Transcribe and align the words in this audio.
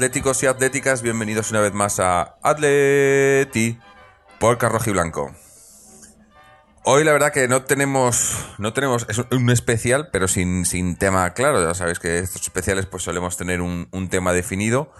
atléticos 0.00 0.42
y 0.42 0.46
atléticas, 0.46 1.02
bienvenidos 1.02 1.50
una 1.50 1.60
vez 1.60 1.74
más 1.74 2.00
a 2.00 2.38
Atleti 2.42 3.78
por 4.38 4.56
Carroji 4.56 4.92
Blanco. 4.92 5.30
Hoy 6.84 7.04
la 7.04 7.12
verdad 7.12 7.34
que 7.34 7.48
no 7.48 7.64
tenemos, 7.64 8.34
no 8.56 8.72
tenemos, 8.72 9.04
es 9.10 9.18
un 9.30 9.50
especial, 9.50 10.08
pero 10.10 10.26
sin, 10.26 10.64
sin 10.64 10.96
tema 10.96 11.34
claro. 11.34 11.62
Ya 11.62 11.74
sabéis 11.74 11.98
que 11.98 12.18
estos 12.18 12.40
especiales 12.40 12.86
pues 12.86 13.02
solemos 13.02 13.36
tener 13.36 13.60
un, 13.60 14.08
tema 14.08 14.32
definido. 14.32 14.90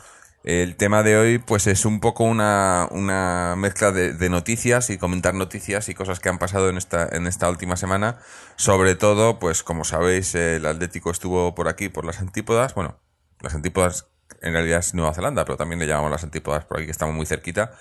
El 0.45 0.77
tema 0.77 1.03
de 1.03 1.17
hoy 1.17 1.39
pues 1.39 1.67
es 1.67 1.87
un 1.87 2.01
poco 2.01 2.25
una, 2.25 2.87
una 2.91 3.55
mezcla 3.57 3.93
de, 3.93 4.13
de 4.13 4.29
noticias 4.29 4.91
y 4.91 4.99
comentar 4.99 5.33
noticias 5.33 5.89
y 5.89 5.95
cosas 5.95 6.21
que 6.21 6.29
han 6.29 6.37
pasado 6.37 6.69
en 6.69 6.77
esta, 6.77 7.09
en 7.11 7.27
esta 7.27 7.49
última 7.49 7.79
semana. 7.79 8.19
Sobre 8.57 8.97
todo, 8.97 9.39
pues 9.39 9.63
como 9.63 9.85
sabéis, 9.85 10.35
el 10.35 10.67
Atlético 10.67 11.11
estuvo 11.11 11.55
por 11.55 11.69
aquí, 11.69 11.89
por 11.89 12.05
las 12.05 12.21
antípodas. 12.21 12.75
Bueno, 12.75 12.99
las 13.41 13.55
antípodas 13.55 14.11
en 14.43 14.53
realidad 14.53 14.81
es 14.81 14.95
Nueva 14.95 15.15
Zelanda, 15.15 15.45
pero 15.45 15.57
también 15.57 15.79
le 15.79 15.87
llamamos 15.87 16.11
las 16.11 16.25
antípodas 16.25 16.65
por 16.65 16.79
aquí, 16.79 16.87
que 16.87 16.93
estamos 16.93 17.15
muy 17.15 17.27
cerquita. 17.27 17.73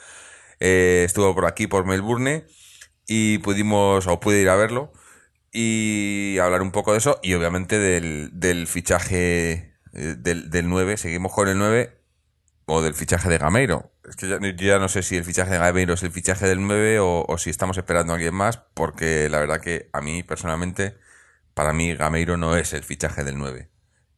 Eh, 0.59 1.03
estuvo 1.05 1.33
por 1.33 1.45
aquí, 1.45 1.67
por 1.67 1.85
Melbourne, 1.85 2.45
y 3.07 3.39
pudimos, 3.39 4.07
o 4.07 4.19
pude 4.19 4.41
ir 4.41 4.49
a 4.49 4.55
verlo, 4.55 4.91
y 5.51 6.37
hablar 6.39 6.61
un 6.61 6.71
poco 6.71 6.91
de 6.91 6.99
eso, 6.99 7.19
y 7.23 7.33
obviamente 7.33 7.79
del, 7.79 8.29
del 8.33 8.67
fichaje 8.67 9.75
eh, 9.93 10.15
del, 10.17 10.49
del 10.49 10.69
9, 10.69 10.97
seguimos 10.97 11.33
con 11.33 11.47
el 11.47 11.57
9, 11.57 11.99
o 12.65 12.81
del 12.81 12.93
fichaje 12.93 13.29
de 13.29 13.37
Gameiro. 13.37 13.91
Es 14.07 14.15
que 14.15 14.27
ya, 14.27 14.39
ya 14.55 14.79
no 14.79 14.89
sé 14.89 15.01
si 15.01 15.17
el 15.17 15.23
fichaje 15.23 15.51
de 15.51 15.57
Gameiro 15.57 15.93
es 15.93 16.03
el 16.03 16.11
fichaje 16.11 16.47
del 16.47 16.61
9 16.61 16.99
o, 16.99 17.25
o 17.27 17.37
si 17.37 17.49
estamos 17.49 17.77
esperando 17.77 18.13
a 18.13 18.15
alguien 18.15 18.35
más, 18.35 18.57
porque 18.73 19.27
la 19.29 19.39
verdad 19.39 19.59
que 19.59 19.89
a 19.91 20.01
mí 20.01 20.23
personalmente, 20.23 20.97
para 21.53 21.73
mí 21.73 21.95
Gameiro 21.95 22.37
no 22.37 22.55
es 22.55 22.73
el 22.73 22.83
fichaje 22.83 23.23
del 23.23 23.37
9. 23.37 23.71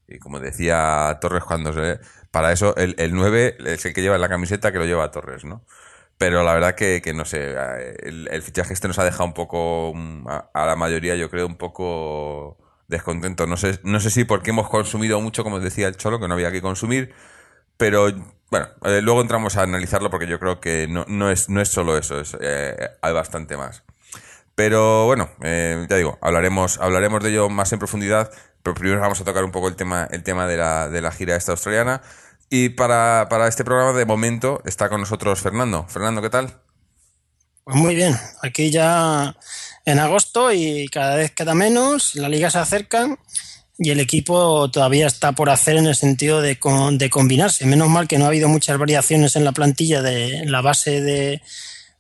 Y 0.08 0.20
como 0.20 0.40
decía 0.40 1.18
Torres 1.22 1.44
cuando 1.44 1.74
se... 1.74 2.00
Para 2.32 2.52
eso 2.52 2.76
el, 2.78 2.96
el 2.98 3.14
9 3.14 3.58
es 3.66 3.86
el 3.86 3.94
que 3.94 4.02
lleva 4.02 4.16
en 4.16 4.22
la 4.22 4.30
camiseta 4.30 4.72
que 4.72 4.80
lo 4.80 4.86
lleva 4.86 5.12
Torres, 5.12 5.44
¿no? 5.46 5.66
Pero 6.18 6.44
la 6.44 6.54
verdad 6.54 6.76
que, 6.76 7.02
que 7.04 7.14
no 7.14 7.26
sé, 7.26 7.56
el, 8.04 8.28
el 8.32 8.42
fichaje 8.44 8.74
este 8.74 8.88
nos 8.88 9.00
ha 9.00 9.04
dejado 9.06 9.26
un 9.26 9.34
poco, 9.34 9.94
mm, 9.96 10.28
a, 10.28 10.50
a 10.54 10.66
la 10.68 10.76
mayoría 10.76 11.16
yo 11.16 11.30
creo, 11.30 11.48
un 11.48 11.58
poco 11.58 12.58
descontento. 12.88 13.48
No 13.48 13.58
sé, 13.58 13.80
no 13.84 14.00
sé 14.00 14.12
si 14.12 14.24
porque 14.26 14.52
hemos 14.52 14.70
consumido 14.70 15.20
mucho, 15.22 15.44
como 15.44 15.60
decía 15.60 15.88
el 15.88 15.98
Cholo, 15.98 16.20
que 16.20 16.28
no 16.28 16.36
había 16.36 16.52
que 16.52 16.62
consumir, 16.62 17.14
pero 17.78 18.12
bueno, 18.52 18.68
eh, 18.86 19.02
luego 19.02 19.22
entramos 19.22 19.58
a 19.58 19.64
analizarlo 19.64 20.10
porque 20.10 20.28
yo 20.28 20.40
creo 20.40 20.60
que 20.60 20.88
no, 20.90 21.06
no, 21.08 21.32
es, 21.32 21.50
no 21.50 21.62
es 21.62 21.70
solo 21.70 21.98
eso, 21.98 22.20
es, 22.20 22.38
eh, 22.42 22.90
hay 23.02 23.14
bastante 23.14 23.58
más. 23.58 23.84
Pero 24.56 25.06
bueno, 25.06 25.30
eh, 25.44 25.86
ya 25.90 25.96
digo, 25.98 26.18
hablaremos, 26.22 26.80
hablaremos 26.80 27.24
de 27.24 27.30
ello 27.32 27.50
más 27.50 27.72
en 27.74 27.80
profundidad, 27.80 28.32
pero 28.64 28.76
primero 28.76 29.02
vamos 29.02 29.22
a 29.22 29.26
tocar 29.26 29.44
un 29.44 29.52
poco 29.52 29.68
el 29.70 29.76
tema, 29.76 30.08
el 30.12 30.24
tema 30.24 30.48
de, 30.48 30.58
la, 30.58 30.90
de 30.90 31.02
la 31.02 31.12
gira 31.12 31.36
esta 31.36 31.54
australiana. 31.54 32.02
Y 32.54 32.68
para, 32.70 33.28
para 33.30 33.48
este 33.48 33.64
programa, 33.64 33.98
de 33.98 34.06
momento, 34.06 34.62
está 34.66 34.90
con 34.90 35.00
nosotros 35.00 35.40
Fernando. 35.40 35.86
Fernando, 35.88 36.22
¿qué 36.22 36.30
tal? 36.30 36.62
Pues 37.64 37.78
muy 37.78 37.96
bien, 37.96 38.14
aquí 38.44 38.70
ya 38.72 39.38
en 39.86 40.00
agosto 40.00 40.52
y 40.52 40.90
cada 40.90 41.16
vez 41.16 41.32
queda 41.32 41.54
menos, 41.54 42.14
la 42.16 42.28
liga 42.28 42.52
se 42.52 42.58
acerca 42.60 43.18
y 43.78 43.92
el 43.92 44.02
equipo 44.02 44.70
todavía 44.70 45.08
está 45.08 45.32
por 45.32 45.50
hacer 45.50 45.78
en 45.78 45.88
el 45.88 45.96
sentido 45.96 46.42
de, 46.42 46.60
con- 46.60 46.98
de 46.98 47.10
combinarse. 47.10 47.66
Menos 47.66 47.88
mal 47.88 48.10
que 48.10 48.18
no 48.18 48.26
ha 48.26 48.28
habido 48.28 48.50
muchas 48.50 48.78
variaciones 48.78 49.38
en 49.38 49.46
la 49.46 49.54
plantilla 49.54 50.02
de 50.02 50.44
la 50.46 50.60
base 50.62 51.00
de, 51.00 51.42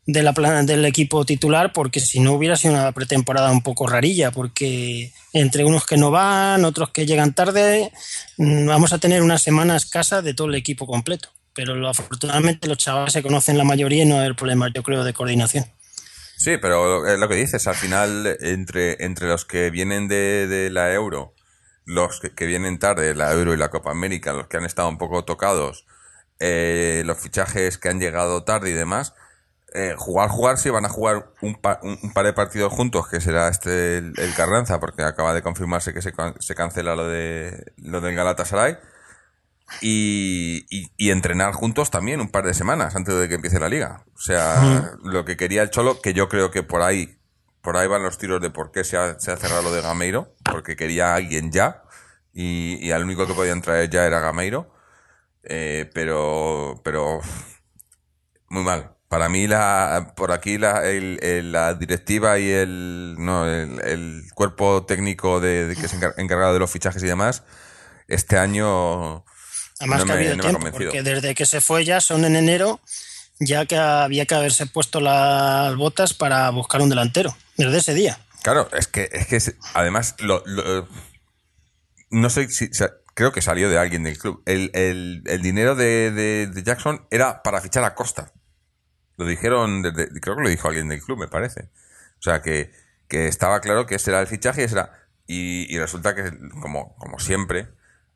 de 0.05 0.23
la 0.23 0.31
del 0.63 0.85
equipo 0.85 1.25
titular, 1.25 1.73
porque 1.73 1.99
si 1.99 2.19
no 2.19 2.33
hubiera 2.33 2.55
sido 2.55 2.73
una 2.73 2.91
pretemporada 2.91 3.51
un 3.51 3.61
poco 3.61 3.87
rarilla, 3.87 4.31
porque 4.31 5.13
entre 5.33 5.63
unos 5.63 5.85
que 5.85 5.97
no 5.97 6.11
van, 6.11 6.65
otros 6.65 6.89
que 6.89 7.05
llegan 7.05 7.33
tarde, 7.33 7.91
mm, 8.37 8.65
vamos 8.67 8.93
a 8.93 8.97
tener 8.97 9.21
una 9.21 9.37
semana 9.37 9.75
escasa 9.75 10.21
de 10.21 10.33
todo 10.33 10.47
el 10.47 10.55
equipo 10.55 10.87
completo. 10.87 11.29
Pero 11.53 11.75
lo- 11.75 11.89
afortunadamente 11.89 12.67
los 12.67 12.77
chavales 12.77 13.13
se 13.13 13.21
conocen 13.21 13.57
la 13.57 13.63
mayoría 13.63 14.03
y 14.03 14.07
no 14.07 14.19
hay 14.19 14.33
problemas, 14.33 14.71
yo 14.73 14.83
creo, 14.83 15.03
de 15.03 15.13
coordinación. 15.13 15.65
Sí, 16.37 16.57
pero 16.59 17.05
es 17.05 17.19
lo 17.19 17.27
que 17.29 17.35
dices, 17.35 17.67
al 17.67 17.75
final, 17.75 18.37
entre, 18.41 19.03
entre 19.05 19.27
los 19.27 19.45
que 19.45 19.69
vienen 19.69 20.07
de, 20.07 20.47
de 20.47 20.71
la 20.71 20.91
Euro, 20.93 21.35
los 21.85 22.19
que, 22.19 22.33
que 22.33 22.45
vienen 22.47 22.79
tarde, 22.79 23.13
la 23.13 23.31
Euro 23.33 23.53
y 23.53 23.57
la 23.57 23.69
Copa 23.69 23.91
América, 23.91 24.33
los 24.33 24.47
que 24.47 24.57
han 24.57 24.65
estado 24.65 24.89
un 24.89 24.97
poco 24.97 25.23
tocados, 25.25 25.85
eh, 26.39 27.03
los 27.05 27.19
fichajes 27.19 27.77
que 27.77 27.89
han 27.89 27.99
llegado 27.99 28.43
tarde 28.43 28.71
y 28.71 28.73
demás, 28.73 29.13
eh, 29.73 29.95
jugar, 29.97 30.29
jugar, 30.29 30.57
sí, 30.57 30.69
van 30.69 30.85
a 30.85 30.89
jugar 30.89 31.31
un, 31.41 31.55
pa- 31.55 31.79
un, 31.83 31.97
un 32.01 32.13
par 32.13 32.25
de 32.25 32.33
partidos 32.33 32.71
juntos, 32.73 33.07
que 33.07 33.21
será 33.21 33.47
este 33.47 33.97
el, 33.97 34.13
el 34.17 34.33
Carranza, 34.35 34.79
porque 34.79 35.03
acaba 35.03 35.33
de 35.33 35.41
confirmarse 35.41 35.93
que 35.93 36.01
se, 36.01 36.13
se 36.39 36.55
cancela 36.55 36.95
lo 36.95 37.07
de 37.07 37.73
lo 37.77 38.01
del 38.01 38.15
Galatasaray. 38.15 38.77
Y, 39.79 40.65
y, 40.69 40.91
y 40.97 41.11
entrenar 41.11 41.53
juntos 41.53 41.91
también 41.91 42.19
un 42.19 42.29
par 42.29 42.43
de 42.43 42.53
semanas 42.53 42.97
antes 42.97 43.15
de 43.15 43.29
que 43.29 43.35
empiece 43.35 43.57
la 43.57 43.69
liga. 43.69 44.03
O 44.13 44.19
sea, 44.19 44.91
lo 45.01 45.23
que 45.23 45.37
quería 45.37 45.61
el 45.63 45.69
Cholo, 45.69 46.01
que 46.01 46.13
yo 46.13 46.27
creo 46.27 46.51
que 46.51 46.61
por 46.61 46.81
ahí, 46.81 47.17
por 47.61 47.77
ahí 47.77 47.87
van 47.87 48.03
los 48.03 48.17
tiros 48.17 48.41
de 48.41 48.49
por 48.49 48.73
qué 48.73 48.83
se 48.83 48.97
ha, 48.97 49.17
se 49.17 49.31
ha 49.31 49.37
cerrado 49.37 49.61
lo 49.61 49.71
de 49.71 49.81
Gameiro, 49.81 50.35
porque 50.51 50.75
quería 50.75 51.13
a 51.13 51.15
alguien 51.15 51.53
ya, 51.53 51.83
y, 52.33 52.85
y 52.85 52.91
al 52.91 53.05
único 53.05 53.25
que 53.25 53.33
podían 53.33 53.61
traer 53.61 53.89
ya 53.89 54.05
era 54.05 54.19
Gameiro. 54.19 54.73
Eh, 55.43 55.89
pero, 55.93 56.81
pero 56.83 57.21
muy 58.49 58.63
mal. 58.63 58.97
Para 59.11 59.27
mí, 59.27 59.45
la, 59.45 60.13
por 60.15 60.31
aquí 60.31 60.57
la, 60.57 60.87
el- 60.89 61.19
el- 61.21 61.51
la 61.51 61.73
directiva 61.73 62.39
y 62.39 62.49
el, 62.49 63.15
no, 63.19 63.45
el, 63.45 63.81
el 63.83 64.21
cuerpo 64.33 64.85
técnico 64.85 65.41
de, 65.41 65.67
de 65.67 65.75
que 65.75 65.85
es 65.87 65.93
encar- 65.93 66.13
encargado 66.15 66.53
de 66.53 66.59
los 66.59 66.71
fichajes 66.71 67.03
y 67.03 67.07
demás, 67.07 67.43
este 68.07 68.37
año 68.37 69.25
Además 69.79 69.99
no 69.99 70.05
que 70.05 70.11
ha 70.13 70.15
habido 70.15 70.35
no 70.37 70.43
tiempo, 70.43 70.59
porque 70.71 71.03
desde 71.03 71.35
que 71.35 71.45
se 71.45 71.59
fue 71.59 71.83
ya 71.83 71.99
son 71.99 72.23
en 72.23 72.37
enero, 72.37 72.79
ya 73.41 73.65
que 73.65 73.75
había 73.75 74.25
que 74.25 74.33
haberse 74.35 74.65
puesto 74.65 75.01
las 75.01 75.75
botas 75.75 76.13
para 76.13 76.49
buscar 76.51 76.79
un 76.81 76.87
delantero, 76.87 77.35
desde 77.57 77.79
ese 77.79 77.93
día. 77.93 78.17
Claro, 78.43 78.69
es 78.71 78.87
que, 78.87 79.09
es 79.11 79.27
que 79.27 79.55
además, 79.73 80.15
lo, 80.19 80.41
lo- 80.45 80.87
no 82.11 82.29
sé 82.29 82.47
si, 82.47 82.69
creo 83.13 83.33
que 83.33 83.41
salió 83.41 83.69
de 83.69 83.77
alguien 83.77 84.03
del 84.03 84.17
club. 84.17 84.41
El, 84.45 84.71
el- 84.73 85.21
el 85.25 85.41
dinero 85.41 85.75
de, 85.75 86.11
de- 86.11 86.47
de 86.47 86.63
Jackson 86.63 87.05
era 87.11 87.43
para 87.43 87.59
fichar 87.59 87.83
a 87.83 87.93
Costa. 87.93 88.31
Lo 89.21 89.27
dijeron, 89.27 89.83
desde- 89.83 90.09
creo 90.19 90.35
que 90.35 90.41
lo 90.43 90.49
dijo 90.49 90.67
alguien 90.67 90.89
del 90.89 91.01
club, 91.01 91.19
me 91.19 91.27
parece. 91.27 91.69
O 92.19 92.21
sea, 92.23 92.41
que, 92.41 92.71
que 93.07 93.27
estaba 93.27 93.61
claro 93.61 93.85
que 93.85 93.95
ese 93.95 94.09
era 94.11 94.19
el 94.21 94.25
fichaje 94.27 94.61
y 94.61 94.63
ese 94.65 94.75
era, 94.75 94.93
y, 95.27 95.77
resulta 95.77 96.15
que, 96.15 96.23
como, 96.59 96.95
como 96.97 97.19
siempre, 97.19 97.67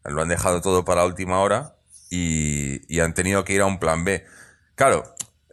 lo 0.04 0.22
han 0.24 0.30
dejado 0.30 0.62
todo 0.62 0.84
para 0.84 1.06
última 1.06 1.40
hora 1.40 1.76
y, 2.10 3.00
han 3.00 3.14
tenido 3.14 3.46
que 3.46 3.54
ir 3.54 3.62
a 3.62 3.66
un 3.68 3.80
plan 3.80 4.04
B. 4.04 4.26
Claro, 4.76 5.04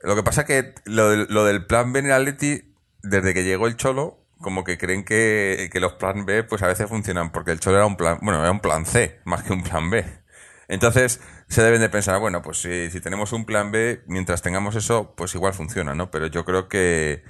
lo 0.02 0.16
que 0.16 0.22
pasa 0.22 0.46
que 0.46 0.74
lo, 0.86 1.10
del- 1.10 1.26
lo 1.28 1.44
del 1.44 1.66
plan 1.66 1.92
B 1.92 2.00
en 2.00 2.06
el 2.06 2.12
Atleti, 2.12 2.74
desde 3.02 3.34
que 3.34 3.44
llegó 3.44 3.66
el 3.66 3.76
Cholo, 3.76 4.24
como 4.40 4.64
que 4.64 4.78
creen 4.78 5.04
que, 5.04 5.68
que 5.70 5.80
los 5.80 5.92
plan 5.94 6.24
B 6.26 6.44
pues 6.44 6.62
a 6.62 6.66
veces 6.66 6.88
funcionan, 6.88 7.30
porque 7.30 7.52
el 7.52 7.60
Cholo 7.60 7.76
era 7.76 7.86
un 7.86 7.96
plan, 7.96 8.18
bueno, 8.22 8.40
era 8.40 8.50
un 8.50 8.60
plan 8.60 8.86
C, 8.86 9.20
más 9.24 9.42
que 9.44 9.52
un 9.52 9.62
plan 9.62 9.90
B. 9.90 10.04
Entonces, 10.68 11.20
se 11.52 11.62
deben 11.62 11.80
de 11.80 11.88
pensar, 11.88 12.18
bueno, 12.18 12.42
pues 12.42 12.58
si, 12.60 12.90
si 12.90 13.00
tenemos 13.00 13.32
un 13.32 13.44
plan 13.44 13.70
B, 13.70 14.02
mientras 14.06 14.42
tengamos 14.42 14.74
eso, 14.76 15.14
pues 15.16 15.34
igual 15.34 15.54
funciona, 15.54 15.94
¿no? 15.94 16.10
Pero 16.10 16.26
yo 16.26 16.44
creo 16.44 16.68
que, 16.68 17.22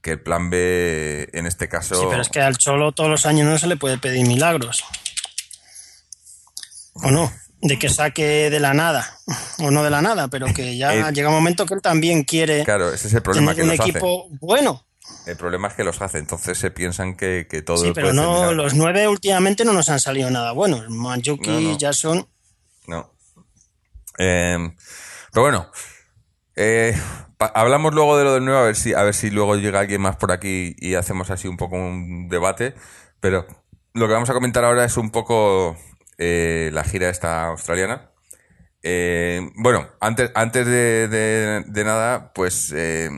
que 0.00 0.12
el 0.12 0.20
plan 0.20 0.50
B 0.50 1.28
en 1.32 1.46
este 1.46 1.68
caso... 1.68 1.94
Sí, 1.94 2.06
pero 2.10 2.22
es 2.22 2.28
que 2.28 2.40
al 2.40 2.58
Cholo 2.58 2.92
todos 2.92 3.08
los 3.10 3.26
años 3.26 3.46
no 3.46 3.58
se 3.58 3.66
le 3.66 3.76
puede 3.76 3.98
pedir 3.98 4.26
milagros. 4.26 4.84
¿O 6.94 7.10
no? 7.10 7.32
De 7.60 7.78
que 7.78 7.88
saque 7.88 8.50
de 8.50 8.60
la 8.60 8.72
nada, 8.74 9.18
o 9.58 9.70
no 9.70 9.82
de 9.82 9.90
la 9.90 10.00
nada, 10.02 10.28
pero 10.28 10.46
que 10.54 10.76
ya 10.76 10.94
Eh, 11.08 11.12
llega 11.12 11.28
un 11.28 11.34
momento 11.34 11.66
que 11.66 11.74
él 11.74 11.82
también 11.82 12.22
quiere 12.24 12.64
Claro, 12.64 12.92
ese 12.92 13.08
es 13.08 13.14
el 13.14 13.22
problema, 13.22 13.54
tener 13.54 13.56
que 13.56 13.62
un 13.62 13.68
los 13.76 13.80
hace. 13.80 13.90
equipo 13.90 14.28
bueno. 14.40 14.84
El 15.26 15.36
problema 15.36 15.68
es 15.68 15.74
que 15.74 15.84
los 15.84 16.00
hace, 16.02 16.18
entonces 16.18 16.58
se 16.58 16.70
piensan 16.70 17.16
que, 17.16 17.46
que 17.50 17.62
todo 17.62 17.78
Sí, 17.78 17.92
pero 17.94 18.12
no, 18.12 18.52
los 18.52 18.74
nueve 18.74 19.08
últimamente 19.08 19.64
no 19.64 19.72
nos 19.72 19.88
han 19.88 20.00
salido 20.00 20.30
nada 20.30 20.52
buenos. 20.52 20.88
Manjuki, 20.90 21.50
No, 21.50 21.60
no. 21.60 21.76
Jason. 21.80 22.28
No. 22.86 23.10
Eh, 24.18 24.58
pero 25.32 25.42
bueno, 25.42 25.70
eh, 26.56 26.94
hablamos 27.54 27.94
luego 27.94 28.18
de 28.18 28.24
lo 28.24 28.34
del 28.34 28.44
nuevo, 28.44 28.60
a 28.60 28.64
ver 28.64 28.76
si, 28.76 28.94
a 28.94 29.02
ver 29.02 29.14
si 29.14 29.30
luego 29.30 29.56
llega 29.56 29.80
alguien 29.80 30.00
más 30.00 30.16
por 30.16 30.32
aquí 30.32 30.74
y 30.78 30.94
hacemos 30.94 31.30
así 31.30 31.48
un 31.48 31.56
poco 31.56 31.76
un 31.76 32.28
debate. 32.28 32.74
Pero 33.20 33.46
lo 33.94 34.06
que 34.08 34.14
vamos 34.14 34.30
a 34.30 34.34
comentar 34.34 34.64
ahora 34.64 34.84
es 34.84 34.96
un 34.96 35.10
poco 35.10 35.76
eh, 36.18 36.70
la 36.72 36.84
gira 36.84 37.08
esta 37.10 37.46
australiana. 37.48 38.10
Eh, 38.82 39.50
bueno, 39.56 39.88
antes, 40.00 40.30
antes 40.34 40.66
de, 40.66 41.08
de- 41.08 41.64
de 41.66 41.84
nada, 41.84 42.32
pues 42.34 42.72
eh, 42.76 43.10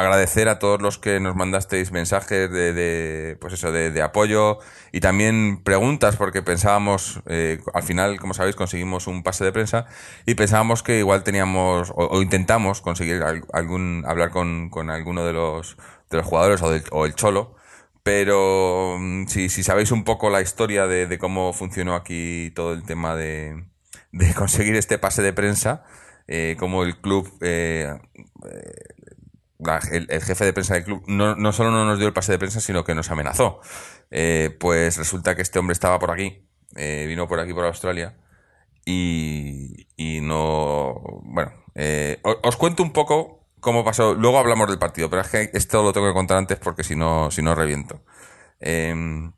agradecer 0.00 0.48
a 0.48 0.58
todos 0.58 0.80
los 0.82 0.98
que 0.98 1.20
nos 1.20 1.36
mandasteis 1.36 1.92
mensajes 1.92 2.50
de, 2.50 3.36
pues 3.40 3.54
eso, 3.54 3.72
de, 3.72 4.02
apoyo 4.02 4.58
y 4.92 5.00
también 5.00 5.62
preguntas, 5.64 6.16
porque 6.16 6.42
pensábamos, 6.42 7.20
eh, 7.26 7.60
al 7.74 7.82
final, 7.82 8.18
como 8.20 8.34
sabéis, 8.34 8.56
conseguimos 8.56 9.06
un 9.06 9.22
pase 9.22 9.44
de 9.44 9.52
prensa 9.52 9.86
y 10.26 10.34
pensábamos 10.34 10.82
que 10.82 10.98
igual 10.98 11.22
teníamos, 11.24 11.92
o, 11.94 12.22
intentamos 12.22 12.80
conseguir 12.80 13.22
al- 13.22 13.44
algún, 13.52 14.04
hablar 14.06 14.30
con, 14.30 14.70
con 14.70 14.90
alguno 14.90 15.24
de 15.24 15.32
los, 15.32 15.76
de 16.10 16.16
los 16.18 16.26
jugadores 16.26 16.62
o, 16.62 16.70
del- 16.70 16.84
o 16.90 17.06
el 17.06 17.14
cholo. 17.14 17.54
Pero 18.02 18.96
mm, 18.98 19.26
si, 19.26 19.48
si 19.48 19.62
sabéis 19.62 19.90
un 19.92 20.04
poco 20.04 20.30
la 20.30 20.40
historia 20.40 20.86
de, 20.86 21.18
cómo 21.18 21.52
funcionó 21.52 21.94
aquí 21.94 22.50
todo 22.54 22.72
el 22.72 22.84
tema 22.84 23.14
de, 23.16 23.64
de 24.12 24.34
conseguir 24.34 24.74
este 24.76 24.98
pase 24.98 25.22
de 25.22 25.32
prensa, 25.32 25.84
eh, 26.26 26.56
como 26.58 26.82
el 26.84 27.00
club 27.00 27.30
eh, 27.40 27.92
la- 29.58 29.80
el, 29.92 30.06
el 30.10 30.22
jefe 30.22 30.44
de 30.44 30.52
prensa 30.52 30.74
del 30.74 30.84
club 30.84 31.02
no, 31.06 31.34
no 31.36 31.52
solo 31.52 31.70
no 31.70 31.84
nos 31.84 31.98
dio 31.98 32.06
el 32.08 32.12
pase 32.14 32.32
de 32.32 32.38
prensa, 32.38 32.60
sino 32.60 32.84
que 32.84 32.94
nos 32.94 33.10
amenazó. 33.10 33.60
Eh, 34.10 34.56
pues 34.58 34.96
resulta 34.96 35.34
que 35.36 35.42
este 35.42 35.58
hombre 35.58 35.72
estaba 35.72 35.98
por 35.98 36.10
aquí, 36.10 36.48
eh, 36.76 37.04
vino 37.08 37.26
por 37.28 37.40
aquí, 37.40 37.52
por 37.52 37.64
Australia, 37.66 38.16
y, 38.84 39.86
y 39.96 40.20
no... 40.20 40.94
Bueno, 41.24 41.52
eh, 41.74 42.20
os 42.22 42.56
cuento 42.56 42.82
un 42.82 42.92
poco 42.92 43.46
cómo 43.60 43.84
pasó, 43.84 44.14
luego 44.14 44.38
hablamos 44.38 44.68
del 44.68 44.78
partido, 44.78 45.10
pero 45.10 45.22
es 45.22 45.28
que 45.28 45.50
esto 45.52 45.82
lo 45.82 45.92
tengo 45.92 46.06
que 46.08 46.14
contar 46.14 46.38
antes 46.38 46.58
porque 46.58 46.84
si 46.84 46.96
no, 46.96 47.30
si 47.30 47.42
no 47.42 47.54
reviento. 47.54 48.02
Em, 48.60 49.32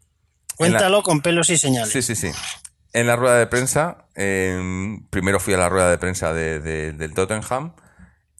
Cuéntalo 0.56 1.02
con 1.02 1.20
pelos 1.22 1.50
y 1.50 1.56
señales. 1.58 1.90
Sí, 1.92 2.02
sí, 2.02 2.14
sí. 2.14 2.30
En 2.92 3.06
la 3.06 3.16
rueda 3.16 3.38
de 3.38 3.46
prensa, 3.46 4.06
eh, 4.14 4.98
primero 5.10 5.40
fui 5.40 5.54
a 5.54 5.58
la 5.58 5.68
rueda 5.68 5.90
de 5.90 5.98
prensa 5.98 6.32
de- 6.34 6.60
de- 6.60 6.92
del 6.92 7.14
Tottenham 7.14 7.72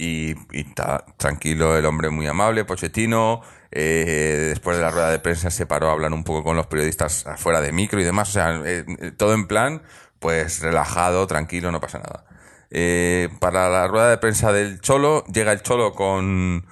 y, 0.01 0.35
y 0.53 0.65
ta- 0.75 1.05
tranquilo, 1.17 1.77
el 1.77 1.85
hombre 1.87 2.11
muy 2.11 2.27
amable, 2.27 2.65
Pochettino. 2.65 3.43
eh, 3.71 4.47
después 4.51 4.77
de 4.77 4.83
la 4.83 4.91
rueda 4.91 5.11
de 5.11 5.19
prensa 5.19 5.51
se 5.51 5.67
paró 5.67 5.89
a 5.89 5.93
hablar 5.93 6.13
un 6.13 6.25
poco 6.25 6.43
con 6.43 6.57
los 6.57 6.67
periodistas 6.67 7.27
afuera 7.27 7.61
de 7.61 7.73
micro 7.73 8.01
y 8.01 8.05
demás. 8.05 8.31
O 8.31 8.33
sea, 8.33 8.57
eh, 8.65 8.85
eh, 9.01 9.11
todo 9.13 9.35
en 9.35 9.47
plan, 9.47 9.83
pues 10.19 10.61
relajado, 10.61 11.27
tranquilo, 11.27 11.71
no 11.71 11.81
pasa 11.81 11.99
nada. 11.99 12.25
Eh, 12.71 13.29
para 13.41 13.69
la 13.69 13.87
rueda 13.89 14.09
de 14.11 14.19
prensa 14.19 14.53
del 14.53 14.81
Cholo, 14.81 15.25
llega 15.27 15.53
el 15.53 15.63
Cholo 15.63 15.93
con, 15.93 16.67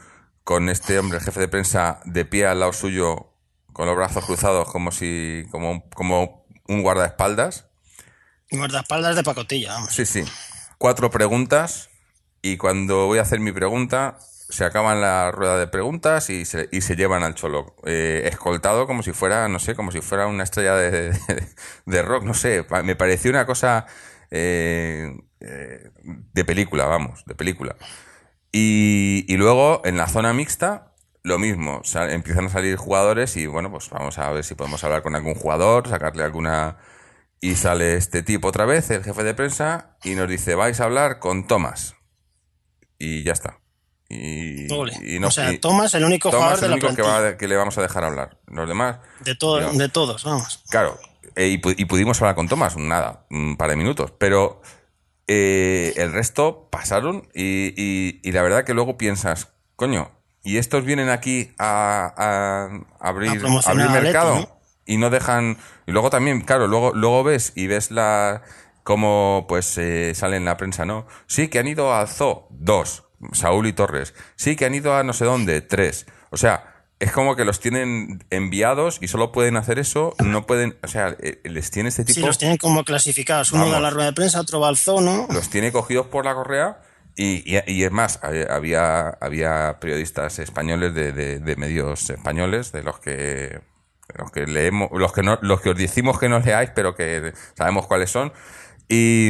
con 0.44 0.68
este 0.68 0.98
hombre, 0.98 1.18
el 1.18 1.24
jefe 1.24 1.40
de 1.40 1.48
prensa, 1.48 2.00
de 2.04 2.24
pie 2.24 2.46
al 2.46 2.60
lado 2.60 2.72
suyo, 2.72 3.32
con 3.72 3.86
los 3.86 3.96
brazos 3.96 4.24
cruzados, 4.24 4.70
como 4.72 4.90
si, 4.90 5.44
como, 5.50 5.88
como 5.90 6.46
un 6.68 6.82
guardaespaldas. 6.82 7.66
Guardaespaldas 8.50 9.14
de 9.16 9.22
pacotilla, 9.22 9.72
vamos. 9.74 9.92
Sí, 9.94 10.06
sí. 10.06 10.24
Cuatro 10.78 11.10
preguntas 11.10 11.90
y 12.42 12.56
cuando 12.56 13.06
voy 13.06 13.18
a 13.18 13.22
hacer 13.22 13.40
mi 13.40 13.52
pregunta 13.52 14.18
se 14.48 14.64
acaban 14.64 15.00
la 15.00 15.30
rueda 15.30 15.58
de 15.58 15.66
preguntas 15.66 16.30
y 16.30 16.44
se, 16.44 16.68
y 16.72 16.80
se 16.80 16.96
llevan 16.96 17.22
al 17.22 17.34
cholo 17.34 17.76
eh, 17.84 18.22
escoltado 18.24 18.86
como 18.86 19.02
si 19.02 19.12
fuera, 19.12 19.48
no 19.48 19.58
sé, 19.58 19.74
como 19.74 19.92
si 19.92 20.00
fuera 20.00 20.26
una 20.26 20.44
estrella 20.44 20.74
de, 20.74 21.12
de, 21.86 22.02
rock, 22.02 22.24
no 22.24 22.34
sé. 22.34 22.64
Me 22.84 22.96
pareció 22.96 23.30
una 23.30 23.44
cosa 23.46 23.86
eh, 24.30 25.14
eh, 25.40 25.90
de 26.32 26.44
película, 26.44 26.86
vamos, 26.86 27.24
de 27.26 27.34
película. 27.34 27.76
Y, 28.50 29.26
y 29.28 29.36
luego 29.36 29.82
en 29.84 29.98
la 29.98 30.06
zona 30.06 30.32
mixta, 30.32 30.94
lo 31.22 31.38
mismo. 31.38 31.82
empiezan 32.08 32.46
a 32.46 32.48
salir 32.48 32.76
jugadores 32.76 33.36
y 33.36 33.46
bueno, 33.46 33.70
pues 33.70 33.90
vamos 33.90 34.18
a 34.18 34.30
ver 34.30 34.44
si 34.44 34.54
podemos 34.54 34.82
hablar 34.82 35.02
con 35.02 35.14
algún 35.14 35.34
jugador, 35.34 35.88
sacarle 35.88 36.24
alguna. 36.24 36.78
Y 37.40 37.54
sale 37.54 37.96
este 37.96 38.24
tipo 38.24 38.48
otra 38.48 38.64
vez, 38.64 38.90
el 38.90 39.04
jefe 39.04 39.22
de 39.22 39.32
prensa, 39.32 39.96
y 40.02 40.16
nos 40.16 40.28
dice: 40.28 40.56
vais 40.56 40.80
a 40.80 40.84
hablar 40.84 41.20
con 41.20 41.46
Tomás. 41.46 41.97
Y 42.98 43.22
ya 43.22 43.32
está. 43.32 43.58
Y, 44.08 44.66
y 45.04 45.18
no- 45.20 45.28
o 45.28 45.30
sea, 45.30 45.58
Tomás 45.60 45.94
el 45.94 46.04
único 46.04 46.30
jugador 46.30 46.54
es 46.54 46.60
de 46.60 46.66
el 46.66 46.70
la 46.70 46.76
único 46.76 46.94
que, 46.94 47.02
va- 47.02 47.36
que 47.36 47.46
le 47.48 47.56
vamos 47.56 47.76
a 47.78 47.82
dejar 47.82 48.04
hablar. 48.04 48.38
Los 48.46 48.66
demás. 48.68 48.98
De, 49.20 49.34
todo- 49.34 49.70
de 49.72 49.88
todos, 49.88 50.24
vamos. 50.24 50.64
Claro, 50.70 50.98
eh, 51.36 51.48
y, 51.48 51.54
y 51.80 51.84
pudimos 51.84 52.20
hablar 52.22 52.34
con 52.34 52.48
Tomás, 52.48 52.76
nada, 52.76 53.26
un 53.30 53.56
par 53.56 53.68
de 53.70 53.76
minutos, 53.76 54.12
pero 54.18 54.62
eh, 55.26 55.92
el 55.96 56.12
resto 56.12 56.68
pasaron 56.70 57.28
y, 57.34 57.74
y- 57.76 58.20
y 58.22 58.32
la 58.32 58.42
verdad 58.42 58.64
que 58.64 58.72
luego 58.74 58.96
piensas, 58.96 59.48
coño, 59.76 60.10
¿y 60.42 60.56
estos 60.56 60.84
vienen 60.84 61.10
aquí 61.10 61.52
a, 61.58 62.12
a 62.16 63.08
abrir, 63.08 63.30
A 63.44 63.70
abrir 63.70 63.90
mercado? 63.90 64.58
Y 64.86 64.96
no 64.96 65.10
dejan... 65.10 65.58
Y 65.86 65.92
luego 65.92 66.08
también, 66.08 66.40
claro, 66.40 66.66
luego, 66.66 66.92
luego 66.94 67.22
ves 67.24 67.52
y 67.54 67.66
ves 67.66 67.90
la 67.90 68.40
cómo 68.88 69.44
pues 69.46 69.76
eh, 69.76 70.14
sale 70.14 70.38
en 70.38 70.46
la 70.46 70.56
prensa, 70.56 70.86
¿no? 70.86 71.06
Sí, 71.26 71.48
que 71.48 71.58
han 71.58 71.68
ido 71.68 71.92
a 71.94 72.06
Zoo, 72.06 72.46
dos, 72.48 73.04
Saúl 73.32 73.66
y 73.66 73.74
Torres. 73.74 74.14
Sí, 74.36 74.56
que 74.56 74.64
han 74.64 74.74
ido 74.74 74.96
a 74.96 75.02
no 75.02 75.12
sé 75.12 75.26
dónde, 75.26 75.60
tres. 75.60 76.06
O 76.30 76.38
sea, 76.38 76.86
es 76.98 77.12
como 77.12 77.36
que 77.36 77.44
los 77.44 77.60
tienen 77.60 78.24
enviados 78.30 78.96
y 79.02 79.08
solo 79.08 79.30
pueden 79.30 79.58
hacer 79.58 79.78
eso, 79.78 80.14
no 80.24 80.46
pueden, 80.46 80.78
o 80.82 80.88
sea, 80.88 81.14
eh, 81.20 81.38
les 81.44 81.70
tiene 81.70 81.90
este 81.90 82.06
tipo, 82.06 82.14
Sí, 82.20 82.24
los 82.26 82.38
tienen 82.38 82.56
como 82.56 82.82
clasificados. 82.82 83.52
Uno 83.52 83.64
Vamos. 83.64 83.74
da 83.74 83.80
la 83.80 83.90
rueda 83.90 84.06
de 84.06 84.14
prensa, 84.14 84.40
otro 84.40 84.58
va 84.58 84.68
al 84.68 84.78
zoo, 84.78 85.02
¿no? 85.02 85.26
los 85.30 85.50
tiene 85.50 85.70
cogidos 85.70 86.06
por 86.06 86.24
la 86.24 86.32
correa 86.34 86.80
y, 87.14 87.42
y- 87.44 87.60
y 87.66 87.84
es 87.84 87.92
más, 87.92 88.20
eh, 88.32 88.46
había, 88.48 89.08
había 89.20 89.78
periodistas 89.80 90.38
españoles 90.38 90.94
de, 90.94 91.12
de- 91.12 91.40
de 91.40 91.56
medios 91.56 92.08
españoles, 92.08 92.72
de 92.72 92.82
los 92.82 92.98
que 93.00 93.60
los 94.16 94.30
que 94.32 94.46
leemos, 94.46 94.88
los 94.92 95.12
que 95.12 95.22
no, 95.22 95.38
los 95.42 95.60
que 95.60 95.68
os 95.68 95.76
decimos 95.76 96.18
que 96.18 96.30
no 96.30 96.38
leáis, 96.40 96.70
pero 96.74 96.94
que 96.94 97.34
sabemos 97.54 97.86
cuáles 97.86 98.10
son. 98.10 98.32
Y, 98.88 99.28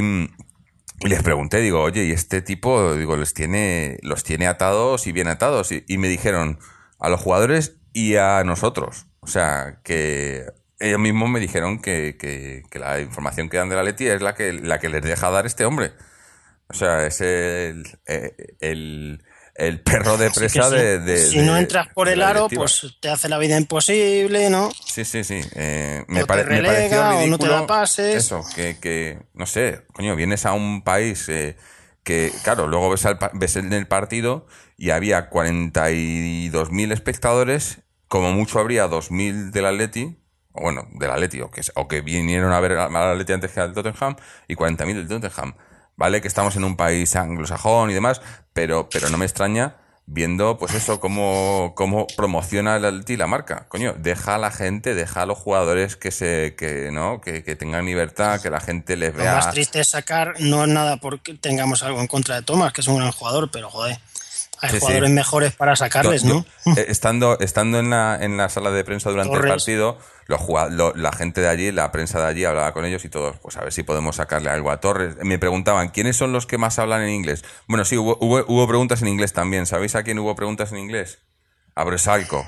y 1.01 1.09
les 1.09 1.23
pregunté, 1.23 1.61
digo, 1.61 1.83
oye, 1.83 2.05
y 2.05 2.13
este 2.13 2.43
tipo, 2.43 2.95
digo, 2.95 3.17
les 3.17 3.35
tiene, 3.35 3.99
los 4.03 4.25
tiene 4.25 4.47
atados 4.47 5.07
y 5.07 5.13
bien 5.13 5.29
atados. 5.29 5.73
Y, 5.73 5.85
y 5.89 5.99
me 5.99 6.09
dijeron, 6.09 6.59
a 6.99 7.09
los 7.09 7.21
jugadores 7.21 7.77
y 7.93 8.17
a 8.17 8.43
nosotros. 8.45 9.07
O 9.21 9.27
sea, 9.27 9.81
que 9.85 10.47
ellos 10.81 11.01
mismos 11.01 11.29
me 11.29 11.41
dijeron 11.41 11.81
que, 11.81 12.17
que, 12.19 12.63
que 12.71 12.79
la 12.79 13.01
información 13.01 13.49
que 13.49 13.57
dan 13.57 13.69
de 13.69 13.77
la 13.77 13.83
Leti 13.83 14.07
es 14.07 14.23
la 14.23 14.35
que, 14.35 14.53
la 14.53 14.79
que 14.79 14.89
les 14.89 15.03
deja 15.03 15.31
dar 15.31 15.47
este 15.47 15.65
hombre. 15.65 15.93
O 16.69 16.75
sea, 16.75 17.07
es 17.07 17.21
el, 17.21 17.85
eh, 18.07 18.57
el, 18.61 19.25
el 19.59 19.81
perro 19.81 20.17
de 20.17 20.31
presa 20.31 20.71
sí. 20.71 20.77
de, 20.77 20.99
de- 21.01 21.19
si 21.19 21.39
de- 21.39 21.45
no 21.45 21.57
entras 21.57 21.89
por 21.93 22.09
el 22.09 22.21
la 22.21 22.29
aro, 22.31 22.49
pues 22.49 22.97
te 23.01 23.11
hace 23.11 23.29
la 23.29 23.39
vida 23.39 23.59
imposible, 23.59 24.49
¿no? 24.51 24.71
Sí, 24.87 25.05
sí, 25.05 25.25
sí. 25.25 25.41
Eh, 25.55 26.05
me, 26.09 26.23
O 26.23 26.27
pare- 26.27 26.45
te 26.45 26.51
me 26.51 26.63
pareció 26.63 27.01
o 27.09 27.27
no 27.27 27.39
te 27.39 27.49
da 27.49 27.67
pases. 27.67 28.15
Eso, 28.15 28.43
que, 28.55 28.79
que, 28.81 29.19
no 29.35 29.45
sé, 29.47 29.83
coño, 29.93 30.15
vienes 30.17 30.47
a 30.47 30.53
un 30.53 30.83
país 30.83 31.29
eh, 31.29 31.57
que, 32.05 32.33
claro, 32.45 32.67
luego 32.69 32.89
ves, 32.91 33.05
al, 33.05 33.19
ves 33.35 33.57
el 33.57 33.87
partido 33.89 34.47
y 34.77 34.91
había 34.91 35.29
42.000 35.29 36.93
espectadores, 36.93 37.81
como 38.09 38.33
mucho 38.33 38.59
habría 38.61 38.87
2.000 38.89 39.51
del 39.51 39.67
Atleti, 39.67 40.19
o 40.53 40.63
bueno, 40.63 40.87
del 40.93 41.11
Atleti, 41.11 41.41
o 41.41 41.51
que, 41.51 41.63
o 41.75 41.89
que 41.89 42.01
vinieron 42.01 42.53
a 42.53 42.61
ver 42.61 42.73
al 42.73 42.95
Atleti 42.97 43.33
antes 43.33 43.51
que 43.53 43.61
al 43.61 43.73
Tottenham, 43.75 44.17
y 44.47 44.55
40.000 44.55 44.95
del 44.95 45.09
Tottenham. 45.09 45.55
Vale 45.99 46.23
que 46.23 46.29
estamos 46.29 46.57
en 46.57 46.65
un 46.65 46.77
país 46.77 47.15
anglosajón 47.17 47.91
y 47.91 47.95
demás, 47.95 48.23
pero, 48.55 48.89
pero 48.89 49.11
no 49.11 49.19
me 49.19 49.27
extraña 49.27 49.75
viendo, 50.07 50.57
pues 50.57 50.73
eso, 50.73 51.01
cómo, 51.01 51.75
cómo 51.77 52.07
promociona 52.17 52.77
el 52.77 52.85
Atleti 52.87 53.17
la 53.19 53.27
marca. 53.27 53.67
Coño, 53.69 53.95
deja 53.99 54.37
a 54.37 54.39
la 54.39 54.51
gente, 54.51 54.95
deja 54.95 55.21
a 55.23 55.27
los 55.27 55.37
jugadores 55.37 55.97
que 55.97 56.11
se, 56.11 56.55
que, 56.57 56.91
¿no? 56.91 57.21
Que, 57.21 57.45
que 57.45 57.57
tengan 57.57 57.85
libertad, 57.85 58.41
que 58.41 58.49
la 58.49 58.61
gente 58.61 58.97
les 58.97 59.13
Lo 59.13 59.19
vea. 59.25 59.35
más 59.35 59.51
triste 59.51 59.81
es 59.81 59.89
sacar, 59.89 60.33
no 60.39 60.63
es 60.65 60.71
nada 60.71 60.97
porque 60.97 61.35
tengamos 61.35 61.83
algo 61.83 62.01
en 62.01 62.07
contra 62.07 62.37
de 62.37 62.43
Thomas, 62.43 62.73
que 62.73 62.81
es 62.81 62.87
un 62.87 62.97
gran 62.97 63.13
jugador, 63.13 63.51
pero 63.51 63.69
joder, 63.69 63.99
hay 64.63 64.71
Sí, 64.71 64.77
sí. 64.77 64.81
jugadores 64.81 65.11
mejores 65.11 65.53
para 65.55 65.77
sacarles, 65.77 66.23
Yo- 66.23 66.29
¿no? 66.33 66.47
yo, 66.65 66.73
eh, 66.81 66.87
estando, 66.89 67.39
estando 67.41 67.79
en 67.79 67.91
la, 67.91 68.17
en 68.21 68.37
la 68.39 68.49
sala 68.49 68.71
de 68.71 68.85
prensa 68.85 69.11
durante 69.11 69.37
el 69.37 69.47
partido, 69.47 69.99
los 70.29 70.97
la 70.97 71.13
gente 71.13 71.41
de 71.41 71.49
allí, 71.49 71.73
la 71.73 71.91
prensa 71.91 72.21
de 72.21 72.27
allí, 72.27 72.45
hablaba 72.45 72.73
con 72.73 72.85
ellos 72.85 73.05
y 73.05 73.09
todos, 73.09 73.39
pues 73.39 73.57
a 73.57 73.63
ver 73.63 73.73
si 73.73 73.83
podemos 73.83 74.17
sacarle 74.17 74.51
algo 74.51 74.71
a 74.71 74.81
Torres. 74.81 75.17
Me 75.23 75.39
preguntaban, 75.39 75.89
¿quiénes 75.89 76.17
son 76.17 76.33
los 76.33 76.47
que 76.47 76.59
más 76.59 76.79
hablan 76.79 77.03
en 77.03 77.11
inglés? 77.11 77.45
Bueno, 77.67 77.85
sí, 77.85 77.97
hubo, 77.97 78.19
hubo, 78.21 78.45
hubo 78.47 78.69
preguntas 78.69 79.03
en 79.03 79.09
inglés 79.09 79.33
también. 79.33 79.67
¿Sabéis 79.67 79.95
a 79.97 80.03
quién 80.05 80.19
hubo 80.19 80.35
preguntas 80.37 80.73
en 80.73 80.79
inglés? 80.79 81.21
A 81.75 81.85
Bresalco, 81.85 82.47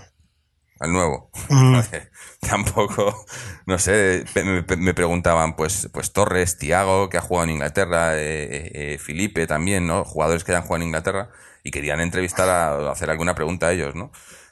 al 0.81 0.93
nuevo. 0.93 1.31
Mm. 1.49 1.79
Tampoco, 2.49 3.25
no 3.67 3.79
sé, 3.79 4.25
me, 4.35 4.45
me- 4.63 4.77
me 4.77 4.95
preguntaban, 4.95 5.57
pues, 5.57 5.89
pues 5.93 6.13
Torres, 6.13 6.59
Tiago, 6.59 7.09
que 7.11 7.19
ha 7.19 7.21
jugado 7.21 7.45
en 7.45 7.51
Inglaterra, 7.51 8.17
eh, 8.19 8.45
eh, 8.45 8.95
eh, 8.95 8.99
Felipe 8.99 9.47
también, 9.47 9.87
¿no? 9.87 10.05
Jugadores 10.05 10.45
que 10.45 10.55
han 10.55 10.63
jugado 10.63 10.77
en 10.83 10.89
Inglaterra 10.89 11.31
y 11.63 11.71
querían 11.71 12.01
entrevistar 12.01 12.49
a, 12.49 12.91
hacer 12.91 13.11
alguna 13.11 13.35
pregunta 13.35 13.69
a 13.69 13.73
ellos, 13.73 13.95
¿no? 13.95 14.11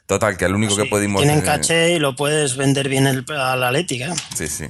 Total, 0.09 0.35
que 0.37 0.45
el 0.45 0.55
único 0.55 0.75
que 0.75 0.85
Sí, 0.85 0.89
pudimos... 0.89 1.21
Tienen 1.21 1.41
eh, 1.41 1.43
caché 1.43 1.91
y 1.93 1.99
lo 1.99 2.15
puedes 2.15 2.57
vender 2.57 2.89
bien 2.89 3.05
el, 3.05 3.23
a 3.29 3.55
la 3.55 3.67
Atlética. 3.67 4.11
Sí, 4.35 4.47
sí. 4.47 4.65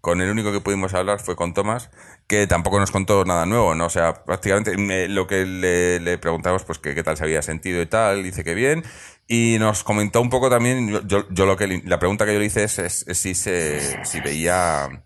Con 0.00 0.20
el 0.20 0.30
único 0.30 0.52
que 0.52 0.60
pudimos 0.60 0.94
hablar 0.94 1.18
fue 1.18 1.34
con 1.34 1.52
Tomás, 1.52 1.90
que 2.28 2.46
tampoco 2.46 2.78
nos 2.78 2.92
contó 2.92 3.24
nada 3.24 3.44
nuevo, 3.44 3.74
¿no? 3.74 3.86
O 3.86 3.90
sea, 3.90 4.22
prácticamente 4.24 4.72
eh, 4.76 5.08
lo 5.08 5.26
que 5.26 5.44
le, 5.46 5.98
le 5.98 6.16
preguntamos, 6.18 6.62
pues 6.62 6.78
que 6.78 6.94
qué 6.94 7.02
tal 7.02 7.16
se 7.16 7.24
había 7.24 7.42
sentido 7.42 7.82
y 7.82 7.86
tal, 7.86 8.22
dice 8.22 8.44
que 8.44 8.54
bien. 8.54 8.84
Y 9.26 9.56
nos 9.58 9.82
comentó 9.82 10.20
un 10.20 10.30
poco 10.30 10.48
también, 10.48 10.90
yo, 11.08 11.26
yo, 11.28 11.44
lo 11.44 11.56
que 11.56 11.82
la 11.84 11.98
pregunta 11.98 12.24
que 12.24 12.34
yo 12.34 12.38
le 12.38 12.44
hice 12.46 12.62
es, 12.62 12.78
es- 12.78 13.04
es 13.08 13.18
si 13.18 13.34
se, 13.34 14.04
si 14.04 14.20
veía 14.20 15.02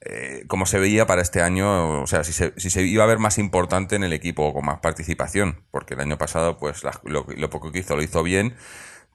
eh, 0.00 0.44
como 0.48 0.64
se 0.64 0.78
veía 0.78 1.06
para 1.06 1.20
este 1.20 1.42
año, 1.42 2.00
o 2.00 2.06
sea, 2.06 2.24
si 2.24 2.32
se, 2.32 2.54
si 2.56 2.70
se 2.70 2.82
iba 2.84 3.04
a 3.04 3.06
ver 3.08 3.18
más 3.18 3.36
importante 3.36 3.96
en 3.96 4.04
el 4.04 4.14
equipo 4.14 4.54
con 4.54 4.64
más 4.64 4.78
participación, 4.78 5.62
porque 5.72 5.92
el 5.92 6.00
año 6.00 6.16
pasado, 6.16 6.56
pues 6.56 6.82
lo, 7.04 7.26
lo, 7.36 7.50
poco 7.50 7.70
que 7.70 7.80
hizo 7.80 7.96
lo 7.96 8.02
hizo 8.02 8.22
bien, 8.22 8.54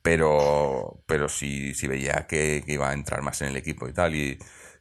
pero, 0.02 1.04
pero 1.06 1.30
sí, 1.30 1.74
sí 1.74 1.88
veía 1.88 2.26
que, 2.28 2.64
iba 2.68 2.90
a 2.90 2.94
entrar 2.94 3.22
más 3.22 3.42
en 3.42 3.50
el 3.50 3.58
equipo 3.58 3.88
y 3.88 3.94
tal. 3.94 4.16
Y, 4.16 4.38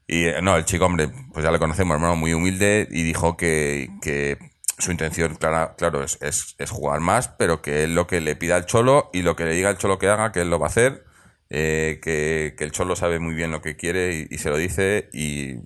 y 0.06 0.26
no, 0.42 0.56
el 0.56 0.64
chico, 0.64 0.86
hombre, 0.86 1.08
pues 1.32 1.44
ya 1.44 1.50
le 1.50 1.58
conocemos, 1.58 1.94
hermano, 1.94 2.16
muy 2.16 2.32
humilde 2.32 2.88
y 2.90 3.02
dijo 3.02 3.36
que, 3.36 3.90
que 4.02 4.38
su 4.78 4.90
intención, 4.90 5.36
claro, 5.36 6.02
es, 6.02 6.18
es, 6.20 6.56
es, 6.58 6.70
jugar 6.70 7.00
más, 7.00 7.28
pero 7.28 7.62
que 7.62 7.84
él 7.84 7.94
lo 7.94 8.06
que 8.06 8.20
le 8.20 8.36
pida 8.36 8.56
al 8.56 8.66
Cholo 8.66 9.10
y 9.12 9.22
lo 9.22 9.36
que 9.36 9.44
le 9.44 9.54
diga 9.54 9.68
al 9.68 9.78
Cholo 9.78 9.98
que 9.98 10.08
haga, 10.08 10.32
que 10.32 10.40
él 10.40 10.50
lo 10.50 10.58
va 10.58 10.66
a 10.66 10.70
hacer 10.70 11.04
eh, 11.50 11.98
que, 12.00 12.54
el 12.56 12.70
Cholo 12.70 12.94
sabe 12.94 13.18
muy 13.18 13.34
bien 13.34 13.50
lo 13.50 13.60
que 13.60 13.76
quiere 13.76 14.28
y, 14.30 14.38
se 14.38 14.50
lo 14.50 14.56
dice 14.56 15.10
y, 15.12 15.56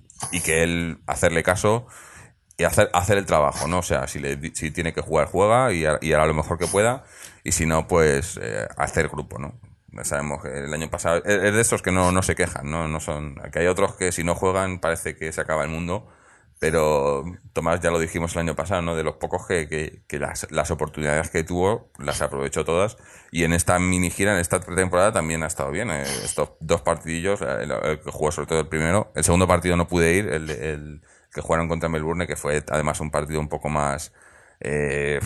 que 0.43 0.63
él 0.63 0.97
hacerle 1.05 1.43
caso 1.43 1.85
y 2.57 2.63
hacer, 2.63 2.89
hacer 2.93 3.17
el 3.17 3.25
trabajo, 3.25 3.67
¿no? 3.67 3.79
O 3.79 3.83
sea, 3.83 4.07
si, 4.07 4.19
le, 4.19 4.39
si 4.55 4.71
tiene 4.71 4.93
que 4.93 5.01
jugar, 5.01 5.27
juega 5.27 5.73
y, 5.73 5.85
hará 5.85 6.25
lo 6.25 6.33
mejor 6.33 6.57
que 6.57 6.67
pueda 6.67 7.03
y 7.43 7.51
si 7.51 7.65
no, 7.65 7.87
pues 7.87 8.39
eh, 8.41 8.67
hacer 8.77 9.09
grupo, 9.09 9.39
¿no? 9.39 9.53
Sabemos 10.03 10.41
que 10.43 10.49
el 10.49 10.73
año 10.73 10.89
pasado 10.89 11.23
es 11.23 11.53
de 11.53 11.61
estos 11.61 11.81
que 11.81 11.91
no, 11.91 12.11
no 12.11 12.21
se 12.21 12.35
quejan, 12.35 12.69
¿no? 12.69 12.89
no 12.89 12.99
son, 12.99 13.35
que 13.53 13.59
hay 13.59 13.67
otros 13.67 13.95
que 13.95 14.11
si 14.11 14.25
no 14.25 14.35
juegan 14.35 14.79
parece 14.79 15.15
que 15.15 15.31
se 15.31 15.39
acaba 15.39 15.63
el 15.63 15.69
mundo 15.69 16.05
pero 16.59 17.25
Tomás 17.53 17.81
ya 17.81 17.91
lo 17.91 17.99
dijimos 17.99 18.33
el 18.33 18.39
año 18.39 18.55
pasado, 18.55 18.81
¿no? 18.81 18.95
De 18.95 19.03
los 19.03 19.15
pocos 19.15 19.45
que, 19.45 20.03
que, 20.07 20.19
las, 20.19 20.49
las, 20.51 20.71
oportunidades 20.71 21.29
que 21.29 21.43
tuvo 21.43 21.91
las 21.99 22.21
aprovechó 22.21 22.63
todas 22.63 22.97
y 23.31 23.43
en 23.43 23.53
esta 23.53 23.77
mini 23.77 24.09
gira, 24.09 24.33
en 24.33 24.39
esta 24.39 24.61
pretemporada 24.61 25.11
también 25.11 25.43
ha 25.43 25.47
estado 25.47 25.71
bien. 25.71 25.91
Eh, 25.91 26.03
estos 26.23 26.51
dos 26.61 26.81
partidillos, 26.81 27.41
eh, 27.41 27.63
el, 27.63 27.99
que 27.99 28.11
jugó 28.11 28.31
sobre 28.31 28.47
todo 28.47 28.59
el 28.61 28.67
primero, 28.67 29.11
el 29.15 29.23
segundo 29.23 29.47
partido 29.47 29.75
no 29.75 29.87
pude 29.87 30.13
ir, 30.13 30.27
el, 30.27 30.49
el 30.49 31.01
que 31.35 31.41
jugaron 31.41 31.67
contra 31.67 31.89
Melbourne, 31.89 32.25
que 32.25 32.37
fue 32.37 32.63
además 32.69 33.01
un 33.01 33.11
partido 33.11 33.41
un 33.41 33.49
poco 33.49 33.67
más 33.67 34.13
eh, 34.61 35.19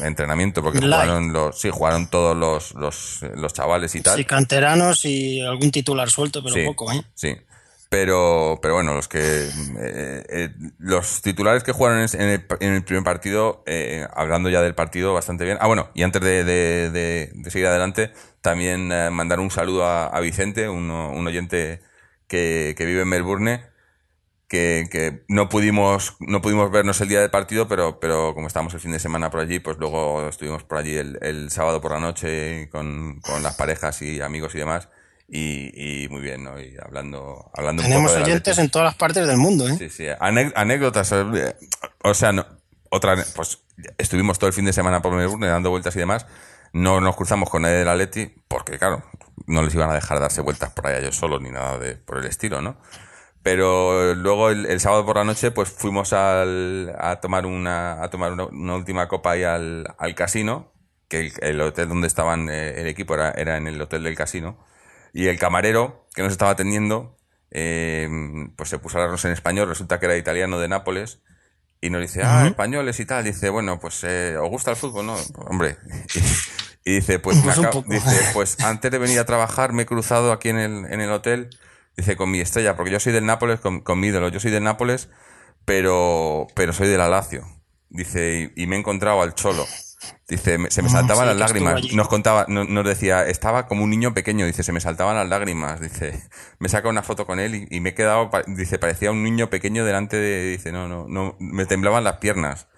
entrenamiento, 0.00 0.62
porque 0.62 0.78
jugaron 0.78 1.32
los, 1.32 1.60
sí, 1.60 1.70
jugaron 1.70 2.08
todos 2.08 2.36
los, 2.36 2.72
los, 2.74 3.22
los, 3.34 3.52
chavales 3.52 3.92
y 3.96 4.00
tal. 4.00 4.16
Sí, 4.16 4.24
canteranos 4.24 5.04
y 5.04 5.40
algún 5.40 5.72
titular 5.72 6.08
suelto, 6.08 6.40
pero 6.40 6.54
poco, 6.66 6.92
¿eh? 6.92 7.02
Sí. 7.14 7.36
Pero, 7.88 8.60
pero 8.62 8.74
bueno, 8.74 8.94
los 8.94 9.08
que 9.08 9.18
eh, 9.18 10.24
eh, 10.28 10.50
los 10.78 11.22
titulares 11.22 11.64
que 11.64 11.72
jugaron 11.72 11.98
en 11.98 12.28
el, 12.28 12.46
en 12.60 12.72
el 12.74 12.84
primer 12.84 13.02
partido, 13.02 13.64
eh, 13.66 14.06
hablando 14.14 14.48
ya 14.50 14.60
del 14.60 14.74
partido 14.74 15.14
bastante 15.14 15.44
bien. 15.44 15.58
Ah, 15.60 15.66
bueno, 15.66 15.88
y 15.94 16.02
antes 16.02 16.22
de, 16.22 16.44
de, 16.44 16.90
de, 16.90 17.50
seguir 17.50 17.66
adelante, 17.66 18.12
también 18.40 18.88
mandar 19.12 19.40
un 19.40 19.50
saludo 19.50 19.84
a, 19.84 20.06
a 20.06 20.20
Vicente, 20.20 20.68
un, 20.68 20.90
un 20.90 21.26
oyente 21.26 21.80
que, 22.28 22.74
que, 22.76 22.84
vive 22.86 23.02
en 23.02 23.08
Melbourne, 23.08 23.62
que, 24.48 24.88
que, 24.90 25.24
no 25.28 25.48
pudimos 25.48 26.16
no 26.20 26.40
pudimos 26.40 26.70
vernos 26.70 27.00
el 27.00 27.08
día 27.08 27.20
del 27.20 27.30
partido, 27.30 27.68
pero, 27.68 27.98
pero 28.00 28.34
como 28.34 28.46
estábamos 28.46 28.74
el 28.74 28.80
fin 28.80 28.92
de 28.92 28.98
semana 28.98 29.30
por 29.30 29.40
allí, 29.40 29.58
pues 29.58 29.78
luego 29.78 30.28
estuvimos 30.28 30.62
por 30.62 30.78
allí 30.78 30.96
el, 30.96 31.18
el 31.22 31.50
sábado 31.50 31.80
por 31.80 31.92
la 31.92 32.00
noche 32.00 32.68
con, 32.70 33.20
con 33.20 33.42
las 33.42 33.56
parejas 33.56 34.02
y 34.02 34.20
amigos 34.20 34.54
y 34.54 34.58
demás 34.58 34.88
y, 35.28 36.04
y, 36.04 36.08
muy 36.08 36.20
bien, 36.20 36.44
¿no? 36.44 36.60
Y 36.60 36.76
hablando, 36.80 37.50
hablando 37.52 37.82
Tenemos 37.82 38.12
un 38.12 38.18
poco 38.18 38.24
oyentes 38.24 38.58
en 38.58 38.70
todas 38.70 38.86
las 38.86 38.94
partes 38.94 39.26
del 39.26 39.38
mundo, 39.38 39.68
¿eh? 39.68 39.76
Sí, 39.76 39.90
sí. 39.90 40.06
anécdotas. 40.20 41.10
Eh, 41.12 41.56
o 42.04 42.14
sea, 42.14 42.32
no, 42.32 42.46
otra, 42.90 43.16
pues 43.34 43.62
estuvimos 43.98 44.38
todo 44.38 44.48
el 44.48 44.54
fin 44.54 44.64
de 44.64 44.72
semana 44.72 45.02
por 45.02 45.12
Melbourne 45.12 45.48
dando 45.48 45.70
vueltas 45.70 45.96
y 45.96 45.98
demás. 45.98 46.26
No 46.72 47.00
nos 47.00 47.16
cruzamos 47.16 47.50
con 47.50 47.62
nadie 47.62 47.76
del 47.76 47.88
Atleti 47.88 48.32
porque, 48.46 48.78
claro, 48.78 49.02
no 49.46 49.62
les 49.62 49.74
iban 49.74 49.90
a 49.90 49.94
dejar 49.94 50.20
darse 50.20 50.42
vueltas 50.42 50.70
por 50.70 50.86
allá 50.86 51.00
yo 51.00 51.12
solo 51.12 51.40
ni 51.40 51.50
nada 51.50 51.78
de 51.78 51.96
por 51.96 52.18
el 52.18 52.26
estilo, 52.26 52.60
¿no? 52.60 52.76
Pero 53.46 54.16
luego 54.16 54.50
el, 54.50 54.80
sábado 54.80 55.06
por 55.06 55.18
la 55.18 55.22
noche, 55.22 55.52
pues 55.52 55.68
fuimos 55.68 56.12
al, 56.12 56.92
a 56.98 57.20
tomar 57.20 57.46
una, 57.46 58.02
a 58.02 58.10
tomar 58.10 58.32
una, 58.32 58.74
última 58.74 59.06
copa 59.06 59.30
ahí 59.30 59.44
al, 59.44 59.86
al 59.98 60.16
casino, 60.16 60.72
que 61.06 61.32
el, 61.40 61.60
hotel 61.60 61.88
donde 61.88 62.08
estaban 62.08 62.50
eh, 62.50 62.80
el 62.80 62.88
equipo 62.88 63.14
era, 63.14 63.30
era 63.30 63.56
en 63.56 63.68
el 63.68 63.80
hotel 63.80 64.02
del 64.02 64.16
casino 64.16 64.58
y 65.12 65.28
el 65.28 65.38
camarero 65.38 66.08
que 66.12 66.22
nos 66.22 66.32
estaba 66.32 66.50
atendiendo, 66.50 67.18
eh, 67.52 68.08
pues 68.56 68.68
se 68.68 68.80
puso 68.80 68.98
a 68.98 69.02
hablarnos 69.02 69.24
en 69.26 69.30
español, 69.30 69.68
resulta 69.68 70.00
que 70.00 70.06
era 70.06 70.16
italiano 70.16 70.58
de 70.58 70.66
Nápoles, 70.66 71.20
y 71.80 71.90
nos 71.90 72.00
dice, 72.00 72.22
ah, 72.24 72.48
españoles 72.48 72.98
y 72.98 73.06
tal. 73.06 73.22
Dice, 73.22 73.48
bueno, 73.50 73.78
pues, 73.78 74.02
eh, 74.02 74.36
¿os 74.38 74.50
gusta 74.50 74.72
el 74.72 74.76
fútbol? 74.76 75.06
No, 75.06 75.14
hombre. 75.48 75.76
Y, 76.88 76.94
dice, 76.94 77.18
pues, 77.18 77.38
pues, 77.42 77.58
dice, 77.88 78.30
pues 78.32 78.60
antes 78.60 78.92
de 78.92 78.98
venir 78.98 79.18
a 79.18 79.24
trabajar 79.24 79.72
me 79.72 79.82
he 79.82 79.86
cruzado 79.86 80.30
aquí 80.30 80.50
en 80.50 80.58
el, 80.58 80.84
en 80.84 81.00
el 81.00 81.10
hotel, 81.10 81.50
dice, 81.96 82.16
con 82.16 82.30
mi 82.30 82.40
estrella, 82.40 82.76
porque 82.76 82.90
yo 82.90 83.00
soy 83.00 83.12
del 83.12 83.26
Nápoles, 83.26 83.60
con, 83.60 83.80
con 83.80 84.00
mi 84.00 84.08
ídolo, 84.08 84.28
yo 84.28 84.40
soy 84.40 84.50
del 84.50 84.64
Nápoles, 84.64 85.08
pero, 85.64 86.46
pero 86.54 86.72
soy 86.72 86.88
de 86.88 86.98
la 86.98 87.08
Lazio. 87.08 87.46
Dice, 87.88 88.52
y, 88.56 88.62
y 88.62 88.66
me 88.66 88.76
he 88.76 88.78
encontrado 88.78 89.22
al 89.22 89.34
Cholo. 89.34 89.66
Dice, 90.28 90.58
se 90.70 90.82
me 90.82 90.88
saltaban 90.88 91.26
las 91.26 91.36
lágrimas. 91.36 91.92
Nos 91.92 92.08
contaba, 92.08 92.46
nos 92.48 92.84
decía, 92.84 93.26
estaba 93.26 93.66
como 93.66 93.84
un 93.84 93.90
niño 93.90 94.12
pequeño. 94.12 94.44
Dice, 94.44 94.62
se 94.62 94.72
me 94.72 94.80
saltaban 94.80 95.16
las 95.16 95.28
lágrimas. 95.28 95.80
Dice, 95.80 96.20
me 96.58 96.68
saca 96.68 96.88
una 96.88 97.02
foto 97.02 97.26
con 97.26 97.40
él 97.40 97.66
y, 97.70 97.80
me 97.80 97.90
he 97.90 97.94
quedado, 97.94 98.30
dice, 98.46 98.78
parecía 98.78 99.10
un 99.10 99.22
niño 99.22 99.50
pequeño 99.50 99.84
delante 99.84 100.16
de, 100.16 100.50
dice, 100.50 100.72
no, 100.72 100.88
no, 100.88 101.06
no, 101.08 101.36
me 101.38 101.66
temblaban 101.66 102.04
las 102.04 102.16
piernas. 102.16 102.68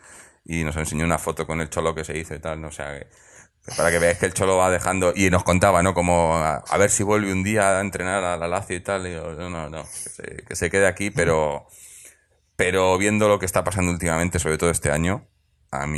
Y 0.44 0.64
nos 0.64 0.76
enseñó 0.76 1.04
una 1.04 1.18
foto 1.18 1.46
con 1.46 1.60
el 1.60 1.68
cholo 1.68 1.94
que 1.94 2.04
se 2.04 2.16
hizo 2.16 2.34
y 2.34 2.38
tal, 2.38 2.60
no 2.60 2.68
o 2.68 2.72
sea, 2.72 2.98
para 3.76 3.90
que 3.90 3.98
veáis 3.98 4.18
que 4.18 4.26
el 4.26 4.34
cholo 4.34 4.56
va 4.56 4.70
dejando, 4.70 5.12
y 5.14 5.30
nos 5.30 5.44
contaba, 5.44 5.82
¿no? 5.82 5.94
Como, 5.94 6.36
a, 6.36 6.76
ver 6.78 6.90
si 6.90 7.02
vuelve 7.02 7.32
un 7.32 7.42
día 7.42 7.78
a 7.78 7.80
entrenar 7.80 8.24
a 8.24 8.36
la 8.36 8.48
Lazio 8.48 8.76
y 8.76 8.80
tal. 8.80 9.06
Y 9.06 9.12
yo, 9.12 9.34
no, 9.34 9.50
no, 9.50 9.68
no, 9.68 9.82
que 9.82 10.10
se, 10.10 10.22
que 10.46 10.56
se 10.56 10.70
quede 10.70 10.86
aquí, 10.86 11.10
pero, 11.10 11.66
pero 12.56 12.96
viendo 12.98 13.28
lo 13.28 13.38
que 13.38 13.46
está 13.46 13.64
pasando 13.64 13.92
últimamente, 13.92 14.38
sobre 14.38 14.58
todo 14.58 14.70
este 14.70 14.90
año, 14.90 15.26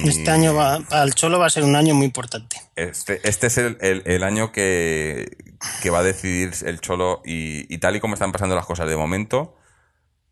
este 0.03 0.31
año 0.31 0.53
va, 0.55 0.81
al 0.91 1.15
Cholo 1.15 1.39
va 1.39 1.47
a 1.47 1.51
ser 1.51 1.63
un 1.63 1.77
año 1.77 1.95
muy 1.95 2.07
importante. 2.07 2.57
Este, 2.75 3.21
este 3.23 3.47
es 3.47 3.57
el, 3.59 3.79
el, 3.81 4.23
año 4.25 4.51
que, 4.51 5.37
que, 5.81 5.91
va 5.91 6.01
a 6.01 6.03
decidir 6.03 6.53
el 6.67 6.81
Cholo 6.81 7.23
y, 7.25 7.73
y, 7.73 7.79
tal 7.79 7.95
y 7.95 8.01
como 8.01 8.15
están 8.15 8.33
pasando 8.33 8.57
las 8.57 8.67
cosas 8.67 8.89
de 8.89 8.97
momento, 8.97 9.57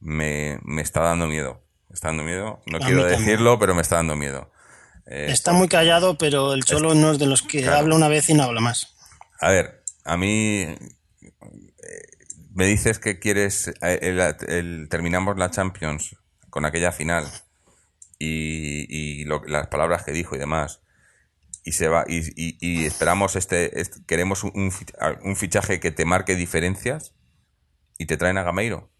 me, 0.00 0.58
me 0.64 0.82
está 0.82 1.02
dando 1.02 1.28
miedo. 1.28 1.62
Me 1.88 1.94
está 1.94 2.08
dando 2.08 2.24
miedo. 2.24 2.60
No 2.66 2.80
quiero 2.80 3.04
decirlo, 3.04 3.60
pero 3.60 3.76
me 3.76 3.82
está 3.82 3.96
dando 3.96 4.16
miedo. 4.16 4.50
Eh, 5.10 5.28
está 5.30 5.52
muy 5.52 5.68
callado, 5.68 6.18
pero 6.18 6.52
el 6.52 6.64
Cholo 6.64 6.94
no 6.94 7.12
es 7.12 7.18
de 7.18 7.26
los 7.26 7.40
que 7.42 7.66
habla 7.66 7.94
una 7.94 8.08
vez 8.08 8.28
y 8.28 8.34
no 8.34 8.42
habla 8.42 8.60
más. 8.60 8.94
A 9.40 9.50
ver, 9.50 9.82
a 10.04 10.18
mí 10.18 10.60
eh, 10.60 10.78
me 12.52 12.66
dices 12.66 12.98
que 12.98 13.18
quieres 13.18 13.68
eh, 13.80 13.98
el, 14.02 14.20
el, 14.48 14.88
terminamos 14.90 15.38
la 15.38 15.50
Champions 15.50 16.16
con 16.50 16.66
aquella 16.66 16.92
final 16.92 17.26
y, 18.18 19.24
las 19.24 19.68
palabras 19.68 20.04
que 20.04 20.12
dijo 20.12 20.36
y 20.36 20.38
demás. 20.38 20.80
Y 21.64 21.72
se 21.72 21.88
va 21.88 22.04
y, 22.06 22.22
y, 22.36 22.86
esperamos 22.86 23.36
este, 23.36 23.70
queremos 24.06 24.44
un, 24.44 24.72
un, 25.22 25.36
fichaje 25.36 25.80
que 25.80 25.90
te 25.90 26.04
marque 26.04 26.34
diferencias 26.34 27.14
y 27.98 28.06
te 28.06 28.16
traen 28.16 28.38
a 28.38 28.42
Gameiro. 28.42 28.90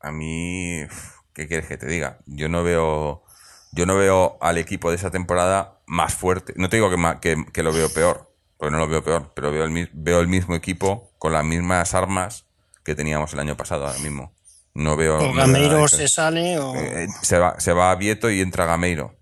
A 0.00 0.12
mí, 0.12 0.86
¿qué 1.34 1.48
quieres 1.48 1.66
que 1.66 1.76
te 1.76 1.86
diga? 1.86 2.20
Yo 2.26 2.48
no 2.48 2.62
veo 2.62 3.24
yo 3.72 3.86
no 3.86 3.96
veo 3.96 4.38
al 4.40 4.58
equipo 4.58 4.90
de 4.90 4.96
esa 4.96 5.10
temporada 5.10 5.80
más 5.86 6.14
fuerte. 6.14 6.54
No 6.56 6.68
te 6.68 6.76
digo 6.76 6.90
que, 7.20 7.44
que, 7.52 7.62
lo 7.62 7.72
veo 7.72 7.92
peor, 7.92 8.32
porque 8.56 8.70
no 8.70 8.78
lo 8.78 8.88
veo 8.88 9.02
peor, 9.02 9.32
pero 9.34 9.50
veo 9.50 9.64
el, 9.64 9.90
veo 9.92 10.20
el 10.20 10.28
mismo 10.28 10.54
equipo 10.54 11.12
con 11.18 11.32
las 11.32 11.44
mismas 11.44 11.94
armas 11.94 12.44
que 12.84 12.94
teníamos 12.94 13.32
el 13.32 13.40
año 13.40 13.56
pasado 13.56 13.86
ahora 13.86 13.98
mismo. 13.98 14.32
No 14.74 14.96
veo. 14.96 15.18
O 15.18 15.32
Gameiro 15.32 15.88
se 15.88 16.08
sale 16.08 16.58
o. 16.58 16.74
Eh, 16.74 17.08
se, 17.22 17.38
va, 17.38 17.58
se 17.58 17.72
va 17.72 17.90
a 17.90 17.96
Vieto 17.96 18.30
y 18.30 18.40
entra 18.40 18.66
Gameiro. 18.66 19.16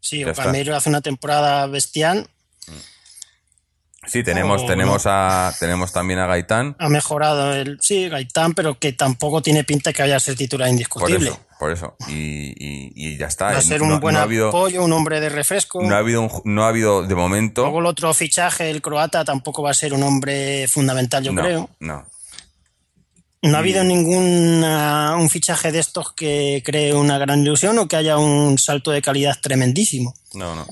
Sí, 0.00 0.24
o 0.24 0.34
Gameiro 0.34 0.76
hace 0.76 0.88
una 0.88 1.00
temporada 1.00 1.66
bestial. 1.66 2.28
Sí, 4.04 4.24
tenemos, 4.24 4.66
tenemos 4.66 5.04
a 5.06 5.54
tenemos 5.60 5.92
también 5.92 6.18
a 6.18 6.26
Gaitán. 6.26 6.74
Ha 6.78 6.88
mejorado 6.88 7.54
el. 7.54 7.78
Sí, 7.80 8.08
Gaitán, 8.08 8.52
pero 8.52 8.78
que 8.78 8.92
tampoco 8.92 9.42
tiene 9.42 9.62
pinta 9.62 9.92
que 9.92 10.02
vaya 10.02 10.16
a 10.16 10.20
ser 10.20 10.34
titular 10.34 10.68
indiscutible. 10.68 11.30
Por 11.30 11.38
eso, 11.38 11.46
por 11.62 11.70
eso. 11.70 11.94
Y, 12.08 12.54
y, 12.58 13.16
ya 13.16 13.26
está. 13.26 13.52
Va 13.52 13.58
a 13.58 13.62
ser 13.62 13.82
un 13.82 14.00
buen 14.00 14.16
apoyo, 14.16 14.82
un 14.82 14.92
hombre 14.92 15.20
de 15.20 15.28
refresco. 15.28 15.80
No 15.80 15.94
ha 15.94 15.98
habido 15.98 16.28
no 16.44 16.64
ha 16.64 16.68
habido 16.68 17.06
de 17.06 17.14
momento. 17.14 17.62
Luego 17.62 17.78
el 17.78 17.86
otro 17.86 18.12
fichaje, 18.14 18.68
el 18.68 18.82
croata, 18.82 19.24
tampoco 19.24 19.62
va 19.62 19.70
a 19.70 19.74
ser 19.74 19.94
un 19.94 20.02
hombre 20.02 20.66
fundamental, 20.66 21.22
yo 21.22 21.32
creo. 21.32 21.70
No. 21.78 22.04
¿No 23.42 23.56
ha 23.56 23.60
habido 23.60 23.84
ningún 23.84 24.64
un 24.64 25.30
fichaje 25.30 25.70
de 25.70 25.78
estos 25.78 26.12
que 26.14 26.64
cree 26.66 26.94
una 26.94 27.16
gran 27.18 27.42
ilusión 27.42 27.78
o 27.78 27.86
que 27.86 27.94
haya 27.94 28.18
un 28.18 28.58
salto 28.58 28.90
de 28.90 29.00
calidad 29.00 29.38
tremendísimo? 29.40 30.16
No, 30.34 30.56
no. 30.56 30.66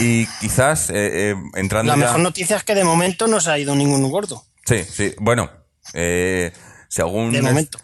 Y 0.00 0.24
quizás 0.40 0.88
eh, 0.88 1.32
eh, 1.32 1.34
entrando. 1.54 1.92
La 1.92 1.96
mejor 1.96 2.20
noticia 2.20 2.56
es 2.56 2.64
que 2.64 2.74
de 2.74 2.84
momento 2.84 3.26
no 3.26 3.42
se 3.42 3.50
ha 3.50 3.58
ido 3.58 3.74
ningún 3.74 4.10
gordo. 4.10 4.42
Sí, 4.64 4.84
sí. 4.84 5.12
Bueno, 5.18 5.50
eh, 5.92 6.50
según. 6.88 7.32
De 7.32 7.42
momento. 7.42 7.78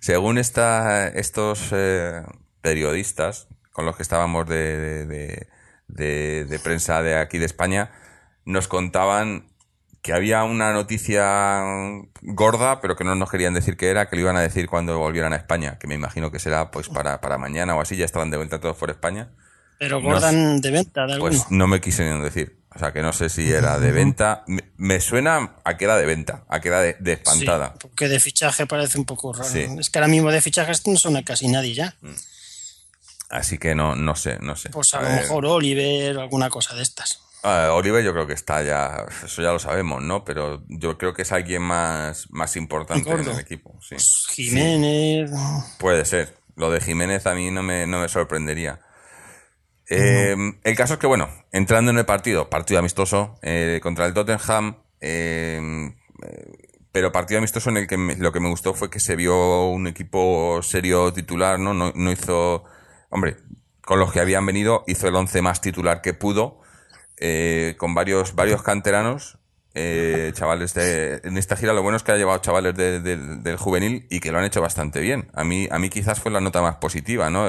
según 0.00 0.38
esta, 0.38 1.08
estos 1.08 1.74
periodistas 2.60 3.48
con 3.72 3.84
los 3.84 3.96
que 3.96 4.02
estábamos 4.02 4.48
de, 4.48 5.06
de, 5.06 5.48
de, 5.88 6.44
de 6.46 6.58
prensa 6.58 7.02
de 7.02 7.18
aquí 7.18 7.38
de 7.38 7.46
España, 7.46 7.90
nos 8.44 8.68
contaban 8.68 9.50
que 10.06 10.12
había 10.12 10.44
una 10.44 10.72
noticia 10.72 11.62
gorda, 12.22 12.80
pero 12.80 12.94
que 12.94 13.02
no 13.02 13.16
nos 13.16 13.28
querían 13.28 13.54
decir 13.54 13.76
qué 13.76 13.90
era, 13.90 14.08
que 14.08 14.14
lo 14.14 14.22
iban 14.22 14.36
a 14.36 14.40
decir 14.40 14.68
cuando 14.68 14.96
volvieran 14.98 15.32
a 15.32 15.36
España, 15.36 15.78
que 15.80 15.88
me 15.88 15.96
imagino 15.96 16.30
que 16.30 16.38
será 16.38 16.70
pues 16.70 16.88
para, 16.88 17.20
para 17.20 17.38
mañana 17.38 17.74
o 17.74 17.80
así, 17.80 17.96
ya 17.96 18.04
estarán 18.04 18.30
de 18.30 18.36
vuelta 18.36 18.60
todos 18.60 18.76
por 18.76 18.90
España. 18.90 19.30
Pero 19.80 20.00
gordan 20.00 20.60
de 20.60 20.70
venta 20.70 21.06
de 21.06 21.14
alguno. 21.14 21.32
Pues 21.32 21.50
no 21.50 21.66
me 21.66 21.80
quisieron 21.80 22.22
decir. 22.22 22.56
O 22.76 22.78
sea, 22.78 22.92
que 22.92 23.00
no 23.00 23.12
sé 23.12 23.28
si 23.30 23.50
era 23.50 23.78
de 23.78 23.90
venta. 23.92 24.44
Me, 24.46 24.62
me 24.76 25.00
suena 25.00 25.56
a 25.64 25.76
que 25.76 25.86
era 25.86 25.96
de 25.96 26.06
venta, 26.06 26.44
a 26.48 26.60
que 26.60 26.68
era 26.68 26.80
de, 26.80 26.96
de 27.00 27.14
espantada. 27.14 27.72
Sí, 27.72 27.78
porque 27.80 28.08
de 28.08 28.20
fichaje 28.20 28.66
parece 28.66 28.98
un 28.98 29.06
poco 29.06 29.32
raro. 29.32 29.50
Sí. 29.50 29.66
Es 29.78 29.90
que 29.90 29.98
ahora 29.98 30.08
mismo 30.08 30.30
de 30.30 30.40
fichajes 30.40 30.86
no 30.86 30.96
suena 30.96 31.24
casi 31.24 31.48
nadie 31.48 31.74
ya. 31.74 31.96
Así 33.30 33.58
que 33.58 33.74
no, 33.74 33.96
no 33.96 34.14
sé, 34.14 34.38
no 34.40 34.54
sé. 34.54 34.68
Pues 34.70 34.94
a, 34.94 34.98
A 34.98 35.02
lo 35.02 35.08
ver, 35.08 35.22
mejor 35.22 35.46
Oliver 35.46 36.16
o 36.18 36.20
alguna 36.20 36.50
cosa 36.50 36.74
de 36.74 36.82
estas. 36.82 37.20
Oliver 37.42 38.02
yo 38.02 38.12
creo 38.12 38.26
que 38.26 38.32
está 38.32 38.62
ya, 38.62 39.06
eso 39.24 39.40
ya 39.40 39.52
lo 39.52 39.58
sabemos, 39.58 40.02
¿no? 40.02 40.24
Pero 40.24 40.64
yo 40.68 40.98
creo 40.98 41.14
que 41.14 41.22
es 41.22 41.30
alguien 41.32 41.62
más, 41.62 42.26
más 42.30 42.56
importante 42.56 43.08
en 43.08 43.20
el 43.20 43.38
equipo. 43.38 43.78
Sí. 43.80 43.96
Jiménez. 44.30 45.30
Puede 45.78 46.04
ser. 46.04 46.36
Lo 46.56 46.70
de 46.70 46.80
Jiménez 46.80 47.26
a 47.26 47.34
mí 47.34 47.50
no 47.50 47.62
me, 47.62 47.86
no 47.86 48.00
me 48.00 48.08
sorprendería. 48.08 48.80
Eh, 49.88 50.34
El 50.64 50.76
caso 50.76 50.94
es 50.94 50.98
que, 51.00 51.06
bueno, 51.06 51.28
entrando 51.52 51.90
en 51.90 51.98
el 51.98 52.06
partido, 52.06 52.50
partido 52.50 52.80
amistoso 52.80 53.38
eh, 53.42 53.80
contra 53.82 54.06
el 54.06 54.14
Tottenham, 54.14 54.76
eh, 55.00 55.90
eh, 56.22 56.52
pero 56.92 57.12
partido 57.12 57.38
amistoso 57.38 57.70
en 57.70 57.76
el 57.76 57.86
que 57.86 57.96
lo 57.96 58.32
que 58.32 58.40
me 58.40 58.48
gustó 58.48 58.74
fue 58.74 58.90
que 58.90 59.00
se 59.00 59.16
vio 59.16 59.66
un 59.68 59.86
equipo 59.86 60.60
serio 60.62 61.12
titular, 61.12 61.58
¿no? 61.58 61.74
No, 61.74 62.10
hizo, 62.12 62.64
hombre, 63.10 63.36
con 63.82 63.98
los 64.00 64.12
que 64.12 64.20
habían 64.20 64.46
venido, 64.46 64.82
hizo 64.86 65.06
el 65.06 65.14
once 65.14 65.42
más 65.42 65.60
titular 65.60 66.00
que 66.00 66.14
pudo, 66.14 66.60
eh, 67.18 67.74
con 67.78 67.94
varios, 67.94 68.34
varios 68.34 68.62
canteranos, 68.62 69.38
eh, 69.74 70.30
chavales 70.34 70.72
de, 70.72 71.20
en 71.22 71.36
esta 71.36 71.54
gira 71.56 71.74
lo 71.74 71.82
bueno 71.82 71.98
es 71.98 72.02
que 72.02 72.12
ha 72.12 72.16
llevado 72.16 72.38
chavales 72.38 72.74
de- 72.74 73.00
del- 73.00 73.56
juvenil 73.58 74.06
y 74.10 74.20
que 74.20 74.32
lo 74.32 74.38
han 74.38 74.44
hecho 74.44 74.62
bastante 74.62 75.00
bien. 75.00 75.28
A 75.34 75.44
mí, 75.44 75.68
a 75.70 75.78
mí 75.78 75.90
quizás 75.90 76.18
fue 76.20 76.32
la 76.32 76.40
nota 76.40 76.62
más 76.62 76.76
positiva, 76.76 77.28
¿no? 77.28 77.44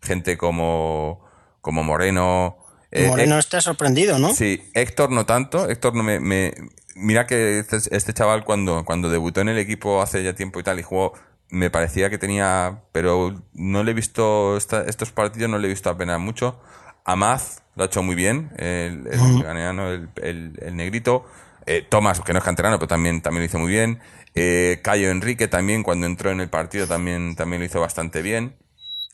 Gente 0.00 0.38
como, 0.38 1.25
como 1.66 1.82
Moreno. 1.82 2.58
eh, 2.92 3.08
Moreno 3.08 3.40
está 3.40 3.60
sorprendido, 3.60 4.20
¿no? 4.20 4.32
Sí, 4.32 4.62
Héctor 4.72 5.10
no 5.10 5.26
tanto. 5.26 5.68
Héctor 5.68 5.96
no 5.96 6.04
me, 6.04 6.20
me- 6.20 6.54
mira 6.94 7.26
que 7.26 7.58
este, 7.58 7.78
este 7.90 8.12
chaval 8.14 8.44
cuando, 8.44 8.84
cuando 8.84 9.10
debutó 9.10 9.40
en 9.40 9.48
el 9.48 9.58
equipo 9.58 10.00
hace 10.00 10.22
ya 10.22 10.32
tiempo 10.36 10.60
y 10.60 10.62
tal 10.62 10.78
y 10.78 10.84
jugó, 10.84 11.12
me 11.50 11.68
parecía 11.68 12.08
que 12.08 12.18
tenía, 12.18 12.82
pero 12.92 13.34
no 13.52 13.82
le 13.82 13.90
he 13.90 13.94
visto 13.94 14.56
esta- 14.56 14.84
estos 14.84 15.10
partidos, 15.10 15.50
no 15.50 15.58
le 15.58 15.66
he 15.66 15.70
visto 15.70 15.90
apenas 15.90 16.20
mucho. 16.20 16.60
Amaz 17.04 17.62
lo 17.74 17.82
ha 17.82 17.86
hecho 17.86 18.00
muy 18.04 18.14
bien, 18.14 18.52
el, 18.58 19.08
el, 19.08 20.08
el- 20.22 20.58
el 20.62 20.76
negrito. 20.76 21.26
Eh, 21.66 21.84
Tomás, 21.88 22.20
que 22.20 22.32
no 22.32 22.38
es 22.38 22.44
canterano, 22.44 22.78
pero 22.78 22.86
también, 22.86 23.22
también 23.22 23.40
lo 23.42 23.46
hizo 23.46 23.58
muy 23.58 23.72
bien. 23.72 23.98
Eh, 24.36 24.78
Cayo 24.84 25.10
Enrique 25.10 25.48
también, 25.48 25.82
cuando 25.82 26.06
entró 26.06 26.30
en 26.30 26.40
el 26.40 26.48
partido, 26.48 26.86
también, 26.86 27.34
también 27.34 27.60
lo 27.60 27.66
hizo 27.66 27.80
bastante 27.80 28.22
bien. 28.22 28.54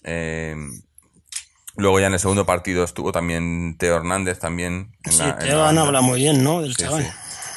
Eh, 0.04 0.54
luego 1.76 2.00
ya 2.00 2.06
en 2.06 2.14
el 2.14 2.20
segundo 2.20 2.44
partido 2.46 2.84
estuvo 2.84 3.12
también 3.12 3.76
Teo 3.78 3.96
Hernández 3.96 4.38
también. 4.38 4.96
en 5.04 5.12
Sí, 5.12 5.18
la- 5.18 5.30
en 5.30 5.38
Teo 5.38 5.48
la 5.58 5.68
han 5.68 5.76
banda. 5.76 5.82
hablado 5.82 6.04
muy 6.04 6.20
bien, 6.20 6.42
¿no? 6.44 6.62
Del 6.62 6.74
Sí, 6.76 6.82
chaval. 6.84 7.04
sí. 7.04 7.10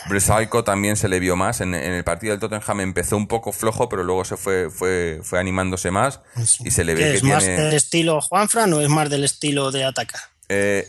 Bresalco 0.08 0.64
también 0.64 0.98
se 0.98 1.08
le 1.10 1.20
vio 1.20 1.36
más. 1.36 1.62
En, 1.62 1.74
en 1.74 1.94
el 1.94 2.04
partido 2.04 2.32
del 2.32 2.40
Tottenham 2.40 2.80
empezó 2.82 3.18
un 3.18 3.28
poco 3.28 3.52
flojo, 3.52 3.90
pero 3.90 4.04
luego 4.04 4.24
se 4.24 4.38
fue, 4.38 4.70
fue, 4.70 5.20
fue 5.24 5.40
animándose 5.40 5.90
más 5.90 6.22
y 6.64 6.70
se 6.70 6.84
le 6.84 6.94
¿Qué 6.94 7.04
ve 7.04 7.12
que 7.12 7.18
es 7.18 7.24
más 7.24 7.44
tiene. 7.44 7.60
del 7.64 7.74
estilo 7.74 8.22
Juanfran 8.22 8.72
o 8.74 8.82
es 8.82 8.90
más 8.90 9.10
del 9.10 9.24
estilo 9.24 9.72
de 9.72 9.84
Ataca? 9.84 10.20
Eh, 10.48 10.88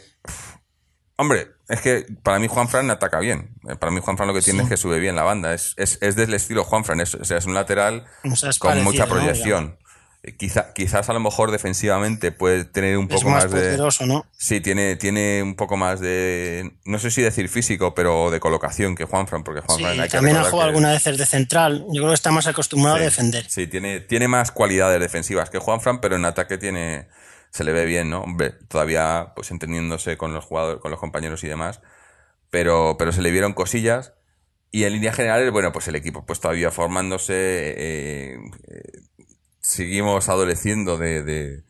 hombre, 1.16 1.48
es 1.68 1.80
que 1.80 2.06
para 2.22 2.38
mí 2.38 2.46
Juanfran 2.46 2.90
ataca 2.90 3.18
bien. 3.20 3.54
Eh, 3.68 3.76
Para 3.76 3.90
mí 3.90 4.00
Juanfran 4.02 4.28
lo 4.28 4.34
que 4.34 4.42
tiene 4.42 4.62
es 4.64 4.68
que 4.68 4.76
sube 4.76 4.98
bien 5.00 5.16
la 5.16 5.22
banda. 5.22 5.54
Es, 5.54 5.72
es, 5.78 5.96
es 6.02 6.14
del 6.14 6.34
estilo 6.34 6.62
Juanfran. 6.64 7.00
Es, 7.00 7.14
o 7.14 7.24
sea, 7.24 7.38
es 7.38 7.46
un 7.46 7.54
lateral 7.54 8.06
O 8.30 8.36
sea, 8.36 8.50
es 8.50 8.58
con 8.58 8.82
mucha 8.84 9.06
proyección. 9.06 9.78
Quizá, 10.38 10.72
quizás 10.74 11.08
a 11.08 11.12
lo 11.12 11.20
mejor 11.20 11.50
defensivamente 11.52 12.32
puede 12.32 12.64
tener 12.64 12.98
un 12.98 13.04
Es 13.04 13.20
poco 13.20 13.30
más, 13.30 13.44
más, 13.44 13.52
de. 13.52 13.60
poderoso, 13.60 14.06
¿no? 14.06 14.26
Sí, 14.32 14.60
tiene, 14.60 14.96
tiene 14.96 15.42
un 15.42 15.54
poco 15.54 15.76
más 15.76 16.00
de. 16.00 16.72
No 16.84 16.98
sé 16.98 17.10
si 17.10 17.22
decir 17.22 17.48
físico, 17.48 17.94
pero 17.94 18.30
de 18.30 18.40
colocación 18.40 18.96
que 18.96 19.04
Juanfran, 19.04 19.44
porque 19.44 19.60
Sí, 19.60 19.66
Juanfran 19.68 20.00
hay 20.00 20.08
que 20.08 20.16
también 20.16 20.36
ha 20.36 20.44
jugado 20.44 20.68
algunas 20.68 20.92
veces 20.92 21.16
de 21.18 21.26
central. 21.26 21.84
Yo 21.92 22.00
creo 22.00 22.08
que 22.08 22.14
está 22.14 22.32
más 22.32 22.46
acostumbrado 22.46 22.96
Sí, 22.96 23.02
a 23.02 23.04
defender. 23.06 23.46
Sí, 23.48 23.66
tiene, 23.68 24.00
tiene 24.00 24.26
más 24.28 24.50
cualidades 24.50 25.00
defensivas 25.00 25.48
que 25.48 25.58
Juanfran, 25.58 26.00
pero 26.00 26.16
en 26.16 26.24
ataque 26.24 26.58
tiene. 26.58 27.08
Se 27.50 27.62
le 27.62 27.72
ve 27.72 27.84
bien, 27.86 28.10
¿no? 28.10 28.20
Hombre, 28.22 28.50
todavía 28.68 29.32
pues 29.36 29.50
entendiéndose 29.50 30.16
con 30.16 30.34
los 30.34 30.44
jugadores, 30.44 30.80
con 30.80 30.90
los 30.90 30.98
compañeros 31.00 31.44
y 31.44 31.48
demás. 31.48 31.80
Pero, 32.50 32.96
pero 32.98 33.12
se 33.12 33.22
le 33.22 33.30
vieron 33.30 33.52
cosillas. 33.52 34.12
Y 34.72 34.84
en 34.84 34.92
líneas 34.92 35.14
generales, 35.16 35.50
bueno, 35.52 35.72
pues 35.72 35.86
el 35.88 35.94
equipo 35.94 36.26
pues 36.26 36.40
todavía 36.40 36.70
formándose. 36.70 37.32
eh, 37.34 38.38
eh, 38.68 38.82
seguimos 39.66 40.28
adoleciendo 40.28 40.96
de, 40.96 41.22
de, 41.24 41.62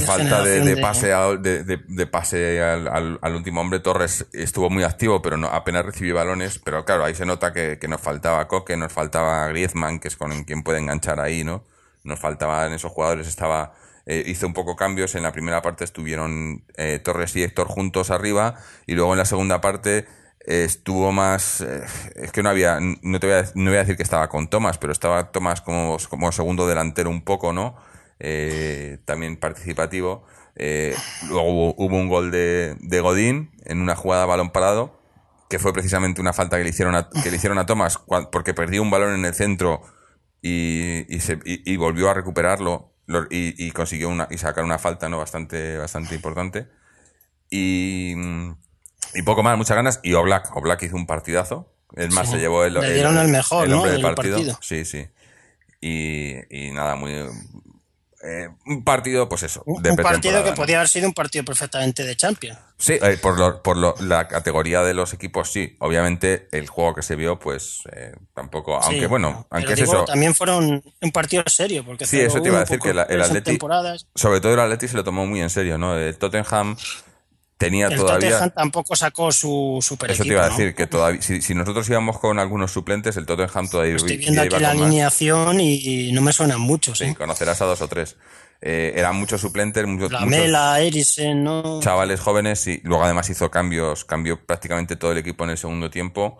falta 0.00 0.42
de, 0.42 0.76
pase, 0.76 1.12
al- 1.12 1.40
de, 1.42 2.06
pase 2.06 2.60
al, 2.62 2.88
al- 2.88 3.18
al 3.22 3.34
último 3.34 3.60
hombre. 3.60 3.78
Torres 3.80 4.26
estuvo 4.32 4.68
muy 4.68 4.82
activo, 4.82 5.22
pero 5.22 5.36
no, 5.36 5.46
apenas 5.46 5.84
recibió 5.84 6.16
balones. 6.16 6.58
Pero 6.58 6.84
claro, 6.84 7.04
ahí 7.04 7.14
se 7.14 7.24
nota 7.24 7.52
que, 7.52 7.78
que 7.78 7.88
nos 7.88 8.00
faltaba 8.00 8.48
Coque, 8.48 8.76
nos 8.76 8.92
faltaba 8.92 9.46
Griezmann, 9.48 10.00
que 10.00 10.08
es 10.08 10.16
con 10.16 10.44
quien 10.44 10.62
puede 10.62 10.80
enganchar 10.80 11.20
ahí, 11.20 11.44
¿no? 11.44 11.64
Nos 12.02 12.18
faltaban 12.18 12.72
esos 12.72 12.90
jugadores, 12.92 13.28
estaba... 13.28 13.74
eh, 14.06 14.24
hizo 14.26 14.46
un 14.46 14.54
poco 14.54 14.74
cambios, 14.74 15.14
en 15.14 15.22
la 15.22 15.32
primera 15.32 15.62
parte 15.62 15.84
estuvieron 15.84 16.64
eh, 16.76 16.98
Torres 16.98 17.36
y 17.36 17.42
Héctor 17.42 17.68
juntos 17.68 18.10
arriba, 18.10 18.56
y 18.86 18.94
luego 18.94 19.12
en 19.12 19.18
la 19.18 19.24
segunda 19.24 19.60
parte 19.60 20.06
estuvo 20.64 21.12
más... 21.12 21.60
eh, 21.60 21.84
es 22.16 22.32
que 22.32 22.42
no 22.42 22.50
había... 22.50 22.78
No, 22.80 23.20
te 23.20 23.26
voy 23.26 23.36
a, 23.36 23.44
no 23.54 23.70
voy 23.70 23.76
a 23.76 23.80
decir 23.80 23.96
que 23.96 24.02
estaba 24.02 24.28
con 24.28 24.48
Tomás, 24.48 24.78
pero 24.78 24.92
estaba 24.92 25.30
Tomás 25.32 25.60
como, 25.60 25.96
como 26.08 26.32
segundo 26.32 26.66
delantero 26.66 27.10
un 27.10 27.22
poco, 27.22 27.52
¿no? 27.52 27.76
eh, 28.20 28.98
también 29.04 29.36
participativo. 29.36 30.24
Eh, 30.56 30.94
luego 31.28 31.72
hubo, 31.76 31.96
un 31.96 32.08
gol 32.08 32.30
de, 32.30 32.76
Godín 33.00 33.50
en 33.64 33.80
una 33.80 33.94
jugada 33.96 34.26
balón 34.26 34.50
parado, 34.50 35.00
que 35.48 35.58
fue 35.58 35.72
precisamente 35.72 36.20
una 36.20 36.32
falta 36.32 36.56
que 36.58 36.64
le 36.64 36.70
hicieron 36.70 36.94
a, 36.94 37.08
que 37.10 37.30
a 37.58 37.66
Tomás 37.66 38.00
porque 38.32 38.54
perdió 38.54 38.82
un 38.82 38.90
balón 38.90 39.14
en 39.14 39.24
el 39.24 39.34
centro 39.34 39.82
y, 40.42 41.04
y, 41.14 41.20
se- 41.20 41.38
y- 41.44 41.70
y 41.72 41.76
volvió 41.76 42.10
a 42.10 42.14
recuperarlo 42.14 42.92
lo- 43.06 43.26
y, 43.30 43.54
consiguió 43.72 44.08
una, 44.08 44.28
y 44.30 44.38
sacar 44.38 44.64
una 44.64 44.78
falta 44.78 45.08
no 45.08 45.18
bastante, 45.18 45.76
bastante 45.78 46.14
importante. 46.14 46.68
Y, 47.50 48.14
y 49.14 49.22
poco 49.22 49.42
más, 49.42 49.56
muchas 49.56 49.76
ganas. 49.76 50.00
Y 50.02 50.14
Oblak, 50.14 50.54
Oblak 50.56 50.82
hizo 50.82 50.96
un 50.96 51.06
partidazo. 51.06 51.72
Es 51.96 52.12
más, 52.12 52.26
Sí. 52.26 52.32
se 52.34 52.38
llevó 52.40 52.64
el, 52.64 52.74
Le 52.74 52.92
dieron 52.92 53.16
el 53.18 53.28
mejor, 53.28 53.64
hombre 53.72 53.92
del 53.92 54.02
del 54.02 54.14
partido. 54.14 54.36
partido. 54.36 54.58
Sí, 54.60 54.84
sí. 54.84 55.06
Y, 55.80 56.34
y 56.50 56.70
nada, 56.72 56.96
muy. 56.96 57.12
eh, 58.20 58.48
un 58.66 58.82
partido, 58.84 59.28
pues 59.28 59.44
eso. 59.44 59.62
Un, 59.64 59.80
de 59.82 59.90
un 59.90 59.96
partido 59.96 60.42
que 60.42 60.50
¿no? 60.50 60.56
podía 60.56 60.78
haber 60.78 60.88
sido 60.88 61.06
un 61.06 61.14
partido 61.14 61.44
perfectamente 61.44 62.02
de 62.04 62.16
Champions. 62.16 62.58
Sí, 62.76 62.94
eh, 63.00 63.16
por, 63.22 63.38
lo- 63.38 63.62
por 63.62 63.76
lo- 63.76 63.94
la 64.00 64.26
categoría 64.26 64.82
de 64.82 64.92
los 64.92 65.14
equipos, 65.14 65.50
sí. 65.52 65.76
Obviamente, 65.78 66.48
el 66.50 66.66
juego 66.68 66.94
que 66.96 67.02
se 67.02 67.14
vio, 67.14 67.38
pues 67.38 67.82
eh, 67.92 68.12
tampoco. 68.34 68.74
Aunque 68.76 69.00
Sí, 69.00 69.06
bueno, 69.06 69.46
aunque 69.50 69.72
es 69.74 69.78
digo, 69.78 69.92
eso. 69.94 70.04
También 70.04 70.34
fueron 70.34 70.82
un 71.00 71.12
partido 71.12 71.44
serio, 71.46 71.84
porque 71.86 72.06
Sí, 72.06 72.20
eso 72.20 72.42
te 72.42 72.48
iba 72.48 72.58
a 72.58 72.64
0-1, 72.64 72.68
decir, 72.68 72.80
que 72.80 72.92
la- 72.92 73.04
el 73.04 73.22
Atleti-. 73.22 73.58
Sobre 74.16 74.40
todo 74.40 74.52
el 74.54 74.60
Atleti 74.60 74.88
se 74.88 74.96
lo 74.96 75.04
tomó 75.04 75.24
muy 75.24 75.40
en 75.40 75.48
serio, 75.50 75.78
¿no? 75.78 75.96
El 75.96 76.18
Tottenham 76.18 76.76
tenía 77.58 77.88
El 77.88 77.96
todavía. 77.96 78.30
Tottenham 78.30 78.50
tampoco 78.50 78.96
sacó 78.96 79.30
su 79.32 79.78
super 79.82 80.12
Eso 80.12 80.22
te 80.22 80.30
iba 80.30 80.46
a 80.46 80.48
decir, 80.48 80.74
que 80.74 80.86
todavía. 80.86 81.20
Si, 81.20 81.42
si 81.42 81.54
nosotros 81.54 81.88
íbamos 81.90 82.18
con 82.18 82.38
algunos 82.38 82.72
suplentes, 82.72 83.16
el 83.16 83.26
Tottenham 83.26 83.68
todavía 83.68 83.96
Estoy 83.96 84.16
viendo 84.16 84.40
aquí 84.40 84.58
la 84.58 84.74
más. 84.74 84.82
alineación 84.82 85.60
y, 85.60 86.12
no 86.12 86.22
me 86.22 86.32
suenan 86.32 86.60
muchos. 86.60 86.98
Sí, 86.98 87.04
¿eh? 87.04 87.14
conocerás 87.18 87.60
a 87.60 87.66
dos 87.66 87.82
o 87.82 87.88
tres. 87.88 88.16
Eh, 88.60 88.94
eran 88.96 89.14
muchos 89.16 89.40
suplentes, 89.40 89.86
muchos, 89.86 90.10
La 90.10 90.20
muchos 90.20 90.30
Mela, 90.38 90.80
Eriksen, 90.80 91.44
¿no? 91.44 91.78
chavales 91.80 92.18
jóvenes 92.18 92.66
y 92.66 92.80
luego 92.82 93.04
además 93.04 93.30
hizo 93.30 93.52
cambios, 93.52 94.04
cambió 94.04 94.44
prácticamente 94.44 94.96
todo 94.96 95.12
el 95.12 95.18
equipo 95.18 95.44
en 95.44 95.50
el 95.50 95.58
segundo 95.58 95.90
tiempo 95.90 96.38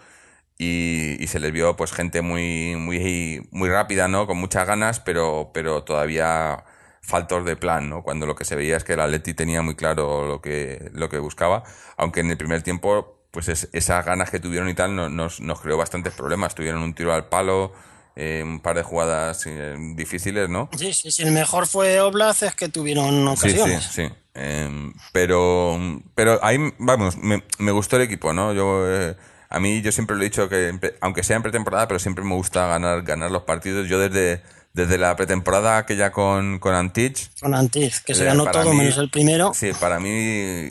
y, 0.59 1.17
y 1.23 1.27
se 1.29 1.39
les 1.39 1.53
vio 1.53 1.77
pues 1.77 1.93
gente 1.93 2.21
muy, 2.21 2.75
muy, 2.75 3.47
muy 3.53 3.69
rápida, 3.69 4.09
¿no? 4.09 4.27
Con 4.27 4.39
muchas 4.39 4.67
ganas, 4.67 4.99
pero, 4.99 5.53
pero 5.55 5.85
todavía 5.85 6.65
faltos 7.01 7.45
de 7.45 7.57
plan, 7.57 7.89
¿no? 7.89 8.03
Cuando 8.03 8.27
lo 8.27 8.35
que 8.35 8.45
se 8.45 8.57
veía 8.57 8.77
es 8.77 8.85
que 8.85 8.93
el 8.95 9.01
Atleti 9.01 9.35
tenía 9.35 9.63
muy 9.63 9.75
claro 9.77 10.27
lo 10.27 10.41
que, 10.41 10.91
lo 10.93 11.09
que 11.09 11.19
buscaba, 11.19 11.65
aunque 11.97 12.21
en 12.21 12.31
el 12.31 12.37
primer 12.37 12.63
tiempo, 12.63 13.17
pues 13.31 13.49
es- 13.49 13.69
esas 13.73 14.05
ganas 14.05 14.31
que 14.31 14.41
tuvieron 14.41 14.69
y 14.69 14.75
tal 14.75 14.95
no- 14.97 15.09
nos, 15.09 15.41
nos 15.41 15.61
creó 15.61 15.77
bastantes 15.77 16.13
problemas. 16.15 16.55
Tuvieron 16.55 16.83
un 16.83 16.95
tiro 16.95 17.13
al 17.13 17.29
palo, 17.29 17.73
eh, 18.17 18.43
un 18.45 18.61
par 18.61 18.75
de 18.77 18.83
jugadas 18.83 19.45
eh, 19.47 19.77
difíciles, 19.95 20.49
¿no? 20.49 20.69
Sí, 20.77 20.93
sí, 20.93 21.11
sí, 21.11 21.23
el 21.23 21.33
mejor 21.33 21.67
fue 21.67 22.01
Oblaz, 22.01 22.43
es 22.43 22.55
que 22.55 22.69
tuvieron 22.69 23.37
Sí, 23.37 23.51
sí, 23.51 23.57
ocasiones. 23.59 23.85
sí. 23.85 24.09
Em, 24.35 24.93
pero, 25.13 25.79
pero 26.15 26.39
ahí, 26.45 26.59
vamos, 26.79 27.17
me, 27.17 27.43
me 27.59 27.73
gustó 27.73 27.97
el 27.97 28.03
equipo, 28.03 28.33
¿no? 28.33 28.53
Yo, 28.53 28.85
eh, 28.87 29.17
a 29.51 29.61
mí, 29.61 29.83
yo 29.83 29.91
siempre 29.93 30.15
lo 30.17 30.23
he 30.23 30.27
dicho 30.27 30.49
que, 30.49 30.79
aunque 31.01 31.23
sea 31.23 31.37
en 31.37 31.43
pretemporada, 31.43 31.89
pero 31.89 31.99
siempre 31.99 32.25
me 32.25 32.35
gusta 32.35 32.67
ganar, 32.67 33.03
ganar 33.03 33.31
los 33.31 33.43
partidos. 33.43 33.89
Yo 33.89 33.99
desde, 33.99 34.43
desde 34.73 34.99
la 34.99 35.17
pretemporada 35.17 35.79
aquella 35.79 36.13
con, 36.13 36.59
con 36.59 36.75
Antich, 36.75 37.31
Con 37.41 37.55
Antiz, 37.55 38.01
que 38.01 38.15
se 38.15 38.23
Eh, 38.23 38.27
ganó 38.27 38.47
todo 38.51 38.71
mí- 38.73 38.79
menos 38.79 38.97
el 38.99 39.11
primero. 39.11 39.53
sí, 39.55 39.73
para 39.79 39.99
mí, 39.99 40.71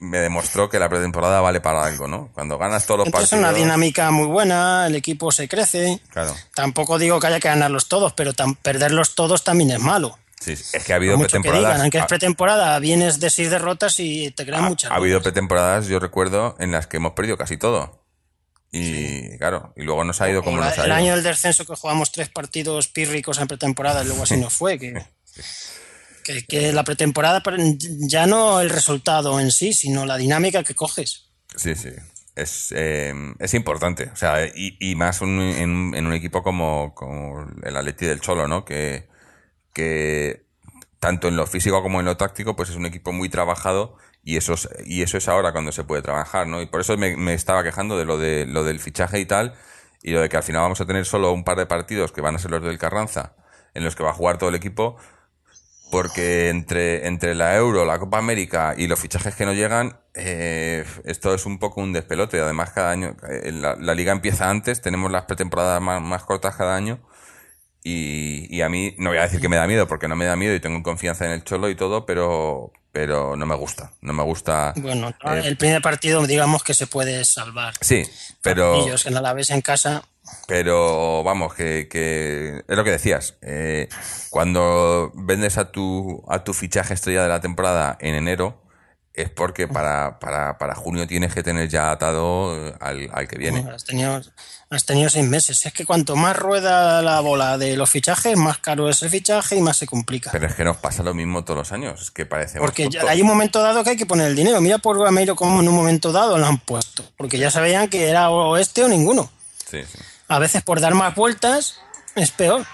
me 0.00 0.18
demostró 0.18 0.68
que 0.68 0.78
la 0.78 0.88
pretemporada 0.88 1.40
vale 1.40 1.60
para 1.60 1.84
algo, 1.84 2.06
¿no? 2.06 2.30
Cuando 2.32 2.56
ganas 2.56 2.86
todos 2.86 2.98
los 2.98 3.06
Entonces 3.08 3.32
es 3.32 3.38
partidos. 3.38 3.52
una 3.56 3.58
dinámica 3.64 4.10
muy 4.12 4.26
buena, 4.26 4.86
el 4.86 4.94
equipo 4.94 5.32
se 5.32 5.48
crece. 5.48 6.00
Claro. 6.12 6.36
Tampoco 6.54 6.98
digo 6.98 7.18
que 7.18 7.26
haya 7.26 7.40
que 7.40 7.48
ganarlos 7.48 7.88
todos, 7.88 8.12
pero 8.12 8.32
tam- 8.32 8.56
perderlos 8.62 9.16
todos 9.16 9.42
también 9.42 9.70
es 9.72 9.80
malo. 9.80 10.16
Sí, 10.40 10.52
es 10.52 10.84
que 10.84 10.92
ha 10.92 10.96
habido 10.96 11.14
Por 11.14 11.22
mucho 11.24 11.38
que 11.38 11.40
pretemporadas. 11.40 11.68
digan, 11.70 11.80
aunque 11.82 11.98
es 11.98 12.06
pretemporada, 12.06 12.78
vienes 12.78 13.18
de 13.18 13.28
seis 13.28 13.50
derrotas 13.50 13.98
y 13.98 14.30
te 14.30 14.46
crean 14.46 14.66
ha, 14.66 14.68
muchas 14.68 14.92
ha 14.92 14.94
habido 14.94 15.20
pretemporadas, 15.20 15.88
yo 15.88 15.98
recuerdo, 15.98 16.54
en 16.60 16.70
las 16.70 16.86
que 16.86 16.98
hemos 16.98 17.14
perdido 17.14 17.36
casi 17.36 17.56
todo. 17.56 18.00
Y 18.70 19.38
claro, 19.38 19.72
y 19.76 19.82
luego 19.82 20.04
nos 20.04 20.20
ha 20.20 20.28
ido 20.30 20.42
como 20.42 20.58
nos 20.58 20.76
ha 20.78 20.82
el 20.82 20.88
ido. 20.88 20.94
año 20.96 21.14
del 21.14 21.22
descenso 21.22 21.64
que 21.64 21.74
jugamos 21.74 22.12
tres 22.12 22.28
partidos 22.28 22.88
pírricos 22.88 23.38
en 23.38 23.48
pretemporada 23.48 24.02
y 24.02 24.06
luego 24.06 24.24
así 24.24 24.36
nos 24.36 24.52
fue. 24.52 24.78
Que, 24.78 25.02
que, 26.24 26.44
que 26.44 26.72
la 26.72 26.84
pretemporada 26.84 27.42
ya 28.00 28.26
no 28.26 28.60
el 28.60 28.68
resultado 28.70 29.40
en 29.40 29.50
sí, 29.50 29.72
sino 29.72 30.04
la 30.04 30.16
dinámica 30.18 30.62
que 30.64 30.74
coges. 30.74 31.30
Sí, 31.56 31.74
sí. 31.74 31.90
Es, 32.36 32.72
eh, 32.76 33.12
es 33.40 33.54
importante. 33.54 34.10
O 34.12 34.16
sea, 34.16 34.44
y, 34.46 34.76
y 34.78 34.94
más 34.94 35.22
un- 35.22 35.40
en, 35.40 35.94
en 35.94 36.06
un 36.06 36.12
equipo 36.12 36.42
como, 36.42 36.94
como 36.94 37.46
el 37.64 37.76
Atleti 37.76 38.06
del 38.06 38.20
Cholo, 38.20 38.46
¿no? 38.46 38.64
Que, 38.64 39.08
que 39.72 40.44
tanto 41.00 41.28
en 41.28 41.36
lo 41.36 41.46
físico 41.46 41.82
como 41.82 42.00
en 42.00 42.06
lo 42.06 42.16
táctico, 42.16 42.54
pues 42.54 42.68
es 42.70 42.76
un 42.76 42.86
equipo 42.86 43.12
muy 43.12 43.28
trabajado 43.28 43.96
y 44.22 44.36
eso 44.36 44.54
es, 44.54 44.68
y 44.84 45.02
eso 45.02 45.18
es 45.18 45.28
ahora 45.28 45.52
cuando 45.52 45.72
se 45.72 45.84
puede 45.84 46.02
trabajar, 46.02 46.46
¿no? 46.46 46.60
Y 46.62 46.66
por 46.66 46.80
eso 46.80 46.96
me, 46.96 47.16
me 47.16 47.34
estaba 47.34 47.62
quejando 47.62 47.98
de 47.98 48.04
lo 48.04 48.18
de 48.18 48.46
lo 48.46 48.64
del 48.64 48.80
fichaje 48.80 49.20
y 49.20 49.26
tal, 49.26 49.54
y 50.02 50.12
lo 50.12 50.20
de 50.20 50.28
que 50.28 50.36
al 50.36 50.42
final 50.42 50.62
vamos 50.62 50.80
a 50.80 50.86
tener 50.86 51.04
solo 51.04 51.32
un 51.32 51.44
par 51.44 51.56
de 51.58 51.66
partidos 51.66 52.12
que 52.12 52.20
van 52.20 52.34
a 52.36 52.38
ser 52.38 52.50
los 52.50 52.62
del 52.62 52.78
Carranza, 52.78 53.34
en 53.74 53.84
los 53.84 53.96
que 53.96 54.02
va 54.02 54.10
a 54.10 54.14
jugar 54.14 54.38
todo 54.38 54.50
el 54.50 54.54
equipo, 54.56 54.96
porque 55.90 56.50
entre, 56.50 57.06
entre 57.06 57.34
la 57.34 57.56
Euro, 57.56 57.84
la 57.84 57.98
Copa 57.98 58.18
América 58.18 58.74
y 58.76 58.88
los 58.88 59.00
fichajes 59.00 59.34
que 59.34 59.46
no 59.46 59.54
llegan, 59.54 60.00
eh, 60.14 60.84
esto 61.04 61.34
es 61.34 61.46
un 61.46 61.58
poco 61.58 61.80
un 61.80 61.92
despelote. 61.92 62.40
Además, 62.40 62.70
cada 62.70 62.90
año, 62.90 63.16
eh, 63.28 63.52
la, 63.52 63.76
la 63.76 63.94
liga 63.94 64.12
empieza 64.12 64.50
antes, 64.50 64.82
tenemos 64.82 65.10
las 65.10 65.24
pretemporadas 65.24 65.80
más, 65.80 66.02
más 66.02 66.24
cortas 66.24 66.56
cada 66.56 66.76
año. 66.76 67.00
Y, 67.82 68.54
y 68.54 68.60
a 68.62 68.68
mí, 68.68 68.94
no 68.98 69.10
voy 69.10 69.18
a 69.18 69.22
decir 69.22 69.40
que 69.40 69.48
me 69.48 69.56
da 69.56 69.66
miedo, 69.66 69.88
porque 69.88 70.08
no 70.08 70.16
me 70.16 70.26
da 70.26 70.36
miedo 70.36 70.54
y 70.54 70.60
tengo 70.60 70.82
confianza 70.82 71.24
en 71.24 71.32
el 71.32 71.44
Cholo 71.44 71.70
y 71.70 71.74
todo, 71.74 72.04
pero, 72.04 72.72
pero 72.92 73.36
no 73.36 73.46
me 73.46 73.54
gusta. 73.54 73.92
No 74.00 74.12
me 74.12 74.22
gusta. 74.22 74.72
Bueno, 74.76 75.10
eh, 75.10 75.42
el 75.44 75.56
primer 75.56 75.82
partido, 75.82 76.26
digamos 76.26 76.62
que 76.64 76.74
se 76.74 76.86
puede 76.86 77.24
salvar. 77.24 77.74
sí, 77.80 78.02
pero. 78.42 78.84
Ellos 78.86 79.04
la 79.06 79.32
ves 79.32 79.50
en 79.50 79.60
casa, 79.60 80.02
Pero 80.46 81.22
vamos, 81.24 81.54
que, 81.54 81.88
que 81.90 82.62
es 82.66 82.76
lo 82.76 82.84
que 82.84 82.90
decías. 82.90 83.36
eh, 83.42 83.88
cuando 84.30 85.10
vendes 85.14 85.56
a 85.58 85.70
tu, 85.72 86.22
a 86.28 86.44
tu 86.44 86.52
fichaje 86.54 86.94
estrella 86.94 87.22
de 87.22 87.28
la 87.28 87.40
temporada 87.40 87.96
en 88.00 88.14
enero, 88.14 88.62
es 89.22 89.30
porque 89.30 89.66
para, 89.68 90.18
para, 90.18 90.58
para 90.58 90.74
junio 90.74 91.06
tienes 91.06 91.34
que 91.34 91.42
tener 91.42 91.68
ya 91.68 91.90
atado 91.90 92.68
eh, 92.68 92.74
al, 92.80 93.10
al 93.12 93.28
que 93.28 93.36
viene. 93.36 93.60
bueno, 93.60 93.76
has, 93.76 93.84
tenido, 93.84 94.20
has 94.70 94.84
tenido 94.84 95.10
seis 95.10 95.26
meses. 95.26 95.64
Es 95.66 95.72
que 95.72 95.84
cuanto 95.84 96.16
más 96.16 96.36
rueda 96.36 97.02
la 97.02 97.20
bola 97.20 97.58
de 97.58 97.76
los 97.76 97.90
fichajes, 97.90 98.36
más 98.36 98.58
caro 98.58 98.88
es 98.88 99.02
el 99.02 99.10
fichaje 99.10 99.56
y 99.56 99.60
más 99.60 99.76
se 99.76 99.86
complica. 99.86 100.30
Pero 100.30 100.46
es 100.46 100.54
que 100.54 100.64
nos 100.64 100.76
pasa 100.76 101.02
lo 101.02 101.14
mismo 101.14 101.44
todos 101.44 101.58
los 101.58 101.72
años. 101.72 102.00
Es 102.02 102.10
que 102.10 102.26
parece 102.26 102.58
Porque 102.58 102.88
ya 102.88 103.02
hay 103.08 103.20
un 103.20 103.26
momento 103.26 103.60
dado 103.62 103.84
que 103.84 103.90
hay 103.90 103.96
que 103.96 104.06
poner 104.06 104.28
el 104.28 104.36
dinero. 104.36 104.60
Mira 104.60 104.78
por 104.78 105.02
Gameiro 105.02 105.34
como 105.36 105.60
en 105.60 105.68
un 105.68 105.74
momento 105.74 106.12
dado 106.12 106.38
lo 106.38 106.46
han 106.46 106.58
puesto. 106.58 107.04
Porque 107.16 107.38
ya 107.38 107.50
sabían 107.50 107.88
que 107.88 108.08
era 108.08 108.30
o 108.30 108.56
este 108.56 108.84
o 108.84 108.88
ninguno. 108.88 109.30
Sí, 109.70 109.82
sí. 109.84 109.98
A 110.28 110.38
veces 110.38 110.62
por 110.62 110.80
dar 110.80 110.94
más 110.94 111.14
vueltas 111.14 111.80
es 112.14 112.30
peor. 112.30 112.64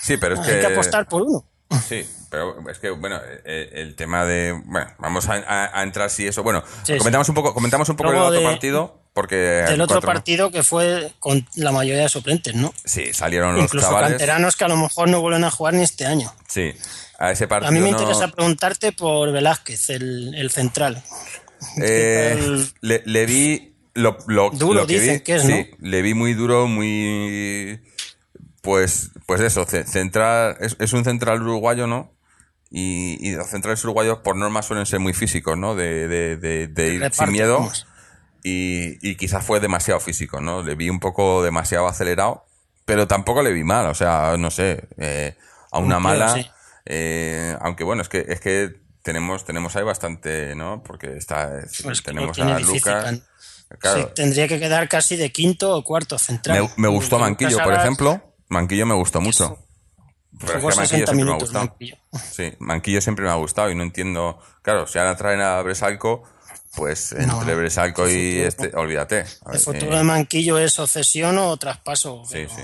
Sí, 0.00 0.16
pero 0.16 0.34
es 0.34 0.40
Hay 0.40 0.54
que. 0.54 0.60
que 0.60 0.66
apostar 0.66 1.06
por 1.06 1.22
uno. 1.22 1.44
Sí, 1.86 2.08
pero 2.30 2.56
es 2.70 2.78
que, 2.78 2.90
bueno, 2.90 3.18
eh, 3.44 3.70
el 3.74 3.94
tema 3.94 4.24
de. 4.24 4.52
Bueno, 4.64 4.86
vamos 4.98 5.28
a, 5.28 5.34
a- 5.34 5.80
a 5.80 5.82
entrar 5.82 6.10
si 6.10 6.26
eso. 6.26 6.42
Bueno, 6.42 6.62
Sí, 6.84 6.92
sí. 6.92 6.98
comentamos 6.98 7.28
un 7.28 7.34
poco, 7.34 7.54
comentamos 7.54 7.88
un 7.88 7.96
poco 7.96 8.10
Luego 8.10 8.26
el 8.28 8.34
otro 8.34 8.40
de- 8.40 8.46
partido, 8.54 9.02
porque. 9.14 9.36
Del 9.36 9.80
otro 9.80 9.96
cuatro- 9.96 10.06
partido 10.12 10.50
que 10.50 10.62
fue 10.62 11.12
con 11.18 11.46
la 11.56 11.72
mayoría 11.72 12.02
de 12.02 12.08
suplentes, 12.08 12.54
¿no? 12.54 12.72
Sí, 12.84 13.12
salieron 13.12 13.54
los 13.54 13.64
Incluso 13.64 13.86
chavales. 13.86 14.10
canteranos 14.10 14.56
que 14.56 14.64
a 14.64 14.68
lo 14.68 14.76
mejor 14.76 15.08
no 15.08 15.20
vuelven 15.20 15.44
a 15.44 15.50
jugar 15.50 15.74
ni 15.74 15.82
este 15.82 16.06
año. 16.06 16.32
Sí, 16.48 16.72
a 17.18 17.30
ese 17.32 17.48
partido. 17.48 17.68
A 17.68 17.72
mí 17.72 17.80
me 17.80 17.90
no- 17.90 17.98
interesa 18.00 18.28
preguntarte 18.28 18.92
por 18.92 19.32
Velázquez, 19.32 19.90
el, 19.90 20.34
el 20.34 20.50
central. 20.50 21.02
Eh, 21.80 22.64
le, 22.82 23.02
le 23.04 23.26
vi 23.26 23.74
lo, 23.94 24.18
lo- 24.28 24.50
Duro, 24.50 24.82
lo 24.82 24.86
que 24.86 25.00
dicen 25.00 25.14
vi, 25.16 25.20
que 25.24 25.36
es, 25.36 25.42
sí, 25.42 25.70
le 25.80 26.02
vi 26.02 26.14
muy 26.14 26.34
duro, 26.34 26.66
muy 26.68 27.80
pues 28.62 29.10
pues 29.26 29.40
eso, 29.40 29.64
ce- 29.66 29.84
central 29.84 30.56
es, 30.60 30.76
es 30.78 30.92
un 30.92 31.04
central 31.04 31.42
uruguayo, 31.42 31.86
¿no? 31.86 32.12
Y, 32.70 33.16
y 33.26 33.32
los 33.32 33.48
centrales 33.48 33.82
uruguayos 33.84 34.18
por 34.18 34.36
norma 34.36 34.60
suelen 34.62 34.84
ser 34.84 35.00
muy 35.00 35.14
físicos, 35.14 35.56
¿no? 35.56 35.74
De, 35.74 36.06
de, 36.06 36.36
de, 36.36 36.66
de 36.68 36.88
ir 36.94 37.10
sin 37.14 37.32
miedo 37.32 37.70
y, 38.44 38.98
y 39.08 39.16
quizás 39.16 39.44
fue 39.44 39.58
demasiado 39.60 40.00
físico, 40.00 40.40
¿no? 40.40 40.62
Le 40.62 40.74
vi 40.74 40.90
un 40.90 41.00
poco 41.00 41.42
demasiado 41.42 41.88
acelerado, 41.88 42.44
pero 42.84 43.08
tampoco 43.08 43.42
le 43.42 43.52
vi 43.52 43.64
mal, 43.64 43.86
o 43.86 43.94
sea, 43.94 44.36
no 44.38 44.50
sé, 44.50 44.88
eh, 44.98 45.36
a 45.70 45.78
una 45.78 45.96
Un 45.96 46.02
mala, 46.02 46.34
sí. 46.34 46.46
eh, 46.86 47.56
aunque 47.60 47.84
bueno, 47.84 48.02
es 48.02 48.08
que 48.08 48.24
es 48.28 48.40
que 48.40 48.74
tenemos 49.02 49.44
tenemos 49.46 49.74
ahí 49.76 49.84
bastante, 49.84 50.54
¿no? 50.54 50.82
Porque 50.82 51.16
está 51.16 51.60
Pues 51.82 52.02
tenemos 52.02 52.38
a 52.38 52.58
Lucas, 52.58 53.20
claro. 53.78 54.02
Sí, 54.02 54.06
tendría 54.14 54.46
que 54.46 54.60
quedar 54.60 54.88
casi 54.88 55.16
de 55.16 55.32
quinto 55.32 55.74
o 55.74 55.82
cuarto 55.82 56.18
central. 56.18 56.68
me, 56.76 56.82
me 56.82 56.88
gustó 56.88 57.18
Manquillo, 57.18 57.58
por 57.62 57.72
ejemplo, 57.74 58.34
Manquillo 58.48 58.84
me 58.86 58.94
gustó 58.94 59.20
mucho. 59.20 59.58
Pero 60.40 60.52
es 60.52 60.58
Jugó 60.60 60.68
que 60.70 60.76
Manquillo 60.76 60.86
60 60.86 60.88
siempre 60.96 61.14
me 61.14 61.20
ha 61.22 61.24
minutos. 61.24 61.48
gustado. 61.48 61.64
Manquillo. 61.66 61.96
Sí, 62.32 62.52
Manquillo 62.58 63.00
siempre 63.00 63.24
me 63.24 63.30
ha 63.30 63.34
gustado 63.34 63.70
y 63.70 63.74
no 63.74 63.82
entiendo. 63.82 64.38
Claro, 64.62 64.86
si 64.86 64.98
ahora 64.98 65.16
traen 65.16 65.40
a 65.40 65.60
Bresalco, 65.62 66.22
pues 66.76 67.12
entre 67.12 67.54
Bresalco 67.54 68.08
y 68.08 68.38
este, 68.40 68.70
olvídate. 68.76 69.24
El 69.52 69.58
futuro 69.58 69.94
eh, 69.94 69.98
de 69.98 70.04
Manquillo 70.04 70.58
es 70.58 70.78
o 70.78 70.86
cesión 70.86 71.38
o 71.38 71.56
traspaso. 71.56 72.22
sí, 72.30 72.46
sí. 72.54 72.62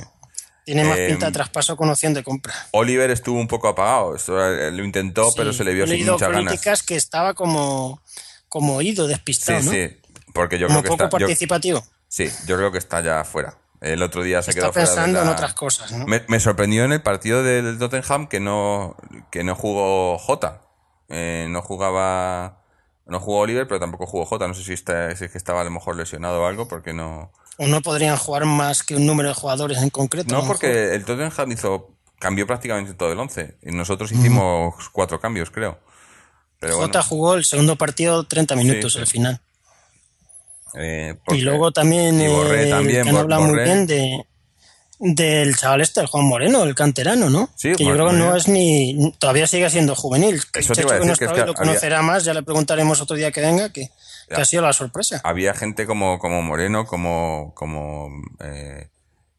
Tiene 0.64 0.83
más 0.85 0.96
Eh, 0.96 1.09
pinta 1.11 1.27
de 1.27 1.33
traspaso 1.33 1.77
con 1.77 1.90
opción 1.90 2.14
de 2.14 2.22
compra. 2.22 2.55
Oliver 2.70 3.11
estuvo 3.11 3.38
un 3.38 3.48
poco 3.48 3.68
apagado. 3.68 4.14
Esto, 4.16 4.33
lo 4.38 4.83
intentó, 4.85 5.31
pero 5.37 5.53
se 5.53 5.62
le 5.62 5.74
vio 5.74 5.87
sin 5.87 6.07
muchas 6.07 6.31
ganas. 6.31 6.46
críticas 6.53 6.83
que 6.83 6.96
estaba 6.96 7.35
como, 7.35 8.00
como 8.48 8.77
oído, 8.77 9.05
Sí, 9.05 9.12
despistado, 9.12 9.61
¿no? 9.62 9.70
sí. 9.70 9.90
Porque 10.33 10.59
yo 10.59 10.68
Como 10.68 10.81
creo 10.81 10.92
que 10.92 10.96
poco 10.96 11.05
está. 11.05 11.18
yo- 11.18 11.27
participativo. 11.27 11.85
sí, 12.09 12.31
yo 12.46 12.57
creo 12.57 12.72
que 12.72 12.79
está 12.79 13.03
ya 13.03 13.24
fuera. 13.24 13.59
El 13.85 14.03
otro 14.03 14.23
día 14.23 14.40
se 14.42 14.53
Está 14.53 14.62
quedó 14.62 14.73
fuera 14.73 14.88
de 14.88 14.94
pensando 14.94 15.20
en 15.20 15.27
la- 15.27 15.33
otras 15.33 15.53
cosas, 15.53 15.92
¿no? 15.92 16.07
Me, 16.07 16.23
me 16.29 16.40
sorprendió 16.40 16.85
en 16.85 16.92
el 16.92 17.03
partido 17.03 17.42
del 17.42 17.79
Tottenham 17.79 18.27
que 18.29 18.40
no, 18.40 18.97
que 19.31 19.44
no 19.44 19.55
jugó 19.55 20.16
Jota. 20.18 20.62
Eh, 21.11 21.47
no 21.51 21.61
jugaba. 21.61 22.62
No 23.07 23.20
jugó 23.20 23.40
Oliver, 23.40 23.68
pero 23.68 23.79
tampoco 23.81 24.07
jugó 24.07 24.25
Jota. 24.25 24.49
No 24.49 24.55
sé 24.55 24.64
si, 24.64 24.73
está, 24.73 25.14
si 25.14 25.27
es 25.27 25.31
que 25.31 25.37
estaba 25.37 25.61
a 25.61 25.64
lo 25.64 25.70
mejor 25.70 25.97
lesionado 25.97 26.40
o 26.42 26.47
algo, 26.47 26.66
porque 26.66 26.94
no. 26.94 27.31
O 27.59 27.66
no 27.66 27.83
podrían 27.83 28.16
jugar 28.16 28.47
más 28.47 28.83
que 28.83 28.97
un 28.97 29.05
número 29.07 29.29
de 29.29 29.35
jugadores 29.35 29.77
en 29.83 29.90
concreto. 29.90 30.35
No, 30.35 30.47
porque 30.47 30.94
el 30.94 31.05
Tottenham 31.05 31.53
hizo. 31.53 31.90
Cambió 32.18 32.47
prácticamente 32.47 32.94
todo 32.94 33.12
el 33.12 33.18
once. 33.18 33.59
Y 33.62 33.73
nosotros 33.73 34.11
hicimos 34.12 34.88
cuatro 34.92 35.20
cambios, 35.20 35.51
creo. 35.51 35.79
Pero 36.59 36.77
bueno, 36.77 36.87
Jota 36.87 37.03
jugó 37.03 37.35
el 37.35 37.44
segundo 37.44 37.77
partido 37.77 38.25
30 38.25 38.57
minutos, 38.57 38.94
sí. 38.94 38.99
el 39.01 39.07
final. 39.07 39.40
Eh, 40.77 41.15
Y 41.29 41.41
luego 41.41 41.73
también, 41.73 42.21
y 42.21 42.29
Borré 42.29 42.67
eh, 42.69 42.71
también, 42.71 43.03
que 43.05 43.09
han 43.11 43.17
hablado 43.17 43.43
muy 43.43 43.63
bien 43.63 43.87
de 43.87 44.25
del 45.01 45.57
chaval 45.57 45.81
este, 45.81 46.01
el 46.01 46.07
Juan 46.07 46.25
Moreno, 46.27 46.63
el 46.63 46.75
canterano, 46.75 47.29
¿no? 47.29 47.51
Sí, 47.57 47.73
que 47.73 47.85
yo 47.85 47.91
Juan 47.91 47.97
creo 47.97 48.11
que 48.11 48.17
no 48.17 48.37
es 48.37 48.49
ni... 48.49 49.13
Todavía 49.19 49.47
sigue 49.47 49.69
siendo 49.69 49.95
juvenil. 49.95 50.41
Que 50.53 50.61
Eso 50.61 50.73
te 50.73 50.83
Checho, 50.83 50.95
iba 50.95 51.13
a 51.13 51.17
que 51.17 51.25
es 51.25 51.31
lo 51.31 51.43
había- 51.43 51.53
conocerá 51.53 52.01
más, 52.01 52.25
ya 52.25 52.33
le 52.33 52.43
preguntaremos 52.43 53.01
otro 53.01 53.17
día 53.17 53.31
que 53.33 53.41
venga, 53.41 53.71
que, 53.71 53.89
que 54.29 54.35
ha 54.41 54.45
sido 54.45 54.63
la 54.63 54.73
sorpresa. 54.73 55.21
había 55.25 55.53
gente 55.53 55.85
como, 55.87 56.19
como 56.19 56.41
Moreno, 56.43 56.87
como, 56.87 57.53
como 57.55 58.09
eh, 58.41 58.89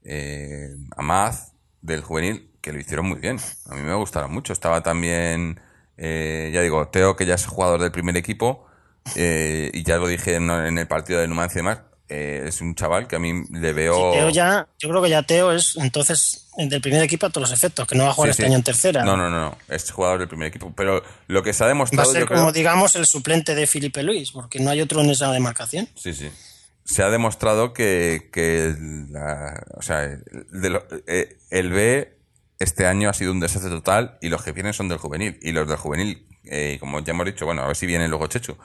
eh, 0.03 0.67
Amaz 0.97 1.53
del 1.81 2.01
juvenil, 2.01 2.51
que 2.61 2.73
lo 2.73 2.79
hicieron 2.79 3.07
muy 3.07 3.19
bien. 3.19 3.39
A 3.69 3.75
mí 3.75 3.81
me 3.81 3.95
gustaron 3.95 4.31
mucho. 4.33 4.53
Estaba 4.53 4.83
también, 4.83 5.59
eh, 5.97 6.51
ya 6.53 6.61
digo, 6.61 6.89
Teo, 6.89 7.15
que 7.15 7.25
ya 7.25 7.35
es 7.35 7.45
jugador 7.45 7.81
del 7.81 7.91
primer 7.91 8.17
equipo, 8.17 8.65
eh, 9.15 9.69
y 9.73 9.83
ya 9.83 9.97
lo 9.97 10.07
dije 10.07 10.35
en, 10.35 10.49
en 10.49 10.77
el 10.77 10.87
partido 10.87 11.19
de 11.19 11.27
Numancia 11.27 11.59
y 11.59 11.61
demás, 11.61 11.79
eh, 12.07 12.43
es 12.47 12.61
un 12.61 12.75
chaval 12.75 13.07
que 13.07 13.15
a 13.15 13.19
mí 13.19 13.33
le 13.51 13.73
veo... 13.73 14.11
Teo 14.11 14.29
ya, 14.29 14.67
yo 14.79 14.89
creo 14.89 15.01
que 15.01 15.09
ya 15.09 15.23
Teo 15.23 15.51
es 15.51 15.75
entonces 15.77 16.47
del 16.57 16.79
primer 16.81 17.01
equipo 17.03 17.25
a 17.25 17.29
todos 17.29 17.49
los 17.49 17.57
efectos, 17.57 17.87
que 17.87 17.95
no 17.95 18.03
va 18.05 18.11
a 18.11 18.13
jugar 18.13 18.27
Sí, 18.29 18.31
este 18.31 18.43
sí. 18.43 18.47
año 18.47 18.57
en 18.57 18.63
tercera. 18.63 19.03
No, 19.03 19.17
no, 19.17 19.29
no, 19.29 19.39
no, 19.49 19.57
es 19.67 19.89
jugador 19.91 20.19
del 20.19 20.27
primer 20.27 20.47
equipo. 20.49 20.71
Pero 20.75 21.03
lo 21.27 21.41
que 21.43 21.51
se 21.53 21.63
ha 21.63 21.65
Va 21.65 21.71
a 21.71 21.73
demostrado, 21.73 22.11
ser 22.11 22.21
yo 22.21 22.27
como, 22.27 22.39
creo... 22.41 22.51
digamos, 22.51 22.95
el 22.95 23.05
suplente 23.07 23.55
de 23.55 23.65
Felipe 23.67 24.03
Luis, 24.03 24.31
porque 24.31 24.59
no 24.59 24.69
hay 24.69 24.81
otro 24.81 25.01
en 25.01 25.09
esa 25.09 25.31
demarcación. 25.31 25.89
Sí, 25.95 26.13
sí. 26.13 26.29
Se 26.85 27.01
ha 27.01 27.09
demostrado 27.09 27.73
que, 27.73 28.29
que 28.31 28.75
la- 29.09 29.63
o 29.75 29.81
sea, 29.81 30.01
de 30.07 30.69
lo- 30.69 30.85
eh, 31.07 31.37
el 31.49 31.71
B 31.71 32.15
este 32.59 32.85
año 32.85 33.09
ha 33.09 33.13
sido 33.13 33.31
un 33.31 33.39
desastre 33.39 33.71
total 33.71 34.17
y 34.21 34.29
los 34.29 34.43
que 34.43 34.51
vienen 34.51 34.73
son 34.73 34.87
del 34.87 34.99
juvenil. 34.99 35.39
Y 35.41 35.51
los 35.51 35.67
del 35.67 35.77
juvenil, 35.77 36.27
eh, 36.45 36.77
como 36.79 36.99
ya 36.99 37.11
hemos 37.11 37.25
dicho, 37.25 37.45
bueno, 37.47 37.63
a 37.63 37.67
ver 37.67 37.75
si 37.75 37.87
viene 37.87 38.07
luego 38.07 38.27
Chechu. 38.27 38.55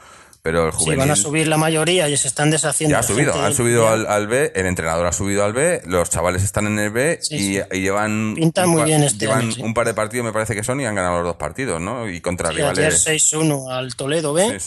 Pero 0.43 0.67
el 0.69 0.73
Si 0.73 0.79
juvenil 0.79 0.99
van 1.01 1.11
a 1.11 1.17
subir 1.17 1.49
la 1.49 1.59
mayoría 1.59 2.09
y 2.09 2.17
se 2.17 2.27
están 2.29 2.51
deshaciendo. 2.51 2.95
ya 2.95 3.01
ha 3.01 3.03
subido, 3.03 3.35
han 3.43 3.53
subido 3.55 3.89
al, 3.89 4.07
al 4.07 4.27
B, 4.27 4.53
el 4.55 4.65
entrenador 4.67 5.07
ha 5.07 5.13
subido 5.13 5.45
al 5.45 5.53
B, 5.53 5.83
los 5.85 6.09
chavales 6.09 6.43
están 6.43 6.67
en 6.67 6.79
el 6.79 6.91
B 6.91 7.19
Sí, 7.21 7.35
y, 7.35 7.39
sí. 7.57 7.61
y 7.73 7.81
llevan, 7.81 8.35
Pintan 8.37 8.71
muy 8.71 8.85
bien 8.85 9.03
este 9.03 9.27
llevan 9.27 9.41
año, 9.51 9.65
un 9.65 9.75
par 9.75 9.87
de 9.87 9.93
partidos, 9.93 10.25
me 10.25 10.33
parece 10.33 10.55
que 10.55 10.65
son, 10.65 10.81
y 10.81 10.87
han 10.87 10.95
ganado 10.95 11.17
los 11.19 11.25
dos 11.27 11.37
partidos, 11.37 11.79
¿no? 11.81 12.09
Y 12.09 12.21
contra 12.23 12.51
rivales. 12.51 13.07
6-1 13.07 13.71
al 13.71 13.95
Toledo 13.97 14.33
B. 14.33 14.59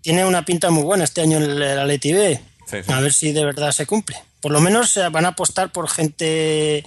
Tiene 0.00 0.24
una 0.24 0.44
pinta 0.44 0.70
muy 0.70 0.82
buena 0.82 1.04
este 1.04 1.20
año 1.20 1.38
el, 1.38 1.60
el 1.62 1.78
Atleti 1.78 2.12
B. 2.12 2.40
A 2.88 3.00
ver 3.00 3.12
si 3.12 3.32
de 3.32 3.44
verdad 3.44 3.72
se 3.72 3.86
cumple. 3.86 4.16
Por 4.40 4.50
lo 4.52 4.60
menos 4.60 4.98
van 5.12 5.24
a 5.26 5.28
apostar 5.28 5.70
por 5.72 5.88
gente 5.90 6.84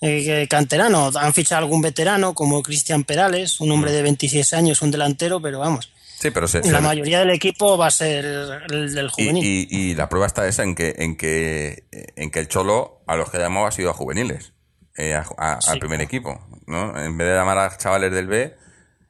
eh, 0.00 0.46
canterano. 0.48 1.10
Han 1.14 1.34
fichado 1.34 1.58
algún 1.64 1.82
veterano 1.82 2.34
como 2.34 2.62
Cristian 2.62 3.04
Perales, 3.04 3.60
un 3.60 3.68
Mm. 3.68 3.72
hombre 3.72 3.92
de 3.92 4.02
26 4.02 4.52
años, 4.54 4.80
un 4.80 4.90
delantero, 4.90 5.40
pero 5.42 5.58
vamos. 5.58 5.90
Sí, 6.20 6.30
pero 6.30 6.48
se, 6.48 6.58
La 6.60 6.78
se- 6.78 6.80
mayoría 6.80 7.20
del 7.20 7.30
equipo 7.30 7.78
va 7.78 7.86
a 7.86 7.90
ser 7.90 8.24
el 8.70 8.92
del 8.94 9.08
juvenil. 9.08 9.44
y- 9.44 9.68
y 9.70 9.94
la 9.94 10.08
prueba 10.08 10.26
está 10.26 10.46
esa 10.48 10.64
en 10.64 10.74
que, 10.74 10.94
en 10.98 11.16
que, 11.16 11.84
en 12.16 12.30
que 12.30 12.40
el 12.40 12.48
Cholo 12.48 13.02
a 13.06 13.14
los 13.16 13.30
que 13.30 13.38
llamó 13.38 13.66
ha 13.66 13.70
sido 13.70 13.90
a 13.90 13.94
juveniles, 13.94 14.52
eh, 14.96 15.14
a- 15.14 15.26
a- 15.38 15.60
Sí. 15.60 15.70
al 15.70 15.78
primer 15.78 16.00
equipo, 16.00 16.44
¿no? 16.66 16.98
En 17.00 17.16
vez 17.16 17.28
de 17.28 17.34
llamar 17.34 17.58
a 17.58 17.76
chavales 17.76 18.10
del 18.12 18.26
B, 18.26 18.56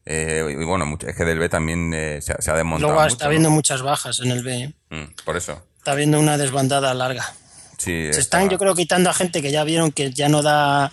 eh, 0.05 0.45
y 0.61 0.65
bueno, 0.65 0.99
es 1.07 1.17
que 1.17 1.25
del 1.25 1.39
B 1.39 1.49
también 1.49 1.93
eh, 1.95 2.21
se, 2.21 2.33
ha- 2.33 2.41
se 2.43 2.51
ha 2.51 2.55
desmontado 2.55 2.93
Luego 2.93 3.07
está 3.09 3.25
¿no? 3.25 3.29
habiendo 3.29 3.51
muchas 3.51 3.81
bajas 3.83 4.21
en 4.21 4.31
el 4.31 4.43
B. 4.43 4.63
¿eh? 4.65 4.75
Mm, 4.91 5.15
por 5.25 5.37
eso. 5.37 5.63
Está 5.79 5.93
habiendo 5.93 6.19
una 6.21 6.37
desbandada 6.37 6.93
larga. 6.93 7.25
Sí, 7.79 7.93
Se 7.93 8.09
está- 8.11 8.21
están, 8.21 8.49
yo 8.51 8.59
creo, 8.59 8.75
quitando 8.75 9.09
a 9.09 9.15
gente 9.15 9.41
que 9.41 9.51
ya 9.51 9.65
vieron 9.65 9.93
que 9.93 10.11
ya 10.13 10.29
no 10.29 10.43
da, 10.43 10.93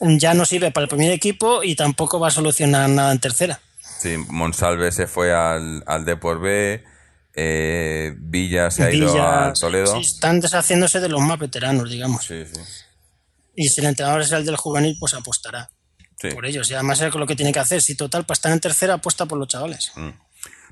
ya 0.00 0.34
no 0.34 0.44
sirve 0.46 0.70
para 0.72 0.84
el 0.84 0.88
primer 0.88 1.12
equipo 1.12 1.62
y 1.62 1.76
tampoco 1.76 2.18
va 2.18 2.28
a 2.28 2.30
solucionar 2.32 2.88
nada 2.90 3.12
en 3.12 3.18
tercera. 3.20 3.60
Sí, 4.00 4.16
Monsalve 4.28 4.92
se 4.92 5.06
fue 5.06 5.32
al, 5.32 5.82
al 5.86 6.04
Depor 6.04 6.40
B, 6.40 6.84
eh, 7.34 8.14
Villa 8.18 8.70
se 8.70 8.84
ha 8.84 8.90
ido 8.92 9.12
al 9.22 9.52
Toledo. 9.54 9.86
sí, 9.94 10.00
están 10.00 10.40
deshaciéndose 10.40 11.00
de 11.00 11.08
los 11.08 11.20
más 11.20 11.38
veteranos, 11.38 11.90
digamos. 11.90 12.24
Sí, 12.24 12.44
sí. 12.46 12.60
Y 13.56 13.68
si 13.68 13.80
el 13.80 13.88
entrenador 13.88 14.20
es 14.22 14.30
el 14.32 14.44
del 14.44 14.56
juvenil, 14.56 14.96
pues 15.00 15.14
apostará 15.14 15.70
por 16.34 16.46
ellos. 16.46 16.70
Y 16.70 16.74
además 16.74 17.00
es 17.00 17.14
lo 17.14 17.26
que 17.26 17.34
tiene 17.36 17.52
que 17.52 17.58
hacer. 17.58 17.82
Si 17.82 17.96
total, 17.96 18.24
para 18.24 18.34
estar 18.34 18.52
en 18.52 18.60
tercera, 18.60 18.94
apuesta 18.94 19.26
por 19.26 19.38
los 19.38 19.48
chavales. 19.48 19.92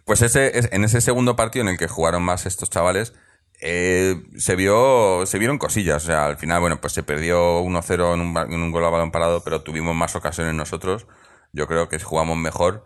Pues 0.05 0.23
ese, 0.23 0.57
es- 0.59 0.69
en 0.73 0.85
ese 0.85 1.01
segundo 1.01 1.35
partido 1.35 1.63
en 1.65 1.69
el 1.69 1.79
que 1.79 1.89
jugaron 1.89 2.23
más 2.23 2.47
estos 2.47 2.71
chavales, 2.71 3.13
eh, 3.61 4.23
se 4.37 4.55
vio, 4.55 5.25
se 5.27 5.39
vieron 5.39 5.59
cosillas. 5.59 6.05
O 6.05 6.07
sea, 6.07 6.27
al 6.27 6.37
final, 6.37 6.61
bueno, 6.61 6.81
pues 6.81 6.93
se 6.93 7.03
perdió 7.03 7.61
1-0 7.61 8.15
en 8.15 8.21
un, 8.21 8.37
en 8.37 8.61
un 8.61 8.71
gol 8.71 8.85
a 8.85 8.89
balón 8.91 9.11
parado, 9.11 9.43
pero 9.43 9.63
tuvimos 9.63 9.95
más 9.97 10.15
ocasiones 10.15 10.55
nosotros. 10.55 11.07
Yo 11.53 11.67
creo 11.67 11.89
que 11.89 11.99
jugamos 11.99 12.37
mejor. 12.37 12.85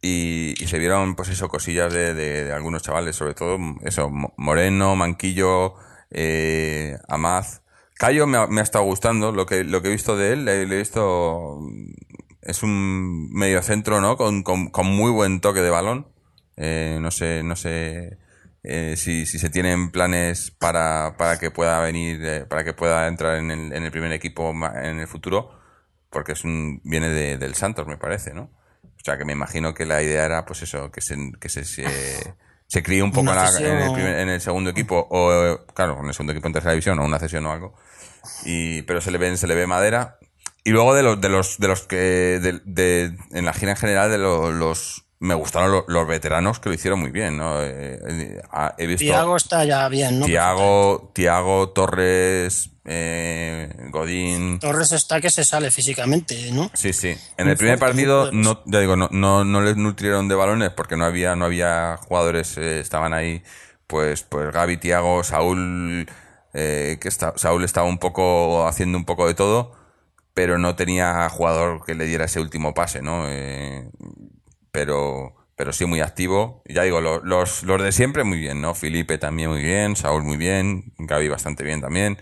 Y, 0.00 0.54
y 0.62 0.66
se 0.68 0.78
vieron, 0.78 1.16
pues 1.16 1.28
eso, 1.28 1.48
cosillas 1.48 1.92
de, 1.92 2.14
de- 2.14 2.44
de 2.44 2.52
algunos 2.52 2.82
chavales, 2.82 3.16
sobre 3.16 3.34
todo, 3.34 3.58
eso, 3.82 4.10
Mo- 4.10 4.32
Moreno, 4.36 4.94
Manquillo, 4.96 5.74
eh, 6.10 6.96
Amaz. 7.08 7.62
Cayo 7.96 8.26
me 8.28 8.38
ha, 8.38 8.46
me 8.46 8.60
ha 8.60 8.64
estado 8.64 8.84
gustando, 8.84 9.32
lo 9.32 9.46
que, 9.46 9.64
lo 9.64 9.82
que 9.82 9.88
he 9.88 9.92
visto 9.92 10.16
de 10.16 10.32
él, 10.34 10.44
le, 10.44 10.62
he 10.62 10.64
visto, 10.66 11.58
es 12.42 12.62
un 12.62 13.30
mediocentro, 13.32 14.00
¿no? 14.00 14.16
Con, 14.16 14.42
con, 14.42 14.68
con 14.70 14.86
muy 14.86 15.10
buen 15.10 15.40
toque 15.40 15.60
de 15.60 15.70
balón. 15.70 16.06
Eh, 16.56 16.98
no 17.00 17.10
sé, 17.10 17.42
no 17.42 17.56
sé 17.56 18.18
eh, 18.62 18.94
si, 18.96 19.26
si 19.26 19.38
se 19.38 19.50
tienen 19.50 19.90
planes 19.90 20.50
para, 20.52 21.16
para 21.18 21.38
que 21.38 21.50
pueda 21.50 21.80
venir, 21.80 22.20
eh, 22.24 22.46
para 22.46 22.64
que 22.64 22.72
pueda 22.74 23.06
entrar 23.08 23.36
en 23.38 23.50
el, 23.50 23.72
en 23.72 23.82
el 23.84 23.90
primer 23.90 24.12
equipo 24.12 24.50
en 24.50 25.00
el 25.00 25.06
futuro, 25.08 25.50
porque 26.10 26.32
es 26.32 26.44
un, 26.44 26.80
viene 26.84 27.08
de- 27.10 27.38
del 27.38 27.54
Santos, 27.54 27.86
me 27.86 27.96
parece, 27.96 28.32
¿no? 28.34 28.50
O 29.00 29.04
sea 29.04 29.16
que 29.16 29.24
me 29.24 29.32
imagino 29.32 29.72
que 29.74 29.86
la 29.86 30.02
idea 30.02 30.24
era, 30.24 30.44
pues 30.44 30.62
eso, 30.62 30.90
que 30.90 31.00
se, 31.00 31.16
que 31.40 31.48
se, 31.48 31.64
se, 31.64 31.84
se 32.66 32.82
críe 32.82 33.02
un 33.02 33.10
poco 33.12 33.30
en, 33.30 33.36
la- 33.36 33.42
en 33.70 33.78
el 33.78 33.92
primer- 33.94 34.18
en 34.18 34.28
el 34.28 34.40
segundo 34.40 34.70
equipo, 34.70 35.06
o 35.10 35.64
claro, 35.74 35.98
en 36.00 36.06
el 36.06 36.12
segundo 36.14 36.32
equipo 36.32 36.46
en 36.48 36.52
tercera 36.52 36.72
división, 36.72 36.98
o 36.98 37.04
una 37.04 37.18
cesión 37.18 37.46
o 37.46 37.52
algo. 37.52 37.74
Y, 38.44 38.82
pero 38.82 39.00
se 39.00 39.10
le 39.10 39.18
ve, 39.18 39.36
se 39.36 39.46
le 39.46 39.54
ve 39.54 39.66
madera. 39.66 40.18
Y 40.64 40.70
luego 40.70 40.94
de 40.94 41.02
los, 41.02 41.20
de 41.20 41.28
los, 41.30 41.58
de 41.58 41.68
los 41.68 41.82
que, 41.86 41.96
de, 41.96 42.60
de- 42.64 43.16
en 43.30 43.44
la 43.44 43.52
gira 43.54 43.70
en 43.72 43.76
general, 43.78 44.10
de 44.10 44.18
lo- 44.18 44.50
los, 44.52 45.04
me 45.20 45.34
gustaron 45.34 45.72
los, 45.72 45.84
los 45.88 46.06
veteranos 46.06 46.60
que 46.60 46.68
lo 46.68 46.74
hicieron 46.74 47.00
muy 47.00 47.10
bien, 47.10 47.36
¿no? 47.38 47.62
Eh, 47.62 47.98
eh, 48.06 48.40
he 48.76 48.86
visto 48.86 49.00
Tiago 49.04 49.36
está 49.36 49.64
ya 49.64 49.88
bien, 49.88 50.20
¿no? 50.20 50.26
Tiago, 50.26 51.10
Tiago, 51.14 51.70
Torres, 51.70 52.70
eh, 52.90 53.68
Godín. 53.90 54.58
Torres 54.58 54.92
está 54.92 55.20
que 55.20 55.28
se 55.30 55.44
sale 55.44 55.70
físicamente, 55.70 56.50
¿no? 56.52 56.70
Sí, 56.72 56.92
sí. 56.94 57.14
En 57.36 57.48
el 57.48 57.56
primer 57.58 57.78
partido, 57.78 58.30
poderoso. 58.30 58.62
no, 58.64 58.72
ya 58.72 58.80
digo, 58.80 58.96
no, 58.96 59.08
no, 59.12 59.44
no 59.44 59.60
les 59.60 59.76
nutrieron 59.76 60.26
de 60.28 60.34
balones 60.34 60.70
porque 60.70 60.96
no 60.96 61.04
había, 61.04 61.36
no 61.36 61.44
había 61.44 61.98
jugadores, 61.98 62.56
eh, 62.56 62.80
estaban 62.80 63.12
ahí, 63.12 63.42
pues, 63.86 64.22
pues 64.22 64.50
Gaby, 64.52 64.78
Tiago, 64.78 65.22
Saúl, 65.22 66.08
eh, 66.54 66.96
que 67.00 67.08
está, 67.08 67.34
Saúl 67.36 67.62
estaba 67.64 67.86
un 67.86 67.98
poco 67.98 68.66
haciendo 68.66 68.96
un 68.96 69.04
poco 69.04 69.26
de 69.26 69.34
todo, 69.34 69.76
pero 70.32 70.56
no 70.56 70.74
tenía 70.74 71.28
jugador 71.28 71.84
que 71.84 71.94
le 71.94 72.06
diera 72.06 72.24
ese 72.24 72.40
último 72.40 72.72
pase, 72.72 73.02
¿no? 73.02 73.24
Eh, 73.28 73.86
pero, 74.72 75.34
pero 75.56 75.72
sí 75.72 75.84
muy 75.84 76.00
activo. 76.00 76.62
Ya 76.68 76.82
digo, 76.84 77.00
lo- 77.00 77.20
los, 77.24 77.62
los 77.64 77.82
de 77.82 77.92
siempre 77.92 78.24
muy 78.24 78.38
bien, 78.38 78.60
¿no? 78.60 78.74
Felipe 78.74 79.18
también 79.18 79.50
muy 79.50 79.62
bien, 79.62 79.96
Saúl 79.96 80.22
muy 80.22 80.36
bien, 80.36 80.92
Gaby 80.98 81.28
bastante 81.28 81.64
bien 81.64 81.80
también. 81.80 82.18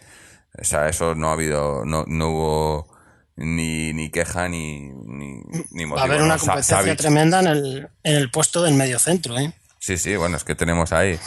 O 0.61 0.64
sea, 0.64 0.88
eso 0.88 1.14
no 1.14 1.29
ha 1.29 1.33
habido, 1.33 1.85
no, 1.85 2.05
no 2.07 2.29
hubo 2.31 2.97
ni, 3.37 3.92
ni 3.92 4.11
queja 4.11 4.49
ni, 4.49 4.81
ni, 4.88 5.42
ni 5.71 5.87
motivo. 5.87 5.97
Va 5.97 6.01
a 6.03 6.05
haber 6.05 6.23
una 6.23 6.38
competencia 6.38 6.81
Savic- 6.81 6.97
tremenda 6.97 7.40
en 7.40 7.47
el, 7.47 7.88
en 8.03 8.14
el 8.16 8.31
puesto 8.31 8.62
del 8.62 8.75
mediocentro, 8.75 9.38
¿eh? 9.38 9.53
Sí, 9.79 9.99
sí, 9.99 10.16
bueno, 10.16 10.37
es 10.37 10.45
que 10.45 10.55
tenemos 10.55 10.92
ahí 10.92 11.19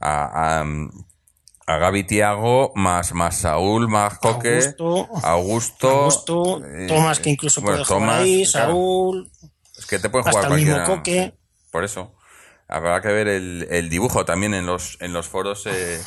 a, 0.00 0.60
a, 0.60 0.64
a 1.66 1.76
Gaby 1.78 2.04
Tiago, 2.04 2.72
más, 2.76 3.12
más 3.12 3.38
Saúl, 3.38 3.88
más 3.88 4.18
Coque, 4.18 4.60
Augusto, 4.60 5.08
Augusto, 5.22 5.88
Augusto, 5.90 6.64
eh, 6.64 6.86
Tomás, 6.86 7.18
que 7.18 7.30
incluso 7.30 7.60
bueno, 7.60 7.78
puede 7.78 7.84
jugar 7.86 8.00
Tomás, 8.00 8.20
ahí, 8.22 8.46
claro. 8.46 8.66
Saúl, 8.68 9.30
Es 9.76 9.86
que 9.86 9.98
te 9.98 10.08
pueden 10.08 10.30
jugar 10.30 10.52
el 10.52 10.56
mismo 10.58 10.74
cualquiera. 10.84 10.96
Coque. 10.96 11.34
Por 11.72 11.84
eso. 11.84 12.14
Habrá 12.68 13.00
que 13.00 13.08
ver 13.08 13.28
el, 13.28 13.66
el 13.70 13.88
dibujo 13.90 14.24
también 14.24 14.54
en 14.54 14.66
los, 14.66 14.96
en 15.00 15.12
los 15.12 15.26
foros. 15.26 15.64
eh, 15.66 16.00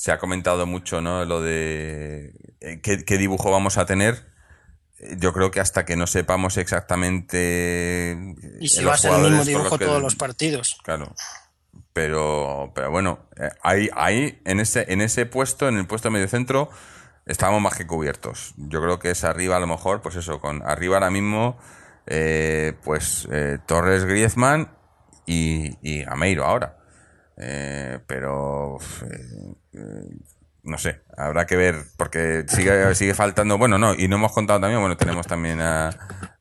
se 0.00 0.12
ha 0.12 0.18
comentado 0.18 0.64
mucho, 0.64 1.02
¿no? 1.02 1.26
Lo 1.26 1.42
de 1.42 2.32
eh, 2.62 2.80
qué, 2.82 3.04
qué 3.04 3.18
dibujo 3.18 3.50
vamos 3.50 3.76
a 3.76 3.84
tener. 3.84 4.32
Eh, 4.98 5.16
Yo 5.18 5.34
creo 5.34 5.50
que 5.50 5.60
hasta 5.60 5.84
que 5.84 5.94
no 5.94 6.06
sepamos 6.06 6.56
exactamente. 6.56 8.16
Y 8.60 8.64
eh, 8.64 8.68
si 8.70 8.80
los 8.80 8.90
va 8.92 8.94
a 8.94 8.96
ser 8.96 9.12
el 9.12 9.20
mismo 9.30 9.44
dibujo 9.44 9.76
que- 9.78 9.84
todos 9.84 10.00
los 10.00 10.16
partidos. 10.16 10.78
Claro. 10.84 11.14
Pero, 11.92 12.72
pero 12.74 12.90
bueno, 12.90 13.28
eh, 13.36 13.50
ahí, 13.62 13.90
ahí 13.94 14.40
en 14.46 14.60
ese, 14.60 14.90
en 14.90 15.02
ese 15.02 15.26
puesto, 15.26 15.68
en 15.68 15.76
el 15.76 15.86
puesto 15.86 16.08
de 16.08 16.12
medio 16.14 16.28
centro, 16.28 16.70
estábamos 17.26 17.60
más 17.60 17.76
que 17.76 17.86
cubiertos. 17.86 18.54
Yo 18.56 18.80
creo 18.80 18.98
que 19.00 19.10
es 19.10 19.22
arriba 19.24 19.56
a 19.56 19.60
lo 19.60 19.66
mejor, 19.66 20.00
pues 20.00 20.16
eso, 20.16 20.40
con 20.40 20.62
arriba 20.62 20.96
ahora 20.96 21.10
mismo, 21.10 21.58
eh, 22.06 22.72
pues 22.84 23.28
eh, 23.30 23.58
Torres 23.66 24.06
Griezmann 24.06 24.70
y, 25.26 25.76
y 25.82 26.04
Gameiro 26.04 26.46
ahora. 26.46 26.78
Eh, 27.36 27.98
pero 28.06 28.76
eh, 29.02 29.06
eh, 29.10 29.54
no 30.62 30.76
sé, 30.78 31.00
habrá 31.16 31.46
que 31.46 31.56
ver, 31.56 31.84
porque 31.96 32.44
sigue, 32.48 32.94
sigue 32.94 33.14
faltando, 33.14 33.56
bueno, 33.56 33.78
no, 33.78 33.94
y 33.94 34.08
no 34.08 34.16
hemos 34.16 34.32
contado 34.32 34.60
también, 34.60 34.80
bueno, 34.80 34.96
tenemos 34.96 35.26
también 35.26 35.60
a, 35.60 35.88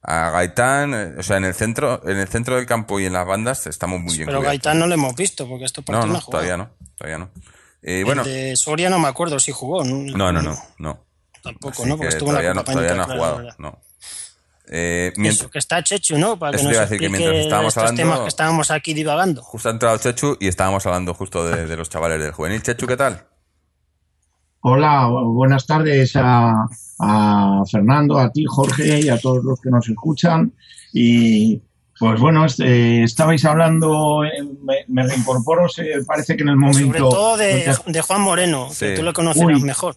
a 0.02 0.30
Gaitán, 0.32 0.94
eh, 0.94 1.14
o 1.18 1.24
sea, 1.24 1.38
en 1.38 1.46
el 1.46 1.54
centro, 1.54 2.02
en 2.06 2.18
el 2.18 2.28
centro 2.28 2.56
del 2.58 2.66
campo 2.66 3.00
y 3.00 3.06
en 3.06 3.14
las 3.14 3.26
bandas 3.26 3.66
estamos 3.68 4.02
muy 4.02 4.14
bien 4.16 4.26
Pero 4.26 4.40
cubiertos. 4.40 4.64
Gaitán 4.66 4.80
no 4.80 4.88
lo 4.88 4.94
hemos 4.94 5.16
visto, 5.16 5.48
porque 5.48 5.66
estos 5.66 5.84
No, 5.84 5.86
partidos 5.86 6.08
no, 6.08 6.14
no, 6.14 6.18
ha 6.18 6.22
jugado. 6.22 6.44
todavía 6.44 6.58
no, 6.58 6.70
todavía 6.98 7.18
no. 7.18 7.30
Eh, 7.82 8.00
El 8.00 8.06
bueno, 8.06 8.24
de 8.26 8.56
Soria 8.58 8.90
no 8.90 9.00
me 9.00 9.08
acuerdo 9.08 9.40
si 9.40 9.52
jugó. 9.54 9.86
no, 9.86 10.32
no, 10.34 10.42
no, 10.42 10.58
no. 10.80 11.06
Tampoco, 11.42 11.84
Así 11.84 11.90
¿no? 11.90 11.96
Porque 11.96 12.10
que 12.10 12.14
estuvo 12.18 12.30
en 12.38 12.44
la 12.44 12.54
no, 12.54 12.64
todavía 12.66 12.96
no 12.96 13.04
ha 13.04 13.06
jugado, 13.06 13.42
no. 13.58 13.80
Eh, 14.72 15.12
mient- 15.18 15.30
Eso, 15.32 15.50
que 15.50 15.58
está 15.60 15.84
Chechu, 15.84 16.18
¿no? 16.20 16.38
Para 16.38 16.52
que 16.52 16.58
Eso 16.58 16.66
nos 16.66 16.72
te 16.72 16.76
iba 16.76 16.82
a 16.84 16.86
decir 16.86 17.00
que 17.00 17.10
mientras 17.10 17.36
estábamos 17.38 17.70
estos 17.72 17.84
hablando- 17.90 18.02
temas 18.04 18.20
que 18.22 18.28
estábamos 18.28 18.72
aquí 18.72 18.94
divagando. 18.94 19.42
justo 19.42 19.68
ha 19.70 19.72
entrado 19.72 19.98
Chechu 19.98 20.38
y 20.40 20.48
estábamos 20.48 20.86
hablando 20.86 21.14
justo 21.16 21.46
de, 21.48 21.66
de 21.66 21.76
los 21.78 21.90
chavales 21.90 22.22
del 22.22 22.32
juvenil. 22.34 22.62
Chechu, 22.62 22.86
¿qué 22.86 22.96
tal? 22.98 23.26
Hola, 24.62 25.08
bu- 25.08 25.34
buenas 25.34 25.66
tardes 25.66 26.12
a, 26.16 26.54
a 27.00 27.64
Fernando, 27.72 28.18
a 28.20 28.30
ti, 28.32 28.44
Jorge, 28.46 29.00
y 29.00 29.10
a 29.10 29.18
todos 29.20 29.44
los 29.44 29.60
que 29.62 29.70
nos 29.70 29.88
escuchan. 29.88 30.52
Y 30.94 31.62
pues 31.98 32.20
bueno, 32.20 32.46
este, 32.46 33.04
estabais 33.04 33.44
hablando, 33.46 34.24
eh, 34.26 34.30
me, 34.64 34.76
me 34.88 35.08
reincorporo, 35.08 35.70
se- 35.70 36.04
parece 36.06 36.36
que 36.36 36.44
en 36.44 36.50
el 36.50 36.58
momento. 36.58 36.80
Sobre 36.88 37.00
todo 37.00 37.38
de, 37.38 37.76
de 37.88 38.02
Juan 38.02 38.22
Moreno, 38.22 38.68
Sí. 38.72 38.86
que 38.88 38.96
tú 38.98 39.04
lo 39.04 39.14
conocerás 39.14 39.58
Uy. 39.58 39.62
mejor. 39.64 39.96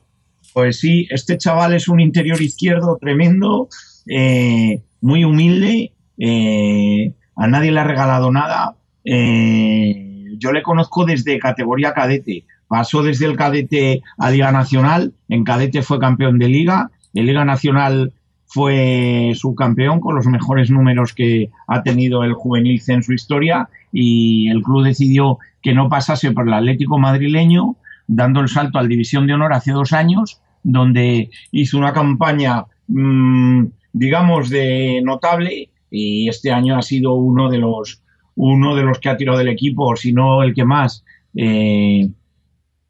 Pues 0.54 0.78
sí, 0.80 1.06
este 1.10 1.38
chaval 1.38 1.74
es 1.74 1.88
un 1.88 1.98
interior 1.98 2.40
izquierdo 2.40 2.98
tremendo, 3.00 3.68
eh, 4.06 4.82
muy 5.00 5.24
humilde, 5.24 5.92
eh, 6.18 7.14
a 7.36 7.46
nadie 7.46 7.72
le 7.72 7.80
ha 7.80 7.84
regalado 7.84 8.30
nada. 8.30 8.76
eh, 9.04 10.08
yo 10.38 10.52
le 10.52 10.62
conozco 10.62 11.04
desde 11.04 11.38
categoría 11.38 11.92
cadete. 11.92 12.44
Pasó 12.68 13.02
desde 13.02 13.26
el 13.26 13.36
cadete 13.36 14.02
a 14.18 14.30
Liga 14.30 14.50
Nacional. 14.50 15.12
En 15.28 15.44
cadete 15.44 15.82
fue 15.82 15.98
campeón 15.98 16.38
de 16.38 16.48
Liga. 16.48 16.90
En 17.14 17.26
Liga 17.26 17.44
Nacional 17.44 18.12
fue 18.46 19.32
subcampeón 19.34 20.00
con 20.00 20.14
los 20.14 20.26
mejores 20.26 20.70
números 20.70 21.12
que 21.12 21.50
ha 21.68 21.82
tenido 21.82 22.24
el 22.24 22.32
juvenil 22.32 22.80
C 22.80 22.94
en 22.94 23.02
su 23.02 23.12
historia. 23.12 23.68
Y 23.92 24.48
el 24.50 24.62
club 24.62 24.84
decidió 24.84 25.38
que 25.62 25.74
no 25.74 25.88
pasase 25.88 26.32
por 26.32 26.48
el 26.48 26.54
Atlético 26.54 26.98
madrileño, 26.98 27.76
dando 28.06 28.40
el 28.40 28.48
salto 28.48 28.78
al 28.78 28.88
División 28.88 29.26
de 29.26 29.34
Honor 29.34 29.52
hace 29.52 29.72
dos 29.72 29.92
años, 29.92 30.40
donde 30.62 31.30
hizo 31.50 31.78
una 31.78 31.92
campaña, 31.92 32.64
mmm, 32.88 33.66
digamos, 33.92 34.50
de 34.50 35.00
notable. 35.02 35.70
Y 35.90 36.28
este 36.28 36.50
año 36.50 36.76
ha 36.76 36.82
sido 36.82 37.14
uno 37.14 37.50
de 37.50 37.58
los 37.58 38.02
uno 38.34 38.74
de 38.74 38.82
los 38.82 38.98
que 38.98 39.08
ha 39.08 39.16
tirado 39.16 39.38
del 39.38 39.48
equipo, 39.48 39.94
si 39.96 40.12
no 40.12 40.42
el 40.42 40.54
que 40.54 40.64
más. 40.64 41.04
Eh, 41.36 42.08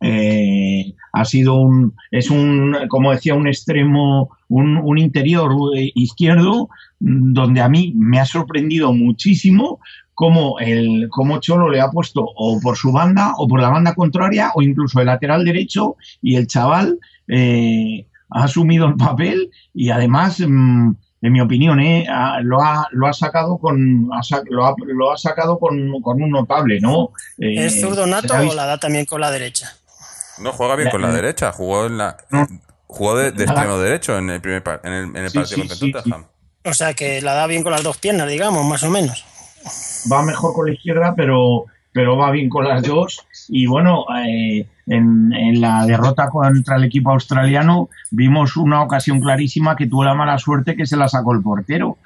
eh, 0.01 0.95
ha 1.13 1.25
sido 1.25 1.61
un, 1.61 1.95
es 2.11 2.31
un, 2.31 2.77
como 2.89 3.13
decía, 3.13 3.35
un 3.35 3.47
extremo, 3.47 4.31
un, 4.49 4.99
interior 4.99 5.53
izquierdo, 5.75 6.69
donde 6.99 7.61
a 7.61 7.69
mí 7.69 7.93
me 7.97 8.19
ha 8.19 8.25
sorprendido 8.25 8.93
muchísimo 8.93 9.79
cómo, 10.15 10.59
el, 10.59 11.09
cómo 11.11 11.39
Cholo 11.39 11.71
le 11.71 11.81
ha 11.81 11.91
puesto 11.91 12.25
o 12.25 12.61
por 12.61 12.77
su 12.77 12.93
banda 12.93 13.35
o 13.37 13.47
por 13.47 13.61
la 13.61 13.69
banda 13.69 13.95
contraria 13.95 14.51
o 14.55 14.63
incluso 14.63 15.01
el 15.01 15.07
lateral 15.07 15.45
derecho 15.45 15.97
y 16.21 16.37
el 16.37 16.47
chaval 16.47 16.99
eh, 17.29 18.07
ha 18.35 18.45
asumido 18.45 18.87
el 18.87 18.97
papel 18.97 19.51
y 19.75 19.91
además, 19.91 20.41
mm, 20.41 20.91
en 21.23 21.33
mi 21.33 21.41
opinión, 21.41 21.81
eh, 21.81 22.07
lo, 22.43 22.63
ha, 22.63 22.89
lo 22.91 23.07
ha 23.07 23.13
sacado 23.13 23.59
con 23.59 24.09
lo, 24.49 24.67
ha, 24.67 24.75
lo 24.87 25.13
ha 25.13 25.17
sacado 25.17 25.59
con, 25.59 26.01
con, 26.03 26.23
un 26.23 26.31
notable, 26.31 26.81
¿no? 26.81 27.11
Eh, 27.39 27.67
¿Es 27.67 27.81
zurdo 27.81 28.07
nato 28.07 28.35
o 28.35 28.55
la 28.55 28.67
da 28.67 28.79
también 28.79 29.05
con 29.05 29.21
la 29.21 29.31
derecha? 29.31 29.73
No, 30.39 30.53
juega 30.53 30.77
bien 30.77 30.91
con 30.91 31.03
la 31.03 31.13
derecha, 31.13 31.53
jugó 31.53 31.87
en 31.87 31.99
la 31.99 32.17
jugó 32.87 33.17
de, 33.17 33.29
extremo 33.29 33.79
derecho 33.79 34.19
en 34.19 34.31
el 34.31 34.41
primer 34.41 34.63
en 34.85 34.93
el, 34.93 35.05
en 35.17 35.25
el 35.25 35.33
partido 35.33 35.59
contra 35.61 35.77
Tottenham. 35.77 36.27
O 36.65 36.75
sea 36.75 36.95
que 36.95 37.21
la 37.23 37.35
da 37.35 37.47
bien 37.47 37.63
con 37.63 37.73
las 37.73 37.83
dos 37.83 37.97
piernas, 37.97 38.29
digamos, 38.29 38.65
más 38.65 38.83
o 38.83 38.91
menos. 38.91 39.25
Va 40.11 40.23
mejor 40.23 40.55
con 40.55 40.67
la 40.67 40.73
izquierda, 40.73 41.15
pero, 41.17 41.67
pero 41.93 42.17
va 42.17 42.31
bien 42.31 42.49
con 42.49 42.67
las 42.67 42.83
dos. 42.83 43.27
Y 43.49 43.67
bueno, 43.67 44.07
eh, 44.27 44.67
en, 44.87 45.61
la 45.61 45.87
derrota 45.87 46.29
contra 46.29 46.77
el 46.77 46.85
equipo 46.85 47.11
australiano 47.13 47.89
vimos 48.11 48.57
una 48.57 48.83
ocasión 48.83 49.21
clarísima 49.21 49.77
que 49.77 49.87
tuvo 49.87 50.05
la 50.05 50.15
mala 50.15 50.39
suerte 50.39 50.75
que 50.75 50.87
se 50.87 50.97
la 50.97 51.09
sacó 51.09 51.35
el 51.35 51.43
portero. 51.43 51.99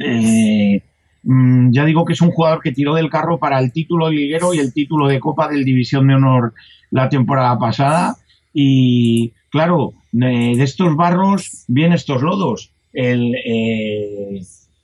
Eh, 0.00 0.82
mm, 1.22 1.72
ya 1.72 1.84
digo 1.84 2.04
que 2.04 2.14
es 2.14 2.20
un 2.22 2.30
jugador 2.30 2.60
que 2.62 2.72
tiró 2.72 2.94
del 2.94 3.10
carro 3.10 3.38
para 3.38 3.60
el 3.60 3.72
título 3.72 4.08
de 4.08 4.16
liguero 4.16 4.54
y 4.54 4.58
el 4.58 4.72
título 4.72 5.08
de 5.08 5.20
Copa 5.20 5.48
del 5.48 5.64
División 5.64 6.08
de 6.08 6.14
Honor 6.14 6.54
la 6.90 7.08
temporada 7.08 7.58
pasada. 7.58 8.16
Y 8.52 9.32
claro, 9.50 9.92
de, 10.12 10.52
estos 10.52 10.96
barros 10.96 11.64
vienen 11.68 11.94
estos 11.94 12.22
lodos. 12.22 12.70
El, 12.92 13.34
eh, 13.34 14.40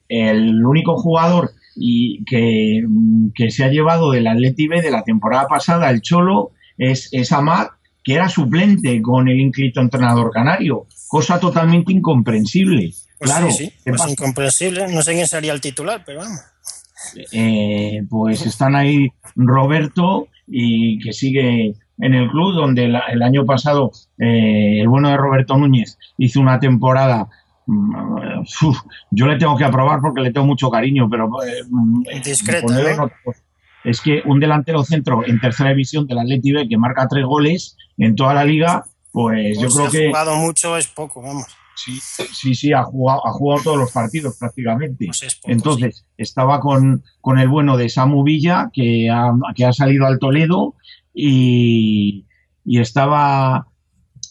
el 0.09 0.65
único 0.65 0.97
jugador 0.97 1.53
y 1.83 2.23
que, 2.25 2.85
que, 3.35 3.51
se 3.51 3.65
ha 3.65 3.69
llevado 3.69 4.11
del 4.11 4.27
Atleti 4.27 4.69
B 4.69 4.83
de 4.83 4.91
la 4.91 5.03
temporada 5.03 5.49
pasada, 5.49 5.89
el 5.89 6.03
Cholo, 6.03 6.53
es, 6.77 7.09
es 7.13 7.33
Amat, 7.33 7.71
que 8.05 8.15
era 8.15 8.29
suplente 8.29 9.01
con 9.01 9.29
el 9.29 9.41
inscrito 9.41 9.81
entrenador 9.81 10.31
canario, 10.31 10.87
cosa 11.09 11.41
totalmente 11.41 11.93
incomprensible. 11.93 12.93
Pues 13.19 13.31
claro, 13.31 13.51
sí, 13.51 13.73
pues 13.83 14.03
incomprensible. 14.09 14.93
No 14.93 15.01
sé 15.01 15.15
quién 15.15 15.27
sería 15.27 15.55
el 15.55 15.61
titular, 15.63 16.03
pero 16.05 16.21
vamos. 16.21 16.41
Eh, 17.33 18.03
pues 18.11 18.45
están 18.45 18.77
ahí 18.77 19.09
Roberto 19.35 20.29
y 20.47 20.99
que 20.99 21.15
sigue 21.15 21.77
en 21.99 22.15
el 22.15 22.29
club, 22.29 22.55
donde 22.55 22.85
el, 22.85 23.23
año 23.23 23.47
pasado 23.47 23.91
eh, 24.19 24.81
el 24.81 24.89
bueno 24.89 25.09
de 25.09 25.17
Roberto 25.17 25.57
Núñez 25.57 25.99
hizo 26.19 26.41
una 26.41 26.61
temporada 26.61 27.29
yo 29.11 29.27
le 29.27 29.39
tengo 29.39 29.57
que 29.57 29.65
aprobar 29.65 30.01
porque 30.01 30.21
le 30.21 30.33
tengo 30.33 30.47
mucho 30.47 30.71
cariño, 30.71 31.09
pero 31.09 31.31
eh, 31.43 32.21
discreto. 32.25 32.73
¿eh? 32.79 32.97
es 33.85 34.01
que 34.01 34.23
un 34.27 34.41
delantero 34.41 34.85
centro 34.85 35.27
en 35.27 35.41
tercera 35.41 35.71
división 35.71 36.07
del 36.07 36.19
Atleti 36.19 36.53
B 36.53 36.69
que 36.69 36.77
marca 36.77 37.09
tres 37.09 37.25
goles 37.25 37.77
en 37.97 38.15
toda 38.15 38.35
la 38.35 38.45
liga, 38.45 38.85
pues, 39.13 39.59
yo 39.59 39.69
pues 39.69 39.75
creo 39.75 39.91
que 39.91 40.07
ha 40.07 40.09
jugado 40.09 40.37
mucho 40.37 40.77
es 40.77 40.87
poco, 40.87 41.23
vamos. 41.23 41.47
Sí, 41.77 41.99
sí, 42.01 42.55
sí, 42.55 42.73
ha 42.75 42.83
jugado, 42.83 43.27
ha 43.27 43.33
jugado 43.33 43.63
todos 43.63 43.79
los 43.79 43.91
partidos 43.91 44.37
prácticamente. 44.39 45.07
Pues 45.07 45.41
Entonces, 45.45 46.05
estaba 46.19 46.61
con, 46.61 47.03
con, 47.23 47.39
el 47.39 47.49
bueno 47.49 47.79
de 47.79 47.89
Samu 47.89 48.23
Villa, 48.23 48.69
que 48.71 49.09
ha, 49.09 49.33
que 49.55 49.65
ha 49.65 49.73
salido 49.73 50.07
al 50.07 50.19
Toledo, 50.19 50.75
y, 51.15 52.27
y 52.67 52.81
estaba 52.81 53.70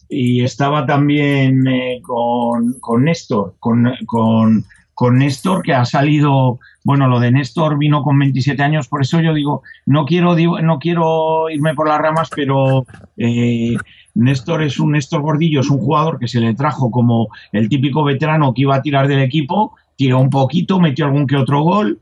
y 0.10 0.44
estaba 0.44 0.86
también 0.88 1.68
eh, 1.68 2.02
con, 2.02 2.80
con, 2.80 3.04
Néstor, 3.04 3.56
con, 3.60 3.88
con, 4.08 4.66
con, 4.96 5.18
Néstor 5.20 5.62
que 5.62 5.74
ha 5.74 5.86
salido, 5.86 6.60
bueno, 6.84 7.08
lo 7.08 7.20
de 7.20 7.32
Néstor 7.32 7.78
vino 7.78 8.02
con 8.02 8.18
27 8.18 8.62
años, 8.64 8.88
por 8.88 9.04
eso 9.04 9.22
yo 9.22 9.36
digo, 9.36 9.62
no 9.86 10.06
quiero, 10.06 10.36
no 10.36 10.80
quiero 10.80 11.50
irme 11.52 11.76
por 11.76 11.88
las 11.88 12.00
ramas, 12.00 12.30
pero 12.36 12.86
eh, 13.18 13.76
Néstor 14.16 14.64
es 14.64 14.80
un 14.80 14.94
Néstor 14.94 15.22
Gordillo, 15.22 15.62
es 15.62 15.70
un 15.70 15.78
jugador 15.78 16.18
que 16.18 16.28
se 16.28 16.42
le 16.42 16.56
trajo 16.56 16.90
como 16.90 17.28
el 17.52 17.70
típico 17.70 18.04
veterano 18.04 18.54
que 18.54 18.64
iba 18.64 18.76
a 18.76 18.82
tirar 18.82 19.08
del 19.08 19.22
equipo, 19.22 19.76
tiró 19.96 20.20
un 20.20 20.32
poquito, 20.32 20.80
metió 20.80 21.06
algún 21.06 21.28
que 21.28 21.38
otro 21.38 21.62
gol, 21.62 22.00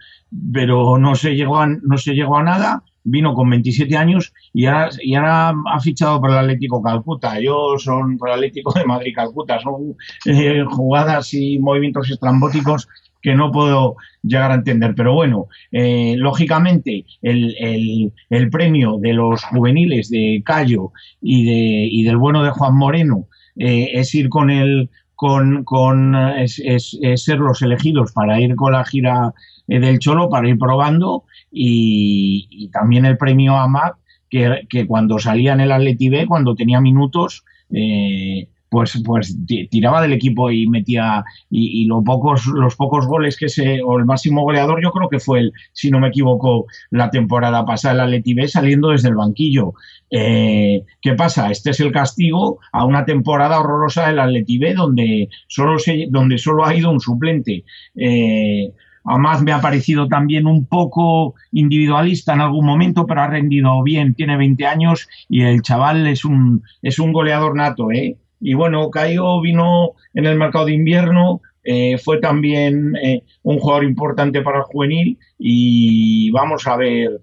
pero 0.53 0.97
no 0.97 1.15
se 1.15 1.35
llegó 1.35 1.59
a, 1.59 1.67
no 1.67 1.97
se 1.97 2.13
llegó 2.13 2.37
a 2.37 2.43
nada 2.43 2.83
vino 3.09 3.33
con 3.33 3.49
27 3.49 3.95
años 3.95 4.33
y 4.53 4.65
ahora, 4.65 4.89
y 5.01 5.15
ahora 5.15 5.53
ha 5.71 5.79
fichado 5.79 6.19
por 6.19 6.31
el 6.31 6.37
Atlético 6.37 6.81
Calcuta. 6.81 7.39
Yo 7.39 7.75
son 7.77 8.17
por 8.17 8.29
el 8.29 8.35
Atlético 8.35 8.73
de 8.73 8.85
Madrid 8.85 9.13
Calcuta. 9.15 9.59
Son 9.59 9.95
eh, 10.25 10.63
jugadas 10.69 11.33
y 11.33 11.57
movimientos 11.59 12.09
estrambóticos 12.09 12.87
que 13.21 13.33
no 13.33 13.51
puedo 13.51 13.95
llegar 14.23 14.51
a 14.51 14.55
entender. 14.55 14.93
Pero 14.95 15.13
bueno, 15.13 15.47
eh, 15.71 16.15
lógicamente 16.17 17.05
el, 17.21 17.55
el, 17.59 18.13
el, 18.29 18.49
premio 18.49 18.97
de 18.99 19.13
los 19.13 19.43
juveniles 19.45 20.09
de 20.09 20.41
Cayo 20.45 20.91
y, 21.21 21.45
de, 21.45 21.87
y 21.91 22.03
del 22.03 22.17
bueno 22.17 22.43
de 22.43 22.51
Juan 22.51 22.77
Moreno 22.77 23.27
eh, 23.55 23.91
es 23.93 24.13
ir 24.13 24.29
con 24.29 24.49
el 24.49 24.89
con, 25.15 25.63
con 25.63 26.13
es, 26.15 26.61
es, 26.63 26.95
es, 27.01 27.23
ser 27.23 27.39
los 27.39 27.63
elegidos 27.63 28.11
para 28.11 28.39
ir 28.39 28.55
con 28.55 28.73
la 28.73 28.85
gira 28.85 29.33
del 29.65 29.97
Cholo, 29.97 30.29
para 30.29 30.47
ir 30.47 30.59
probando 30.59 31.23
y, 31.51 32.69
también 32.71 33.05
el 33.05 33.17
premio 33.17 33.55
AMAC, 33.57 33.97
que, 34.29 34.67
que, 34.69 34.85
cuando 34.85 35.19
salía 35.19 35.53
en 35.53 35.61
el 35.61 35.71
Atleti 35.71 36.09
B, 36.09 36.25
cuando 36.27 36.55
tenía 36.55 36.81
minutos, 36.81 37.43
eh, 37.71 38.49
pues, 38.69 39.01
pues 39.05 39.37
tiraba 39.69 40.01
del 40.01 40.13
equipo 40.13 40.51
y 40.51 40.67
metía 40.67 41.23
y, 41.49 41.83
y, 41.83 41.85
los 41.85 42.03
pocos 42.03 42.45
los 42.47 42.75
pocos 42.75 43.07
goles 43.07 43.37
que 43.37 43.49
se 43.49 43.81
o 43.81 43.97
el 43.97 44.05
máximo 44.05 44.43
goleador 44.43 44.81
yo 44.83 44.91
creo 44.91 45.09
que 45.09 45.19
fue 45.19 45.39
el 45.39 45.53
si 45.71 45.89
no 45.89 45.99
me 45.99 46.09
equivoco 46.09 46.65
la 46.91 47.09
temporada 47.09 47.65
pasada 47.65 47.93
el 47.95 47.99
Atleti 48.01 48.33
B 48.33 48.47
saliendo 48.47 48.89
desde 48.89 49.09
el 49.09 49.15
banquillo. 49.15 49.73
Eh, 50.09 50.83
qué 51.01 51.13
pasa 51.13 51.49
este 51.49 51.71
es 51.71 51.79
el 51.79 51.91
castigo 51.91 52.59
a 52.71 52.85
una 52.85 53.05
temporada 53.05 53.59
horrorosa 53.59 54.07
del 54.07 54.19
Atleti 54.19 54.57
B 54.57 54.73
donde 54.73 55.29
solo 55.47 55.79
se, 55.79 56.07
donde 56.09 56.37
solo 56.37 56.65
ha 56.65 56.75
ido 56.75 56.91
un 56.91 56.99
suplente. 56.99 57.63
Eh, 57.95 58.73
Además 59.07 59.41
me 59.41 59.53
ha 59.53 59.61
parecido 59.61 60.07
también 60.07 60.45
un 60.45 60.65
poco 60.65 61.35
individualista 61.53 62.33
en 62.33 62.41
algún 62.41 62.65
momento, 62.65 63.05
pero 63.07 63.21
ha 63.21 63.27
rendido 63.27 63.81
bien, 63.81 64.13
tiene 64.13 64.35
20 64.35 64.65
años 64.65 65.07
y 65.29 65.43
el 65.43 65.61
chaval 65.61 66.05
es 66.07 66.25
un, 66.25 66.61
es 66.81 66.99
un 66.99 67.13
goleador 67.13 67.55
nato, 67.55 67.89
¿eh? 67.91 68.17
Y 68.41 68.53
bueno, 68.53 68.91
Caio 68.91 69.41
vino 69.41 69.93
en 70.13 70.25
el 70.25 70.37
mercado 70.37 70.65
de 70.65 70.73
invierno, 70.73 71.41
eh, 71.63 71.97
fue 71.97 72.19
también 72.19 72.95
eh, 73.01 73.23
un 73.43 73.59
jugador 73.59 73.85
importante 73.85 74.41
para 74.41 74.59
el 74.59 74.63
juvenil 74.63 75.17
y 75.39 76.29
vamos 76.31 76.67
a 76.67 76.75
ver, 76.75 77.21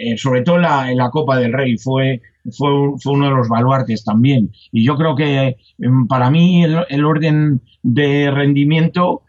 eh, 0.00 0.16
sobre 0.16 0.42
todo 0.42 0.58
la, 0.58 0.90
en 0.90 0.98
la, 0.98 1.10
Copa 1.10 1.38
del 1.38 1.52
Rey, 1.52 1.76
fue, 1.78 2.20
fue, 2.56 2.70
fue, 3.00 3.12
uno 3.12 3.26
de 3.26 3.34
los 3.36 3.48
baluartes 3.48 4.04
también. 4.04 4.50
Y 4.72 4.84
yo 4.84 4.96
creo 4.96 5.14
que 5.14 5.56
para 6.08 6.30
mí 6.30 6.64
el, 6.64 6.78
el 6.88 7.04
orden 7.04 7.60
de 7.82 8.30
rendimiento 8.30 9.22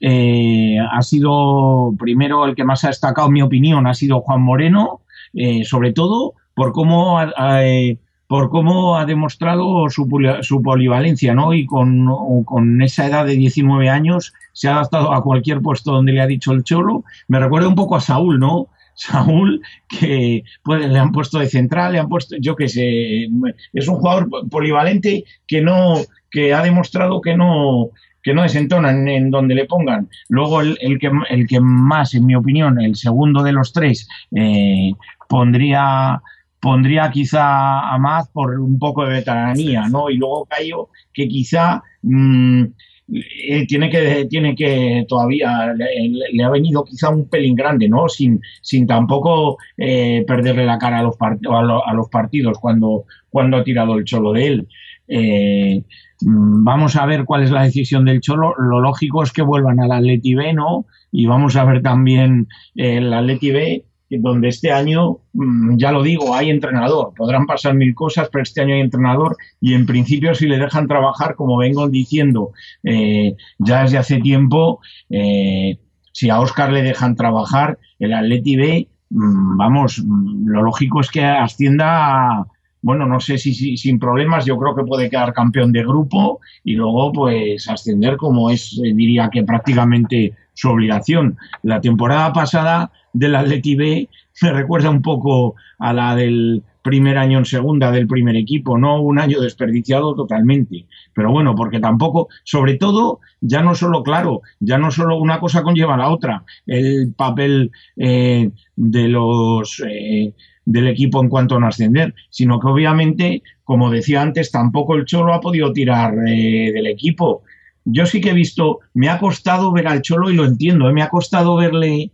eh, 0.00 0.76
ha 0.78 1.02
sido 1.02 1.94
primero 1.98 2.46
el 2.46 2.54
que 2.54 2.64
más 2.64 2.84
ha 2.84 2.88
destacado, 2.88 3.28
en 3.28 3.34
mi 3.34 3.42
opinión, 3.42 3.86
ha 3.86 3.94
sido 3.94 4.20
Juan 4.20 4.42
Moreno, 4.42 5.00
eh, 5.32 5.64
sobre 5.64 5.92
todo 5.92 6.34
por 6.54 6.72
cómo 6.72 7.18
ha, 7.18 7.64
eh, 7.64 7.98
por 8.26 8.50
cómo 8.50 8.96
ha 8.96 9.06
demostrado 9.06 9.88
su, 9.88 10.08
su 10.42 10.62
polivalencia, 10.62 11.34
¿no? 11.34 11.52
Y 11.54 11.66
con, 11.66 12.44
con, 12.44 12.82
esa 12.82 13.06
edad 13.06 13.26
de 13.26 13.36
19 13.36 13.88
años 13.88 14.32
se 14.52 14.68
ha 14.68 14.74
adaptado 14.74 15.12
a 15.12 15.22
cualquier 15.22 15.60
puesto 15.60 15.92
donde 15.92 16.12
le 16.12 16.20
ha 16.20 16.26
dicho 16.26 16.52
el 16.52 16.64
cholo. 16.64 17.04
Me 17.28 17.38
recuerda 17.38 17.68
un 17.68 17.74
poco 17.74 17.96
a 17.96 18.00
Saúl, 18.00 18.38
¿no? 18.38 18.68
Saúl, 18.94 19.60
que 19.88 20.42
pues, 20.62 20.88
le 20.88 20.98
han 20.98 21.12
puesto 21.12 21.38
de 21.38 21.48
central, 21.48 21.92
le 21.92 21.98
han 21.98 22.08
puesto, 22.08 22.36
yo 22.40 22.56
qué 22.56 22.68
sé, 22.68 23.28
es 23.74 23.88
un 23.88 23.96
jugador 23.96 24.28
polivalente 24.50 25.24
que 25.46 25.60
no, 25.60 25.96
que 26.30 26.54
ha 26.54 26.62
demostrado 26.62 27.20
que 27.20 27.36
no, 27.36 27.90
que 28.26 28.34
no 28.34 28.42
desentonan 28.42 29.06
en 29.06 29.30
donde 29.30 29.54
le 29.54 29.66
pongan. 29.66 30.08
Luego 30.28 30.60
el, 30.60 30.76
el, 30.80 30.98
que, 30.98 31.12
el 31.30 31.46
que 31.46 31.60
más, 31.60 32.12
en 32.12 32.26
mi 32.26 32.34
opinión, 32.34 32.80
el 32.80 32.96
segundo 32.96 33.44
de 33.44 33.52
los 33.52 33.72
tres, 33.72 34.08
eh, 34.34 34.90
pondría 35.28 36.20
pondría 36.58 37.08
quizá 37.12 37.88
a 37.88 37.96
más 37.98 38.28
por 38.30 38.58
un 38.58 38.80
poco 38.80 39.04
de 39.04 39.12
veteranía, 39.12 39.86
¿no? 39.88 40.10
Y 40.10 40.16
luego 40.16 40.44
Cayo, 40.46 40.88
que 41.12 41.28
quizá 41.28 41.80
mmm, 42.02 42.64
eh, 43.12 43.64
tiene 43.68 43.88
que 43.88 44.26
tiene 44.28 44.56
que 44.56 45.06
todavía 45.08 45.72
le, 45.74 45.86
le, 46.32 46.42
ha 46.42 46.50
venido 46.50 46.82
quizá 46.82 47.10
un 47.10 47.28
pelín 47.28 47.54
grande 47.54 47.88
no 47.88 48.08
sin 48.08 48.40
sin 48.60 48.88
tampoco 48.88 49.58
eh, 49.76 50.24
perderle 50.26 50.66
la 50.66 50.78
cara 50.78 50.98
a 50.98 51.02
los, 51.04 51.16
part 51.16 51.38
a, 51.46 51.62
lo, 51.62 51.86
a, 51.86 51.94
los 51.94 52.08
partidos 52.08 52.58
cuando 52.58 53.04
cuando 53.30 53.58
ha 53.58 53.62
tirado 53.62 53.96
el 53.96 54.04
cholo 54.04 54.32
de 54.32 54.46
él 54.48 54.68
eh, 55.08 55.82
Mm, 56.22 56.64
vamos 56.64 56.96
a 56.96 57.04
ver 57.06 57.24
cuál 57.24 57.42
es 57.42 57.50
la 57.50 57.62
decisión 57.62 58.04
del 58.04 58.20
Cholo. 58.20 58.54
Lo 58.58 58.80
lógico 58.80 59.22
es 59.22 59.32
que 59.32 59.42
vuelvan 59.42 59.80
al 59.80 59.92
Atleti 59.92 60.34
B, 60.34 60.52
¿no? 60.52 60.86
Y 61.12 61.26
vamos 61.26 61.56
a 61.56 61.64
ver 61.64 61.82
también 61.82 62.48
el 62.74 63.12
Atleti 63.12 63.50
B 63.50 63.84
donde 64.08 64.48
este 64.48 64.70
año, 64.70 65.18
mm, 65.32 65.78
ya 65.78 65.90
lo 65.90 66.02
digo, 66.02 66.34
hay 66.34 66.50
entrenador. 66.50 67.12
Podrán 67.16 67.44
pasar 67.46 67.74
mil 67.74 67.92
cosas, 67.94 68.28
pero 68.32 68.44
este 68.44 68.60
año 68.62 68.74
hay 68.74 68.80
entrenador 68.80 69.36
y 69.60 69.74
en 69.74 69.84
principio 69.84 70.34
si 70.34 70.46
le 70.46 70.58
dejan 70.58 70.86
trabajar, 70.86 71.34
como 71.34 71.56
vengo 71.56 71.88
diciendo 71.88 72.52
eh, 72.84 73.34
ya 73.58 73.82
desde 73.82 73.98
hace 73.98 74.20
tiempo, 74.20 74.80
eh, 75.10 75.78
si 76.12 76.30
a 76.30 76.38
Oscar 76.40 76.72
le 76.72 76.82
dejan 76.82 77.16
trabajar, 77.16 77.78
el 77.98 78.14
Atleti 78.14 78.56
B, 78.56 78.88
mm, 79.10 79.56
vamos, 79.56 79.98
lo 79.98 80.62
lógico 80.62 81.00
es 81.00 81.10
que 81.10 81.24
ascienda 81.24 82.30
a, 82.30 82.46
bueno, 82.86 83.04
no 83.04 83.18
sé 83.18 83.36
si, 83.36 83.52
si, 83.52 83.76
sin 83.76 83.98
problemas, 83.98 84.46
yo 84.46 84.56
creo 84.56 84.76
que 84.76 84.84
puede 84.84 85.10
quedar 85.10 85.32
campeón 85.32 85.72
de 85.72 85.82
grupo 85.82 86.38
y 86.62 86.76
luego 86.76 87.12
pues 87.12 87.68
ascender 87.68 88.16
como 88.16 88.48
es, 88.48 88.78
eh, 88.78 88.92
diría 88.94 89.28
que 89.28 89.42
prácticamente 89.42 90.34
su 90.54 90.70
obligación. 90.70 91.36
La 91.64 91.80
temporada 91.80 92.32
pasada 92.32 92.92
del 93.12 93.34
Atleti 93.34 93.74
B 93.74 94.08
me 94.42 94.52
recuerda 94.52 94.88
un 94.88 95.02
poco 95.02 95.56
a 95.80 95.92
la 95.92 96.14
del 96.14 96.62
primer 96.80 97.18
año 97.18 97.38
en 97.38 97.44
segunda 97.44 97.90
del 97.90 98.06
primer 98.06 98.36
equipo, 98.36 98.78
no 98.78 99.02
un 99.02 99.18
año 99.18 99.40
desperdiciado 99.40 100.14
totalmente. 100.14 100.86
Pero 101.12 101.32
bueno, 101.32 101.56
porque 101.56 101.80
tampoco, 101.80 102.28
sobre 102.44 102.74
todo, 102.74 103.18
ya 103.40 103.62
no 103.62 103.74
solo, 103.74 104.04
claro, 104.04 104.42
ya 104.60 104.78
no 104.78 104.92
solo 104.92 105.16
una 105.16 105.40
cosa 105.40 105.64
conlleva 105.64 105.96
la 105.96 106.08
otra, 106.10 106.44
el 106.66 107.12
papel 107.16 107.72
eh, 107.96 108.52
de 108.76 109.08
los 109.08 109.82
eh, 109.84 110.34
del 110.66 110.88
equipo 110.88 111.22
en 111.22 111.30
cuanto 111.30 111.56
a 111.56 111.60
no 111.60 111.68
ascender, 111.68 112.14
sino 112.28 112.60
que 112.60 112.68
obviamente, 112.68 113.42
como 113.64 113.90
decía 113.90 114.20
antes, 114.20 114.50
tampoco 114.50 114.94
el 114.94 115.06
Cholo 115.06 115.32
ha 115.32 115.40
podido 115.40 115.72
tirar 115.72 116.14
eh, 116.26 116.72
del 116.74 116.86
equipo. 116.86 117.42
Yo 117.84 118.04
sí 118.04 118.20
que 118.20 118.30
he 118.30 118.34
visto, 118.34 118.80
me 118.92 119.08
ha 119.08 119.18
costado 119.18 119.72
ver 119.72 119.86
al 119.86 120.02
Cholo 120.02 120.28
y 120.28 120.34
lo 120.34 120.44
entiendo, 120.44 120.92
me 120.92 121.02
ha 121.02 121.08
costado 121.08 121.56
verle 121.56 122.10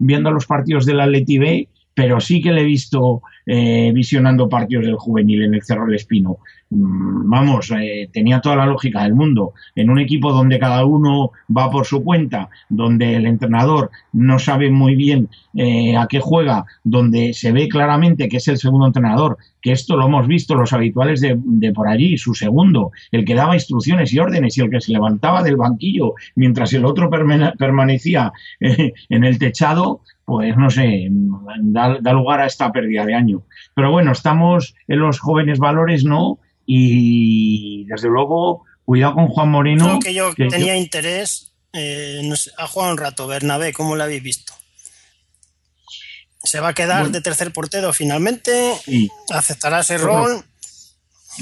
viendo 0.00 0.30
los 0.32 0.46
partidos 0.46 0.84
del 0.84 1.00
Atleti 1.00 1.38
B 1.38 1.68
pero 1.94 2.20
sí 2.20 2.42
que 2.42 2.52
le 2.52 2.62
he 2.62 2.64
visto 2.64 3.22
eh, 3.46 3.92
visionando 3.94 4.48
partidos 4.48 4.84
del 4.84 4.96
juvenil 4.96 5.44
en 5.44 5.54
el 5.54 5.62
Cerro 5.62 5.86
del 5.86 5.94
Espino. 5.94 6.38
Mm, 6.74 7.30
vamos, 7.30 7.70
eh, 7.70 8.08
tenía 8.12 8.40
toda 8.40 8.56
la 8.56 8.66
lógica 8.66 9.04
del 9.04 9.14
mundo. 9.14 9.52
En 9.76 9.90
un 9.90 9.98
equipo 10.00 10.32
donde 10.32 10.58
cada 10.58 10.84
uno 10.84 11.30
va 11.56 11.70
por 11.70 11.86
su 11.86 12.02
cuenta, 12.02 12.48
donde 12.68 13.14
el 13.16 13.26
entrenador 13.26 13.90
no 14.12 14.38
sabe 14.38 14.70
muy 14.70 14.96
bien 14.96 15.28
eh, 15.54 15.96
a 15.96 16.06
qué 16.08 16.20
juega, 16.20 16.64
donde 16.82 17.32
se 17.32 17.52
ve 17.52 17.68
claramente 17.68 18.28
que 18.28 18.38
es 18.38 18.48
el 18.48 18.58
segundo 18.58 18.86
entrenador, 18.86 19.38
que 19.62 19.72
esto 19.72 19.96
lo 19.96 20.06
hemos 20.06 20.26
visto 20.26 20.56
los 20.56 20.72
habituales 20.72 21.20
de, 21.20 21.38
de 21.38 21.72
por 21.72 21.88
allí, 21.88 22.18
su 22.18 22.34
segundo, 22.34 22.90
el 23.12 23.24
que 23.24 23.34
daba 23.34 23.54
instrucciones 23.54 24.12
y 24.12 24.18
órdenes 24.18 24.58
y 24.58 24.60
el 24.60 24.70
que 24.70 24.80
se 24.80 24.92
levantaba 24.92 25.42
del 25.42 25.56
banquillo 25.56 26.14
mientras 26.34 26.72
el 26.72 26.84
otro 26.84 27.08
permanecía 27.08 28.32
en 28.60 29.24
el 29.24 29.38
techado, 29.38 30.00
pues 30.24 30.56
no 30.56 30.70
sé, 30.70 31.08
da, 31.60 32.12
lugar 32.12 32.40
a 32.40 32.46
esta 32.46 32.72
pérdida 32.72 33.04
de 33.04 33.14
año. 33.14 33.42
Pero 33.74 33.90
bueno, 33.90 34.12
estamos 34.12 34.74
en 34.88 35.00
los 35.00 35.20
jóvenes 35.20 35.58
valores, 35.58 36.04
¿no? 36.04 36.38
Y 36.66 37.84
desde 37.84 38.08
luego, 38.08 38.64
cuidado 38.84 39.14
con 39.14 39.28
Juan 39.28 39.50
Moreno. 39.50 39.98
Creo 40.00 40.00
que 40.00 40.14
yo 40.14 40.48
tenía 40.48 40.76
interés, 40.76 41.52
eh, 41.72 42.22
ha 42.58 42.66
jugado 42.66 42.92
un 42.92 42.98
rato, 42.98 43.26
Bernabé, 43.26 43.72
¿cómo 43.72 43.96
lo 43.96 44.04
habéis 44.04 44.22
visto? 44.22 44.52
¿Se 46.42 46.60
va 46.60 46.68
a 46.68 46.74
quedar 46.74 47.10
de 47.10 47.20
tercer 47.20 47.52
portero 47.52 47.92
finalmente? 47.92 48.74
Sí. 48.84 49.10
¿Aceptará 49.30 49.80
ese 49.80 49.98
rol? 49.98 50.44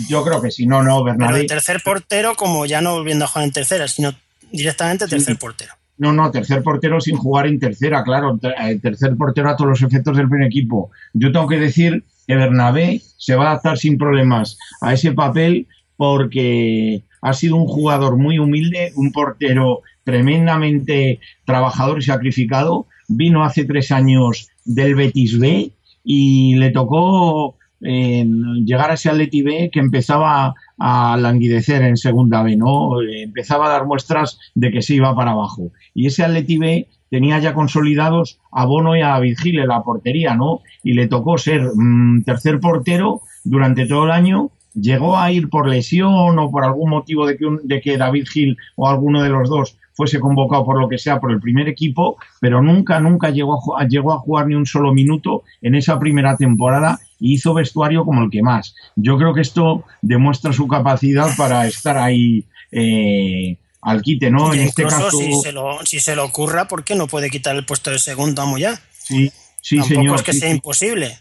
yo 0.08 0.24
creo 0.24 0.40
que 0.40 0.50
sí, 0.50 0.66
no, 0.66 0.82
no, 0.82 1.02
Bernabé. 1.04 1.34
Pero 1.34 1.46
tercer 1.46 1.82
portero, 1.82 2.34
como 2.34 2.64
ya 2.66 2.80
no 2.80 2.94
volviendo 2.94 3.24
a 3.24 3.28
jugar 3.28 3.44
en 3.44 3.52
tercera, 3.52 3.88
sino 3.88 4.14
directamente 4.50 5.06
tercer 5.06 5.38
portero. 5.38 5.74
No, 5.98 6.12
no, 6.12 6.30
tercer 6.30 6.62
portero 6.62 7.00
sin 7.00 7.16
jugar 7.16 7.46
en 7.46 7.58
tercera, 7.58 8.02
claro, 8.02 8.38
eh, 8.42 8.78
tercer 8.80 9.16
portero 9.16 9.50
a 9.50 9.56
todos 9.56 9.70
los 9.70 9.82
efectos 9.82 10.16
del 10.16 10.28
primer 10.28 10.48
equipo. 10.48 10.90
Yo 11.12 11.30
tengo 11.30 11.46
que 11.46 11.58
decir 11.58 12.04
que 12.26 12.34
Bernabé 12.34 13.00
se 13.16 13.34
va 13.34 13.44
a 13.44 13.50
adaptar 13.52 13.78
sin 13.78 13.98
problemas 13.98 14.58
a 14.80 14.92
ese 14.92 15.12
papel 15.12 15.66
porque 15.96 17.02
ha 17.20 17.32
sido 17.32 17.56
un 17.56 17.66
jugador 17.66 18.16
muy 18.16 18.38
humilde, 18.38 18.92
un 18.96 19.12
portero 19.12 19.82
tremendamente 20.04 21.20
trabajador 21.44 21.98
y 21.98 22.02
sacrificado. 22.02 22.86
Vino 23.08 23.44
hace 23.44 23.64
tres 23.64 23.92
años 23.92 24.48
del 24.64 24.94
Betis 24.94 25.38
B 25.38 25.70
y 26.04 26.56
le 26.56 26.70
tocó 26.70 27.56
llegar 27.80 28.92
a 28.92 28.94
ese 28.94 29.10
Atleti 29.10 29.42
B 29.42 29.70
que 29.72 29.80
empezaba 29.80 30.54
a 30.78 31.16
languidecer 31.16 31.82
en 31.82 31.96
segunda 31.96 32.42
B, 32.42 32.56
¿no? 32.56 33.00
Empezaba 33.02 33.66
a 33.66 33.70
dar 33.70 33.86
muestras 33.86 34.38
de 34.54 34.70
que 34.70 34.82
se 34.82 34.94
iba 34.94 35.14
para 35.16 35.32
abajo. 35.32 35.70
Y 35.94 36.06
ese 36.06 36.24
Atleti 36.24 36.58
B 36.58 36.88
tenía 37.12 37.38
ya 37.40 37.52
consolidados 37.52 38.40
a 38.50 38.64
Bono 38.64 38.96
y 38.96 39.02
a 39.02 39.18
Vigil 39.18 39.58
en 39.58 39.68
la 39.68 39.82
portería, 39.82 40.34
¿no? 40.34 40.60
Y 40.82 40.94
le 40.94 41.08
tocó 41.08 41.36
ser 41.36 41.60
mm, 41.74 42.22
tercer 42.24 42.58
portero 42.58 43.20
durante 43.44 43.84
todo 43.84 44.06
el 44.06 44.12
año. 44.12 44.50
Llegó 44.72 45.18
a 45.18 45.30
ir 45.30 45.50
por 45.50 45.68
lesión 45.68 46.38
o 46.38 46.50
por 46.50 46.64
algún 46.64 46.88
motivo 46.88 47.26
de 47.26 47.36
que, 47.36 47.44
de 47.64 47.82
que 47.82 47.98
David 47.98 48.26
Gil 48.32 48.56
o 48.76 48.88
alguno 48.88 49.22
de 49.22 49.28
los 49.28 49.50
dos 49.50 49.76
fuese 49.92 50.20
convocado 50.20 50.64
por 50.64 50.80
lo 50.80 50.88
que 50.88 50.96
sea 50.96 51.20
por 51.20 51.32
el 51.32 51.38
primer 51.38 51.68
equipo, 51.68 52.16
pero 52.40 52.62
nunca, 52.62 52.98
nunca 52.98 53.28
llegó 53.28 53.78
a, 53.78 53.86
llegó 53.86 54.14
a 54.14 54.18
jugar 54.18 54.46
ni 54.46 54.54
un 54.54 54.64
solo 54.64 54.94
minuto 54.94 55.42
en 55.60 55.74
esa 55.74 55.98
primera 55.98 56.38
temporada 56.38 56.98
y 57.20 57.34
hizo 57.34 57.52
vestuario 57.52 58.06
como 58.06 58.22
el 58.22 58.30
que 58.30 58.40
más. 58.40 58.74
Yo 58.96 59.18
creo 59.18 59.34
que 59.34 59.42
esto 59.42 59.84
demuestra 60.00 60.54
su 60.54 60.66
capacidad 60.66 61.28
para 61.36 61.66
estar 61.66 61.98
ahí 61.98 62.46
eh, 62.70 63.58
al 63.82 64.00
quite, 64.00 64.30
¿no? 64.30 64.54
en 64.54 64.60
este 64.60 64.84
caso. 64.84 65.10
Si 65.10 65.32
se, 65.42 65.52
lo, 65.52 65.84
si 65.84 66.00
se 66.00 66.14
le 66.14 66.22
ocurra, 66.22 66.68
¿por 66.68 66.84
qué 66.84 66.94
no 66.94 67.08
puede 67.08 67.28
quitar 67.28 67.54
el 67.56 67.66
puesto 67.66 67.90
de 67.90 67.98
segundo 67.98 68.40
a 68.40 68.46
Moya? 68.46 68.80
Sí, 68.92 69.30
sí, 69.60 69.78
Tampoco 69.78 70.00
señor. 70.00 70.16
es 70.16 70.22
que 70.22 70.32
sea 70.32 70.50
imposible. 70.50 71.18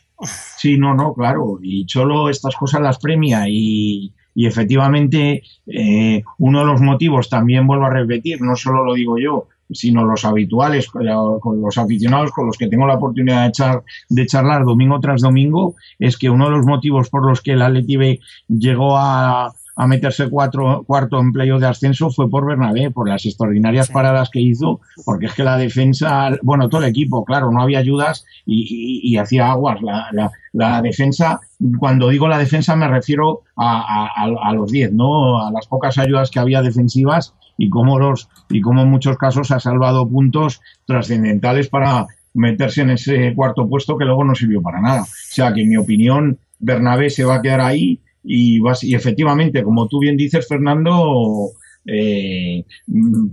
Sí, 0.57 0.77
no, 0.77 0.93
no, 0.93 1.13
claro. 1.13 1.59
Y 1.61 1.85
Cholo 1.87 2.29
estas 2.29 2.55
cosas 2.55 2.81
las 2.81 2.99
premia 2.99 3.49
y, 3.49 4.13
y 4.35 4.45
efectivamente 4.45 5.41
eh, 5.65 6.23
uno 6.37 6.59
de 6.59 6.65
los 6.65 6.81
motivos, 6.81 7.29
también 7.29 7.65
vuelvo 7.65 7.85
a 7.85 7.89
repetir, 7.89 8.41
no 8.41 8.55
solo 8.55 8.85
lo 8.85 8.93
digo 8.93 9.17
yo, 9.17 9.47
sino 9.71 10.03
los 10.03 10.25
habituales, 10.25 10.89
con 10.89 11.61
los 11.61 11.77
aficionados 11.77 12.31
con 12.31 12.45
los 12.45 12.57
que 12.57 12.67
tengo 12.67 12.85
la 12.85 12.95
oportunidad 12.95 13.43
de, 13.43 13.49
echar, 13.49 13.83
de 14.09 14.25
charlar 14.27 14.65
domingo 14.65 14.99
tras 14.99 15.21
domingo, 15.21 15.75
es 15.97 16.17
que 16.17 16.29
uno 16.29 16.45
de 16.45 16.57
los 16.57 16.65
motivos 16.65 17.09
por 17.09 17.25
los 17.25 17.41
que 17.41 17.53
el 17.53 17.61
Atleti 17.61 17.97
B 17.97 18.19
llegó 18.47 18.97
a, 18.97 19.53
a 19.81 19.87
meterse 19.87 20.29
cuatro, 20.29 20.83
cuarto 20.85 21.19
en 21.19 21.31
de 21.31 21.65
ascenso 21.65 22.11
fue 22.11 22.29
por 22.29 22.45
Bernabé, 22.45 22.91
por 22.91 23.09
las 23.09 23.25
extraordinarias 23.25 23.89
paradas 23.89 24.29
que 24.29 24.39
hizo, 24.39 24.79
porque 25.05 25.25
es 25.25 25.33
que 25.33 25.43
la 25.43 25.57
defensa, 25.57 26.29
bueno, 26.43 26.69
todo 26.69 26.83
el 26.83 26.89
equipo, 26.91 27.25
claro, 27.25 27.51
no 27.51 27.63
había 27.63 27.79
ayudas 27.79 28.23
y, 28.45 29.17
hacía 29.17 29.49
aguas. 29.49 29.81
La, 29.81 30.05
la, 30.11 30.31
la, 30.53 30.83
defensa, 30.83 31.39
cuando 31.79 32.09
digo 32.09 32.27
la 32.27 32.37
defensa 32.37 32.75
me 32.75 32.87
refiero 32.87 33.41
a, 33.57 34.07
a, 34.15 34.53
los 34.53 34.71
10, 34.71 34.93
¿no? 34.93 35.43
A 35.43 35.51
las 35.51 35.65
pocas 35.65 35.97
ayudas 35.97 36.29
que 36.29 36.39
había 36.39 36.61
defensivas 36.61 37.33
y 37.57 37.67
cómo, 37.71 37.97
los, 37.97 38.29
y 38.51 38.61
cómo 38.61 38.83
en 38.83 38.91
muchos 38.91 39.17
casos 39.17 39.49
ha 39.49 39.59
salvado 39.59 40.07
puntos 40.07 40.61
trascendentales 40.85 41.69
para 41.69 42.05
meterse 42.35 42.81
en 42.81 42.91
ese 42.91 43.33
cuarto 43.33 43.67
puesto 43.67 43.97
que 43.97 44.05
luego 44.05 44.25
no 44.25 44.35
sirvió 44.35 44.61
para 44.61 44.79
nada. 44.79 45.01
O 45.01 45.07
sea 45.07 45.51
que 45.51 45.63
en 45.63 45.69
mi 45.69 45.77
opinión, 45.77 46.37
Bernabé 46.59 47.09
se 47.09 47.25
va 47.25 47.37
a 47.37 47.41
quedar 47.41 47.61
ahí 47.61 47.99
y, 48.23 48.59
y 48.81 48.95
efectivamente, 48.95 49.63
como 49.63 49.87
tú 49.87 49.99
bien 49.99 50.17
dices, 50.17 50.47
Fernando, 50.47 51.51
eh, 51.85 52.63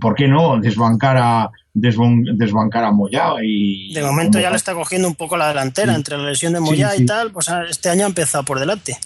¿por 0.01 0.15
qué 0.15 0.27
no 0.27 0.59
desbancar 0.59 1.17
a, 1.17 1.51
desbancar 1.73 2.83
a 2.83 2.91
Moya? 2.91 3.33
Y, 3.43 3.93
de 3.93 4.03
momento 4.03 4.39
ya 4.39 4.49
le 4.49 4.57
está 4.57 4.73
cogiendo 4.73 5.07
un 5.07 5.15
poco 5.15 5.37
la 5.37 5.49
delantera 5.49 5.95
entre 5.95 6.17
la 6.17 6.29
lesión 6.29 6.53
de 6.53 6.59
Moya 6.59 6.95
y 6.95 7.05
tal, 7.05 7.31
pues 7.31 7.47
este 7.69 7.89
año 7.89 8.05
ha 8.05 8.09
empezado 8.09 8.43
por 8.43 8.59
delante. 8.59 8.97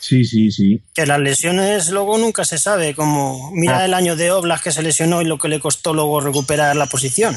Sí, 0.00 0.24
sí, 0.24 0.50
sí. 0.50 0.80
Que 0.94 1.06
las 1.06 1.20
lesiones 1.20 1.90
luego 1.90 2.18
nunca 2.18 2.44
se 2.44 2.58
sabe, 2.58 2.92
como 2.94 3.52
mira 3.52 3.78
ah. 3.78 3.84
el 3.84 3.94
año 3.94 4.16
de 4.16 4.32
Oblas 4.32 4.60
que 4.60 4.72
se 4.72 4.82
lesionó 4.82 5.22
y 5.22 5.26
lo 5.26 5.38
que 5.38 5.48
le 5.48 5.60
costó 5.60 5.94
luego 5.94 6.20
recuperar 6.20 6.74
la 6.74 6.86
posición. 6.86 7.36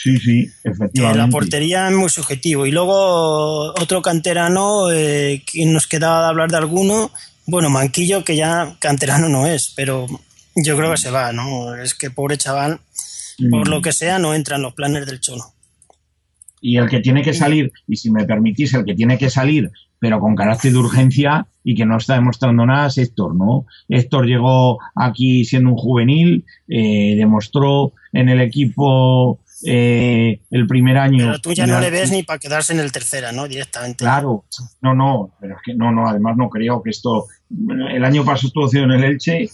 Sí, 0.00 0.16
sí, 0.18 0.48
efectivamente. 0.62 1.18
la 1.18 1.26
portería 1.26 1.88
es 1.88 1.94
muy 1.94 2.08
subjetivo. 2.08 2.66
Y 2.66 2.70
luego 2.70 3.72
otro 3.72 4.00
canterano, 4.00 4.92
eh, 4.92 5.42
que 5.44 5.66
nos 5.66 5.88
quedaba 5.88 6.22
de 6.22 6.28
hablar 6.28 6.52
de 6.52 6.56
alguno, 6.56 7.10
bueno, 7.46 7.68
Manquillo, 7.68 8.22
que 8.22 8.36
ya 8.36 8.76
canterano 8.78 9.28
no 9.28 9.48
es, 9.48 9.72
pero 9.74 10.06
yo 10.54 10.76
creo 10.76 10.92
que 10.92 10.98
se 10.98 11.10
va, 11.10 11.32
¿no? 11.32 11.74
Es 11.74 11.94
que 11.94 12.10
pobre 12.10 12.38
chaval, 12.38 12.78
por 13.50 13.66
lo 13.66 13.80
mm. 13.80 13.82
que 13.82 13.92
sea, 13.92 14.20
no 14.20 14.34
entra 14.34 14.54
en 14.54 14.62
los 14.62 14.74
planes 14.74 15.04
del 15.04 15.18
Cholo. 15.18 15.42
Y 16.60 16.76
el 16.76 16.88
que 16.88 17.00
tiene 17.00 17.22
que 17.22 17.34
salir, 17.34 17.72
y 17.88 17.96
si 17.96 18.12
me 18.12 18.24
permitís, 18.24 18.74
el 18.74 18.84
que 18.84 18.94
tiene 18.94 19.18
que 19.18 19.30
salir, 19.30 19.72
pero 19.98 20.20
con 20.20 20.36
carácter 20.36 20.70
de 20.70 20.78
urgencia 20.78 21.48
y 21.64 21.74
que 21.74 21.86
no 21.86 21.96
está 21.96 22.14
demostrando 22.14 22.64
nada, 22.64 22.86
es 22.86 22.98
Héctor, 22.98 23.34
¿no? 23.34 23.66
Héctor 23.88 24.26
llegó 24.26 24.78
aquí 24.94 25.44
siendo 25.44 25.70
un 25.70 25.76
juvenil, 25.76 26.44
eh, 26.68 27.16
demostró 27.16 27.94
en 28.12 28.28
el 28.28 28.40
equipo 28.40 29.40
eh, 29.64 30.40
el 30.50 30.66
primer 30.66 30.98
año. 30.98 31.26
Pero 31.26 31.38
tú 31.40 31.52
ya 31.52 31.66
no 31.66 31.80
le 31.80 31.90
ves 31.90 32.10
ni 32.10 32.22
para 32.22 32.38
quedarse 32.38 32.72
en 32.72 32.80
el 32.80 32.92
tercera, 32.92 33.32
¿no? 33.32 33.48
Directamente. 33.48 34.04
Claro, 34.04 34.44
no, 34.80 34.94
no, 34.94 35.30
pero 35.40 35.56
es 35.56 35.62
que 35.64 35.74
no, 35.74 35.90
no, 35.92 36.08
además 36.08 36.36
no 36.36 36.48
creo 36.48 36.82
que 36.82 36.90
esto. 36.90 37.26
El 37.50 38.04
año 38.04 38.24
pasado 38.24 38.48
estuvo 38.48 38.82
en 38.84 38.92
el 38.92 39.04
Elche. 39.04 39.48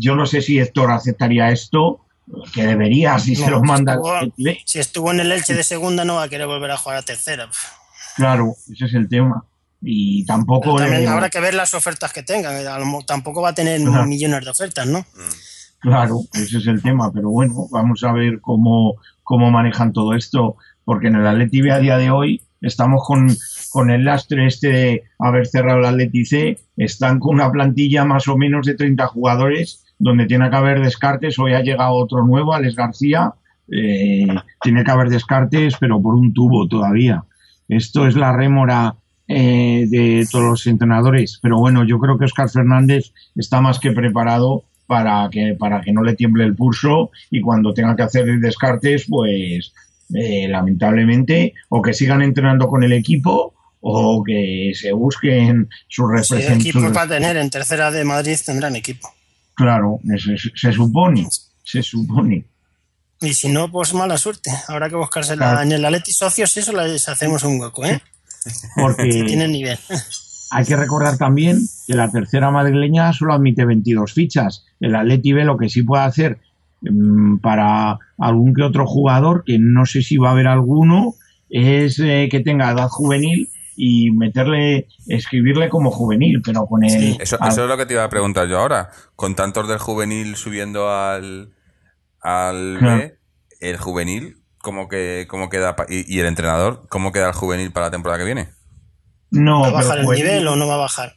Yo 0.00 0.14
no 0.16 0.26
sé 0.26 0.40
si 0.42 0.58
Héctor 0.58 0.90
aceptaría 0.90 1.50
esto 1.50 2.00
que 2.52 2.66
debería 2.66 3.18
si 3.18 3.34
No, 3.34 3.44
se 3.44 3.50
lo 3.50 3.62
manda 3.62 3.94
estuvo-. 3.94 4.32
Si 4.66 4.78
estuvo 4.78 5.10
en 5.12 5.20
el 5.20 5.32
Elche 5.32 5.54
de 5.54 5.64
segunda, 5.64 6.04
no 6.04 6.16
va 6.16 6.24
a 6.24 6.28
querer 6.28 6.46
volver 6.46 6.70
a 6.70 6.76
jugar 6.76 6.98
a 6.98 7.02
tercera. 7.02 7.48
Claro, 8.16 8.54
ese 8.72 8.86
es 8.86 8.94
el 8.94 9.08
tema. 9.08 9.44
Y 9.80 10.24
tampoco 10.26 10.62
Pero 10.74 10.76
también 10.78 11.02
le- 11.04 11.08
habrá 11.08 11.30
que 11.30 11.38
ver 11.38 11.54
las 11.54 11.72
ofertas 11.72 12.12
que 12.12 12.22
tengan. 12.24 12.66
A 12.66 12.78
lo 12.80 12.84
mo- 12.84 13.04
Tampoco 13.04 13.40
va 13.42 13.50
a 13.50 13.54
tener 13.54 13.78
millones 13.80 14.44
de 14.44 14.50
ofertas, 14.50 14.86
¿no? 14.88 15.06
Claro, 15.80 16.18
ese 16.32 16.58
es 16.58 16.66
el 16.66 16.82
tema, 16.82 17.12
pero 17.12 17.30
bueno, 17.30 17.68
vamos 17.70 18.02
a 18.02 18.10
ver 18.12 18.40
cómo, 18.40 18.96
cómo 19.28 19.50
manejan 19.50 19.92
todo 19.92 20.14
esto, 20.14 20.56
porque 20.86 21.08
en 21.08 21.16
el 21.16 21.26
Atleti 21.26 21.68
a 21.68 21.78
día 21.78 21.98
de 21.98 22.10
hoy 22.10 22.40
estamos 22.62 23.02
con, 23.06 23.28
con 23.70 23.90
el 23.90 24.06
lastre 24.06 24.46
este 24.46 24.68
de 24.68 25.02
haber 25.18 25.46
cerrado 25.46 25.80
el 25.80 25.84
Atleti 25.84 26.24
C, 26.24 26.58
están 26.78 27.20
con 27.20 27.34
una 27.34 27.52
plantilla 27.52 28.06
más 28.06 28.26
o 28.26 28.38
menos 28.38 28.64
de 28.64 28.74
30 28.74 29.06
jugadores, 29.08 29.84
donde 29.98 30.24
tiene 30.24 30.48
que 30.48 30.56
haber 30.56 30.80
descartes, 30.80 31.38
hoy 31.38 31.52
ha 31.52 31.60
llegado 31.60 31.92
otro 31.92 32.24
nuevo, 32.24 32.54
Alex 32.54 32.74
García, 32.74 33.34
eh, 33.70 34.26
tiene 34.62 34.82
que 34.82 34.90
haber 34.90 35.10
descartes, 35.10 35.76
pero 35.78 36.00
por 36.00 36.14
un 36.14 36.32
tubo 36.32 36.66
todavía. 36.66 37.22
Esto 37.68 38.06
es 38.06 38.16
la 38.16 38.32
rémora 38.32 38.94
eh, 39.26 39.84
de 39.90 40.26
todos 40.32 40.44
los 40.46 40.66
entrenadores, 40.66 41.38
pero 41.42 41.58
bueno, 41.58 41.84
yo 41.84 41.98
creo 41.98 42.16
que 42.16 42.24
Oscar 42.24 42.48
Fernández 42.48 43.12
está 43.36 43.60
más 43.60 43.78
que 43.78 43.92
preparado 43.92 44.64
para 44.88 45.28
que, 45.30 45.54
para 45.56 45.80
que 45.82 45.92
no 45.92 46.02
le 46.02 46.14
tiemble 46.16 46.42
el 46.44 46.56
pulso 46.56 47.10
y 47.30 47.40
cuando 47.40 47.72
tenga 47.72 47.94
que 47.94 48.02
hacer 48.02 48.24
descartes, 48.40 49.04
pues 49.08 49.72
eh, 50.14 50.48
lamentablemente, 50.48 51.52
o 51.68 51.80
que 51.82 51.92
sigan 51.94 52.22
entrenando 52.22 52.66
con 52.66 52.82
el 52.82 52.92
equipo 52.92 53.54
o 53.80 54.24
que 54.24 54.72
se 54.74 54.90
busquen 54.92 55.68
sus 55.88 56.10
representantes. 56.10 56.66
equipo 56.66 56.92
va 56.92 57.02
a 57.02 57.08
tener 57.08 57.36
en 57.36 57.50
tercera 57.50 57.90
de 57.92 58.02
Madrid, 58.02 58.36
tendrán 58.44 58.74
equipo. 58.74 59.12
Claro, 59.54 60.00
se, 60.18 60.36
se 60.54 60.72
supone, 60.72 61.28
se 61.62 61.82
supone. 61.82 62.44
Y 63.20 63.34
si 63.34 63.48
no, 63.48 63.70
pues 63.70 63.92
mala 63.94 64.16
suerte. 64.16 64.50
Habrá 64.68 64.88
que 64.88 64.96
buscársela 64.96 65.50
Claro. 65.50 65.60
en 65.62 65.72
el 65.72 65.84
Atleti 65.84 66.12
Socios, 66.12 66.56
eso 66.56 66.72
les 66.72 67.08
hacemos 67.08 67.42
un 67.44 67.60
hueco, 67.60 67.84
¿eh? 67.84 68.00
Porque 68.76 69.02
Tienen 69.26 69.52
nivel. 69.52 69.78
Hay 70.50 70.64
que 70.64 70.76
recordar 70.76 71.18
también 71.18 71.58
que 71.86 71.94
la 71.94 72.10
tercera 72.10 72.50
madrileña 72.50 73.12
solo 73.12 73.34
admite 73.34 73.64
22 73.64 74.12
fichas. 74.12 74.64
El 74.80 74.94
Atleti 74.96 75.32
B 75.32 75.44
lo 75.44 75.56
que 75.58 75.68
sí 75.68 75.82
puede 75.82 76.02
hacer 76.04 76.38
mm, 76.82 77.38
para 77.38 77.98
algún 78.18 78.54
que 78.54 78.62
otro 78.62 78.86
jugador, 78.86 79.42
que 79.44 79.58
no 79.58 79.86
sé 79.86 80.02
si 80.02 80.16
va 80.16 80.30
a 80.30 80.32
haber 80.32 80.46
alguno, 80.46 81.14
es 81.50 81.98
eh, 82.00 82.28
que 82.30 82.40
tenga 82.40 82.70
edad 82.70 82.88
juvenil 82.88 83.48
y 83.76 84.10
meterle, 84.10 84.88
escribirle 85.06 85.68
como 85.68 85.90
juvenil, 85.90 86.42
pero 86.44 86.66
con 86.66 86.82
el... 86.84 86.90
Sí. 86.90 87.16
Eso, 87.20 87.36
al- 87.40 87.50
eso 87.50 87.62
es 87.62 87.68
lo 87.68 87.76
que 87.76 87.86
te 87.86 87.94
iba 87.94 88.04
a 88.04 88.08
preguntar 88.10 88.48
yo 88.48 88.58
ahora. 88.58 88.90
Con 89.16 89.34
tantos 89.36 89.68
del 89.68 89.78
juvenil 89.78 90.34
subiendo 90.36 90.90
al, 90.90 91.52
al 92.20 92.76
Claro. 92.78 92.96
B, 92.98 93.18
el 93.60 93.76
juvenil, 93.76 94.36
¿cómo, 94.62 94.88
que, 94.88 95.26
cómo 95.30 95.48
queda? 95.48 95.76
Y, 95.88 96.12
y 96.12 96.18
el 96.20 96.26
entrenador, 96.26 96.86
¿cómo 96.88 97.12
queda 97.12 97.28
el 97.28 97.34
juvenil 97.34 97.70
para 97.72 97.86
la 97.86 97.90
temporada 97.92 98.18
que 98.18 98.24
viene? 98.26 98.48
No, 99.30 99.60
¿Va 99.62 99.68
a 99.68 99.72
bajar 99.72 99.98
el 99.98 100.06
juvenil- 100.06 100.24
nivel 100.24 100.48
o 100.48 100.56
no 100.56 100.66
va 100.66 100.74
a 100.74 100.78
bajar? 100.78 101.12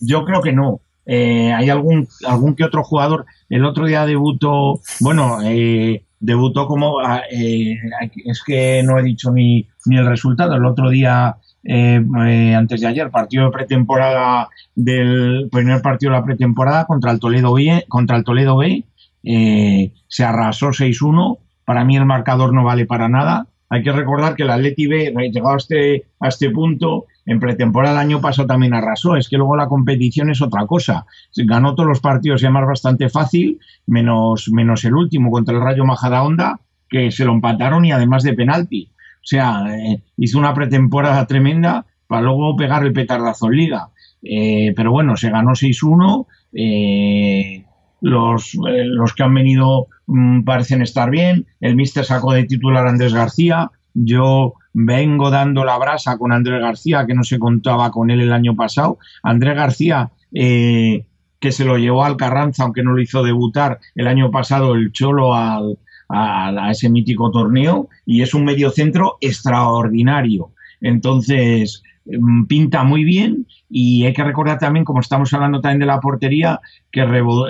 Yo 0.00 0.24
creo 0.24 0.40
que 0.42 0.52
no. 0.52 0.80
Eh, 1.06 1.52
hay 1.52 1.70
algún, 1.70 2.08
algún 2.26 2.54
que 2.54 2.64
otro 2.64 2.84
jugador. 2.84 3.26
El 3.48 3.64
otro 3.64 3.86
día 3.86 4.06
debutó, 4.06 4.80
bueno, 5.00 5.38
eh, 5.42 6.04
debutó 6.20 6.66
como. 6.66 7.00
ah, 7.00 7.22
eh, 7.30 7.76
es 8.24 8.42
que 8.44 8.82
no 8.84 8.98
he 8.98 9.02
dicho 9.02 9.30
ni, 9.32 9.66
ni 9.86 9.96
el 9.96 10.06
resultado. 10.06 10.54
El 10.54 10.64
otro 10.64 10.88
día, 10.90 11.36
eh, 11.64 12.00
eh, 12.26 12.54
antes 12.54 12.80
de 12.80 12.86
ayer, 12.86 13.10
partido 13.10 13.46
de 13.46 13.50
pretemporada 13.50 14.48
del 14.74 15.48
primer 15.50 15.82
partido 15.82 16.12
de 16.12 16.18
la 16.18 16.24
pretemporada 16.24 16.84
contra 16.86 17.10
el 17.10 17.18
Toledo 17.20 17.54
B. 17.54 17.84
Contra 17.88 18.16
el 18.16 18.24
Toledo 18.24 18.56
B 18.58 18.84
eh, 19.24 19.92
se 20.08 20.24
arrasó 20.24 20.68
6-1. 20.68 21.38
Para 21.64 21.84
mí 21.84 21.96
el 21.96 22.06
marcador 22.06 22.52
no 22.54 22.64
vale 22.64 22.86
para 22.86 23.08
nada. 23.08 23.46
Hay 23.68 23.82
que 23.82 23.92
recordar 23.92 24.34
que 24.34 24.42
el 24.42 24.50
Atleti 24.50 24.86
B, 24.86 25.12
llegado 25.32 25.54
a 25.54 25.56
este, 25.58 26.04
a 26.18 26.28
este 26.28 26.50
punto, 26.50 27.06
en 27.26 27.40
pretemporada 27.40 27.94
el 27.94 28.06
año 28.06 28.20
pasado 28.20 28.48
también 28.48 28.74
arrasó. 28.74 29.16
Es 29.16 29.28
que 29.28 29.36
luego 29.36 29.56
la 29.56 29.68
competición 29.68 30.30
es 30.30 30.42
otra 30.42 30.66
cosa. 30.66 31.06
Ganó 31.36 31.74
todos 31.74 31.88
los 31.88 32.00
partidos 32.00 32.42
y 32.42 32.46
además 32.46 32.66
bastante 32.66 33.08
fácil, 33.08 33.58
menos, 33.86 34.50
menos 34.52 34.84
el 34.84 34.94
último 34.94 35.30
contra 35.30 35.54
el 35.54 35.62
Rayo 35.62 35.84
Majadahonda, 35.84 36.60
que 36.88 37.10
se 37.10 37.24
lo 37.24 37.32
empataron 37.32 37.84
y 37.84 37.92
además 37.92 38.22
de 38.22 38.34
penalti. 38.34 38.90
O 39.16 39.26
sea, 39.26 39.64
eh, 39.76 40.02
hizo 40.16 40.38
una 40.38 40.54
pretemporada 40.54 41.26
tremenda 41.26 41.86
para 42.06 42.22
luego 42.22 42.56
pegar 42.56 42.84
el 42.84 42.92
petardazo 42.92 43.46
en 43.46 43.56
liga. 43.56 43.90
Eh, 44.22 44.72
pero 44.74 44.90
bueno, 44.90 45.16
se 45.16 45.30
ganó 45.30 45.52
6-1. 45.52 46.26
eh, 46.52 47.64
los, 48.02 48.54
los 48.54 49.12
que 49.14 49.22
han 49.22 49.34
venido 49.34 49.88
mm, 50.06 50.42
parecen 50.44 50.82
estar 50.82 51.10
bien. 51.10 51.46
El 51.60 51.76
míster 51.76 52.04
sacó 52.04 52.32
de 52.32 52.44
titular 52.44 52.86
a 52.86 52.90
Andrés 52.90 53.12
García. 53.12 53.70
Yo 53.92 54.54
vengo 54.72 55.30
dando 55.30 55.64
la 55.64 55.78
brasa 55.78 56.16
con 56.18 56.32
Andrés 56.32 56.60
García, 56.60 57.06
que 57.06 57.14
no 57.14 57.24
se 57.24 57.38
contaba 57.38 57.90
con 57.90 58.10
él 58.10 58.20
el 58.20 58.32
año 58.32 58.54
pasado. 58.54 58.98
Andrés 59.22 59.56
García, 59.56 60.10
eh, 60.32 61.04
que 61.40 61.52
se 61.52 61.64
lo 61.64 61.78
llevó 61.78 62.04
al 62.04 62.16
Carranza, 62.16 62.64
aunque 62.64 62.82
no 62.82 62.92
lo 62.92 63.00
hizo 63.02 63.22
debutar 63.22 63.78
el 63.94 64.06
año 64.06 64.30
pasado 64.30 64.74
el 64.74 64.92
Cholo 64.92 65.34
al, 65.34 65.78
a 66.08 66.68
ese 66.70 66.88
mítico 66.90 67.30
torneo, 67.30 67.88
y 68.04 68.22
es 68.22 68.34
un 68.34 68.44
mediocentro 68.44 69.16
extraordinario. 69.20 70.50
Entonces, 70.80 71.82
mm, 72.06 72.44
pinta 72.46 72.82
muy 72.84 73.04
bien 73.04 73.46
y 73.68 74.04
hay 74.04 74.12
que 74.12 74.24
recordar 74.24 74.58
también, 74.58 74.84
como 74.84 75.00
estamos 75.00 75.32
hablando 75.32 75.60
también 75.60 75.80
de 75.80 75.86
la 75.86 76.00
portería, 76.00 76.60
que 76.90 77.02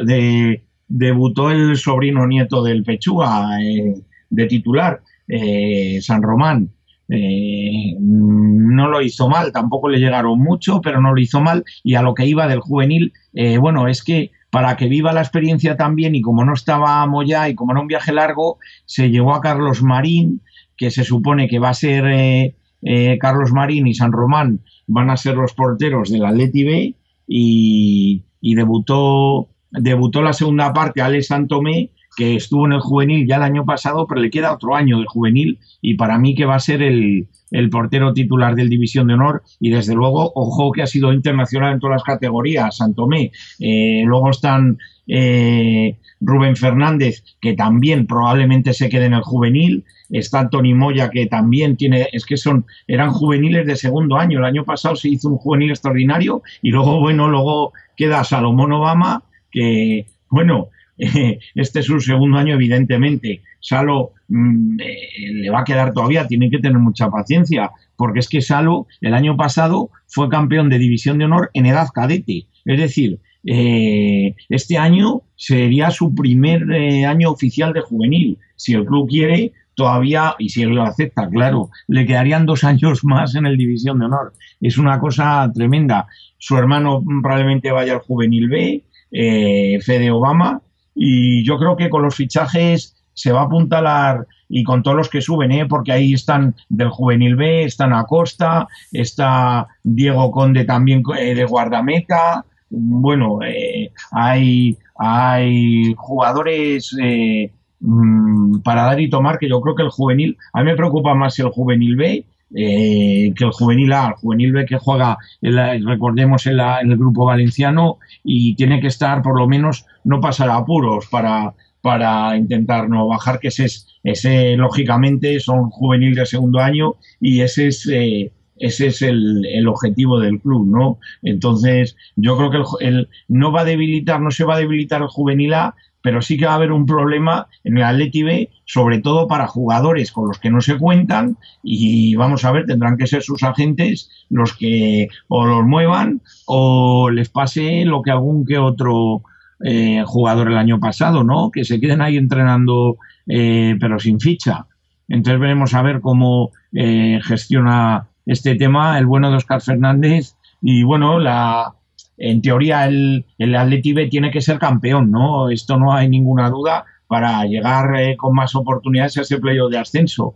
de- 0.05 0.65
debutó 0.89 1.51
el 1.51 1.77
sobrino 1.77 2.27
nieto 2.27 2.63
del 2.63 2.83
Pechuga 2.83 3.61
eh, 3.63 3.95
de 4.29 4.47
titular, 4.47 5.01
eh, 5.29 5.99
San 6.03 6.23
Román. 6.23 6.69
Eh, 7.11 7.97
mm, 7.99 8.75
no 8.75 8.89
lo 8.89 9.03
hizo 9.03 9.29
mal, 9.29 9.53
tampoco 9.53 9.89
le 9.89 9.99
llegaron 9.99 10.39
mucho, 10.39 10.81
pero 10.81 11.01
no 11.01 11.13
lo 11.13 11.21
hizo 11.21 11.41
mal. 11.41 11.65
Y 11.83 11.95
a 11.95 12.03
lo 12.03 12.15
que 12.15 12.27
iba 12.27 12.47
del 12.47 12.61
juvenil, 12.61 13.13
eh, 13.35 13.59
bueno, 13.59 13.89
es 13.89 14.03
que 14.03 14.31
para 14.51 14.77
que 14.77 14.89
viva 14.89 15.13
la 15.13 15.21
experiencia 15.21 15.77
también, 15.77 16.15
y 16.15 16.23
como 16.23 16.45
no 16.45 16.55
estaba 16.55 17.07
Moya 17.07 17.49
y 17.49 17.55
como 17.55 17.73
era 17.73 17.81
un 17.81 17.87
viaje 17.87 18.13
largo, 18.13 18.59
se 18.85 19.11
llevó 19.11 19.35
a 19.35 19.41
Carlos 19.41 19.83
Marín, 19.83 20.43
que 20.77 20.91
se 20.91 21.05
supone 21.05 21.49
que 21.49 21.59
va 21.59 21.69
a 21.69 21.75
ser 21.75 22.07
eh, 22.07 22.55
eh, 22.83 23.19
Carlos 23.19 23.53
Marín 23.53 23.87
y 23.87 23.95
San 23.95 24.13
Román 24.13 24.61
van 24.87 25.11
a 25.11 25.17
ser 25.17 25.35
los 25.37 25.53
porteros 25.53 26.11
del 26.11 26.25
Atleti 26.25 26.65
B 26.65 26.95
y, 27.27 28.25
debutó 28.41 29.49
debutó 29.71 30.23
la 30.23 30.33
segunda 30.33 30.73
parte 30.73 31.03
Alex 31.03 31.29
Santomé 31.29 31.91
que 32.17 32.37
estuvo 32.37 32.67
en 32.67 32.73
el 32.73 32.81
juvenil 32.81 33.27
ya 33.27 33.37
el 33.37 33.43
año 33.43 33.65
pasado 33.65 34.07
pero 34.07 34.21
le 34.21 34.31
queda 34.31 34.53
otro 34.53 34.75
año 34.75 34.99
de 34.99 35.07
juvenil 35.07 35.59
y 35.81 35.95
para 35.95 36.19
mí 36.19 36.35
que 36.35 36.45
va 36.45 36.57
a 36.57 36.61
ser 36.61 36.83
el, 36.83 37.29
el 37.51 37.71
portero 37.71 38.13
titular 38.13 38.55
del 38.55 38.69
División 38.69 39.07
de 39.07 39.15
Honor 39.15 39.43
y 39.61 39.71
desde 39.71 39.95
luego 39.95 40.33
ojo 40.35 40.73
que 40.73 40.83
ha 40.83 40.87
sido 40.87 41.13
internacional 41.13 41.75
en 41.75 41.81
todas 41.81 41.97
las 41.97 42.05
categorías 42.05 42.77
Santomé 42.77 43.33
Eh, 43.59 44.03
luego 44.05 44.31
están 44.31 44.79
eh, 45.07 45.99
Rubén 46.21 46.57
Fernández 46.57 47.23
que 47.41 47.55
también 47.55 48.07
probablemente 48.07 48.75
se 48.75 48.89
quede 48.89 49.07
en 49.07 49.15
el 49.15 49.23
juvenil 49.23 49.85
está 50.11 50.49
Tony 50.49 50.75
Moya 50.75 51.11
que 51.11 51.27
también 51.27 51.77
tiene, 51.77 52.09
es 52.13 52.27
que 52.27 52.37
son, 52.37 52.67
eran 52.87 53.11
juveniles 53.11 53.67
de 53.67 53.77
segundo 53.77 54.17
año, 54.17 54.39
el 54.39 54.45
año 54.45 54.65
pasado 54.65 54.97
se 54.97 55.09
hizo 55.09 55.29
un 55.29 55.37
juvenil 55.37 55.71
extraordinario 55.71 56.43
y 56.63 56.71
luego, 56.71 57.01
bueno, 57.01 57.29
luego 57.29 57.73
queda 57.97 58.25
Salomón 58.25 58.73
Obama 58.73 59.23
que, 59.51 60.07
bueno, 60.29 60.69
este 61.55 61.81
es 61.81 61.87
su 61.87 62.01
segundo 62.01 62.39
año 62.39 62.55
evidentemente, 62.55 63.43
Salo 63.61 64.13
mm, 64.29 64.81
eh, 64.81 65.33
le 65.35 65.51
va 65.51 65.61
a 65.61 65.65
quedar 65.65 65.93
todavía, 65.93 66.27
tiene 66.27 66.51
que 66.51 66.59
tener 66.59 66.79
mucha 66.79 67.11
paciencia, 67.11 67.71
porque 67.97 68.21
es 68.21 68.29
que 68.29 68.43
Salo 68.43 68.87
el 69.01 69.15
año 69.15 69.37
pasado 69.37 69.91
fue 70.07 70.29
campeón 70.29 70.69
de 70.69 70.79
división 70.79 71.19
de 71.19 71.25
honor 71.25 71.51
en 71.55 71.67
edad 71.67 71.89
cadete, 71.95 72.47
es 72.65 72.79
decir, 72.79 73.19
eh, 73.45 74.35
este 74.49 74.77
año 74.77 75.23
sería 75.37 75.91
su 75.91 76.15
primer 76.15 76.71
eh, 76.73 77.07
año 77.07 77.31
oficial 77.31 77.73
de 77.73 77.81
juvenil. 77.81 78.39
Si 78.57 78.75
el 78.75 78.85
club 78.85 79.09
quiere, 79.09 79.53
todavía, 79.75 80.35
y 80.39 80.51
si 80.51 80.63
él 80.63 80.71
lo 80.71 80.83
acepta, 80.83 81.29
claro, 81.31 81.71
le 81.89 82.07
quedarían 82.07 82.47
dos 82.47 82.65
años 82.73 83.05
más 83.05 83.35
en 83.35 83.47
el 83.47 83.57
División 83.57 83.99
de 83.99 84.07
Honor. 84.07 84.33
Es 84.61 84.79
una 84.79 84.99
cosa 84.99 85.51
tremenda. 85.55 86.07
Su 86.39 86.57
hermano 86.57 87.03
probablemente 87.23 87.71
vaya 87.71 87.95
al 87.95 88.01
Juvenil 88.01 88.49
B, 88.49 88.85
eh, 89.13 89.79
Fede 89.81 90.11
Obama, 90.11 90.61
y 91.03 91.43
yo 91.45 91.57
creo 91.59 91.77
que 91.77 91.89
con 91.89 92.03
los 92.03 92.15
fichajes 92.15 92.95
se 93.15 93.33
va 93.33 93.41
a 93.41 93.45
apuntalar 93.45 94.27
y 94.51 94.63
con 94.65 94.83
todos 94.83 94.97
los 94.99 95.09
que 95.09 95.23
suben, 95.23 95.51
¿eh? 95.53 95.65
porque 95.67 95.93
ahí 95.93 96.13
están 96.13 96.55
del 96.69 96.91
Juvenil 96.91 97.37
B, 97.37 97.65
están 97.65 97.93
Acosta, 97.95 98.69
está 98.93 99.67
Diego 99.83 100.31
Conde 100.31 100.65
también 100.65 101.03
eh, 101.19 101.35
de 101.35 101.45
guardameta, 101.45 102.45
bueno, 102.69 103.39
eh, 103.43 103.93
hay, 104.13 104.77
hay 104.99 105.95
jugadores 105.97 106.95
eh, 107.03 107.51
mm, 107.81 108.61
para 108.61 108.83
dar 108.83 109.01
y 109.01 109.09
tomar 109.09 109.39
que 109.39 109.49
yo 109.49 109.61
creo 109.61 109.75
que 109.75 109.83
el 109.85 109.91
juvenil, 109.91 110.37
a 110.53 110.61
mí 110.63 110.67
me 110.71 110.77
preocupa 110.77 111.15
más 111.15 111.39
el 111.39 111.49
juvenil 111.49 111.97
B 111.97 112.25
eh, 112.53 113.33
que 113.37 113.45
el 113.45 113.53
juvenil 113.53 113.93
A, 113.93 114.09
el 114.09 114.15
juvenil 114.15 114.53
B 114.53 114.67
que 114.67 114.77
juega, 114.77 115.17
en 115.41 115.55
la- 115.55 115.79
recordemos, 115.79 116.47
en, 116.47 116.57
la- 116.57 116.81
en 116.81 116.91
el 116.91 116.99
grupo 116.99 117.25
valenciano 117.25 117.99
y 118.25 118.55
tiene 118.57 118.81
que 118.81 118.89
estar 118.89 119.23
por 119.23 119.39
lo 119.39 119.47
menos, 119.47 119.87
no 120.05 120.21
pasar 120.21 120.51
apuros 120.51 121.07
para, 121.09 121.55
para 121.81 122.37
intentar 122.37 122.89
no 122.89 123.09
bajar, 123.09 123.39
que 123.39 123.49
ese 123.49 123.65
es, 123.67 123.87
ese 124.03 124.57
lógicamente 124.57 125.41
son 125.41 125.71
juveniles 125.71 126.17
de 126.17 126.27
segundo 126.27 126.61
año 126.61 126.97
y 127.21 127.41
ese 127.41 127.69
es 127.69 127.89
eh, 127.89 128.33
ese 128.57 128.89
es 128.89 129.01
el, 129.01 129.47
el, 129.47 129.67
objetivo 129.69 130.21
del 130.21 130.39
club, 130.39 130.69
¿no? 130.69 130.99
Entonces, 131.23 131.97
yo 132.17 132.37
creo 132.37 132.51
que 132.51 132.85
el, 132.85 133.09
no 133.27 133.53
va 133.53 133.63
a 133.63 133.65
debilitar, 133.65 134.21
no 134.21 134.31
se 134.31 134.45
va 134.45 134.57
a 134.57 134.59
debilitar 134.59 135.01
el 135.01 135.09
juvenil 135.09 135.55
A, 135.55 135.75
pero 136.03 136.23
sí 136.23 136.39
que 136.39 136.47
va 136.47 136.53
a 136.53 136.57
haber 136.57 136.73
un 136.73 136.87
problema 136.87 137.49
en 137.65 137.79
el 137.79 137.85
Atleti 137.85 138.23
B, 138.23 138.51
sobre 138.65 139.01
todo 139.01 139.29
para 139.29 139.47
jugadores 139.47 140.13
con 140.13 140.29
los 140.29 140.39
que 140.39 140.51
no 140.51 140.61
se 140.61 140.79
cuentan 140.79 141.37
y 141.63 142.15
vamos 142.17 142.45
a 142.45 142.53
ver, 142.53 142.67
tendrán 142.67 142.97
que 142.97 143.07
ser 143.07 143.23
sus 143.23 143.43
agentes 143.43 144.11
los 144.31 144.57
que 144.57 145.09
o 145.29 145.45
los 145.45 145.65
muevan 145.65 146.23
o 146.47 147.11
les 147.11 147.29
pase 147.29 147.85
lo 147.85 148.03
que 148.03 148.11
algún 148.11 148.47
que 148.47 148.59
otro 148.59 149.23
eh, 149.63 150.03
jugador 150.07 150.49
el 150.49 150.57
año 150.57 150.81
pasado, 150.81 151.25
¿no? 151.25 151.51
Que 151.51 151.65
se 151.65 151.81
queden 151.81 152.01
ahí 152.01 152.17
entrenando 152.17 152.97
eh, 153.27 153.77
pero 153.81 153.99
sin 153.99 154.21
ficha. 154.21 154.67
Entonces 155.09 155.41
veremos 155.41 155.75
a 155.75 155.83
ver 155.83 156.01
cómo 156.01 156.51
eh, 156.73 157.21
gestiona 157.23 158.07
este 158.27 158.55
tema 158.55 158.99
el 158.99 159.07
bueno 159.07 159.31
de 159.31 159.37
Oscar 159.37 159.61
Fernández 159.61 160.35
y 160.63 160.83
bueno, 160.83 161.19
la, 161.19 161.75
en 162.17 162.43
teoría 162.43 162.87
el, 162.87 163.25
el 163.39 163.57
Atleti 163.57 163.93
B 163.93 164.07
tiene 164.07 164.31
que 164.31 164.41
ser 164.41 164.59
campeón, 164.59 165.11
¿no? 165.11 165.51
Esto 165.51 165.79
no 165.79 165.93
hay 165.93 166.09
ninguna 166.09 166.49
duda 166.49 166.85
para 167.07 167.45
llegar 167.45 168.17
con 168.17 168.35
más 168.35 168.55
oportunidades 168.55 169.19
a 169.19 169.23
ese 169.23 169.39
playoff 169.39 169.71
de 169.71 169.79
ascenso. 169.79 170.35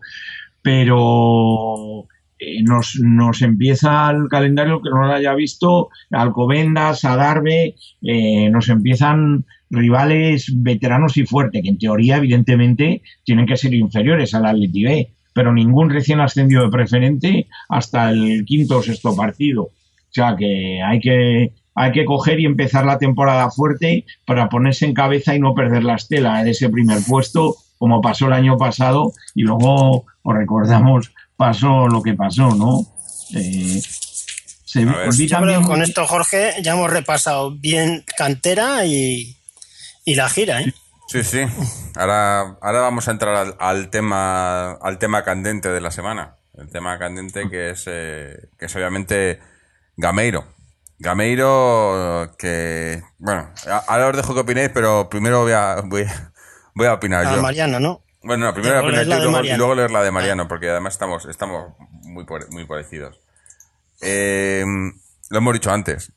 Pero 0.61 2.07
nos, 2.63 2.99
nos, 3.01 3.43
empieza 3.43 4.11
el 4.11 4.29
calendario 4.29 4.81
que 4.83 4.91
no 4.91 5.07
lo 5.07 5.13
haya 5.13 5.35
visto, 5.35 5.89
Alcobendas, 6.11 7.05
Adarve, 7.05 7.75
eh, 8.03 8.51
nos 8.51 8.69
empiezan 8.69 9.45
rivales 9.71 10.53
veteranos 10.57 11.17
y 11.17 11.27
fuertes, 11.27 11.63
que 11.63 11.69
en 11.69 11.79
teoría, 11.79 12.17
evidentemente, 12.17 13.03
tienen 13.25 13.47
que 13.47 13.57
ser 13.57 13.75
inferiores 13.75 14.35
al 14.35 14.47
Atleti 14.47 14.85
B, 14.85 15.13
pero 15.33 15.53
ningún 15.53 15.91
recién 15.91 16.21
ascendido 16.21 16.65
de 16.65 16.71
preferente 16.71 17.49
hasta 17.69 18.11
el 18.11 18.45
quinto 18.45 18.79
o 18.79 18.83
sexto 18.83 19.15
partido. 19.17 19.65
O 19.65 20.15
sea 20.15 20.37
que 20.37 20.81
hay 20.81 21.01
que 21.01 21.53
hay 21.75 21.93
que 21.93 22.05
coger 22.05 22.41
y 22.41 22.47
empezar 22.47 22.87
la 22.87 22.99
temporada 22.99 23.51
fuerte 23.51 24.05
para 24.25 24.49
ponerse 24.49 24.87
en 24.87 24.95
cabeza 24.95 25.35
y 25.35 25.41
no 25.41 25.55
perder 25.55 25.85
la 25.85 25.97
estela 25.97 26.43
de 26.45 26.53
ese 26.53 26.69
primer 26.69 26.99
puesto, 27.07 27.57
como 27.79 28.01
pasó 28.01 28.27
el 28.29 28.33
año 28.33 28.57
pasado, 28.57 29.13
y 29.35 29.43
luego, 29.43 30.05
os 30.23 30.35
recordamos, 30.35 31.13
pasó 31.37 31.89
lo 31.89 32.03
que 32.03 32.15
pasó, 32.15 32.55
¿no? 32.55 32.81
Eh, 33.35 33.81
se, 34.65 34.85
ver, 34.85 35.09
también... 35.31 35.63
con 35.63 35.83
esto, 35.83 36.07
Jorge, 36.07 36.55
ya 36.63 36.73
hemos 36.73 36.91
repasado 36.91 37.53
bien 37.53 38.05
cantera 38.17 38.85
y, 38.87 39.37
y 40.05 40.15
la 40.15 40.29
gira, 40.29 40.61
¿eh? 40.61 40.75
Sí, 41.09 41.23
sí. 41.23 41.41
Ahora, 41.97 42.57
ahora 42.61 42.81
vamos 42.81 43.07
a 43.09 43.13
entrar 43.13 43.35
al, 43.37 43.57
al, 43.59 43.91
tema 43.91 44.73
al 44.73 44.99
tema 44.99 45.23
candente 45.23 45.69
de 45.69 45.81
la 45.81 45.91
semana. 45.91 46.37
El 46.57 46.71
tema 46.71 46.99
candente 46.99 47.49
que 47.51 47.71
es, 47.71 47.85
eh, 47.87 48.49
que 48.59 48.67
es 48.67 48.77
obviamente 48.77 49.41
Gameiro. 49.97 50.47
Gameiro, 50.99 52.35
que. 52.39 53.03
Bueno, 53.19 53.51
ahora 53.89 54.09
os 54.09 54.17
dejo 54.17 54.35
que 54.35 54.41
opinéis, 54.41 54.71
pero 54.73 55.09
primero 55.09 55.43
voy 55.43 55.53
a, 55.53 55.83
voy, 55.85 56.07
voy 56.75 56.87
a 56.87 56.95
opinar 56.95 57.27
a 57.27 57.37
yo. 57.37 57.43
Mariano, 57.43 57.81
¿no? 57.81 58.04
Bueno, 58.25 58.47
no, 58.47 58.55
primero 58.55 58.83
voy 58.83 58.95
a 58.95 59.03
opinar 59.03 59.07
yo 59.07 59.17
y 59.17 59.31
luego, 59.31 59.45
y 59.45 59.57
luego, 59.57 59.75
leer 59.75 59.91
la 59.91 60.03
de 60.03 60.11
Mariano, 60.11 60.49
porque 60.49 60.71
además 60.71 60.95
estamos, 60.95 61.27
estamos 61.27 61.75
muy, 62.03 62.25
muy 62.51 62.65
parecidos. 62.65 63.21
Eh, 64.01 64.65
lo 65.31 65.39
hemos 65.39 65.53
dicho 65.53 65.71
antes. 65.71 66.13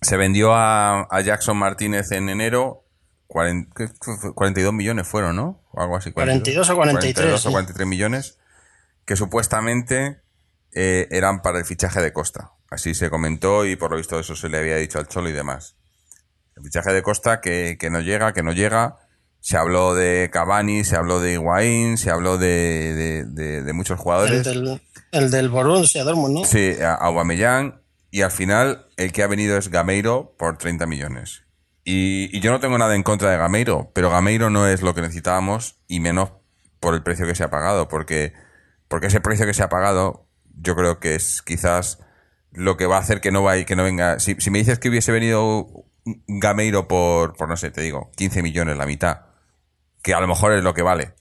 Se 0.00 0.16
vendió 0.16 0.54
a, 0.54 1.02
a 1.10 1.20
Jackson 1.20 1.56
Martínez 1.56 2.12
en 2.12 2.28
enero. 2.28 2.82
40, 3.26 3.94
42 4.34 4.72
millones 4.72 5.08
fueron, 5.08 5.34
¿no? 5.34 5.64
O 5.72 5.80
algo 5.80 5.96
así. 5.96 6.12
42, 6.12 6.70
42 6.70 6.70
o 6.70 6.76
43. 6.76 7.14
42 7.14 7.40
sí. 7.42 7.48
o 7.48 7.50
43 7.50 7.88
millones 7.88 8.38
que 9.04 9.16
supuestamente 9.16 10.22
eh, 10.72 11.08
eran 11.10 11.42
para 11.42 11.58
el 11.58 11.64
fichaje 11.64 12.00
de 12.00 12.12
Costa. 12.12 12.52
Así 12.70 12.94
se 12.94 13.10
comentó 13.10 13.64
y 13.64 13.76
por 13.76 13.90
lo 13.90 13.96
visto 13.96 14.18
eso 14.18 14.34
se 14.34 14.48
le 14.48 14.58
había 14.58 14.76
dicho 14.76 14.98
al 14.98 15.08
Cholo 15.08 15.28
y 15.28 15.32
demás. 15.32 15.76
El 16.56 16.64
fichaje 16.64 16.92
de 16.92 17.02
Costa 17.02 17.40
que, 17.40 17.76
que 17.78 17.90
no 17.90 18.00
llega, 18.00 18.32
que 18.32 18.42
no 18.42 18.52
llega. 18.52 19.03
Se 19.44 19.58
habló 19.58 19.94
de 19.94 20.30
Cavani, 20.32 20.84
se 20.84 20.96
habló 20.96 21.20
de 21.20 21.34
Higuaín, 21.34 21.98
se 21.98 22.10
habló 22.10 22.38
de, 22.38 22.94
de, 22.94 23.24
de, 23.26 23.62
de 23.62 23.72
muchos 23.74 24.00
jugadores. 24.00 24.46
El 24.46 24.64
del, 24.64 24.82
el 25.12 25.30
del 25.30 25.50
Borussia 25.50 26.02
Dortmund, 26.02 26.34
¿no? 26.34 26.44
Sí, 26.46 26.72
a 26.80 26.94
Aubameyang. 26.94 27.78
Y 28.10 28.22
al 28.22 28.30
final 28.30 28.86
el 28.96 29.12
que 29.12 29.22
ha 29.22 29.26
venido 29.26 29.58
es 29.58 29.68
Gameiro 29.68 30.34
por 30.38 30.56
30 30.56 30.86
millones. 30.86 31.42
Y, 31.84 32.34
y, 32.34 32.40
yo 32.40 32.52
no 32.52 32.60
tengo 32.60 32.78
nada 32.78 32.94
en 32.94 33.02
contra 33.02 33.30
de 33.32 33.36
Gameiro, 33.36 33.90
pero 33.92 34.08
Gameiro 34.08 34.48
no 34.48 34.66
es 34.66 34.80
lo 34.80 34.94
que 34.94 35.02
necesitábamos 35.02 35.76
y 35.88 36.00
menos 36.00 36.32
por 36.80 36.94
el 36.94 37.02
precio 37.02 37.26
que 37.26 37.34
se 37.34 37.44
ha 37.44 37.50
pagado, 37.50 37.86
porque, 37.88 38.32
porque 38.88 39.08
ese 39.08 39.20
precio 39.20 39.44
que 39.44 39.52
se 39.52 39.62
ha 39.62 39.68
pagado 39.68 40.26
yo 40.58 40.74
creo 40.74 41.00
que 41.00 41.16
es 41.16 41.42
quizás 41.42 41.98
lo 42.50 42.78
que 42.78 42.86
va 42.86 42.96
a 42.96 43.00
hacer 43.00 43.20
que 43.20 43.30
no 43.30 43.42
vaya, 43.42 43.66
que 43.66 43.76
no 43.76 43.84
venga. 43.84 44.18
Si, 44.20 44.36
si 44.38 44.50
me 44.50 44.60
dices 44.60 44.78
que 44.78 44.88
hubiese 44.88 45.12
venido 45.12 45.84
Gameiro 46.28 46.88
por, 46.88 47.34
por, 47.34 47.46
no 47.46 47.58
sé, 47.58 47.70
te 47.70 47.82
digo, 47.82 48.10
15 48.16 48.42
millones, 48.42 48.78
la 48.78 48.86
mitad, 48.86 49.33
que 50.04 50.12
a 50.14 50.20
lo 50.20 50.28
mejor 50.28 50.52
es 50.52 50.62
lo 50.62 50.74
que 50.74 50.82
vale, 50.82 51.14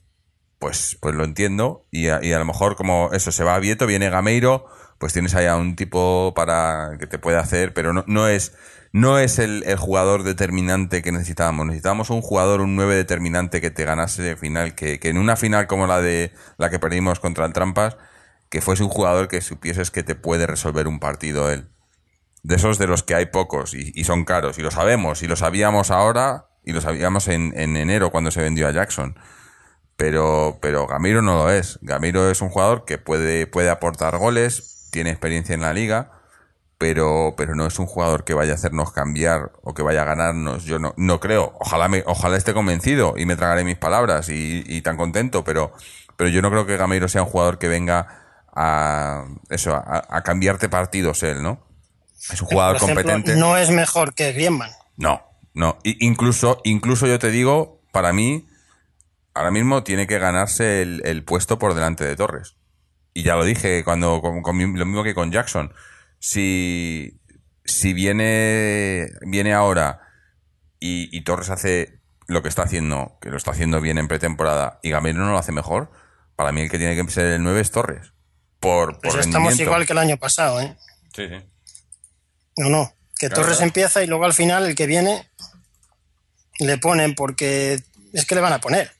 pues, 0.59 0.97
pues 1.01 1.15
lo 1.15 1.23
entiendo. 1.23 1.88
Y 1.89 2.09
a, 2.09 2.19
y 2.21 2.34
a 2.34 2.38
lo 2.38 2.45
mejor, 2.45 2.75
como 2.75 3.09
eso 3.13 3.31
se 3.31 3.45
va 3.45 3.55
a 3.55 3.59
Vieto, 3.59 3.88
viene 3.88 4.09
Gameiro, 4.09 4.65
pues 4.99 5.13
tienes 5.13 5.34
ahí 5.36 5.45
a 5.45 5.55
un 5.55 5.77
tipo 5.77 6.34
para 6.36 6.97
que 6.99 7.07
te 7.07 7.17
pueda 7.17 7.39
hacer, 7.39 7.73
pero 7.73 7.93
no, 7.93 8.03
no 8.07 8.27
es, 8.27 8.53
no 8.91 9.19
es 9.19 9.39
el, 9.39 9.63
el, 9.65 9.77
jugador 9.77 10.23
determinante 10.23 11.01
que 11.01 11.13
necesitábamos. 11.13 11.65
Necesitábamos 11.65 12.09
un 12.09 12.21
jugador, 12.21 12.59
un 12.59 12.75
9 12.75 12.93
determinante 12.93 13.61
que 13.61 13.71
te 13.71 13.86
ganase 13.86 14.21
de 14.21 14.36
final, 14.36 14.75
que, 14.75 14.99
que 14.99 15.07
en 15.09 15.17
una 15.17 15.38
final 15.38 15.65
como 15.65 15.88
la 15.88 16.01
de 16.01 16.34
la 16.57 16.69
que 16.69 16.77
perdimos 16.77 17.21
contra 17.21 17.45
el 17.45 17.53
Trampas, 17.53 17.95
que 18.49 18.59
fuese 18.59 18.84
un 18.84 18.89
jugador 18.89 19.29
que 19.29 19.39
supieses 19.39 19.91
que 19.91 20.03
te 20.03 20.15
puede 20.15 20.45
resolver 20.45 20.89
un 20.89 20.99
partido 20.99 21.49
él. 21.49 21.69
De 22.43 22.55
esos 22.55 22.77
de 22.79 22.88
los 22.88 23.01
que 23.01 23.15
hay 23.15 23.27
pocos 23.27 23.73
y, 23.73 23.93
y 23.95 24.03
son 24.03 24.25
caros, 24.25 24.59
y 24.59 24.61
lo 24.61 24.71
sabemos, 24.71 25.23
y 25.23 25.27
lo 25.27 25.38
sabíamos 25.38 25.89
ahora, 25.89 26.49
y 26.64 26.72
lo 26.72 26.82
sabíamos 26.82 27.28
en, 27.28 27.53
en, 27.57 27.76
enero 27.78 28.11
cuando 28.11 28.32
se 28.32 28.41
vendió 28.41 28.68
a 28.68 28.72
Jackson. 28.72 29.18
Pero, 29.95 30.57
pero 30.61 30.88
Gamiro 30.88 31.22
no 31.22 31.36
lo 31.36 31.51
es. 31.51 31.80
Gamiro 31.82 32.30
es 32.30 32.41
un 32.41 32.49
jugador 32.49 32.86
que 32.86 32.97
puede, 32.97 33.47
puede 33.47 33.70
aportar 33.70 34.18
goles, 34.18 34.89
tiene 34.91 35.11
experiencia 35.11 35.53
en 35.53 35.61
la 35.61 35.74
liga, 35.74 36.11
pero, 36.78 37.36
pero 37.38 37.55
no 37.55 37.68
es 37.68 37.78
un 37.80 37.86
jugador 37.86 38.24
que 38.24 38.34
vaya 38.34 38.53
a 38.53 38.55
hacernos 38.55 38.91
cambiar 38.91 39.51
o 39.61 39.74
que 39.74 39.84
vaya 39.84 40.01
a 40.01 40.05
ganarnos. 40.05 40.66
Yo 40.66 40.80
no, 40.80 40.93
no 40.97 41.20
creo. 41.20 41.55
Ojalá 41.59 41.88
me, 41.88 42.03
ojalá 42.07 42.38
esté 42.38 42.53
convencido 42.53 43.14
y 43.18 43.26
me 43.26 43.36
tragaré 43.36 43.64
mis 43.64 43.78
palabras 43.78 44.30
y, 44.30 44.64
y 44.66 44.82
tan 44.82 44.97
contento, 44.97 45.43
pero, 45.43 45.74
pero 46.18 46.30
yo 46.30 46.41
no 46.41 46.49
creo 46.49 46.66
que 46.66 46.78
Gamiro 46.78 47.07
sea 47.07 47.24
un 47.24 47.30
jugador 47.30 47.59
que 47.59 47.68
venga 47.68 48.24
a 48.55 49.26
eso, 49.49 49.74
a, 49.76 50.03
a, 50.07 50.22
cambiarte 50.22 50.70
partidos 50.70 51.24
él, 51.24 51.41
¿no? 51.41 51.66
Es 52.32 52.41
un 52.41 52.47
jugador 52.47 52.78
ejemplo, 52.78 52.95
competente. 52.95 53.36
No 53.36 53.57
es 53.57 53.70
mejor 53.70 54.14
que 54.14 54.32
Griezmann. 54.32 54.72
No, 54.95 55.24
no. 55.54 55.78
Incluso, 55.84 56.62
incluso 56.64 57.08
yo 57.08 57.20
te 57.20 57.32
digo, 57.32 57.82
para 57.91 58.14
mí, 58.14 58.47
ahora 59.34 59.51
mismo 59.51 59.84
tiene 59.84 60.08
que 60.08 60.20
ganarse 60.20 60.82
el, 60.82 61.01
el 61.06 61.24
puesto 61.24 61.60
por 61.60 61.74
delante 61.74 62.06
de 62.06 62.16
Torres. 62.16 62.56
Y 63.14 63.24
ya 63.24 63.36
lo 63.36 63.45
dije 63.45 63.84
cuando, 63.84 64.22
con, 64.22 64.41
con, 64.41 64.58
lo 64.58 64.86
mismo 64.86 65.04
que 65.04 65.14
con 65.14 65.32
Jackson. 65.32 65.74
Si, 66.20 67.20
si 67.66 67.93
viene, 67.93 69.08
viene 69.26 69.54
ahora 69.54 70.01
y, 70.80 71.16
y 71.16 71.22
Torres 71.24 71.49
hace 71.49 71.99
lo 72.28 72.41
que 72.41 72.49
está 72.49 72.64
haciendo, 72.64 73.18
que 73.22 73.30
lo 73.30 73.38
está 73.38 73.51
haciendo 73.51 73.82
bien 73.82 73.97
en 73.97 74.08
pretemporada, 74.08 74.80
y 74.82 74.89
Gamero 74.89 75.20
no 75.20 75.32
lo 75.32 75.38
hace 75.38 75.51
mejor, 75.51 75.91
para 76.36 76.51
mí 76.51 76.62
el 76.62 76.70
que 76.72 76.78
tiene 76.78 76.95
que 76.95 77.12
ser 77.12 77.28
el 77.28 77.43
9 77.43 77.62
es 77.62 77.72
Torres 77.72 78.14
por, 78.64 78.93
por 78.93 79.01
pues 79.01 79.28
estamos 79.28 79.60
igual 79.60 79.86
que 79.86 79.91
el 79.91 79.99
año 79.99 80.18
pasado, 80.18 80.62
¿eh? 80.62 80.78
Sí, 81.14 81.28
sí. 81.28 81.36
No, 82.58 82.70
no. 82.70 82.93
Que 83.24 83.30
claro, 83.30 83.43
Torres 83.43 83.61
empieza 83.61 84.03
y 84.03 84.07
luego 84.07 84.26
al 84.26 84.34
final 84.34 84.65
el 84.65 84.76
que 84.76 84.86
viene 84.86 85.30
le 86.59 86.78
ponen 86.78 87.15
porque 87.15 87.82
es 88.11 88.26
que 88.26 88.36
le 88.36 88.41
van 88.41 88.51
a 88.51 88.59
poner. 88.59 88.91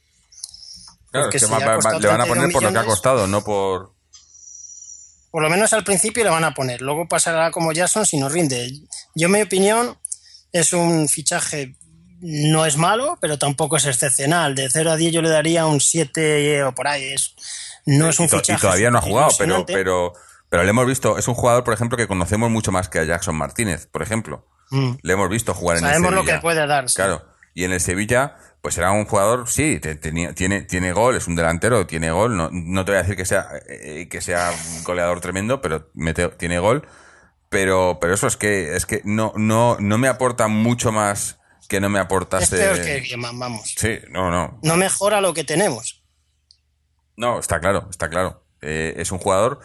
Claro, 1.12 1.28
es 1.28 1.32
que 1.34 1.40
si 1.40 1.52
va, 1.52 1.60
va, 1.60 2.00
le 2.00 2.08
van 2.08 2.22
a 2.22 2.26
poner 2.26 2.44
por 2.44 2.62
millones, 2.62 2.64
lo 2.64 2.72
que 2.72 2.80
ha 2.80 2.86
costado, 2.86 3.28
no 3.28 3.44
por. 3.44 3.92
Por 5.30 5.44
lo 5.44 5.50
menos 5.50 5.74
al 5.74 5.84
principio 5.84 6.24
le 6.24 6.30
van 6.30 6.46
a 6.46 6.54
poner. 6.54 6.82
Luego 6.82 7.06
pasará 7.06 7.52
como 7.52 7.74
Jason 7.76 8.06
si 8.06 8.16
no 8.16 8.30
rinde. 8.30 8.72
Yo, 9.14 9.28
mi 9.28 9.42
opinión, 9.42 9.98
es 10.54 10.72
un 10.72 11.10
fichaje. 11.10 11.76
No 12.22 12.66
es 12.66 12.78
malo, 12.78 13.18
pero 13.20 13.38
tampoco 13.38 13.76
es 13.76 13.86
excepcional. 13.86 14.56
De 14.56 14.70
0 14.70 14.90
a 14.90 14.96
10 14.96 15.12
yo 15.12 15.22
le 15.22 15.28
daría 15.28 15.66
un 15.66 15.82
7 15.82 16.64
o 16.64 16.74
por 16.74 16.88
ahí. 16.88 17.12
Es, 17.12 17.36
no 17.86 18.08
es 18.08 18.18
un 18.22 18.30
fichaje. 18.30 18.54
Y 18.54 18.62
todavía 18.62 18.90
no 18.90 19.00
ha 19.00 19.02
jugado, 19.02 19.32
pero, 19.38 19.66
pero, 19.66 20.14
pero 20.54 20.66
le 20.66 20.70
hemos 20.70 20.86
visto, 20.86 21.18
es 21.18 21.28
un 21.28 21.34
jugador, 21.34 21.64
por 21.64 21.74
ejemplo, 21.74 21.98
que 21.98 22.06
conocemos 22.06 22.52
mucho 22.52 22.72
más 22.72 22.88
que 22.88 23.00
a 23.00 23.04
Jackson 23.06 23.36
Martínez, 23.36 23.88
por 23.88 24.04
ejemplo. 24.04 24.48
Mm. 24.70 24.92
Le 25.02 25.14
hemos 25.14 25.28
visto 25.28 25.56
jugar 25.56 25.80
Sabemos 25.80 25.96
en 25.98 26.04
el 26.04 26.04
Sevilla. 26.04 26.20
Sabemos 26.20 26.28
lo 26.28 26.32
que 26.32 26.42
puede 26.44 26.68
dar. 26.68 26.90
Sí. 26.90 26.96
Claro. 26.96 27.26
Y 27.56 27.64
en 27.64 27.72
el 27.72 27.82
Sevilla, 27.82 28.38
pues 28.62 28.78
era 28.78 28.92
un 28.92 29.06
jugador, 29.06 29.50
sí, 29.50 29.80
tiene, 29.80 30.34
tiene, 30.34 30.62
tiene 30.62 30.94
gol, 30.94 31.16
es 31.16 31.26
un 31.26 31.36
delantero, 31.36 31.88
tiene 31.88 32.12
gol. 32.12 32.38
No, 32.38 32.52
no 32.52 32.86
te 32.86 32.92
voy 32.92 33.00
a 33.00 33.02
decir 33.02 33.16
que 33.16 33.26
sea, 33.26 33.48
eh, 33.68 34.08
que 34.12 34.22
sea 34.22 34.54
un 34.78 34.84
goleador 34.84 35.22
tremendo, 35.22 35.60
pero 35.60 35.90
mete, 35.96 36.30
tiene 36.30 36.60
gol. 36.60 36.88
Pero, 37.50 37.98
pero 38.00 38.14
eso 38.14 38.28
es 38.28 38.38
que, 38.38 38.76
es 38.76 38.86
que 38.86 39.02
no, 39.06 39.34
no, 39.36 39.78
no 39.80 39.98
me 39.98 40.08
aporta 40.08 40.48
mucho 40.50 40.92
más 40.92 41.40
que 41.68 41.82
no 41.82 41.90
me 41.90 41.98
Es 41.98 42.06
aportase. 42.06 42.58
peor 42.58 42.80
que 42.80 43.00
Griezmann, 43.00 43.40
vamos. 43.40 43.74
Sí, 43.76 43.98
no, 44.12 44.30
no. 44.30 44.60
No 44.62 44.78
mejora 44.78 45.20
lo 45.20 45.34
que 45.34 45.44
tenemos. 45.44 46.04
No, 47.16 47.40
está 47.40 47.60
claro, 47.60 47.88
está 47.90 48.08
claro. 48.08 48.46
Eh, 48.62 48.94
es 48.98 49.12
un 49.12 49.18
jugador 49.18 49.60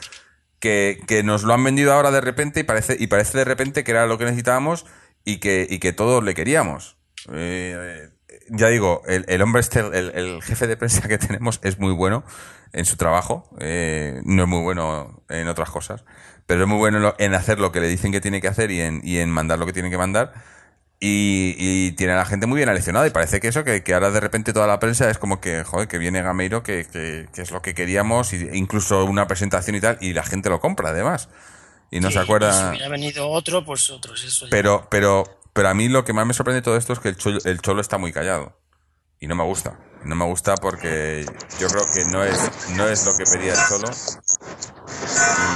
que, 0.60 1.00
que 1.06 1.22
nos 1.22 1.42
lo 1.44 1.54
han 1.54 1.64
vendido 1.64 1.92
ahora 1.92 2.10
de 2.10 2.20
repente 2.20 2.60
y 2.60 2.64
parece, 2.64 2.96
y 2.98 3.06
parece 3.06 3.38
de 3.38 3.44
repente 3.44 3.84
que 3.84 3.90
era 3.90 4.06
lo 4.06 4.18
que 4.18 4.24
necesitábamos 4.24 4.86
y 5.24 5.38
que, 5.38 5.66
y 5.68 5.78
que 5.78 5.92
todos 5.92 6.22
le 6.22 6.34
queríamos. 6.34 6.96
Eh, 7.32 8.08
ya 8.50 8.68
digo, 8.68 9.02
el, 9.06 9.24
el 9.28 9.42
hombre 9.42 9.60
este, 9.60 9.80
el, 9.80 10.12
el 10.14 10.42
jefe 10.42 10.66
de 10.66 10.76
prensa 10.76 11.08
que 11.08 11.18
tenemos 11.18 11.60
es 11.62 11.78
muy 11.78 11.92
bueno 11.92 12.24
en 12.72 12.84
su 12.84 12.96
trabajo. 12.96 13.48
eh, 13.60 14.20
no 14.24 14.42
es 14.42 14.48
muy 14.48 14.62
bueno 14.62 15.22
en 15.28 15.48
otras 15.48 15.70
cosas, 15.70 16.04
pero 16.46 16.62
es 16.62 16.68
muy 16.68 16.78
bueno 16.78 17.14
en, 17.18 17.34
hacer 17.34 17.58
lo 17.58 17.72
que 17.72 17.80
le 17.80 17.88
dicen 17.88 18.12
que 18.12 18.20
tiene 18.20 18.40
que 18.40 18.48
hacer 18.48 18.70
y 18.70 18.80
en, 18.80 19.00
y 19.04 19.18
en 19.18 19.30
mandar 19.30 19.58
lo 19.58 19.66
que 19.66 19.72
tiene 19.72 19.90
que 19.90 19.98
mandar. 19.98 20.32
Y, 21.00 21.54
y 21.58 21.92
tiene 21.92 22.14
a 22.14 22.16
la 22.16 22.24
gente 22.24 22.46
muy 22.46 22.56
bien 22.56 22.68
aleccionada 22.68 23.06
y 23.06 23.10
parece 23.10 23.38
que 23.38 23.46
eso, 23.48 23.62
que, 23.62 23.84
que 23.84 23.94
ahora 23.94 24.10
de 24.10 24.18
repente 24.18 24.52
toda 24.52 24.66
la 24.66 24.80
prensa 24.80 25.08
es 25.08 25.18
como 25.18 25.40
que, 25.40 25.62
joder, 25.62 25.86
que 25.86 25.96
viene 25.98 26.22
Gameiro, 26.22 26.64
que, 26.64 26.86
que, 26.90 27.28
que 27.32 27.42
es 27.42 27.52
lo 27.52 27.62
que 27.62 27.72
queríamos, 27.72 28.32
y 28.32 28.48
incluso 28.52 29.04
una 29.04 29.28
presentación 29.28 29.76
y 29.76 29.80
tal, 29.80 29.96
y 30.00 30.12
la 30.12 30.24
gente 30.24 30.48
lo 30.48 30.58
compra 30.60 30.90
además. 30.90 31.28
Y 31.90 32.00
no 32.00 32.08
Sí, 32.08 32.14
se 32.14 32.20
acuerda. 32.20 32.52
Si 32.52 32.68
hubiera 32.70 32.88
venido 32.88 33.28
otro, 33.28 33.64
pues 33.64 33.88
otros. 33.90 34.24
Eso 34.24 34.46
ya. 34.46 34.50
Pero, 34.50 34.88
pero, 34.90 35.24
pero 35.52 35.68
a 35.68 35.74
mí 35.74 35.88
lo 35.88 36.04
que 36.04 36.12
más 36.12 36.26
me 36.26 36.34
sorprende 36.34 36.60
de 36.60 36.64
todo 36.64 36.76
esto 36.76 36.92
es 36.92 36.98
que 36.98 37.10
el 37.10 37.16
cholo, 37.16 37.38
el 37.44 37.60
cholo 37.60 37.80
está 37.80 37.96
muy 37.96 38.12
callado. 38.12 38.58
Y 39.20 39.26
no 39.26 39.34
me 39.34 39.44
gusta. 39.44 39.78
No 40.04 40.14
me 40.14 40.24
gusta 40.24 40.54
porque 40.56 41.24
yo 41.58 41.68
creo 41.68 41.84
que 41.92 42.04
no 42.06 42.22
es, 42.24 42.50
no 42.76 42.88
es 42.88 43.04
lo 43.06 43.16
que 43.16 43.24
pedía 43.24 43.52
el 43.52 43.58
cholo. 43.68 43.88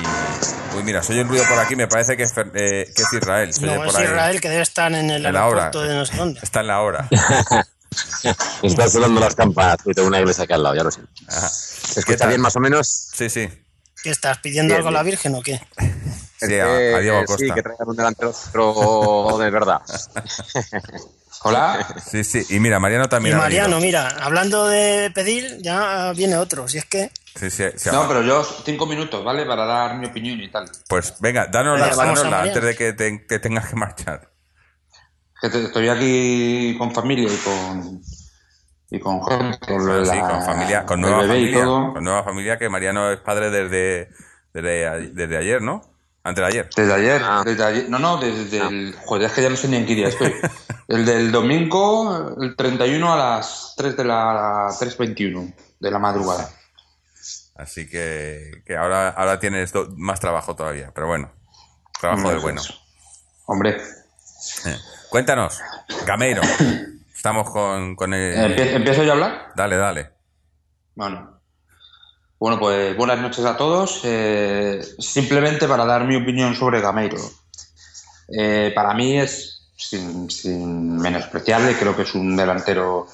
Y, 0.02 0.61
uy, 0.76 0.82
mira, 0.84 1.02
soy 1.02 1.18
un 1.20 1.28
ruido 1.28 1.44
por 1.48 1.58
aquí, 1.58 1.76
me 1.76 1.86
parece 1.88 2.16
que 2.16 2.22
es, 2.24 2.34
Fer- 2.34 2.50
eh, 2.54 2.90
que 2.94 3.02
es 3.02 3.12
Israel. 3.12 3.52
Se 3.52 3.64
oye 3.64 3.74
no, 3.74 3.78
por 3.80 3.88
es 3.88 3.94
ahí. 3.96 4.04
Israel 4.04 4.40
que 4.40 4.48
debe 4.48 4.62
estar 4.62 4.92
en 4.92 5.10
el 5.10 5.26
En 5.26 5.32
la 5.32 5.46
hora. 5.46 5.70
de 5.70 5.94
no 5.94 6.06
sé 6.06 6.16
dónde. 6.16 6.40
Está 6.42 6.60
en 6.60 6.66
la 6.68 6.80
hora. 6.80 7.08
Está 8.62 8.88
sonando 8.88 9.20
las 9.20 9.34
campanas 9.34 9.76
y 9.84 9.92
tengo 9.92 10.08
una 10.08 10.18
iglesia 10.20 10.44
aquí 10.44 10.52
al 10.54 10.62
lado, 10.62 10.74
ya 10.74 10.82
lo 10.84 10.90
sé. 10.90 11.00
Ajá. 11.28 11.48
¿Se 11.48 11.94
¿Qué 11.94 12.00
escucha 12.00 12.26
bien 12.26 12.40
más 12.40 12.56
o 12.56 12.60
menos? 12.60 12.88
Sí, 12.88 13.28
sí. 13.28 13.48
¿Qué 14.02 14.10
estás 14.10 14.38
pidiendo 14.38 14.68
Bien, 14.74 14.78
algo 14.78 14.88
a 14.88 14.92
la. 14.92 15.02
Virgen 15.02 15.34
o 15.34 15.42
qué? 15.42 15.60
Sí, 16.40 16.58
a, 16.58 16.64
a 16.64 16.98
Diego 17.00 17.18
Eh, 17.18 17.24
Sí, 17.26 17.26
Costa. 17.26 17.54
que 17.54 17.62
traigan 17.62 17.88
un 17.88 17.96
delantero 17.96 19.38
de 19.38 19.50
verdad. 19.50 19.80
Hola. 21.44 21.86
Sí, 22.10 22.24
sí. 22.24 22.44
Y 22.50 22.60
mira, 22.60 22.78
Mariano 22.78 23.04
Y 23.04 23.08
también 23.08 23.34
ha 23.34 23.38
Mariano, 23.38 23.80
mira, 23.80 24.08
hablando 24.20 24.66
de 24.68 25.10
pedir, 25.14 25.58
ya 25.60 26.12
viene 26.12 26.36
otro. 26.36 26.68
Si 26.68 26.78
es 26.78 26.84
que 26.84 27.10
Sí, 27.34 27.50
sí, 27.50 27.64
sí. 27.76 27.88
No, 27.92 28.06
pero 28.06 28.22
yo 28.22 28.44
cinco 28.44 28.86
minutos, 28.86 29.24
¿vale? 29.24 29.44
Para 29.46 29.64
dar 29.64 29.96
mi 29.98 30.06
opinión 30.06 30.40
y 30.40 30.50
tal. 30.50 30.70
Pues 30.88 31.14
venga, 31.20 31.46
dánosla, 31.46 31.86
Venga, 31.86 31.96
dánosla 32.04 32.42
antes 32.42 32.62
de 32.62 32.76
que 32.76 32.92
te, 32.92 33.38
tengas 33.38 33.68
que 33.68 33.76
marchar. 33.76 34.30
Que 35.40 35.48
te- 35.48 35.64
estoy 35.64 35.88
aquí 35.88 36.76
con 36.78 36.92
familia 36.94 37.28
y 37.32 37.36
con 37.38 38.00
y 38.90 39.00
con 39.00 39.24
gente, 39.26 39.58
con, 39.66 39.86
lo 39.86 39.94
de 40.00 40.04
Sí, 40.06 40.16
la- 40.16 40.28
con 40.28 40.42
familia, 40.44 40.84
con 40.86 41.00
nueva 41.00 41.20
familia, 41.26 41.64
todo. 41.64 41.92
con 41.94 42.04
nueva 42.04 42.22
familia 42.24 42.58
que 42.58 42.68
Mariano 42.68 43.10
es 43.10 43.20
padre 43.20 43.50
desde, 43.50 44.10
desde, 44.52 45.36
ayer, 45.38 45.62
¿no? 45.62 45.80
Antes 46.24 46.42
de 46.42 46.48
ayer. 46.48 46.70
Desde 46.76 46.92
ayer, 46.92 47.22
Ah. 47.24 47.42
desde 47.44 47.64
ayer, 47.64 47.88
no, 47.88 47.98
no, 47.98 48.18
desde 48.18 48.58
el, 48.58 48.94
joder, 49.06 49.26
es 49.26 49.32
que 49.32 49.42
ya 49.42 49.48
no 49.48 49.56
sé 49.56 49.68
ni 49.68 49.76
en 49.78 49.86
qué 49.86 49.94
día 49.94 50.08
estoy. 50.08 50.32
El 50.88 51.06
del 51.06 51.32
domingo, 51.32 52.36
el 52.38 52.54
31 52.54 53.14
a 53.14 53.16
las 53.16 53.72
3 53.78 53.96
de 53.96 54.04
la 54.04 54.66
3.21 54.78 55.54
de 55.80 55.90
la 55.90 55.98
madrugada. 55.98 56.50
Así 57.62 57.88
que, 57.88 58.62
que 58.66 58.76
ahora, 58.76 59.08
ahora 59.10 59.38
tienes 59.38 59.72
do- 59.72 59.88
más 59.96 60.20
trabajo 60.20 60.54
todavía, 60.56 60.90
pero 60.94 61.06
bueno, 61.06 61.32
trabajo 62.00 62.28
del 62.28 62.40
bueno. 62.40 62.60
Hombre, 63.46 63.76
Eh, 64.66 64.76
Cuéntanos, 65.08 65.60
Gameiro. 66.06 66.42
Estamos 67.14 67.50
con, 67.50 67.94
con 67.94 68.12
el... 68.14 68.34
¿empie- 68.56 68.72
¿empiezo 68.74 69.04
yo 69.04 69.10
a 69.10 69.14
hablar? 69.14 69.52
Dale, 69.54 69.76
dale. 69.76 70.10
Bueno. 70.96 71.40
Bueno, 72.40 72.58
pues 72.58 72.96
buenas 72.96 73.20
noches 73.20 73.44
a 73.44 73.56
todos. 73.56 74.00
Eh, 74.04 74.82
simplemente 74.98 75.68
para 75.68 75.84
dar 75.84 76.04
mi 76.04 76.16
opinión 76.16 76.56
sobre 76.56 76.80
Gameiro. 76.80 77.18
Eh, 78.36 78.72
para 78.74 78.94
mí 78.94 79.20
es, 79.20 79.70
sin, 79.76 80.28
sin 80.28 80.96
menospreciarle, 80.96 81.76
creo 81.78 81.94
que 81.94 82.02
es 82.02 82.14
un 82.16 82.36
delantero 82.36 83.06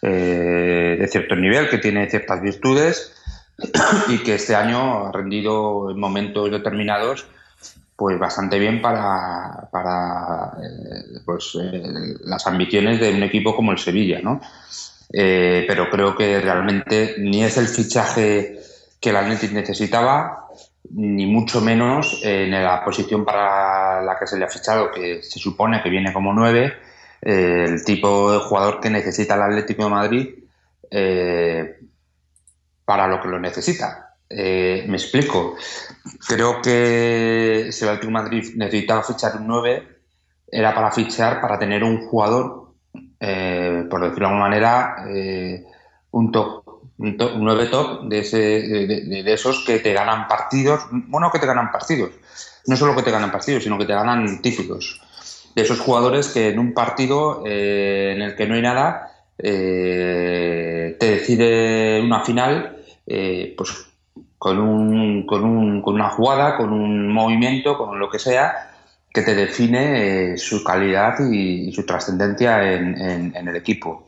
de 0.00 1.08
cierto 1.12 1.36
nivel, 1.36 1.68
que 1.70 1.78
tiene 1.78 2.10
ciertas 2.10 2.40
virtudes 2.42 3.12
y 4.08 4.18
que 4.18 4.34
este 4.34 4.54
año 4.54 5.06
ha 5.06 5.12
rendido 5.12 5.90
en 5.90 5.98
momentos 5.98 6.50
determinados 6.50 7.26
pues 8.02 8.18
bastante 8.18 8.58
bien 8.58 8.82
para, 8.82 9.68
para 9.70 10.54
eh, 10.60 11.20
pues, 11.24 11.56
eh, 11.60 12.16
las 12.24 12.44
ambiciones 12.48 12.98
de 12.98 13.12
un 13.12 13.22
equipo 13.22 13.54
como 13.54 13.70
el 13.70 13.78
Sevilla, 13.78 14.20
¿no? 14.20 14.40
Eh, 15.12 15.64
pero 15.68 15.88
creo 15.88 16.16
que 16.16 16.40
realmente 16.40 17.14
ni 17.18 17.44
es 17.44 17.56
el 17.58 17.68
fichaje 17.68 18.58
que 19.00 19.10
el 19.10 19.16
Athletic 19.16 19.52
necesitaba, 19.52 20.48
ni 20.90 21.26
mucho 21.26 21.60
menos 21.60 22.20
en 22.24 22.50
la 22.50 22.84
posición 22.84 23.24
para 23.24 24.02
la 24.02 24.18
que 24.18 24.26
se 24.26 24.36
le 24.36 24.46
ha 24.46 24.48
fichado, 24.48 24.90
que 24.90 25.22
se 25.22 25.38
supone 25.38 25.80
que 25.80 25.88
viene 25.90 26.12
como 26.12 26.32
nueve, 26.32 26.72
el 27.20 27.84
tipo 27.84 28.32
de 28.32 28.38
jugador 28.40 28.80
que 28.80 28.90
necesita 28.90 29.36
el 29.36 29.42
Atlético 29.42 29.84
de 29.84 29.90
Madrid 29.90 30.28
para 32.84 33.06
lo 33.06 33.20
que 33.20 33.28
lo 33.28 33.38
necesita. 33.38 34.16
Eh, 34.28 34.84
me 34.88 34.96
explico. 34.96 35.56
Creo 36.26 36.60
que 36.62 37.68
si 37.70 37.84
el 37.84 37.90
Atlético 37.90 38.12
Madrid 38.12 38.44
necesitaba 38.56 39.02
fichar 39.02 39.36
un 39.36 39.46
9, 39.46 39.88
era 40.50 40.74
para 40.74 40.90
fichar, 40.90 41.40
para 41.40 41.58
tener 41.58 41.84
un 41.84 42.06
jugador, 42.06 42.72
eh, 43.20 43.84
por 43.90 44.00
decirlo 44.02 44.28
de 44.28 44.32
alguna 44.34 44.48
manera, 44.48 44.96
eh, 45.08 45.64
un 46.12 46.30
top, 46.32 46.64
un, 46.98 47.16
top, 47.16 47.34
un 47.36 47.44
9 47.44 47.66
top 47.66 48.04
de, 48.08 48.18
ese, 48.20 48.38
de, 48.38 48.86
de- 48.86 49.22
de 49.22 49.32
esos 49.32 49.64
que 49.64 49.78
te 49.78 49.92
ganan 49.92 50.28
partidos, 50.28 50.82
bueno, 50.90 51.30
que 51.30 51.38
te 51.38 51.46
ganan 51.46 51.70
partidos, 51.70 52.10
no 52.66 52.76
solo 52.76 52.94
que 52.96 53.02
te 53.02 53.10
ganan 53.10 53.30
partidos, 53.32 53.62
sino 53.64 53.78
que 53.78 53.86
te 53.86 53.94
ganan 53.94 54.42
títulos. 54.42 55.00
De 55.54 55.62
esos 55.62 55.80
jugadores 55.80 56.28
que 56.28 56.48
en 56.48 56.58
un 56.58 56.72
partido 56.74 57.42
eh, 57.46 58.12
en 58.16 58.22
el 58.22 58.34
que 58.36 58.46
no 58.46 58.54
hay 58.54 58.62
nada, 58.62 59.10
eh, 59.38 60.96
te 60.98 61.10
decide 61.10 62.00
una 62.02 62.20
final, 62.24 62.71
eh, 63.06 63.54
pues 63.56 63.92
con, 64.42 64.58
un, 64.58 65.24
con, 65.24 65.44
un, 65.44 65.80
con 65.82 65.94
una 65.94 66.10
jugada, 66.10 66.56
con 66.56 66.72
un 66.72 67.12
movimiento, 67.12 67.78
con 67.78 67.96
lo 67.98 68.10
que 68.10 68.18
sea, 68.18 68.72
que 69.12 69.22
te 69.22 69.36
define 69.36 70.32
eh, 70.32 70.36
su 70.36 70.64
calidad 70.64 71.14
y, 71.30 71.72
su 71.72 71.86
trascendencia 71.86 72.72
en, 72.72 73.36
el 73.36 73.56
equipo. 73.56 74.06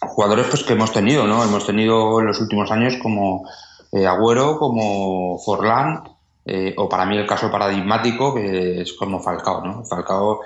Jugadores 0.00 0.48
pues 0.48 0.64
que 0.64 0.74
hemos 0.74 0.92
tenido, 0.92 1.26
¿no? 1.26 1.42
Hemos 1.42 1.64
tenido 1.64 2.20
en 2.20 2.26
los 2.26 2.40
últimos 2.42 2.70
años 2.70 2.98
como 3.02 3.48
eh, 3.90 4.06
Agüero, 4.06 4.58
como 4.58 5.38
Forlán, 5.38 6.02
eh, 6.44 6.74
o 6.76 6.86
para 6.86 7.06
mí 7.06 7.16
el 7.16 7.26
caso 7.26 7.50
paradigmático, 7.50 8.34
que 8.34 8.82
es 8.82 8.92
como 8.92 9.20
Falcao, 9.20 9.64
¿no? 9.64 9.84
Falcao, 9.84 10.40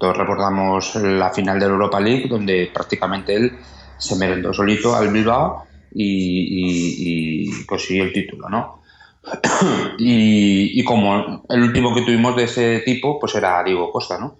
todos 0.00 0.16
recordamos 0.16 0.96
la 0.96 1.30
final 1.30 1.60
de 1.60 1.66
la 1.66 1.72
Europa 1.72 2.00
League, 2.00 2.26
donde 2.28 2.70
prácticamente 2.74 3.34
él 3.34 3.56
se 3.98 4.16
merendó 4.16 4.52
solito 4.52 4.96
al 4.96 5.08
Bilbao 5.10 5.66
y, 5.92 7.46
y- 7.46 7.60
y 7.60 7.64
consiguió 7.66 8.04
el 8.04 8.12
título, 8.12 8.48
¿no? 8.48 8.82
y, 9.98 10.80
y 10.80 10.84
como 10.84 11.44
el 11.48 11.62
último 11.62 11.94
que 11.94 12.02
tuvimos 12.02 12.36
de 12.36 12.44
ese 12.44 12.80
tipo, 12.80 13.18
pues 13.18 13.34
era 13.34 13.62
Diego 13.64 13.90
Costa, 13.92 14.18
¿no? 14.18 14.36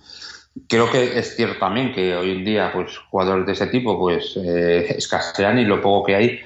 Creo 0.68 0.90
que 0.90 1.18
es 1.18 1.36
cierto 1.36 1.58
también 1.58 1.92
que 1.92 2.16
hoy 2.16 2.30
en 2.32 2.44
día, 2.44 2.70
pues, 2.72 2.98
jugadores 3.10 3.46
de 3.46 3.52
ese 3.52 3.66
tipo, 3.68 3.98
pues, 3.98 4.36
eh, 4.42 4.86
escasean 4.98 5.58
y 5.58 5.64
lo 5.64 5.80
poco 5.80 6.06
que 6.06 6.16
hay, 6.16 6.40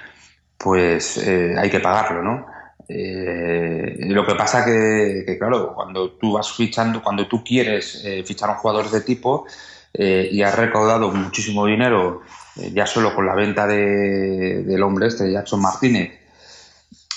pues, 0.59 1.19
eh, 1.19 1.55
hay 1.59 1.71
que 1.71 1.81
pagarlo, 1.81 2.23
¿no? 2.23 2.47
Eh, 2.89 3.97
lo 4.09 4.27
que 4.27 4.35
pasa 4.35 4.65
que, 4.65 5.23
que, 5.27 5.39
claro, 5.39 5.73
cuando 5.75 6.13
tú 6.13 6.33
vas 6.33 6.53
fichando, 6.53 7.03
cuando 7.03 7.27
tú 7.29 7.45
quieres 7.45 8.03
eh, 8.05 8.25
fichar 8.25 8.51
a 8.51 8.53
un 8.55 8.59
jugador 8.59 8.91
de 8.91 9.01
tipo 9.03 9.47
eh, 9.95 10.29
y 10.33 10.43
has 10.43 10.57
recaudado 10.57 11.11
muchísimo 11.13 11.67
dinero 11.67 12.23
eh, 12.61 12.71
ya 12.73 12.87
solo 12.87 13.15
con 13.15 13.27
la 13.27 13.35
venta 13.35 13.67
de, 13.67 14.63
del 14.65 14.83
hombre 14.83 15.09
este, 15.09 15.31
Jackson 15.31 15.61
Martínez, 15.61 16.19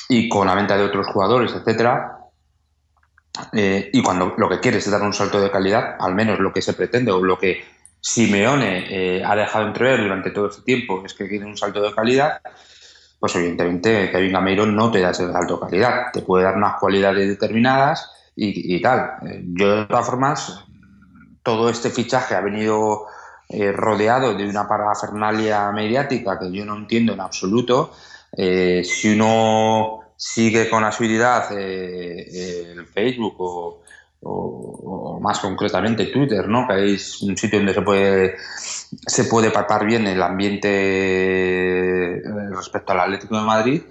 y 0.09 0.29
con 0.29 0.47
la 0.47 0.55
venta 0.55 0.77
de 0.77 0.83
otros 0.83 1.07
jugadores, 1.07 1.53
etcétera, 1.53 2.23
eh, 3.51 3.89
y 3.91 4.03
cuando 4.03 4.35
lo 4.37 4.47
que 4.47 4.59
quieres 4.59 4.85
es 4.85 4.91
dar 4.91 5.01
un 5.01 5.13
salto 5.13 5.41
de 5.41 5.49
calidad, 5.49 5.95
al 5.99 6.13
menos 6.13 6.39
lo 6.39 6.53
que 6.53 6.61
se 6.61 6.73
pretende 6.73 7.11
o 7.11 7.23
lo 7.23 7.37
que 7.39 7.63
Simeone 7.99 8.85
eh, 8.89 9.23
ha 9.23 9.35
dejado 9.35 9.67
entrever 9.67 10.01
durante 10.01 10.31
todo 10.31 10.49
este 10.49 10.61
tiempo 10.61 11.03
es 11.05 11.13
que 11.13 11.27
quiere 11.27 11.45
un 11.45 11.57
salto 11.57 11.81
de 11.81 11.93
calidad, 11.93 12.41
pues 13.19 13.35
evidentemente 13.35 14.11
Kevin 14.11 14.33
Gameiro 14.33 14.65
no 14.65 14.91
te 14.91 14.99
da 14.99 15.11
ese 15.11 15.31
salto 15.31 15.55
de 15.55 15.61
calidad, 15.61 16.11
te 16.11 16.21
puede 16.21 16.43
dar 16.43 16.57
unas 16.57 16.79
cualidades 16.79 17.27
determinadas 17.27 18.11
y, 18.35 18.81
tal. 18.81 19.13
Yo 19.53 19.77
de 19.77 19.85
todas 19.85 20.05
formas, 20.05 20.65
todo 21.43 21.69
este 21.69 21.89
fichaje 21.89 22.35
ha 22.35 22.41
venido 22.41 23.05
eh, 23.55 23.71
rodeado 23.71 24.33
de 24.33 24.49
una 24.49 24.67
parafernalia 24.67 25.71
mediática 25.71 26.39
que 26.39 26.51
yo 26.51 26.65
no 26.65 26.75
entiendo 26.75 27.13
en 27.13 27.21
absoluto. 27.21 27.91
Eh, 28.35 28.81
si 28.83 29.13
uno 29.13 29.99
sigue 30.17 30.67
con 30.67 30.83
asiduidad 30.83 31.55
eh, 31.55 32.71
el 32.71 32.87
Facebook 32.87 33.35
o, 33.37 33.79
más 35.21 35.37
concretamente 35.39 36.07
Twitter, 36.07 36.47
¿no? 36.47 36.67
Que 36.67 36.95
es 36.95 37.21
un 37.21 37.37
sitio 37.37 37.59
donde 37.59 37.75
se 37.75 37.83
puede 37.83 38.37
se 38.37 39.25
puede 39.25 39.51
palpar 39.51 39.85
bien 39.85 40.07
el 40.07 40.23
ambiente 40.23 42.23
respecto 42.55 42.93
al 42.93 43.01
Atlético 43.01 43.37
de 43.37 43.43
Madrid, 43.43 43.83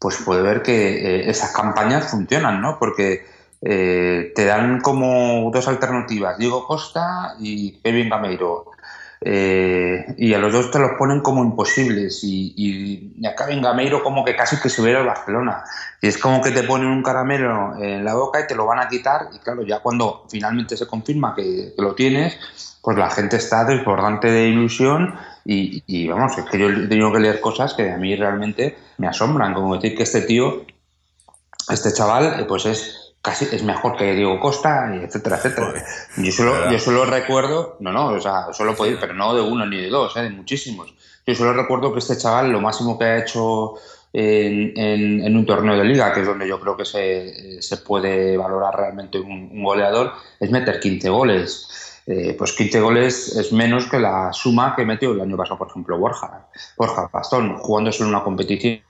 pues 0.00 0.16
puede 0.24 0.42
ver 0.42 0.62
que 0.62 1.30
esas 1.30 1.52
campañas 1.52 2.10
funcionan, 2.10 2.60
¿no? 2.60 2.78
Porque 2.80 3.24
te 3.60 4.44
dan 4.44 4.80
como 4.80 5.48
dos 5.52 5.68
alternativas, 5.68 6.38
Diego 6.38 6.66
Costa 6.66 7.36
y 7.38 7.80
Kevin 7.82 8.08
Gameiro. 8.08 8.72
Eh, 9.28 10.14
y 10.18 10.34
a 10.34 10.38
los 10.38 10.52
dos 10.52 10.70
te 10.70 10.78
los 10.78 10.92
ponen 10.96 11.20
como 11.20 11.42
imposibles 11.42 12.22
y, 12.22 12.54
y, 12.56 13.12
y 13.18 13.26
a 13.26 13.34
Kevin 13.34 13.60
Gameiro 13.60 14.00
como 14.00 14.24
que 14.24 14.36
casi 14.36 14.56
que 14.60 14.68
se 14.68 14.80
hubiera 14.80 15.00
el 15.00 15.06
Barcelona. 15.06 15.64
Y 16.00 16.06
es 16.06 16.16
como 16.16 16.40
que 16.40 16.52
te 16.52 16.62
ponen 16.62 16.86
un 16.86 17.02
caramelo 17.02 17.74
en 17.82 18.04
la 18.04 18.14
boca 18.14 18.40
y 18.40 18.46
te 18.46 18.54
lo 18.54 18.66
van 18.66 18.78
a 18.78 18.86
quitar 18.86 19.22
y 19.34 19.40
claro 19.40 19.64
ya 19.64 19.80
cuando 19.80 20.26
finalmente 20.30 20.76
se 20.76 20.86
confirma 20.86 21.34
que, 21.34 21.74
lo 21.76 21.96
tienes 21.96 22.38
pues 22.80 22.96
la 22.96 23.10
gente 23.10 23.38
está 23.38 23.64
desbordante 23.64 24.30
de 24.30 24.46
ilusión 24.46 25.16
y, 25.44 25.82
y, 25.88 26.06
vamos 26.06 26.38
es 26.38 26.44
que 26.44 26.60
yo 26.60 26.68
he 26.68 26.86
tenido 26.86 27.12
que 27.12 27.18
leer 27.18 27.40
cosas 27.40 27.74
que 27.74 27.90
a 27.90 27.96
mí 27.96 28.14
realmente 28.14 28.78
me 28.98 29.08
asombran 29.08 29.54
como 29.54 29.74
decir 29.74 29.96
que 29.96 30.04
este 30.04 30.20
tío 30.20 30.64
este 31.68 31.92
chaval 31.92 32.46
pues 32.46 32.66
es 32.66 33.05
casi 33.26 33.48
es 33.50 33.64
mejor 33.64 33.96
que 33.96 34.14
Diego 34.14 34.38
Costa, 34.38 34.88
y 34.94 35.04
etcétera, 35.04 35.36
etcétera. 35.36 35.84
Yo 36.16 36.30
solo, 36.30 36.70
yo 36.70 36.78
solo 36.78 37.04
recuerdo, 37.04 37.76
no, 37.80 37.90
no, 37.90 38.06
o 38.10 38.20
sea, 38.20 38.52
solo 38.52 38.76
puedo 38.76 38.92
ir, 38.92 38.98
pero 39.00 39.14
no 39.14 39.34
de 39.34 39.42
uno 39.42 39.66
ni 39.66 39.78
de 39.82 39.88
dos, 39.88 40.16
¿eh? 40.16 40.22
de 40.22 40.30
muchísimos. 40.30 40.94
Yo 41.26 41.34
solo 41.34 41.52
recuerdo 41.52 41.92
que 41.92 41.98
este 41.98 42.16
chaval 42.16 42.52
lo 42.52 42.60
máximo 42.60 42.96
que 42.96 43.04
ha 43.04 43.18
hecho 43.18 43.74
en, 44.12 44.78
en, 44.78 45.24
en 45.24 45.36
un 45.36 45.44
torneo 45.44 45.76
de 45.76 45.84
liga, 45.84 46.14
que 46.14 46.20
es 46.20 46.26
donde 46.26 46.46
yo 46.46 46.60
creo 46.60 46.76
que 46.76 46.84
se, 46.84 47.60
se 47.60 47.78
puede 47.78 48.36
valorar 48.36 48.76
realmente 48.76 49.18
un, 49.18 49.50
un, 49.52 49.64
goleador, 49.64 50.12
es 50.38 50.48
meter 50.52 50.78
15 50.78 51.08
goles. 51.08 52.02
Eh, 52.06 52.36
pues 52.38 52.52
15 52.52 52.80
goles 52.80 53.36
es 53.36 53.52
menos 53.52 53.86
que 53.86 53.98
la 53.98 54.32
suma 54.32 54.74
que 54.76 54.84
metió 54.86 55.10
el 55.10 55.20
año 55.20 55.36
pasado, 55.36 55.58
por 55.58 55.68
ejemplo, 55.68 55.98
Borja, 55.98 56.46
Borja 56.76 57.08
Pastón, 57.08 57.56
jugando 57.58 57.90
en 57.90 58.06
una 58.06 58.22
competición 58.22 58.85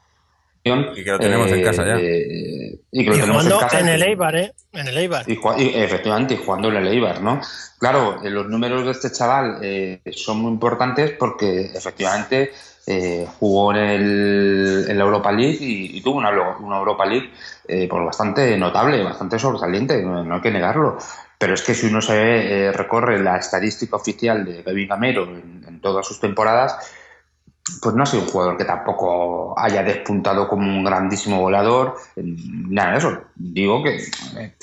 y 0.67 1.05
que 1.05 1.11
lo 1.11 1.19
tenemos 1.19 1.51
eh, 1.51 1.55
en 1.55 1.63
casa 1.63 1.87
ya. 1.87 1.97
Eh, 1.99 2.79
y 2.93 3.05
que 3.05 3.11
lo 3.11 3.17
y 3.17 3.21
tenemos 3.21 3.43
jugando 3.43 3.55
en, 3.55 3.61
casa, 3.61 3.81
en 3.81 3.89
el 3.89 4.03
Eibar, 4.03 4.37
¿eh? 4.37 4.53
En 4.73 4.89
el 4.89 4.99
Eibar. 4.99 5.25
Y, 5.29 5.33
y, 5.35 5.83
efectivamente, 5.83 6.35
y 6.35 6.37
jugando 6.39 6.69
en 6.69 6.77
el 6.77 6.89
Eibar, 6.89 7.23
¿no? 7.23 7.41
Claro, 7.79 8.23
eh, 8.25 8.31
los 8.31 8.49
números 8.49 8.85
de 8.85 8.91
este 8.93 9.13
chaval 9.13 9.59
eh, 9.63 10.01
son 10.13 10.39
muy 10.39 10.51
importantes 10.51 11.13
porque 11.13 11.73
efectivamente 11.75 12.53
eh, 12.87 13.27
jugó 13.39 13.73
en, 13.73 13.79
el, 13.79 14.87
en, 14.89 14.99
la 14.99 15.05
Europa 15.05 15.31
League 15.31 15.59
y, 15.61 15.99
y 15.99 16.01
tuvo 16.01 16.19
una, 16.19 16.31
una, 16.31 16.79
Europa 16.79 17.05
League 17.05 17.31
pues 17.67 18.05
bastante 18.05 18.57
notable, 18.57 19.03
bastante 19.03 19.39
sobresaliente, 19.39 20.03
no, 20.03 20.25
no, 20.25 20.37
hay 20.37 20.41
que 20.41 20.51
negarlo. 20.51 20.97
Pero 21.39 21.53
es 21.53 21.63
que 21.63 21.75
si 21.75 21.87
uno 21.87 22.01
se 22.01 22.73
recorre 22.73 23.23
la 23.23 23.37
estadística 23.37 23.97
oficial 23.97 24.45
de 24.45 24.65
Kevin 24.65 24.89
Gamero 24.89 25.25
en, 25.25 25.65
en 25.69 25.81
todas 25.81 26.07
sus 26.07 26.19
temporadas, 26.19 26.79
pues 27.83 27.95
no 27.97 28.03
ha 28.05 28.07
sido 28.07 28.23
un 28.23 28.29
jugador 28.29 28.57
que 28.57 28.65
tampoco 28.65 29.59
haya 29.59 29.83
despuntado 29.83 30.49
como 30.49 30.69
un 30.69 30.85
grandísimo 30.85 31.41
volador, 31.41 31.97
nada 32.15 32.93
de 32.93 32.99
eso. 32.99 33.21
Digo 33.35 33.83
que, 33.83 33.99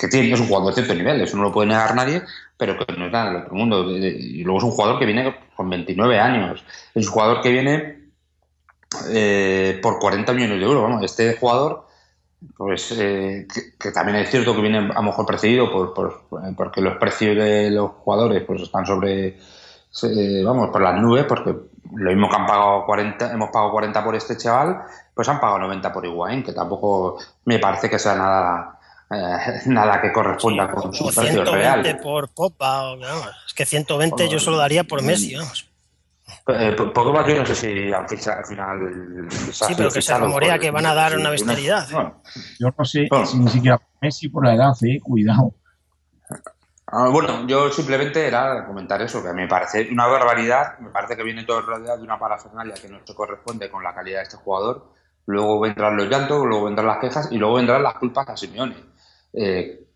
tiene, 0.09 0.31
es 0.31 0.39
un 0.39 0.47
jugador 0.47 0.69
de 0.69 0.75
cierto 0.75 0.95
nivel, 0.95 1.19
eso 1.19 1.35
no 1.35 1.43
lo 1.43 1.51
puede 1.51 1.67
negar 1.67 1.95
nadie, 1.95 2.21
pero 2.57 2.77
que 2.77 2.93
no 2.93 3.07
es 3.07 3.11
nada 3.11 3.31
del 3.31 3.41
otro 3.43 3.55
mundo. 3.55 3.91
Y 3.91 4.43
luego 4.43 4.59
es 4.59 4.63
un 4.63 4.71
jugador 4.71 4.99
que 4.99 5.05
viene 5.05 5.35
con 5.55 5.69
29 5.69 6.19
años, 6.19 6.63
es 6.95 7.05
un 7.05 7.11
jugador 7.11 7.41
que 7.41 7.51
viene 7.51 8.03
eh, 9.09 9.79
por 9.81 9.99
40 9.99 10.31
millones 10.33 10.59
de 10.59 10.65
euros. 10.65 10.83
Bueno, 10.83 11.03
este 11.03 11.35
jugador, 11.35 11.87
pues 12.55 12.93
eh, 12.97 13.45
que, 13.79 13.91
también 13.91 14.19
es 14.19 14.29
cierto 14.29 14.55
que 14.55 14.61
viene 14.61 14.77
a 14.77 14.81
lo 14.81 15.03
mejor 15.03 15.25
precedido 15.25 15.69
por, 15.69 15.93
por, 15.93 16.21
porque 16.55 16.79
los 16.79 16.97
precios 16.97 17.35
de 17.35 17.69
los 17.69 17.91
jugadores 17.91 18.43
pues 18.45 18.61
están 18.61 18.85
sobre, 18.85 19.27
eh, 20.03 20.41
vamos, 20.45 20.69
por 20.69 20.81
las 20.81 21.01
nubes, 21.01 21.25
porque 21.25 21.53
lo 21.91 22.09
mismo 22.11 22.29
que 22.29 22.35
han 22.35 22.45
pagado 22.45 22.85
40, 22.85 23.33
hemos 23.33 23.49
pagado 23.49 23.71
40 23.71 24.03
por 24.03 24.15
este 24.15 24.37
chaval, 24.37 24.83
pues 25.13 25.27
han 25.27 25.39
pagado 25.39 25.59
90 25.59 25.93
por 25.93 26.05
Higuaín, 26.05 26.43
que 26.43 26.53
tampoco 26.53 27.17
me 27.45 27.59
parece 27.59 27.89
que 27.89 27.99
sea 27.99 28.15
nada 28.15 28.79
eh, 29.11 29.61
nada 29.65 30.01
que 30.01 30.11
corresponda 30.11 30.67
sí, 30.67 30.73
con 30.73 30.93
su 30.93 31.13
precio 31.13 31.45
real. 31.45 31.99
por 32.01 32.29
Popa, 32.29 32.95
vamos, 32.95 33.29
es 33.47 33.53
que 33.53 33.65
120 33.65 34.29
yo 34.29 34.39
solo 34.39 34.57
daría 34.57 34.83
por 34.83 35.01
Messi, 35.01 35.35
vamos. 35.35 35.69
Eh, 36.47 36.75
Pogba 36.93 37.27
yo 37.27 37.39
no 37.39 37.45
sé 37.45 37.55
si 37.55 37.93
al, 37.93 38.07
final... 38.07 39.29
Sí, 39.51 39.73
pero 39.77 39.91
que 39.91 40.01
se 40.01 40.17
rumorea 40.17 40.57
que 40.59 40.71
van 40.71 40.85
a 40.85 40.93
dar 40.93 41.17
una 41.17 41.29
bestialidad. 41.29 41.89
No, 41.89 42.21
yo 42.59 42.69
no 42.77 42.85
sé 42.85 43.07
no. 43.09 43.25
si 43.25 43.37
ni 43.37 43.49
siquiera 43.49 43.79
Messi 44.01 44.29
por 44.29 44.45
la 44.45 44.55
edad, 44.55 44.73
eh, 44.83 44.99
cuidado. 45.01 45.53
Ah, 46.95 47.09
bueno, 47.09 47.47
yo 47.47 47.71
simplemente 47.71 48.27
era 48.27 48.67
comentar 48.67 49.01
eso, 49.01 49.23
que 49.23 49.33
me 49.33 49.47
parece 49.47 49.87
una 49.91 50.05
barbaridad, 50.05 50.77
me 50.77 50.91
parece 50.91 51.17
que 51.17 51.23
viene 51.23 51.43
todo 51.43 51.61
rodeado 51.61 51.97
de 51.97 52.03
una 52.03 52.19
parafernalia 52.19 52.75
que 52.75 52.87
no 52.87 52.99
se 53.03 53.15
corresponde 53.15 53.67
con 53.67 53.83
la 53.83 53.95
calidad 53.95 54.19
de 54.19 54.23
este 54.25 54.37
jugador, 54.37 54.91
luego 55.25 55.59
vendrán 55.59 55.97
los 55.97 56.07
llantos, 56.07 56.45
luego 56.45 56.65
vendrán 56.65 56.85
las 56.85 56.99
quejas 56.99 57.31
y 57.31 57.37
luego 57.37 57.55
vendrán 57.55 57.81
las 57.81 57.95
culpas 57.95 58.29
a 58.29 58.37
Simeone, 58.37 58.75
eh, 59.33 59.87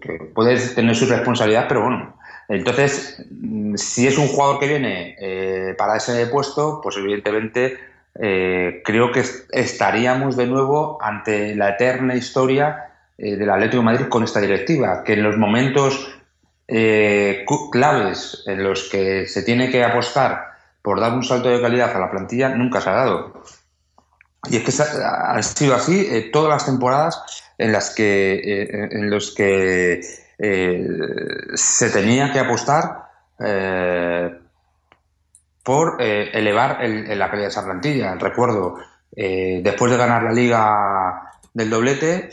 que, 0.00 0.30
puede 0.32 0.56
tener 0.68 0.94
su 0.94 1.06
responsabilidad, 1.06 1.66
pero 1.66 1.82
bueno, 1.82 2.16
entonces, 2.48 3.26
si 3.74 4.06
es 4.06 4.16
un 4.16 4.28
jugador 4.28 4.60
que 4.60 4.68
viene 4.68 5.16
eh, 5.20 5.74
para 5.76 5.96
ese 5.96 6.28
puesto, 6.28 6.80
pues 6.80 6.96
evidentemente 6.96 7.76
eh, 8.20 8.82
creo 8.84 9.10
que 9.10 9.24
estaríamos 9.50 10.36
de 10.36 10.46
nuevo 10.46 10.96
ante 11.02 11.56
la 11.56 11.70
eterna 11.70 12.14
historia 12.14 12.86
eh, 13.18 13.36
del 13.36 13.48
Atlético 13.48 13.78
de 13.78 13.84
Madrid 13.84 14.06
con 14.08 14.24
esta 14.24 14.40
directiva, 14.40 15.02
que 15.02 15.14
en 15.14 15.22
los 15.22 15.38
momentos 15.38 16.15
eh, 16.68 17.44
claves 17.70 18.42
en 18.46 18.62
los 18.64 18.88
que 18.88 19.26
se 19.26 19.42
tiene 19.42 19.70
que 19.70 19.84
apostar 19.84 20.52
por 20.82 21.00
dar 21.00 21.12
un 21.12 21.24
salto 21.24 21.48
de 21.48 21.60
calidad 21.60 21.94
a 21.94 21.98
la 21.98 22.10
plantilla 22.10 22.48
nunca 22.50 22.80
se 22.80 22.90
ha 22.90 22.94
dado. 22.94 23.42
Y 24.48 24.56
es 24.56 24.62
que 24.62 24.82
ha 24.82 25.42
sido 25.42 25.74
así 25.74 26.06
eh, 26.10 26.30
todas 26.32 26.50
las 26.50 26.66
temporadas 26.66 27.22
en 27.58 27.72
las 27.72 27.94
que, 27.94 28.34
eh, 28.34 28.88
en 28.92 29.10
los 29.10 29.34
que 29.34 30.00
se 31.54 31.90
tenía 31.90 32.30
que 32.30 32.40
apostar 32.40 33.06
por 35.64 36.00
elevar 36.00 36.84
el, 36.84 37.10
el, 37.10 37.18
la 37.18 37.30
calidad 37.30 37.46
de 37.46 37.50
esa 37.50 37.64
plantilla. 37.64 38.14
Recuerdo, 38.16 38.76
después 39.10 39.90
de 39.90 39.96
ganar 39.96 40.22
la 40.24 40.32
liga 40.32 41.32
del 41.54 41.70
doblete, 41.70 42.28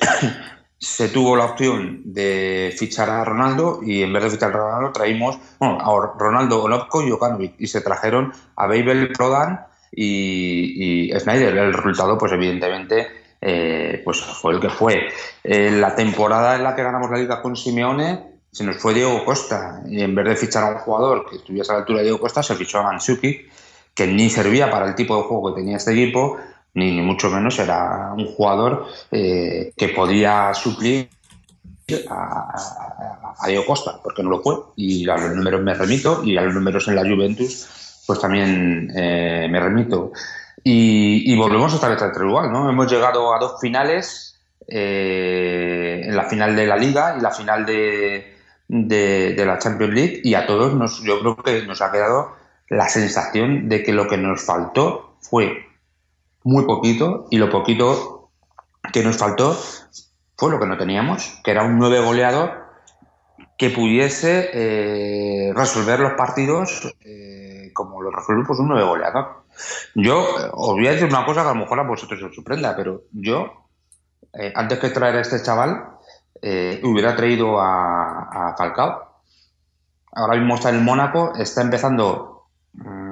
se 0.83 1.07
tuvo 1.07 1.37
la 1.37 1.45
opción 1.45 2.01
de 2.03 2.75
fichar 2.77 3.09
a 3.09 3.23
Ronaldo 3.23 3.79
y 3.81 4.03
en 4.03 4.11
vez 4.11 4.23
de 4.23 4.31
fichar 4.31 4.49
a 4.49 4.57
Ronaldo 4.57 4.91
traímos 4.91 5.39
bueno, 5.57 5.79
a 5.79 6.19
Ronaldo, 6.19 6.61
Olopko 6.61 7.01
y 7.01 7.11
Okanovic 7.11 7.53
y 7.57 7.67
se 7.67 7.79
trajeron 7.79 8.33
a 8.57 8.67
Babel, 8.67 9.13
Prodan 9.13 9.65
y, 9.89 11.07
y 11.13 11.19
Snyder. 11.19 11.55
El 11.55 11.73
resultado, 11.73 12.17
pues 12.17 12.33
evidentemente, 12.33 13.07
eh, 13.39 14.01
pues 14.03 14.19
fue 14.21 14.55
el 14.55 14.59
que 14.59 14.69
fue. 14.69 15.07
Eh, 15.41 15.71
la 15.71 15.95
temporada 15.95 16.57
en 16.57 16.63
la 16.63 16.75
que 16.75 16.83
ganamos 16.83 17.09
la 17.09 17.17
liga 17.17 17.41
con 17.41 17.55
Simeone 17.55 18.33
se 18.51 18.65
nos 18.65 18.77
fue 18.77 18.93
Diego 18.93 19.23
Costa 19.23 19.83
y 19.87 20.01
en 20.01 20.13
vez 20.13 20.25
de 20.25 20.35
fichar 20.35 20.65
a 20.65 20.71
un 20.71 20.79
jugador 20.79 21.29
que 21.29 21.37
estuviese 21.37 21.71
a 21.71 21.75
la 21.75 21.79
altura 21.79 21.99
de 21.99 22.03
Diego 22.03 22.19
Costa 22.19 22.43
se 22.43 22.55
fichó 22.55 22.79
a 22.79 22.83
Mansuki 22.83 23.47
que 23.93 24.05
ni 24.05 24.29
servía 24.29 24.69
para 24.69 24.87
el 24.87 24.95
tipo 24.95 25.15
de 25.15 25.23
juego 25.23 25.55
que 25.55 25.61
tenía 25.61 25.77
este 25.77 25.93
equipo 25.93 26.37
ni, 26.73 26.91
ni 26.91 27.01
mucho 27.01 27.29
menos 27.29 27.59
era 27.59 28.13
un 28.17 28.25
jugador 28.25 28.87
eh, 29.11 29.73
que 29.77 29.89
podía 29.89 30.53
suplir 30.53 31.09
a, 32.09 32.55
a, 33.39 33.47
Diego 33.47 33.65
Costa, 33.65 33.99
porque 34.03 34.23
no 34.23 34.31
lo 34.31 34.41
fue. 34.41 34.55
Y 34.75 35.07
a 35.09 35.17
los 35.17 35.35
números 35.35 35.61
me 35.61 35.73
remito, 35.73 36.23
y 36.23 36.37
a 36.37 36.41
los 36.41 36.53
números 36.53 36.87
en 36.87 36.95
la 36.95 37.01
Juventus, 37.01 38.03
pues 38.07 38.19
también 38.19 38.91
eh, 38.95 39.47
me 39.49 39.59
remito. 39.59 40.11
Y, 40.63 41.31
y, 41.31 41.37
volvemos 41.37 41.73
otra 41.73 41.89
vez 41.89 42.01
al 42.01 42.11
igual, 42.25 42.51
¿no? 42.51 42.69
Hemos 42.69 42.91
llegado 42.91 43.35
a 43.35 43.39
dos 43.39 43.59
finales, 43.59 44.39
eh, 44.67 46.01
en 46.05 46.15
la 46.15 46.23
final 46.23 46.55
de 46.55 46.67
la 46.67 46.77
Liga 46.77 47.15
y 47.17 47.21
la 47.21 47.31
final 47.31 47.65
de, 47.65 48.37
de, 48.67 49.33
de 49.33 49.45
la 49.45 49.59
Champions 49.59 49.93
League, 49.93 50.21
y 50.23 50.33
a 50.35 50.47
todos 50.47 50.73
nos, 50.73 51.03
yo 51.03 51.19
creo 51.19 51.35
que 51.35 51.67
nos 51.67 51.81
ha 51.81 51.91
quedado 51.91 52.31
la 52.69 52.87
sensación 52.87 53.67
de 53.67 53.83
que 53.83 53.91
lo 53.91 54.07
que 54.07 54.17
nos 54.17 54.41
faltó 54.41 55.17
fue 55.19 55.72
muy 56.43 56.65
poquito 56.65 57.27
y 57.31 57.37
lo 57.37 57.49
poquito 57.49 58.29
que 58.91 59.03
nos 59.03 59.17
faltó 59.17 59.57
fue 60.37 60.51
lo 60.51 60.59
que 60.59 60.65
no 60.65 60.77
teníamos, 60.77 61.39
que 61.43 61.51
era 61.51 61.63
un 61.63 61.77
nueve 61.77 61.99
goleador 61.99 62.63
que 63.57 63.69
pudiese 63.69 64.49
eh, 64.53 65.53
resolver 65.53 65.99
los 65.99 66.13
partidos 66.13 66.93
eh, 67.05 67.71
como 67.73 68.01
lo 68.01 68.11
resuelve 68.11 68.43
pues 68.45 68.59
un 68.59 68.67
nueve 68.67 68.85
goleador. 68.85 69.43
Yo 69.95 70.21
eh, 70.21 70.49
os 70.51 70.73
voy 70.73 70.87
a 70.87 70.91
decir 70.91 71.07
una 71.07 71.25
cosa 71.25 71.43
que 71.43 71.49
a 71.49 71.53
lo 71.53 71.59
mejor 71.61 71.79
a 71.79 71.87
vosotros 71.87 72.21
os 72.23 72.35
sorprenda, 72.35 72.75
pero 72.75 73.03
yo, 73.11 73.67
eh, 74.33 74.51
antes 74.55 74.79
que 74.79 74.89
traer 74.89 75.15
a 75.15 75.21
este 75.21 75.41
chaval, 75.41 75.89
hubiera 76.83 77.15
traído 77.15 77.57
a, 77.57 78.49
a, 78.49 78.55
Falcao. 78.57 79.21
Ahora 80.11 80.37
mismo 80.37 80.55
está 80.55 80.69
en 80.69 80.75
el 80.75 80.83
Mónaco, 80.83 81.33
está 81.37 81.61
empezando 81.61 82.47
mmm, 82.73 83.02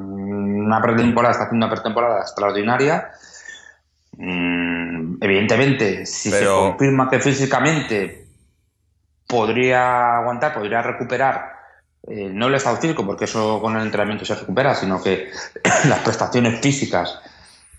una 0.78 0.82
pretemporada, 0.82 1.32
está 1.34 1.44
haciendo 1.46 1.66
una 1.66 1.74
pretemporada 1.76 2.22
extraordinaria 2.22 3.12
Mm, 4.18 5.16
evidentemente, 5.22 6.06
si 6.06 6.30
Pero... 6.30 6.40
se 6.42 6.70
confirma 6.72 7.10
que 7.10 7.20
físicamente 7.22 8.28
podría 9.28 10.18
aguantar, 10.18 10.54
podría 10.54 10.82
recuperar 10.82 11.54
eh, 12.08 12.30
no 12.32 12.48
el 12.48 12.56
estado 12.56 12.78
físico, 12.78 13.06
porque 13.06 13.26
eso 13.26 13.62
con 13.62 13.76
el 13.78 13.84
entrenamiento 13.84 14.26
se 14.26 14.36
recupera, 14.36 14.76
sino 14.76 15.02
que 15.02 15.32
las 15.88 16.00
prestaciones 16.00 16.60
físicas 16.60 17.20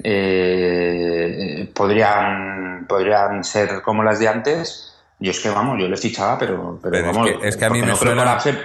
eh, 0.03 1.71
podrían, 1.75 2.87
podrían 2.89 3.45
ser 3.45 3.83
como 3.83 4.03
las 4.03 4.19
de 4.19 4.29
antes. 4.29 4.89
Yo 5.19 5.31
es 5.31 5.41
que, 5.41 5.51
vamos, 5.51 5.79
yo 5.81 5.89
le 5.89 5.97
fichaba, 5.97 6.39
pero, 6.39 6.79
pero, 6.83 6.93
Pero 6.93 7.11
es 7.11 7.17
vamos, 7.17 7.31
que- 7.31 7.49
es 7.49 7.57
que 7.57 7.65
a 7.65 7.71
mí 7.71 7.81
me 7.81 7.87
no 7.89 7.97
creo 7.97 8.15
suena- 8.15 8.37
que 8.37 8.43
se- 8.43 8.59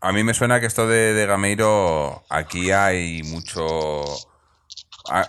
A 0.00 0.12
mí 0.12 0.24
me 0.24 0.34
suena 0.34 0.60
que 0.60 0.66
esto 0.66 0.86
de, 0.86 1.12
de 1.14 1.26
Gameiro, 1.26 2.24
aquí 2.30 2.70
hay 2.70 3.22
mucho... 3.24 4.02
a- 5.10 5.28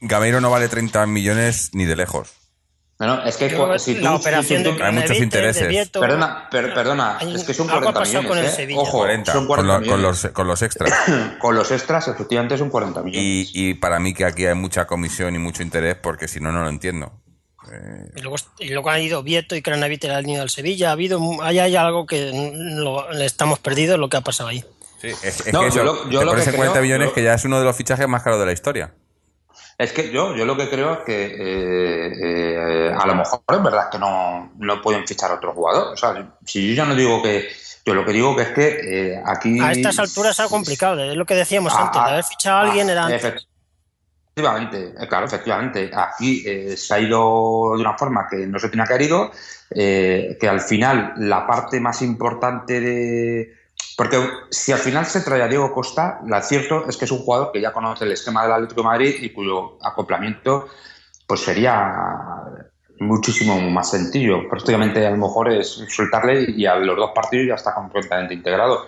Gameiro 0.00 0.40
no 0.40 0.50
vale 0.50 0.68
30 0.68 1.06
millones 1.06 1.70
ni 1.72 1.84
de 1.84 1.96
lejos. 1.96 2.32
Bueno, 2.98 3.22
es 3.24 3.36
que 3.36 3.48
Yo, 3.48 3.78
si 3.78 3.94
tú, 3.94 4.00
la 4.02 4.10
si 4.10 4.16
operación 4.16 4.64
tú- 4.64 4.74
de 4.74 4.82
Hay 4.82 4.92
muchos 4.92 5.18
intereses. 5.18 5.68
Vieto, 5.68 6.00
Perdona, 6.00 6.48
per- 6.50 6.74
perdona, 6.74 7.18
es 7.20 7.44
que 7.44 7.54
son 7.54 7.70
algo 7.70 7.90
ha 7.90 7.92
40 7.92 8.00
pasado 8.00 8.22
millones. 8.24 8.54
con 8.56 8.70
¿eh? 8.70 8.74
Ojo, 8.76 8.98
40, 8.98 9.32
son 9.32 9.46
con, 9.46 9.56
40 9.56 9.66
lo- 9.66 9.72
con 9.74 9.82
millones. 10.00 10.22
los, 10.24 10.32
con 10.32 10.46
los 10.48 10.62
extras. 10.62 10.92
Con 11.38 11.54
los 11.54 11.70
extras, 11.70 12.08
efectivamente, 12.08 12.58
son 12.58 12.70
40 12.70 13.02
millones. 13.02 13.24
Y, 13.24 13.50
y 13.70 13.74
para 13.74 14.00
mí 14.00 14.14
que 14.14 14.24
aquí 14.24 14.46
hay 14.46 14.56
mucha 14.56 14.88
comisión 14.88 15.36
y 15.36 15.38
mucho 15.38 15.62
interés 15.62 15.94
porque 15.94 16.26
si 16.26 16.40
no, 16.40 16.50
no 16.50 16.64
lo 16.64 16.68
entiendo. 16.70 17.12
Y 18.16 18.20
luego, 18.20 18.36
y 18.58 18.68
luego 18.70 18.90
han 18.90 19.00
ido 19.02 19.22
Vieto 19.22 19.54
y 19.56 19.62
Cranaviter 19.62 20.10
han 20.12 20.28
ido 20.28 20.42
al 20.42 20.50
Sevilla. 20.50 20.88
Ha 20.90 20.92
habido, 20.92 21.20
hay, 21.42 21.58
hay 21.58 21.76
algo 21.76 22.06
que 22.06 22.30
lo- 22.76 23.10
le 23.12 23.24
estamos 23.26 23.58
perdidos 23.58 23.98
lo 23.98 24.08
que 24.08 24.16
ha 24.16 24.20
pasado 24.22 24.48
ahí. 24.48 24.64
Sí, 25.00 25.08
es, 25.08 25.46
es 25.46 25.52
No, 25.52 25.60
que 25.60 25.66
eso, 25.68 25.76
yo 25.78 25.84
lo- 25.84 26.10
yo 26.10 26.24
lo 26.24 26.34
que 26.34 26.42
en 26.42 26.56
40 26.56 26.72
creo- 26.72 26.82
millones 26.82 27.08
yo- 27.08 27.14
que 27.14 27.22
ya 27.22 27.34
es 27.34 27.44
uno 27.44 27.58
de 27.58 27.64
los 27.64 27.76
fichajes 27.76 28.08
más 28.08 28.22
caros 28.22 28.40
de 28.40 28.46
la 28.46 28.52
historia. 28.52 28.92
Es 29.78 29.92
que 29.92 30.10
yo, 30.10 30.34
yo 30.34 30.44
lo 30.44 30.56
que 30.56 30.68
creo 30.68 30.92
es 30.94 30.98
que 31.06 31.24
eh, 31.26 32.12
eh, 32.88 32.92
a 32.98 33.06
lo 33.06 33.14
mejor 33.14 33.40
es 33.48 33.62
verdad 33.62 33.88
que 33.90 33.98
no, 33.98 34.52
no 34.58 34.82
pueden 34.82 35.06
fichar 35.06 35.30
a 35.30 35.34
otro 35.34 35.52
jugador. 35.54 35.92
O 35.92 35.96
sea, 35.96 36.32
si 36.44 36.68
yo 36.68 36.74
ya 36.74 36.84
no 36.84 36.94
digo 36.96 37.22
que. 37.22 37.48
Yo 37.86 37.94
lo 37.94 38.04
que 38.04 38.12
digo 38.12 38.36
que 38.36 38.42
es 38.42 38.48
que 38.50 39.12
eh, 39.14 39.22
aquí. 39.24 39.58
A 39.60 39.70
estas 39.72 39.98
alturas 40.00 40.32
es 40.32 40.40
algo 40.40 40.50
complicado. 40.50 41.02
Es 41.02 41.16
lo 41.16 41.24
que 41.24 41.34
decíamos 41.36 41.72
Ah, 41.74 41.82
antes. 41.86 41.94
De 41.94 41.98
ah, 42.08 42.12
haber 42.12 42.24
fichado 42.24 42.56
a 42.58 42.60
alguien 42.62 42.88
ah, 42.88 42.92
era 42.92 43.04
antes. 43.06 43.47
Efectivamente, 44.38 44.94
eh, 44.96 45.08
claro, 45.08 45.26
efectivamente. 45.26 45.90
Aquí 45.92 46.44
eh, 46.46 46.76
se 46.76 46.94
ha 46.94 47.00
ido 47.00 47.72
de 47.74 47.80
una 47.80 47.98
forma 47.98 48.28
que 48.30 48.46
no 48.46 48.60
se 48.60 48.68
tenía 48.68 48.84
que 48.84 48.92
haber 48.92 49.06
ido, 49.06 49.32
eh, 49.70 50.38
que 50.40 50.48
al 50.48 50.60
final 50.60 51.14
la 51.16 51.44
parte 51.44 51.80
más 51.80 52.02
importante 52.02 52.80
de... 52.80 53.52
Porque 53.96 54.18
si 54.50 54.70
al 54.70 54.78
final 54.78 55.06
se 55.06 55.22
trae 55.22 55.42
a 55.42 55.48
Diego 55.48 55.72
Costa, 55.72 56.20
lo 56.24 56.40
cierto 56.40 56.88
es 56.88 56.96
que 56.96 57.06
es 57.06 57.10
un 57.10 57.18
jugador 57.18 57.50
que 57.50 57.60
ya 57.60 57.72
conoce 57.72 58.04
el 58.04 58.12
esquema 58.12 58.44
del 58.44 58.52
Atlético 58.52 58.82
de 58.82 58.86
Madrid 58.86 59.14
y 59.20 59.30
cuyo 59.30 59.76
acoplamiento 59.82 60.68
pues 61.26 61.40
sería 61.40 61.96
muchísimo 63.00 63.60
más 63.60 63.90
sencillo. 63.90 64.48
Prácticamente 64.48 65.04
a 65.04 65.10
lo 65.10 65.16
mejor 65.16 65.50
es 65.52 65.84
soltarle 65.88 66.46
y 66.56 66.64
a 66.64 66.76
los 66.76 66.96
dos 66.96 67.10
partidos 67.12 67.48
ya 67.48 67.54
está 67.54 67.74
completamente 67.74 68.34
integrado. 68.34 68.86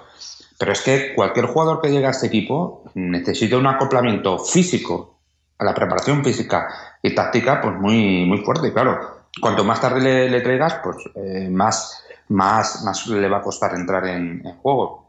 Pero 0.58 0.72
es 0.72 0.80
que 0.80 1.14
cualquier 1.14 1.46
jugador 1.46 1.80
que 1.80 1.90
llegue 1.90 2.06
a 2.06 2.10
este 2.10 2.28
equipo 2.28 2.84
necesita 2.94 3.56
un 3.56 3.66
acoplamiento 3.66 4.38
físico 4.38 5.19
a 5.60 5.64
la 5.64 5.74
preparación 5.74 6.24
física 6.24 6.68
y 7.02 7.14
táctica, 7.14 7.60
pues 7.60 7.74
muy, 7.76 8.24
muy 8.24 8.38
fuerte, 8.38 8.72
claro. 8.72 9.20
Cuanto 9.40 9.62
más 9.62 9.80
tarde 9.80 10.28
le, 10.28 10.40
traigas, 10.40 10.80
pues 10.82 10.96
eh, 11.14 11.48
más, 11.50 12.02
más, 12.28 12.82
más 12.82 13.06
le 13.06 13.28
va 13.28 13.38
a 13.38 13.42
costar 13.42 13.74
entrar 13.74 14.06
en, 14.06 14.42
juego. 14.62 15.06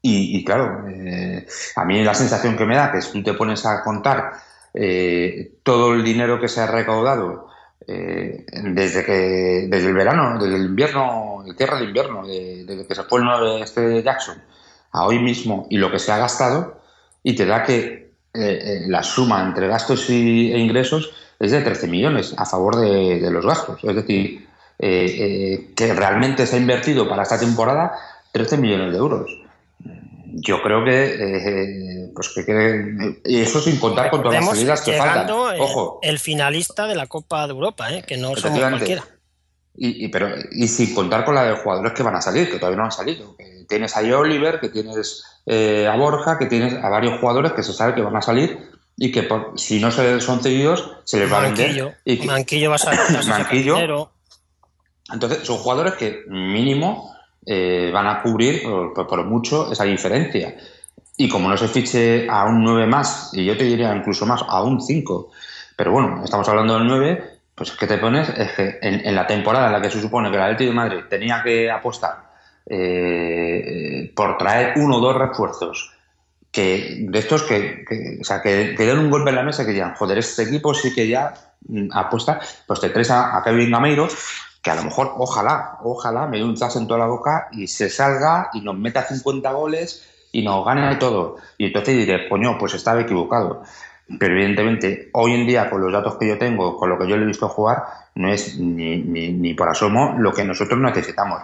Y, 0.00 0.44
claro, 0.44 0.86
eh, 0.88 1.44
a 1.74 1.84
mí 1.84 2.04
la 2.04 2.14
sensación 2.14 2.56
que 2.56 2.66
me 2.66 2.76
da 2.76 2.92
que 2.92 3.02
si 3.02 3.12
tú 3.12 3.22
te 3.22 3.34
pones 3.34 3.66
a 3.66 3.82
contar 3.82 4.32
eh, 4.74 5.54
todo 5.64 5.94
el 5.94 6.04
dinero 6.04 6.40
que 6.40 6.48
se 6.48 6.60
ha 6.60 6.66
recaudado 6.66 7.48
desde 7.84 9.04
que 9.04 9.66
desde 9.68 9.88
el 9.88 9.94
verano, 9.94 10.38
desde 10.38 10.54
el 10.54 10.66
invierno, 10.66 11.42
el 11.44 11.56
tierra 11.56 11.78
de 11.78 11.86
invierno, 11.86 12.24
de- 12.24 12.64
desde 12.64 12.86
que 12.86 12.94
se 12.94 13.02
fue 13.02 13.18
el 13.18 13.24
9 13.24 13.60
este 13.60 14.00
Jackson 14.04 14.40
a 14.92 15.04
hoy 15.04 15.18
mismo 15.18 15.66
y 15.68 15.78
lo 15.78 15.90
que 15.90 15.98
se 15.98 16.12
ha 16.12 16.18
gastado, 16.18 16.80
y 17.24 17.34
te 17.34 17.44
da 17.44 17.64
que 17.64 18.01
eh, 18.34 18.58
eh, 18.62 18.84
la 18.88 19.02
suma 19.02 19.42
entre 19.42 19.68
gastos 19.68 20.08
y, 20.08 20.52
e 20.52 20.58
ingresos 20.58 21.10
es 21.38 21.50
de 21.50 21.60
13 21.60 21.86
millones 21.88 22.34
a 22.36 22.46
favor 22.46 22.76
de, 22.76 23.20
de 23.20 23.30
los 23.30 23.44
gastos. 23.44 23.82
Es 23.82 23.94
decir, 23.94 24.48
eh, 24.78 25.06
eh, 25.06 25.72
que 25.76 25.94
realmente 25.94 26.46
se 26.46 26.56
ha 26.56 26.58
invertido 26.58 27.08
para 27.08 27.22
esta 27.22 27.38
temporada 27.38 27.92
13 28.32 28.56
millones 28.56 28.92
de 28.92 28.98
euros. 28.98 29.30
Yo 30.34 30.62
creo 30.62 30.84
que, 30.84 32.10
pues 32.14 32.30
que, 32.30 33.20
eso 33.24 33.60
sin 33.60 33.78
contar 33.78 34.10
con 34.10 34.22
todas 34.22 34.40
las 34.40 34.48
salidas 34.48 34.80
que 34.80 34.94
faltan. 34.94 35.30
Ojo, 35.30 36.00
el 36.02 36.18
finalista 36.18 36.86
de 36.86 36.94
la 36.94 37.06
Copa 37.06 37.46
de 37.46 37.52
Europa, 37.52 37.92
¿eh? 37.92 38.02
que 38.04 38.16
no 38.16 38.34
somos 38.34 38.58
cualquiera. 38.58 39.04
Y, 39.74 40.04
y- 40.04 40.08
pero, 40.08 40.28
y 40.50 40.68
sin 40.68 40.94
contar 40.94 41.24
con 41.24 41.34
la 41.34 41.44
de 41.44 41.56
jugadores 41.56 41.92
que 41.92 42.02
van 42.02 42.14
a 42.16 42.20
salir, 42.20 42.50
que 42.50 42.58
todavía 42.58 42.78
no 42.78 42.84
han 42.84 42.92
salido. 42.92 43.36
Que 43.36 43.64
tienes 43.68 43.96
a 43.96 44.00
Oliver, 44.00 44.60
que 44.60 44.68
tienes 44.68 45.24
eh, 45.46 45.88
a 45.90 45.96
Borja, 45.96 46.38
que 46.38 46.46
tienes 46.46 46.74
a 46.74 46.88
varios 46.88 47.18
jugadores 47.20 47.52
que 47.52 47.62
se 47.62 47.72
sabe 47.72 47.94
que 47.94 48.02
van 48.02 48.14
a 48.16 48.22
salir 48.22 48.70
y 48.96 49.10
que 49.10 49.22
por- 49.22 49.58
si 49.58 49.80
no 49.80 49.90
se 49.90 50.20
son 50.20 50.40
cedidos 50.42 50.98
se 51.04 51.18
les 51.18 51.32
va 51.32 51.38
a 51.38 51.40
vender. 51.42 51.70
Y 52.04 52.18
que- 52.18 52.26
Manquillo 52.26 52.68
va 52.70 52.76
a 52.76 52.78
sacar 52.78 53.26
Manquillo. 53.26 53.76
entonces 55.12 55.40
son 55.42 55.56
jugadores 55.58 55.94
que 55.94 56.22
mínimo 56.28 57.10
eh, 57.44 57.90
van 57.92 58.06
a 58.06 58.22
cubrir 58.22 58.62
por, 58.62 58.92
por- 58.94 59.06
por 59.08 59.24
mucho 59.24 59.72
esa 59.72 59.84
diferencia. 59.84 60.54
Y 61.16 61.28
como 61.28 61.48
no 61.48 61.56
se 61.56 61.68
fiche 61.68 62.28
a 62.30 62.44
un 62.44 62.62
9 62.62 62.86
más, 62.86 63.30
y 63.32 63.44
yo 63.44 63.56
te 63.56 63.64
diría 63.64 63.94
incluso 63.96 64.24
más, 64.26 64.42
a 64.48 64.62
un 64.62 64.80
5, 64.80 65.30
pero 65.76 65.90
bueno, 65.92 66.22
estamos 66.24 66.48
hablando 66.48 66.74
del 66.78 66.86
9, 66.86 67.31
pues 67.62 67.78
¿qué 67.78 67.86
te 67.86 67.98
pones? 67.98 68.28
Es 68.30 68.52
que 68.52 68.78
en, 68.82 69.06
en 69.06 69.14
la 69.14 69.24
temporada 69.24 69.66
en 69.66 69.72
la 69.72 69.80
que 69.80 69.88
se 69.90 70.00
supone 70.00 70.30
que 70.30 70.36
el 70.36 70.42
Atlético 70.42 70.70
de 70.70 70.76
Madrid 70.76 70.98
tenía 71.08 71.42
que 71.44 71.70
apostar 71.70 72.16
eh, 72.66 74.12
por 74.16 74.36
traer 74.36 74.72
uno 74.78 74.96
o 74.96 75.00
dos 75.00 75.16
refuerzos 75.16 75.92
que 76.50 77.06
de 77.08 77.18
estos 77.20 77.44
que, 77.44 77.84
que- 77.88 78.18
o 78.20 78.24
sea, 78.24 78.42
que, 78.42 78.74
que 78.76 78.84
den 78.84 78.98
un 78.98 79.10
golpe 79.10 79.30
en 79.30 79.36
la 79.36 79.44
mesa 79.44 79.64
que 79.64 79.70
digan, 79.72 79.94
joder, 79.94 80.18
este 80.18 80.42
equipo 80.42 80.74
sí 80.74 80.92
que 80.92 81.06
ya 81.06 81.34
mm, 81.68 81.88
apuesta, 81.92 82.40
pues 82.66 82.80
te 82.80 82.90
traes 82.90 83.10
a, 83.12 83.40
Kevin 83.44 83.70
Gameiro, 83.70 84.08
que 84.60 84.70
a 84.70 84.74
lo 84.74 84.82
mejor, 84.82 85.14
ojalá, 85.16 85.78
ojalá 85.84 86.26
me 86.26 86.38
dé 86.38 86.44
un 86.44 86.56
zas 86.56 86.74
en 86.76 86.88
toda 86.88 86.98
la 86.98 87.06
boca 87.06 87.46
y 87.52 87.68
se 87.68 87.88
salga 87.88 88.50
y 88.54 88.60
nos 88.60 88.76
meta 88.76 89.04
50 89.04 89.52
goles 89.52 90.04
y 90.32 90.42
nos 90.42 90.64
gane 90.64 90.96
todo. 90.96 91.36
Y 91.58 91.66
entonces 91.66 91.96
diré, 91.96 92.28
coño, 92.28 92.58
pues 92.58 92.74
estaba 92.74 93.00
equivocado. 93.02 93.62
Pero 94.18 94.34
evidentemente, 94.34 95.10
hoy 95.12 95.32
en 95.34 95.46
día, 95.46 95.70
con 95.70 95.80
los 95.80 95.92
datos 95.92 96.16
que 96.16 96.28
yo 96.28 96.38
tengo, 96.38 96.76
con 96.76 96.88
lo 96.88 96.98
que 96.98 97.08
yo 97.08 97.16
le 97.16 97.22
he 97.22 97.26
visto 97.26 97.48
jugar, 97.48 97.84
no 98.14 98.32
es 98.32 98.58
ni, 98.58 98.98
ni, 98.98 99.32
ni 99.32 99.54
por 99.54 99.68
asomo 99.68 100.16
lo 100.18 100.32
que 100.32 100.44
nosotros 100.44 100.78
necesitamos. 100.80 101.42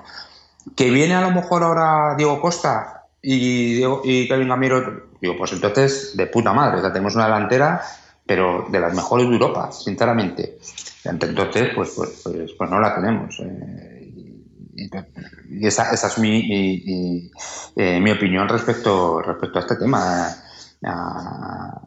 Que 0.76 0.90
viene 0.90 1.14
a 1.14 1.22
lo 1.22 1.30
mejor 1.30 1.62
ahora 1.62 2.14
Diego 2.16 2.40
Costa 2.40 3.04
y, 3.22 3.74
Diego, 3.74 4.02
y 4.04 4.28
Kevin 4.28 4.48
Gamiro, 4.48 5.09
digo, 5.20 5.36
pues 5.38 5.52
entonces 5.52 6.16
de 6.16 6.26
puta 6.26 6.52
madre, 6.52 6.78
o 6.78 6.80
sea, 6.80 6.92
tenemos 6.92 7.14
una 7.14 7.24
delantera, 7.24 7.82
pero 8.26 8.66
de 8.70 8.80
las 8.80 8.94
mejores 8.94 9.26
de 9.26 9.32
Europa, 9.32 9.72
sinceramente. 9.72 10.59
Entonces, 11.04 11.70
pues, 11.74 11.92
pues, 11.96 12.20
pues, 12.22 12.52
pues 12.52 12.70
no 12.70 12.78
la 12.78 12.94
tenemos. 12.94 13.40
eh, 13.40 13.94
y, 15.50 15.66
esa, 15.66 15.90
esa 15.92 16.06
es 16.06 16.18
mi, 16.18 17.30
eh, 17.76 18.00
mi 18.00 18.11
opinión 18.11 18.48
respecto, 18.48 19.20
respecto 19.22 19.59
a 19.59 19.62
este 19.62 19.76
tema. 19.76 20.28
Ah, 20.84 21.80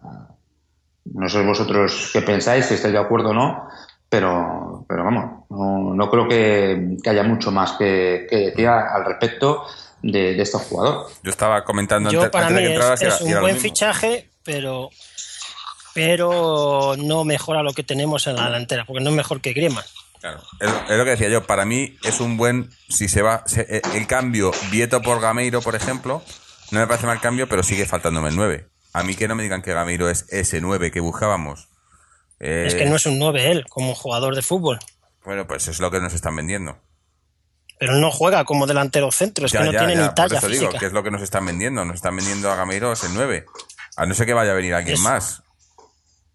no 1.05 1.29
sé 1.29 1.43
vosotros 1.43 2.09
qué 2.13 2.21
pensáis, 2.21 2.65
si 2.65 2.75
estáis 2.75 2.93
de 2.93 2.99
acuerdo 2.99 3.29
o 3.29 3.33
no, 3.33 3.67
pero, 4.09 4.85
pero 4.87 5.03
vamos, 5.03 5.45
no, 5.49 5.93
no 5.95 6.09
creo 6.11 6.27
que, 6.27 6.97
que 7.03 7.09
haya 7.09 7.23
mucho 7.23 7.51
más 7.51 7.73
que, 7.73 8.27
que 8.29 8.35
decir 8.37 8.67
al 8.67 9.05
respecto 9.05 9.65
de, 10.01 10.33
de 10.33 10.41
este 10.41 10.57
jugador. 10.57 11.07
Yo 11.23 11.31
estaba 11.31 11.63
comentando 11.63 12.09
Yo 12.11 12.19
antes, 12.21 12.31
para 12.31 12.47
antes 12.47 12.61
mí 12.61 12.67
de 12.67 12.73
que 12.73 12.79
es, 12.79 12.89
entraras 12.91 13.21
un 13.21 13.39
buen 13.41 13.57
fichaje, 13.57 14.29
pero 14.43 14.89
pero 15.93 16.95
no 16.97 17.23
mejora 17.25 17.63
lo 17.63 17.73
que 17.73 17.83
tenemos 17.83 18.25
en 18.27 18.35
la 18.37 18.45
delantera, 18.45 18.85
porque 18.85 19.03
no 19.03 19.09
es 19.09 19.15
mejor 19.15 19.41
que 19.41 19.53
Griezmann. 19.53 19.83
Claro, 20.19 20.41
es, 20.59 20.69
es 20.89 20.97
lo 20.97 21.03
que 21.03 21.09
decía 21.11 21.29
yo. 21.29 21.43
Para 21.45 21.65
mí 21.65 21.97
es 22.03 22.19
un 22.21 22.37
buen. 22.37 22.69
Si 22.89 23.07
se 23.07 23.21
va. 23.21 23.43
se- 23.47 23.65
eh, 23.77 23.81
el 23.95 24.07
cambio 24.07 24.51
Vieto 24.69 25.01
por 25.01 25.19
Gameiro, 25.19 25.61
por 25.61 25.75
ejemplo, 25.75 26.21
no 26.71 26.79
me 26.79 26.87
parece 26.87 27.07
mal 27.07 27.19
cambio, 27.19 27.49
pero 27.49 27.63
sigue 27.63 27.85
faltándome 27.85 28.29
el 28.29 28.35
9. 28.35 28.67
A 28.93 29.03
mí 29.03 29.15
que 29.15 29.27
no 29.27 29.35
me 29.35 29.43
digan 29.43 29.61
que 29.61 29.73
Gameiro 29.73 30.09
es 30.09 30.25
ese 30.29 30.59
9 30.61 30.91
que 30.91 30.99
buscábamos. 30.99 31.69
Eh, 32.39 32.65
Es 32.67 32.75
que 32.75 32.85
no 32.85 32.95
es 32.95 33.05
un 33.05 33.19
9 33.19 33.51
él, 33.51 33.65
como 33.69 33.95
jugador 33.95 34.35
de 34.35 34.41
fútbol. 34.41 34.79
Bueno, 35.23 35.45
pues 35.47 35.67
es 35.67 35.79
lo 35.79 35.91
que 35.91 35.99
nos 35.99 36.13
están 36.13 36.35
vendiendo. 36.35 36.77
Pero 37.79 37.93
él 37.95 38.01
no 38.01 38.11
juega 38.11 38.43
como 38.45 38.67
delantero 38.67 39.11
centro, 39.11 39.45
es 39.45 39.51
Ya, 39.51 39.59
que 39.59 39.65
no 39.67 39.71
ya, 39.73 39.79
tiene 39.79 39.95
ya, 39.95 40.01
ni 40.01 40.05
por 40.07 40.15
talla 40.15 40.37
eso 40.37 40.47
física. 40.47 40.67
digo, 40.67 40.79
que 40.79 40.85
es 40.87 40.93
lo 40.93 41.03
que 41.03 41.11
nos 41.11 41.21
están 41.21 41.45
vendiendo. 41.45 41.83
Nos 41.85 41.95
están 41.95 42.15
vendiendo 42.15 42.51
a 42.51 42.55
Gameiro 42.55 42.91
es 42.93 43.03
el 43.03 43.13
9. 43.13 43.45
A 43.95 44.05
no 44.05 44.13
ser 44.13 44.25
que 44.25 44.33
vaya 44.33 44.51
a 44.51 44.55
venir 44.55 44.73
alguien 44.73 44.95
Es- 44.95 45.01
más. 45.01 45.43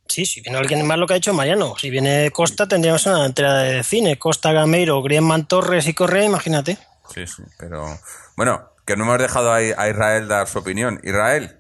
Sí, 0.09 0.25
si 0.25 0.41
viene 0.41 0.57
alguien 0.59 0.87
más 0.87 0.99
lo 0.99 1.07
que 1.07 1.15
ha 1.15 1.17
hecho 1.17 1.35
Mariano. 1.35 1.75
Si 1.77 1.91
viene 1.91 2.31
Costa, 2.31 2.69
tendríamos 2.69 3.05
una 3.07 3.17
delantera 3.17 3.55
de 3.59 3.83
cine. 3.83 4.19
Costa, 4.19 4.53
Gameiro, 4.53 5.03
Griezmann, 5.03 5.47
Torres 5.47 5.87
y 5.89 5.95
Correa, 5.95 6.25
imagínate. 6.25 6.79
Sí, 7.13 7.27
sí, 7.27 7.43
pero. 7.59 7.99
Bueno, 8.37 8.71
que 8.87 8.97
no 8.97 9.03
hemos 9.05 9.19
dejado 9.19 9.53
a 9.53 9.61
Israel 9.63 10.29
dar 10.29 10.47
su 10.47 10.59
opinión. 10.61 11.01
Israel, 11.03 11.56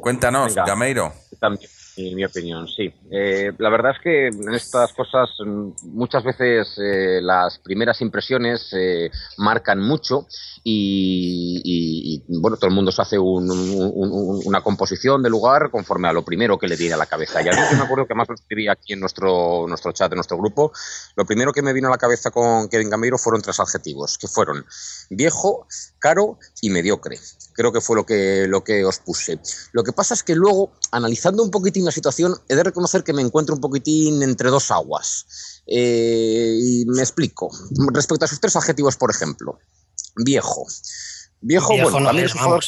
cuéntanos, 0.00 0.54
Venga. 0.54 0.66
Gameiro. 0.66 1.12
También, 1.40 1.70
mi, 1.96 2.14
mi 2.14 2.24
opinión, 2.24 2.68
sí. 2.68 2.92
Eh, 3.10 3.52
la 3.58 3.68
verdad 3.68 3.92
es 3.92 4.02
que 4.02 4.26
en 4.28 4.54
estas 4.54 4.92
cosas 4.92 5.28
mm, 5.44 5.70
muchas 5.92 6.22
veces 6.24 6.78
eh, 6.78 7.20
las 7.20 7.58
primeras 7.58 8.00
impresiones 8.00 8.72
eh, 8.72 9.10
marcan 9.38 9.80
mucho 9.80 10.26
y, 10.64 12.22
bueno, 12.40 12.56
todo 12.56 12.68
el 12.68 12.74
mundo 12.74 12.92
se 12.92 13.02
hace 13.02 13.18
un- 13.18 13.50
un- 13.50 13.92
un- 13.94 14.40
una 14.44 14.62
composición 14.62 15.22
de 15.22 15.30
lugar 15.30 15.70
conforme 15.70 16.08
a 16.08 16.12
lo 16.12 16.24
primero 16.24 16.58
que 16.58 16.68
le 16.68 16.76
viene 16.76 16.94
a 16.94 16.96
la 16.96 17.06
cabeza. 17.06 17.42
Y 17.42 17.48
a 17.48 17.52
mí 17.52 17.58
yo 17.70 17.76
me 17.76 17.82
acuerdo 17.84 18.06
que 18.06 18.14
más 18.14 18.28
lo 18.28 18.34
escribí 18.34 18.68
aquí 18.68 18.92
en 18.92 19.00
nuestro, 19.00 19.66
nuestro 19.68 19.92
chat, 19.92 20.12
en 20.12 20.16
nuestro 20.16 20.38
grupo, 20.38 20.72
lo 21.16 21.24
primero 21.24 21.52
que 21.52 21.62
me 21.62 21.72
vino 21.72 21.88
a 21.88 21.90
la 21.90 21.98
cabeza 21.98 22.30
con 22.30 22.68
Kevin 22.68 22.90
Gameiro 22.90 23.18
fueron 23.18 23.42
tres 23.42 23.58
adjetivos, 23.60 24.18
que 24.18 24.28
fueron 24.28 24.64
viejo, 25.10 25.66
caro 25.98 26.38
y 26.60 26.70
mediocre. 26.70 27.18
Creo 27.54 27.72
que 27.72 27.80
fue 27.80 27.96
lo 27.96 28.06
que, 28.06 28.46
lo 28.48 28.64
que 28.64 28.84
os 28.84 28.98
puse. 28.98 29.38
Lo 29.72 29.82
que 29.84 29.92
pasa 29.92 30.14
es 30.14 30.22
que 30.22 30.34
luego, 30.34 30.72
analizando 30.90 31.42
un 31.42 31.50
poquitín 31.50 31.84
la 31.84 31.92
situación, 31.92 32.34
he 32.48 32.54
de 32.54 32.62
reconocer 32.64 33.04
que 33.04 33.12
me 33.12 33.22
encuentro 33.22 33.54
un 33.54 33.60
poquitín 33.60 34.22
entre 34.22 34.48
dos 34.50 34.70
aguas. 34.70 35.26
Eh, 35.66 36.56
y 36.60 36.84
me 36.86 37.02
explico. 37.02 37.50
Respecto 37.92 38.24
a 38.24 38.28
sus 38.28 38.40
tres 38.40 38.56
adjetivos, 38.56 38.96
por 38.96 39.10
ejemplo. 39.10 39.58
Viejo. 40.16 40.66
Viejo, 41.40 41.72
Viejo 41.74 41.90
bueno, 41.90 42.12
no 42.12 42.18
es, 42.18 42.34
un 42.34 42.40
jugador- 42.40 42.64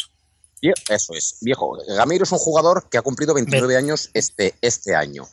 Eso 0.88 1.12
es, 1.14 1.36
viejo. 1.42 1.76
Gameiro 1.86 2.24
es 2.24 2.32
un 2.32 2.38
jugador 2.38 2.88
que 2.88 2.98
ha 2.98 3.02
cumplido 3.02 3.34
29 3.34 3.76
años 3.76 4.10
este, 4.14 4.54
este 4.62 4.94
año. 4.94 5.28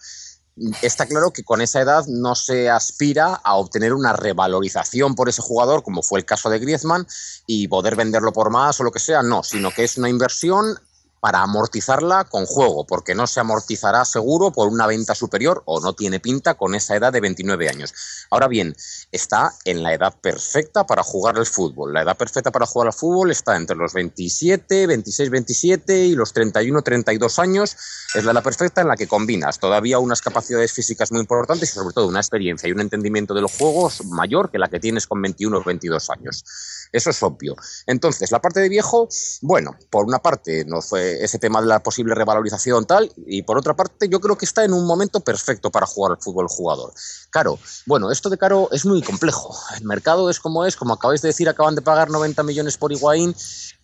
Está 0.82 1.06
claro 1.06 1.32
que 1.32 1.44
con 1.44 1.62
esa 1.62 1.80
edad 1.82 2.06
no 2.08 2.36
se 2.36 2.70
aspira 2.70 3.36
a 3.36 3.56
obtener 3.56 3.94
una 3.94 4.12
revalorización 4.14 5.16
por 5.16 5.30
ese 5.30 5.42
jugador, 5.42 5.82
como 5.84 6.04
fue 6.04 6.20
el 6.20 6.26
caso 6.26 6.50
de 6.50 6.60
Griezmann, 6.60 7.08
y 7.48 7.70
poder 7.70 7.96
venderlo 7.96 8.34
por 8.34 8.50
más 8.52 8.80
o 8.80 8.84
lo 8.84 8.92
que 8.92 9.00
sea, 9.00 9.24
no, 9.24 9.44
sino 9.44 9.72
que 9.72 9.86
es 9.86 9.98
una 9.98 10.10
inversión 10.10 10.78
para 11.22 11.44
amortizarla 11.44 12.26
con 12.26 12.46
juego, 12.48 12.86
porque 12.86 13.14
no 13.14 13.28
se 13.28 13.40
amortizará 13.40 14.04
seguro 14.06 14.52
por 14.52 14.68
una 14.68 14.88
venta 14.88 15.14
superior 15.14 15.62
o 15.66 15.80
no 15.80 15.94
tiene 15.94 16.20
pinta 16.20 16.56
con 16.56 16.74
esa 16.74 16.96
edad 16.96 17.14
de 17.14 17.22
29 17.22 17.70
años. 17.70 17.94
Ahora 18.32 18.48
bien, 18.48 18.76
está 19.12 19.54
en 19.64 19.84
la 19.84 19.94
edad 19.94 20.16
perfecta 20.20 20.86
para 20.86 21.04
jugar 21.04 21.38
al 21.38 21.46
fútbol. 21.46 21.94
La 21.94 22.02
edad 22.02 22.18
perfecta 22.18 22.50
para 22.50 22.66
jugar 22.66 22.88
al 22.88 22.94
fútbol 22.94 23.30
está 23.30 23.56
entre 23.56 23.78
los 23.78 23.94
27, 23.94 24.88
26, 24.88 25.30
27 25.30 26.06
y 26.06 26.16
los 26.16 26.34
31, 26.34 26.82
32 26.82 27.38
años. 27.38 27.78
Es 28.16 28.26
la 28.26 28.32
edad 28.32 28.44
perfecta 28.44 28.82
en 28.82 28.88
la 28.88 28.98
que 28.98 29.08
combinas 29.08 29.60
todavía 29.60 30.00
unas 30.00 30.22
capacidades 30.22 30.74
físicas 30.74 31.12
muy 31.12 31.22
importantes 31.22 31.70
y 31.70 31.74
sobre 31.74 31.94
todo 31.94 32.08
una 32.08 32.20
experiencia 32.20 32.68
y 32.68 32.72
un 32.72 32.82
entendimiento 32.82 33.36
de 33.36 33.42
los 33.42 33.56
juegos 33.56 34.04
mayor 34.06 34.50
que 34.50 34.58
la 34.58 34.70
que 34.70 34.80
tienes 34.80 35.06
con 35.06 35.22
21 35.22 35.56
o 35.56 35.64
22 35.64 36.10
años. 36.10 36.44
Eso 36.92 37.10
es 37.10 37.24
obvio. 37.24 37.56
Entonces, 37.88 38.32
la 38.32 38.42
parte 38.42 38.60
de 38.60 38.70
viejo, 38.70 39.08
bueno, 39.42 39.76
por 39.90 40.06
una 40.06 40.20
parte 40.20 40.66
no 40.66 40.82
fue 40.82 41.24
ese 41.24 41.40
tema 41.40 41.62
de 41.62 41.68
la 41.68 41.82
posible 41.82 42.16
revalorización 42.16 42.86
tal, 42.86 43.12
y 43.26 43.44
por 43.44 43.58
otra 43.58 43.76
parte 43.76 44.10
yo 44.10 44.20
creo 44.20 44.38
que 44.38 44.46
está 44.46 44.66
en 44.66 44.74
un 44.74 44.86
momento 44.86 45.22
perfecto 45.22 45.72
para 45.72 45.86
jugar 45.86 46.12
al 46.12 46.22
fútbol 46.22 46.48
jugador. 46.50 46.94
Caro, 47.30 47.58
bueno, 47.86 48.12
esto 48.12 48.30
de 48.30 48.38
Caro 48.38 48.68
es 48.72 48.86
muy 48.86 49.02
complejo. 49.02 49.58
El 49.78 49.86
mercado 49.86 50.30
es 50.30 50.40
como 50.40 50.66
es, 50.66 50.76
como 50.76 50.94
acabáis 50.94 51.22
de 51.22 51.30
decir, 51.30 51.48
acaban 51.48 51.76
de 51.76 51.82
pagar 51.82 52.10
90 52.10 52.44
millones 52.44 52.78
por 52.78 52.92
Higuaín. 52.92 53.34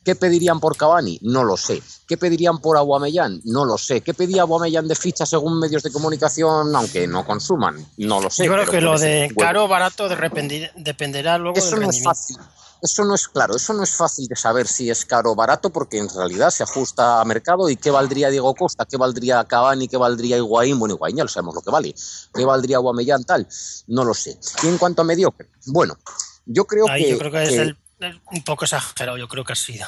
¿Qué 0.04 0.16
pedirían 0.16 0.62
por 0.62 0.78
Cavani? 0.78 1.20
No 1.22 1.44
lo 1.44 1.58
sé. 1.58 1.82
¿Qué 2.08 2.16
pedirían 2.16 2.60
por 2.60 2.78
Aguamellán? 2.78 3.42
No 3.44 3.66
lo 3.66 3.78
sé. 3.78 4.00
¿Qué 4.00 4.14
pedía 4.14 4.44
Aguamellán 4.44 4.88
de 4.88 4.96
ficha 4.96 5.26
según 5.26 5.60
medios 5.60 5.84
de 5.84 5.92
comunicación, 5.92 6.74
aunque 6.74 7.08
no 7.08 7.26
consuman? 7.26 7.86
No 7.98 8.22
lo 8.22 8.30
sé. 8.30 8.46
Yo 8.46 8.54
creo 8.54 8.66
pero 8.66 8.72
que 8.72 8.82
lo 8.82 8.98
de 8.98 9.30
caro 9.38 9.66
o 9.66 9.68
barato 9.68 10.08
de 10.08 10.72
dependerá 10.78 11.38
luego 11.38 11.58
Eso 11.58 11.72
del 11.72 11.82
no 11.82 11.90
es 11.90 12.02
fácil. 12.02 12.38
Eso 12.82 13.04
no 13.06 13.16
es 13.16 13.28
claro, 13.28 13.56
eso 13.56 13.74
no 13.74 13.84
es 13.84 13.96
fácil 13.96 14.28
de 14.28 14.36
saber 14.36 14.68
si 14.68 14.90
es 14.90 15.04
caro 15.06 15.32
o 15.32 15.36
barato 15.36 15.72
porque 15.72 15.98
en 15.98 16.08
realidad 16.10 16.50
se 16.52 16.64
ajusta 16.64 17.20
a 17.20 17.26
mercado 17.26 17.70
y 17.70 17.76
qué 17.76 17.90
valdría 17.90 18.30
Diego 18.30 18.54
Costa, 18.54 18.86
qué 18.86 18.98
valdría 18.98 19.44
Cavani, 19.46 19.88
qué 19.88 19.98
valdría 19.98 20.38
Higuaín, 20.38 20.78
bueno, 20.78 20.94
Higuaín 20.96 21.18
ya 21.18 21.24
lo 21.24 21.30
sabemos 21.30 21.56
lo 21.56 21.62
que 21.62 21.72
vale, 21.72 21.96
qué 22.34 22.46
valdría 22.46 22.78
Guamellán 22.78 23.24
tal, 23.24 23.48
no 23.88 24.04
lo 24.04 24.14
sé. 24.14 24.40
Y 24.64 24.68
en 24.68 24.78
cuanto 24.78 25.02
a 25.02 25.06
mediocre, 25.06 25.50
bueno, 25.68 25.98
yo 26.46 26.66
creo 26.66 26.88
Ahí 26.90 27.04
que, 27.04 27.10
yo 27.10 27.18
creo 27.18 27.32
que 27.32 27.44
es 27.44 27.50
que, 27.50 27.62
el- 27.62 27.78
el- 28.00 28.22
un 28.32 28.44
poco 28.44 28.66
exagerado, 28.66 29.18
yo 29.18 29.28
creo 29.28 29.44
que 29.44 29.54
ha 29.54 29.56
sido. 29.56 29.88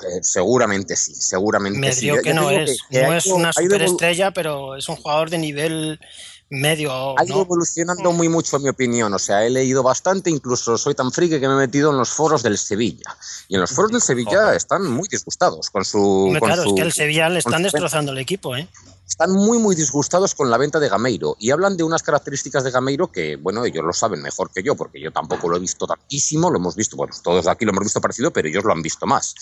eh, 0.00 0.20
seguramente 0.22 0.94
sí, 0.96 1.14
seguramente 1.14 1.92
sí. 1.92 2.06
Medio 2.06 2.22
que 2.22 2.28
Ya 2.30 2.34
te 2.34 2.40
no 2.40 2.50
es. 2.50 2.78
que 2.88 3.02
no 3.02 3.12
es 3.14 3.26
una 3.26 3.52
superestrella, 3.52 4.30
pero 4.30 4.76
es 4.76 4.88
un 4.88 4.96
jugador 4.96 5.28
de 5.28 5.38
nivel 5.38 6.00
medio. 6.50 7.18
Ha 7.18 7.24
ido 7.24 7.36
¿no? 7.36 7.42
evolucionando 7.42 8.12
muy 8.12 8.28
mucho, 8.28 8.56
en 8.56 8.62
mi 8.62 8.68
opinión. 8.68 9.12
O 9.14 9.18
sea, 9.18 9.44
he 9.44 9.50
leído 9.50 9.82
bastante, 9.82 10.30
incluso 10.30 10.76
soy 10.78 10.94
tan 10.94 11.12
friki 11.12 11.40
que 11.40 11.48
me 11.48 11.54
he 11.54 11.58
metido 11.58 11.90
en 11.90 11.98
los 11.98 12.10
foros 12.10 12.42
del 12.42 12.58
Sevilla. 12.58 13.16
Y 13.48 13.54
en 13.54 13.60
los 13.60 13.70
foros 13.70 13.92
del 13.92 14.00
Sevilla 14.00 14.42
Joder. 14.42 14.56
están 14.56 14.86
muy 14.86 15.08
disgustados 15.08 15.70
con 15.70 15.84
su. 15.84 16.34
Con 16.38 16.48
claro, 16.48 16.62
su- 16.64 16.70
es 16.70 16.74
que 16.76 16.82
el 16.82 16.92
Sevilla 16.92 17.28
le 17.28 17.38
están 17.40 17.62
destrozando 17.62 18.12
el 18.12 18.18
equipo, 18.18 18.56
¿eh? 18.56 18.68
están 19.06 19.32
muy, 19.32 19.58
muy 19.58 19.74
disgustados 19.74 20.34
con 20.34 20.50
la 20.50 20.58
venta 20.58 20.78
de 20.78 20.90
Gameiro 20.90 21.34
y 21.40 21.50
hablan 21.50 21.78
de 21.78 21.82
unas 21.82 22.02
características 22.02 22.62
de 22.62 22.70
Gameiro 22.70 23.10
que, 23.10 23.36
bueno, 23.36 23.64
ellos 23.64 23.82
lo 23.82 23.94
saben 23.94 24.20
mejor 24.20 24.50
que 24.50 24.62
yo, 24.62 24.74
porque 24.74 25.00
yo 25.00 25.10
tampoco 25.10 25.48
lo 25.48 25.56
he 25.56 25.60
visto 25.60 25.86
tantísimo, 25.86 26.50
lo 26.50 26.58
hemos 26.58 26.76
visto, 26.76 26.94
bueno, 26.94 27.14
todos 27.24 27.46
aquí 27.46 27.64
lo 27.64 27.70
hemos 27.70 27.84
visto 27.84 28.02
parecido, 28.02 28.30
pero 28.30 28.48
ellos 28.48 28.64
lo 28.64 28.72
han 28.72 28.82
visto 28.82 29.06
más. 29.06 29.34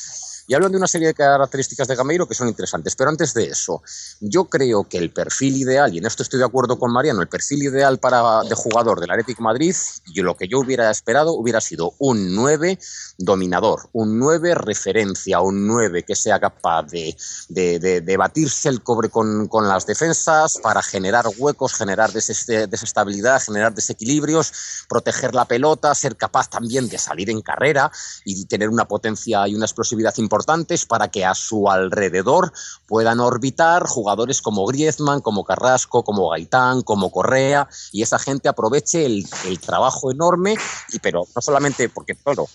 Y 0.47 0.55
hablan 0.55 0.71
de 0.73 0.79
una 0.79 0.87
serie 0.87 1.09
de 1.09 1.15
características 1.15 1.89
de 1.89 1.97
Gameiro 1.97 2.27
que 2.27 2.35
son 2.35 2.49
interesantes. 2.49 2.95
Pero 2.97 3.11
antes 3.11 3.35
de 3.35 3.45
eso, 3.49 3.83
yo 4.21 4.45
creo 4.45 4.85
que 4.89 4.99
el 4.99 5.11
perfil 5.13 5.57
ideal, 5.57 5.95
y 5.95 5.99
en 5.99 6.07
esto 6.07 6.23
estoy 6.23 6.39
de 6.39 6.45
acuerdo 6.47 6.79
con 6.79 6.93
Mariano, 6.93 7.21
el 7.21 7.29
perfil 7.29 7.65
ideal 7.65 7.99
para, 7.99 8.43
de 8.43 8.55
jugador 8.55 9.01
del 9.01 9.11
Atlético 9.11 9.39
de 9.43 9.45
Madrid, 9.45 9.75
y 10.07 10.21
lo 10.23 10.37
que 10.37 10.49
yo 10.49 10.61
hubiera 10.61 10.91
esperado 10.91 11.33
hubiera 11.33 11.61
sido 11.61 11.95
un 11.99 12.35
9 12.35 12.79
dominador, 13.19 13.89
un 13.93 14.19
9 14.19 14.55
referencia, 14.55 15.41
un 15.41 15.67
9 15.67 16.05
que 16.05 16.15
sea 16.15 16.39
capaz 16.39 16.85
de, 16.85 17.17
de, 17.49 17.79
de- 18.01 18.17
batirse 18.17 18.69
el 18.69 18.83
cobre 18.83 19.11
con, 19.11 19.47
con 19.49 19.69
las 19.69 19.87
defensas 19.87 20.59
para 20.63 20.83
generar 20.83 21.27
huecos, 21.39 21.75
generar 21.75 22.11
deses- 22.13 22.67
desestabilidad, 22.69 23.43
generar 23.43 23.75
desequilibrios, 23.75 24.53
proteger 24.89 25.35
la 25.35 25.45
pelota, 25.45 25.95
ser 25.95 26.17
capaz 26.17 26.49
también 26.49 26.89
de 26.89 26.99
salir 26.99 27.29
en 27.31 27.43
carrera 27.43 27.91
y 28.25 28.47
tener 28.47 28.69
una 28.69 28.87
potencia 28.87 29.47
y 29.49 29.55
una 29.55 29.67
explosividad 29.67 30.15
importantes 30.37 30.85
para 30.85 31.09
que 31.09 31.25
a 31.25 31.35
su 31.35 31.71
alrededor 31.71 32.53
puedan 32.87 33.21
orbitar 33.21 33.87
jugadores 33.87 34.43
como 34.43 34.67
Griezmann, 34.67 35.23
como 35.23 35.45
Carrasco, 35.45 36.05
como 36.05 36.29
Gaitán, 36.29 36.83
como 36.83 37.11
Correa 37.11 37.67
y 37.91 38.03
esa 38.03 38.19
gente 38.19 38.51
aproveche 38.51 39.07
el, 39.07 39.27
trabajo 39.65 40.11
enorme 40.11 40.57
y 40.93 40.99
pero 40.99 41.27
no 41.35 41.41
solamente 41.41 41.89
porque 41.89 42.15
claro, 42.15 42.47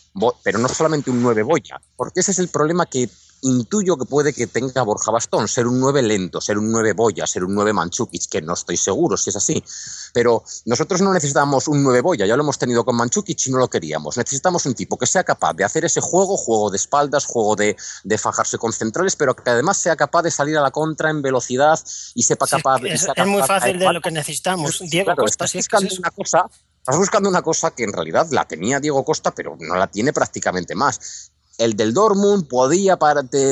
pero 0.43 0.59
no 0.59 0.67
solamente 0.67 1.09
un 1.09 1.23
9 1.23 1.41
boya, 1.41 1.81
porque 1.95 2.19
ese 2.19 2.31
es 2.31 2.39
el 2.39 2.49
problema 2.49 2.85
que 2.85 3.09
intuyo 3.41 3.97
que 3.97 4.05
puede 4.05 4.33
que 4.33 4.47
tenga 4.47 4.83
Borja 4.83 5.11
Bastón, 5.11 5.47
ser 5.47 5.67
un 5.67 5.79
9 5.79 6.01
lento, 6.01 6.41
ser 6.41 6.57
un 6.57 6.71
9 6.71 6.93
boya, 6.93 7.25
ser 7.25 7.43
un 7.43 7.55
9 7.55 7.73
Manchukic, 7.73 8.29
que 8.29 8.41
no 8.41 8.53
estoy 8.53 8.77
seguro 8.77 9.17
si 9.17 9.29
es 9.29 9.35
así. 9.35 9.63
Pero 10.13 10.43
nosotros 10.65 11.01
no 11.01 11.13
necesitamos 11.13 11.67
un 11.67 11.83
9 11.83 12.01
boya, 12.01 12.25
ya 12.25 12.35
lo 12.35 12.43
hemos 12.43 12.57
tenido 12.57 12.85
con 12.85 12.95
Manchukic 12.95 13.47
y 13.47 13.51
no 13.51 13.57
lo 13.57 13.69
queríamos. 13.69 14.17
Necesitamos 14.17 14.65
un 14.65 14.75
tipo 14.75 14.97
que 14.97 15.07
sea 15.07 15.23
capaz 15.23 15.53
de 15.53 15.63
hacer 15.63 15.85
ese 15.85 16.01
juego, 16.01 16.37
juego 16.37 16.69
de 16.69 16.77
espaldas, 16.77 17.25
juego 17.25 17.55
de, 17.55 17.75
de 18.03 18.17
fajarse 18.17 18.57
con 18.57 18.73
centrales, 18.73 19.15
pero 19.15 19.35
que 19.35 19.49
además 19.49 19.77
sea 19.77 19.95
capaz 19.95 20.23
de 20.23 20.31
salir 20.31 20.57
a 20.57 20.61
la 20.61 20.71
contra 20.71 21.09
en 21.09 21.21
velocidad 21.21 21.79
y 22.13 22.23
sepa 22.23 22.47
capaz 22.47 22.81
es, 22.83 23.01
sea 23.01 23.13
es 23.15 23.25
muy 23.25 23.41
capaz 23.41 23.61
fácil 23.61 23.79
de 23.79 23.93
lo 23.93 24.01
que 24.01 24.11
necesitamos. 24.11 24.79
Diego 24.79 25.05
Claro, 25.05 25.23
Costa, 25.23 25.45
es 25.45 25.67
que 25.67 25.85
es 25.85 25.99
una 25.99 26.11
cosa, 26.11 26.45
estás 26.77 26.97
buscando 26.97 27.29
una 27.29 27.41
cosa 27.41 27.71
que 27.71 27.83
en 27.83 27.93
realidad 27.93 28.27
la 28.31 28.45
tenía 28.45 28.79
Diego 28.79 29.03
Costa, 29.03 29.31
pero 29.31 29.57
no 29.59 29.75
la 29.75 29.87
tiene 29.87 30.13
prácticamente 30.13 30.75
más. 30.75 31.31
El 31.61 31.75
del 31.75 31.93
Dortmund 31.93 32.47
podía 32.47 32.97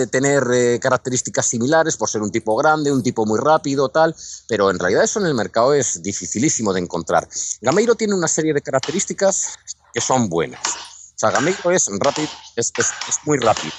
tener 0.10 0.44
eh, 0.52 0.80
características 0.82 1.46
similares 1.46 1.96
por 1.96 2.10
ser 2.10 2.24
un 2.24 2.32
tipo 2.32 2.56
grande, 2.56 2.92
un 2.92 3.04
tipo 3.04 3.24
muy 3.24 3.40
rápido, 3.40 3.90
tal, 3.90 4.16
pero 4.48 4.72
en 4.72 4.80
realidad 4.80 5.04
eso 5.04 5.20
en 5.20 5.28
el 5.28 5.36
mercado 5.36 5.76
es 5.76 6.02
dificilísimo 6.02 6.74
de 6.74 6.80
encontrar. 6.80 7.30
Gameiro 7.62 7.94
tiene 7.94 8.16
una 8.16 8.28
serie 8.28 8.52
de 8.52 8.64
características 8.64 9.60
que 9.94 10.02
son 10.02 10.28
buenas. 10.28 10.60
O 10.66 11.18
sea, 11.18 11.30
Gameiro 11.30 11.70
es 11.70 11.88
rápido, 12.00 12.28
es, 12.56 12.74
muy 13.26 13.38
rápido. 13.38 13.74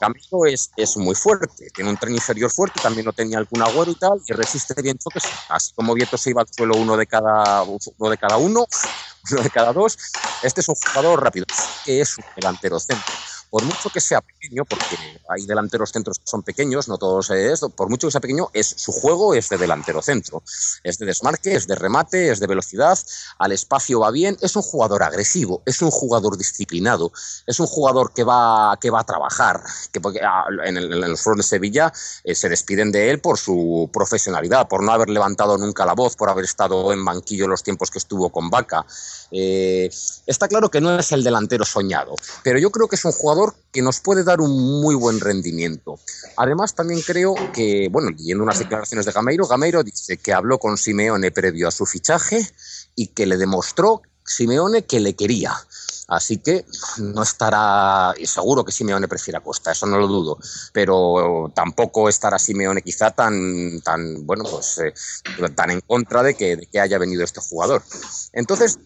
Gameiro 0.00 0.46
es, 0.46 0.70
es 0.78 0.96
muy 0.96 1.14
fuerte, 1.14 1.68
tiene 1.74 1.90
un 1.90 1.98
tren 1.98 2.14
inferior 2.14 2.50
fuerte, 2.50 2.80
también 2.80 3.04
lo 3.04 3.12
tenía 3.12 3.36
algún 3.36 3.60
agüero 3.60 3.90
y 3.90 3.96
tal, 3.96 4.18
y 4.26 4.32
resiste 4.32 4.80
bien 4.80 4.96
choques, 4.96 5.24
así 5.50 5.74
como 5.74 5.92
Vieto 5.92 6.16
se 6.16 6.30
iba 6.30 6.40
al 6.40 6.48
suelo 6.50 6.76
uno 6.78 6.96
de 6.96 7.06
cada 7.06 7.64
uno 7.64 8.08
de 8.10 8.16
cada 8.16 8.38
uno, 8.38 8.66
uno 9.30 9.42
de 9.42 9.50
cada 9.50 9.74
dos. 9.74 9.98
Este 10.42 10.62
es 10.62 10.68
un 10.70 10.74
jugador 10.74 11.22
rápido, 11.22 11.44
que 11.84 12.00
es 12.00 12.16
un 12.16 12.24
delantero 12.34 12.80
centro. 12.80 13.12
Por 13.50 13.64
mucho 13.64 13.90
que 13.90 14.00
sea 14.00 14.20
pequeño, 14.20 14.64
porque 14.64 14.96
hay 15.28 15.46
delanteros 15.46 15.90
centros 15.90 16.18
que 16.18 16.26
son 16.26 16.42
pequeños, 16.42 16.88
no 16.88 16.98
todos 16.98 17.30
es, 17.30 17.60
por 17.76 17.88
mucho 17.88 18.08
que 18.08 18.12
sea 18.12 18.20
pequeño, 18.20 18.48
es 18.52 18.66
su 18.66 18.92
juego 18.92 19.34
es 19.34 19.48
de 19.48 19.58
delantero 19.58 20.02
centro. 20.02 20.42
Es 20.82 20.98
de 20.98 21.06
desmarque, 21.06 21.54
es 21.54 21.66
de 21.66 21.74
remate, 21.74 22.30
es 22.30 22.40
de 22.40 22.46
velocidad, 22.46 22.98
al 23.38 23.52
espacio 23.52 24.00
va 24.00 24.10
bien, 24.10 24.36
es 24.40 24.56
un 24.56 24.62
jugador 24.62 25.02
agresivo, 25.02 25.62
es 25.66 25.82
un 25.82 25.90
jugador 25.90 26.36
disciplinado, 26.36 27.12
es 27.46 27.60
un 27.60 27.66
jugador 27.66 28.12
que 28.12 28.24
va, 28.24 28.76
que 28.80 28.90
va 28.90 29.00
a 29.00 29.04
trabajar, 29.04 29.62
que 29.92 30.00
ah, 30.22 30.44
en, 30.64 30.76
el, 30.76 30.92
en 30.92 31.10
los 31.10 31.22
foros 31.22 31.38
de 31.38 31.42
Sevilla 31.42 31.92
eh, 32.24 32.34
se 32.34 32.48
despiden 32.48 32.92
de 32.92 33.10
él 33.10 33.20
por 33.20 33.38
su 33.38 33.88
profesionalidad, 33.92 34.68
por 34.68 34.82
no 34.82 34.92
haber 34.92 35.08
levantado 35.08 35.56
nunca 35.58 35.86
la 35.86 35.94
voz, 35.94 36.16
por 36.16 36.28
haber 36.28 36.44
estado 36.44 36.92
en 36.92 37.04
banquillo 37.04 37.48
los 37.48 37.62
tiempos 37.62 37.90
que 37.90 37.98
estuvo 37.98 38.30
con 38.30 38.50
Vaca. 38.50 38.84
Eh, 39.30 39.90
está 40.26 40.48
claro 40.48 40.70
que 40.70 40.80
no 40.80 40.98
es 40.98 41.12
el 41.12 41.24
delantero 41.24 41.64
soñado, 41.64 42.14
pero 42.42 42.58
yo 42.58 42.70
creo 42.70 42.88
que 42.88 42.96
es 42.96 43.04
un 43.04 43.12
jugador 43.12 43.43
que 43.72 43.82
nos 43.82 44.00
puede 44.00 44.24
dar 44.24 44.40
un 44.40 44.80
muy 44.80 44.94
buen 44.94 45.20
rendimiento. 45.20 45.98
Además, 46.36 46.74
también 46.74 47.00
creo 47.02 47.34
que, 47.52 47.88
bueno, 47.90 48.10
leyendo 48.10 48.44
unas 48.44 48.58
declaraciones 48.58 49.06
de 49.06 49.12
Gameiro, 49.12 49.46
Gameiro 49.46 49.82
dice 49.82 50.16
que 50.16 50.32
habló 50.32 50.58
con 50.58 50.76
Simeone 50.78 51.30
previo 51.30 51.68
a 51.68 51.72
su 51.72 51.86
fichaje 51.86 52.46
y 52.94 53.08
que 53.08 53.26
le 53.26 53.36
demostró 53.36 54.02
Simeone 54.24 54.84
que 54.84 55.00
le 55.00 55.14
quería. 55.14 55.54
Así 56.06 56.38
que 56.38 56.66
no 56.98 57.22
estará, 57.22 58.14
y 58.18 58.26
seguro 58.26 58.64
que 58.64 58.72
Simeone 58.72 59.08
prefiere 59.08 59.38
a 59.38 59.40
Costa, 59.40 59.72
eso 59.72 59.86
no 59.86 59.98
lo 59.98 60.06
dudo, 60.06 60.38
pero 60.72 61.50
tampoco 61.54 62.08
estará 62.10 62.38
Simeone 62.38 62.82
quizá 62.82 63.10
tan, 63.10 63.80
tan 63.80 64.26
bueno, 64.26 64.44
pues 64.44 64.78
eh, 64.78 64.92
tan 65.54 65.70
en 65.70 65.80
contra 65.80 66.22
de 66.22 66.34
que, 66.34 66.56
de 66.56 66.66
que 66.66 66.78
haya 66.78 66.98
venido 66.98 67.24
este 67.24 67.40
jugador. 67.40 67.82
Entonces, 68.32 68.78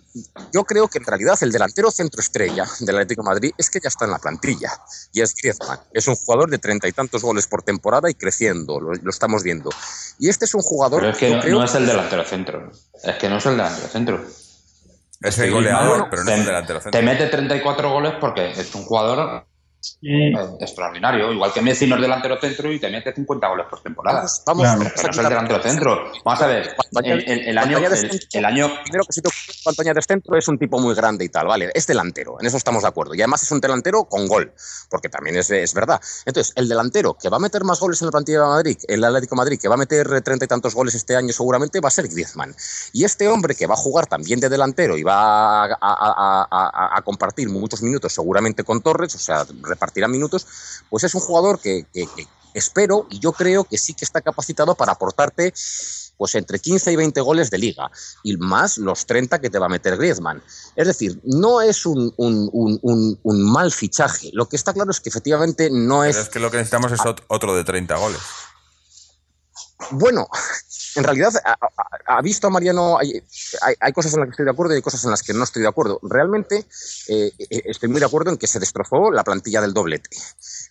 yo 0.52 0.64
creo 0.64 0.88
que 0.88 0.98
en 0.98 1.04
realidad 1.04 1.36
el 1.40 1.52
delantero 1.52 1.90
centro 1.90 2.20
estrella 2.20 2.66
del 2.80 2.96
Atlético 2.96 3.22
de 3.22 3.28
Madrid 3.28 3.50
es 3.58 3.68
que 3.68 3.80
ya 3.80 3.88
está 3.88 4.04
en 4.04 4.12
la 4.12 4.18
plantilla 4.18 4.70
y 5.12 5.20
es 5.20 5.34
Griezmann. 5.34 5.80
Es 5.92 6.06
un 6.08 6.16
jugador 6.16 6.50
de 6.50 6.58
treinta 6.58 6.88
y 6.88 6.92
tantos 6.92 7.22
goles 7.22 7.46
por 7.46 7.62
temporada 7.62 8.08
y 8.10 8.14
creciendo, 8.14 8.80
lo, 8.80 8.92
lo 8.94 9.10
estamos 9.10 9.42
viendo. 9.42 9.70
Y 10.18 10.28
este 10.28 10.44
es 10.44 10.54
un 10.54 10.62
jugador. 10.62 11.00
Pero 11.00 11.12
es 11.12 11.18
que 11.18 11.30
yo 11.30 11.36
no, 11.36 11.42
creo 11.42 11.58
no 11.58 11.64
es 11.64 11.74
el 11.74 11.86
delantero 11.86 12.24
centro. 12.24 12.72
Es 13.02 13.16
que 13.16 13.28
no 13.28 13.38
es 13.38 13.46
el 13.46 13.56
delantero 13.56 13.88
centro. 13.88 14.24
Es 15.20 15.38
el 15.38 15.50
goleador, 15.50 16.08
pero 16.10 16.22
no 16.24 16.30
es 16.30 16.34
te- 16.36 16.40
el 16.40 16.46
delantero 16.46 16.80
Te 16.80 17.02
mete 17.02 17.26
34 17.26 17.90
goles 17.90 18.14
porque 18.20 18.50
es 18.50 18.74
un 18.74 18.84
jugador 18.84 19.46
Eh, 20.02 20.32
extraordinario. 20.60 21.32
Igual 21.32 21.52
que 21.52 21.60
Messi 21.60 21.86
no 21.86 21.96
es 21.96 22.02
delantero 22.02 22.38
centro 22.40 22.70
y 22.72 22.78
te 22.78 22.88
mete 22.90 23.12
50 23.12 23.48
goles 23.48 23.66
por 23.68 23.80
temporada. 23.82 24.18
Vamos, 24.18 24.42
vamos, 24.46 24.62
Claro. 24.62 24.78
Pero 24.94 25.02
no 25.04 25.10
es 25.10 25.16
el 25.18 25.22
la- 25.22 25.28
delantero 25.28 25.62
centro. 25.62 26.12
Vamos 26.24 26.42
a 26.42 26.46
ver, 26.46 26.76
el, 27.04 27.20
el- 27.30 27.48
el 27.48 27.58
año, 27.58 27.78
el, 27.78 28.44
año 28.44 28.70
Primero 28.84 29.04
que 29.04 29.12
si 29.12 29.22
te 29.22 29.28
cuando 29.64 29.82
añades 29.82 30.04
centro 30.06 30.36
es 30.36 30.48
un 30.48 30.58
tipo 30.58 30.78
muy 30.78 30.94
grande 30.94 31.24
y 31.24 31.28
tal, 31.28 31.46
¿vale? 31.46 31.70
Es 31.74 31.86
delantero, 31.86 32.36
en 32.40 32.46
eso 32.46 32.56
estamos 32.56 32.82
de 32.82 32.88
acuerdo. 32.88 33.14
Y 33.14 33.20
además 33.20 33.42
es 33.42 33.50
un 33.50 33.60
delantero 33.60 34.04
con 34.04 34.26
gol, 34.26 34.52
porque 34.90 35.08
también 35.08 35.36
es, 35.36 35.50
es 35.50 35.74
verdad. 35.74 36.00
Entonces, 36.24 36.52
el 36.56 36.68
delantero 36.68 37.14
que 37.14 37.28
va 37.28 37.36
a 37.36 37.40
meter 37.40 37.64
más 37.64 37.80
goles 37.80 38.00
en 38.00 38.06
la 38.06 38.12
plantilla 38.12 38.40
de 38.40 38.46
Madrid, 38.46 38.78
el 38.88 39.04
Atlético 39.04 39.34
de 39.34 39.38
Madrid, 39.38 39.58
que 39.60 39.68
va 39.68 39.74
a 39.74 39.78
meter 39.78 40.22
treinta 40.22 40.44
y 40.44 40.48
tantos 40.48 40.74
goles 40.74 40.94
este 40.94 41.16
año 41.16 41.32
seguramente, 41.32 41.80
va 41.80 41.88
a 41.88 41.90
ser 41.90 42.08
Griezmann. 42.08 42.54
Y 42.92 43.04
este 43.04 43.28
hombre 43.28 43.54
que 43.54 43.66
va 43.66 43.74
a 43.74 43.76
jugar 43.78 44.06
también 44.06 44.40
de 44.40 44.48
delantero 44.48 44.96
y 44.96 45.02
va 45.02 45.64
a, 45.64 45.64
a- 45.64 45.76
a- 45.80 46.48
a- 46.50 46.98
a 46.98 47.02
compartir 47.02 47.48
muchos 47.48 47.82
minutos 47.82 48.12
seguramente 48.12 48.64
con 48.64 48.80
Torres, 48.80 49.14
o 49.14 49.18
sea, 49.18 49.44
repartirá 49.78 50.08
minutos, 50.08 50.46
pues 50.90 51.04
es 51.04 51.14
un 51.14 51.20
jugador 51.20 51.60
que, 51.60 51.86
que- 51.92 52.06
que 52.16 52.26
espero 52.54 53.06
y 53.10 53.20
yo 53.20 53.32
creo 53.32 53.62
que 53.64 53.78
sí 53.78 53.94
que 53.94 54.04
está 54.04 54.20
capacitado 54.20 54.74
para 54.74 54.92
aportarte 54.92 55.52
pues 56.16 56.34
entre 56.34 56.58
15 56.58 56.90
y 56.90 56.96
20 56.96 57.20
goles 57.20 57.48
de 57.48 57.58
liga 57.58 57.88
y 58.24 58.36
más 58.38 58.76
los 58.78 59.06
30 59.06 59.40
que 59.40 59.50
te 59.50 59.58
va 59.60 59.66
a 59.66 59.68
meter 59.68 59.96
Griezmann. 59.96 60.42
Es 60.74 60.88
decir, 60.88 61.20
no 61.22 61.60
es 61.60 61.86
un, 61.86 62.12
un- 62.16 62.50
un- 63.22 63.52
mal 63.52 63.70
fichaje. 63.70 64.30
Lo 64.32 64.48
que 64.48 64.56
está 64.56 64.72
claro 64.72 64.90
es 64.90 64.98
que 64.98 65.10
efectivamente 65.10 65.68
no 65.70 66.00
Pero 66.00 66.10
es... 66.10 66.16
es 66.16 66.28
que 66.28 66.40
lo 66.40 66.50
que 66.50 66.56
necesitamos 66.56 66.90
es 66.90 66.98
ot- 67.00 67.22
otro 67.28 67.54
de 67.54 67.62
30 67.62 67.96
goles. 67.98 68.18
Bueno, 69.92 70.26
en 70.98 71.04
realidad, 71.04 71.32
ha, 72.06 72.22
visto 72.22 72.46
a 72.48 72.50
Mariano, 72.50 72.98
hay, 72.98 73.22
hay- 73.62 73.74
hay 73.80 73.92
cosas 73.92 74.12
en 74.14 74.20
las 74.20 74.26
que 74.28 74.30
estoy 74.32 74.44
de 74.44 74.50
acuerdo 74.50 74.72
y 74.74 74.76
hay 74.76 74.82
cosas 74.82 75.04
en 75.04 75.10
las 75.10 75.22
que 75.22 75.32
no 75.32 75.44
estoy 75.44 75.62
de 75.62 75.68
acuerdo. 75.68 75.98
Realmente 76.02 76.66
eh, 77.08 77.32
eh, 77.38 77.62
estoy 77.66 77.88
muy 77.88 78.00
de 78.00 78.06
acuerdo 78.06 78.30
en 78.30 78.36
que 78.36 78.46
se 78.46 78.58
destrozó 78.58 79.10
la 79.10 79.24
plantilla 79.24 79.60
del 79.60 79.72
doblete. 79.74 80.10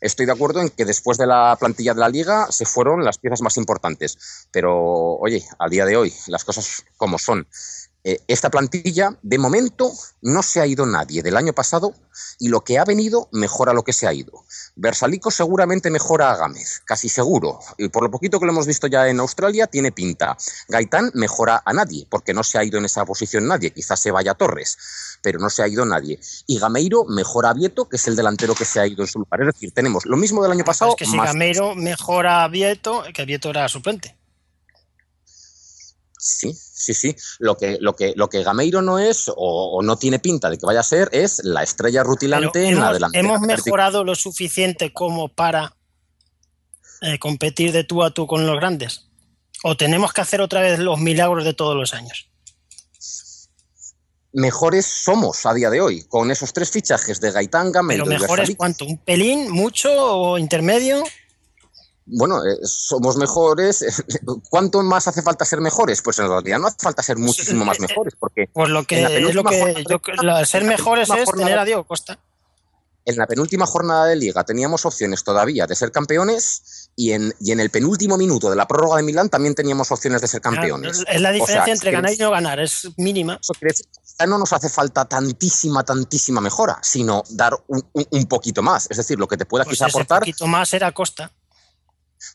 Estoy 0.01 0.25
de 0.25 0.31
acuerdo 0.33 0.61
en 0.61 0.69
que 0.69 0.85
después 0.85 1.17
de 1.17 1.25
la 1.27 1.55
plantilla 1.59 1.93
de 1.93 1.99
la 2.01 2.09
liga 2.09 2.47
se 2.51 2.65
fueron 2.65 3.03
las 3.03 3.17
piezas 3.17 3.41
más 3.41 3.57
importantes. 3.57 4.47
Pero, 4.51 5.17
oye, 5.17 5.43
a 5.59 5.69
día 5.69 5.85
de 5.85 5.97
hoy, 5.97 6.13
las 6.27 6.43
cosas 6.43 6.83
como 6.97 7.17
son. 7.17 7.47
Eh, 8.03 8.19
esta 8.27 8.49
plantilla, 8.49 9.17
de 9.21 9.37
momento, 9.37 9.91
no 10.21 10.41
se 10.41 10.61
ha 10.61 10.65
ido 10.67 10.85
nadie 10.85 11.21
del 11.23 11.35
año 11.35 11.51
pasado 11.51 11.93
y 12.39 12.47
lo 12.47 12.63
que 12.63 12.77
ha 12.79 12.85
venido 12.85 13.27
mejora 13.31 13.73
lo 13.73 13.83
que 13.83 13.91
se 13.91 14.07
ha 14.07 14.13
ido. 14.13 14.31
Versalico 14.75 15.29
seguramente 15.29 15.89
mejora 15.89 16.31
a 16.31 16.37
Gámez, 16.37 16.81
casi 16.85 17.09
seguro. 17.09 17.59
Y 17.77 17.89
por 17.89 18.03
lo 18.03 18.11
poquito 18.11 18.39
que 18.39 18.45
lo 18.45 18.51
hemos 18.51 18.65
visto 18.67 18.87
ya 18.87 19.07
en 19.07 19.19
Australia, 19.19 19.67
tiene 19.67 19.91
pinta. 19.91 20.37
Gaitán 20.69 21.11
mejora 21.15 21.61
a 21.65 21.73
nadie, 21.73 22.07
porque 22.09 22.33
no 22.33 22.43
se 22.43 22.57
ha 22.57 22.63
ido 22.63 22.77
en 22.77 22.85
esa 22.85 23.03
posición 23.05 23.47
nadie. 23.47 23.71
Quizás 23.71 23.99
se 23.99 24.11
vaya 24.11 24.35
Torres, 24.35 24.77
pero 25.21 25.39
no 25.39 25.49
se 25.49 25.63
ha 25.63 25.67
ido 25.67 25.83
nadie. 25.85 26.19
Y 26.45 26.59
Gameiro 26.59 27.03
mejora 27.05 27.49
a 27.49 27.53
Vieto, 27.53 27.89
que 27.89 27.97
es 27.97 28.07
el 28.07 28.15
delantero 28.15 28.55
que 28.55 28.65
se 28.65 28.79
ha 28.79 28.87
ido 28.87 29.03
en 29.03 29.07
su 29.07 29.19
lugar. 29.19 29.41
Es 29.41 29.47
decir, 29.47 29.71
tenemos 29.73 30.05
lo 30.05 30.17
mismo 30.17 30.41
del 30.43 30.51
año 30.53 30.63
pasado. 30.63 30.91
es 30.91 30.97
que 30.97 31.05
si 31.05 31.15
más- 31.17 31.27
Gameiro 31.27 31.75
mejora 31.75 32.43
a 32.43 32.47
Vieto, 32.47 33.03
que 33.13 33.25
Vieto 33.25 33.49
era 33.49 33.67
suplente. 33.67 34.16
Sí, 36.19 36.53
sí, 36.53 36.93
sí. 36.93 37.15
Lo 37.39 37.57
que, 37.57 37.77
lo 37.79 37.95
que, 37.95 38.13
lo 38.15 38.27
que 38.27 38.43
Gameiro 38.43 38.81
no 38.81 38.97
es, 38.99 39.27
o, 39.29 39.33
o 39.35 39.81
no 39.83 39.97
tiene 39.97 40.19
pinta 40.19 40.49
de 40.49 40.57
que 40.57 40.65
vaya 40.65 40.79
a 40.79 40.83
ser, 40.83 41.09
es 41.11 41.43
la 41.43 41.63
estrella 41.63 42.03
rutilante 42.03 42.65
en 42.65 42.75
la 42.75 42.81
hemos, 42.81 42.93
delantera. 42.93 43.23
hemos 43.25 43.41
mejorado 43.41 44.03
lo 44.03 44.15
suficiente 44.15 44.91
como 44.91 45.29
para 45.29 45.75
eh, 47.01 47.19
competir 47.19 47.71
de 47.71 47.83
tú 47.83 48.03
a 48.03 48.11
tú 48.11 48.25
con 48.25 48.47
los 48.47 48.55
grandes. 48.55 49.05
O 49.63 49.77
tenemos 49.77 50.13
que 50.13 50.21
hacer 50.21 50.41
otra 50.41 50.61
vez 50.61 50.79
los 50.79 50.99
milagros 50.99 51.43
de 51.43 51.53
todos 51.53 51.75
los 51.75 51.93
años. 51.93 52.29
Mejores 54.33 54.85
somos 54.85 55.45
a 55.45 55.53
día 55.53 55.69
de 55.69 55.81
hoy, 55.81 56.03
con 56.03 56.29
esos 56.29 56.53
tres 56.53 56.69
fichajes 56.69 57.19
de 57.21 57.31
Gaitán, 57.31 57.71
Gameiro 57.71 58.03
Pero 58.05 58.17
y 58.17 58.19
mejores 58.19 58.37
Versalico. 58.37 58.57
cuánto, 58.57 58.85
un 58.85 58.97
pelín, 58.97 59.49
mucho 59.49 59.89
o 59.91 60.37
intermedio. 60.37 61.03
Bueno, 62.09 62.37
eh, 62.45 62.57
somos 62.63 63.17
mejores. 63.17 63.85
¿Cuánto 64.49 64.81
más 64.83 65.07
hace 65.07 65.21
falta 65.21 65.43
ser 65.45 65.59
mejores? 65.61 66.01
Pues 66.01 66.17
en 66.19 66.27
realidad 66.27 66.59
no 66.59 66.67
hace 66.67 66.77
falta 66.81 67.03
ser 67.03 67.17
muchísimo 67.17 67.65
más 67.65 67.79
mejores, 67.79 68.13
porque 68.17 68.45
Pues 68.53 68.69
lo 68.69 68.83
que 68.85 69.03
es 69.03 69.35
lo 69.35 69.43
que 69.43 69.75
yo 69.87 69.99
la- 70.23 70.45
ser 70.45 70.63
mejores 70.63 71.09
es 71.09 71.25
jornada- 71.25 71.45
tener 71.47 71.59
a 71.59 71.65
Diego 71.65 71.83
Costa. 71.85 72.17
en 73.05 73.15
la 73.17 73.25
penúltima 73.25 73.65
jornada 73.65 74.05
de 74.05 74.17
liga 74.17 74.43
teníamos 74.43 74.85
opciones 74.85 75.23
todavía 75.23 75.65
de 75.65 75.75
ser 75.75 75.91
campeones 75.93 76.89
y 76.97 77.13
en, 77.13 77.33
y 77.39 77.53
en 77.53 77.61
el 77.61 77.69
penúltimo 77.69 78.17
minuto 78.17 78.49
de 78.49 78.57
la 78.57 78.67
prórroga 78.67 78.97
de 78.97 79.03
Milán 79.03 79.29
también 79.29 79.55
teníamos 79.55 79.89
opciones 79.91 80.19
de 80.21 80.27
ser 80.27 80.41
campeones. 80.41 81.03
Es 81.07 81.21
la 81.21 81.29
O 81.29 81.33
diferencia 81.33 81.63
sea, 81.65 81.73
entre 81.73 81.91
ganar 81.91 82.11
y 82.13 82.17
no 82.17 82.31
ganar, 82.31 82.59
es 82.59 82.87
mínima. 82.97 83.37
Eso 83.41 83.53
quiere 83.53 83.71
decir 83.73 83.85
no 84.27 84.39
nos 84.39 84.51
hace 84.51 84.67
falta 84.67 85.05
tantísima, 85.05 85.83
tantísima 85.83 86.41
mejora, 86.41 86.79
sino 86.81 87.23
dar 87.29 87.53
un, 87.67 87.83
un- 87.93 88.07
un 88.09 88.25
poquito 88.25 88.63
más. 88.63 88.87
Es 88.89 88.97
decir, 88.97 89.19
lo 89.19 89.27
que 89.27 89.37
te 89.37 89.45
pueda 89.45 89.63
Pues 89.63 89.75
quizá 89.77 89.85
ese 89.87 89.97
aportar, 89.99 90.19
poquito 90.21 90.47
más 90.47 90.73
era 90.73 90.91
Costa. 90.91 91.31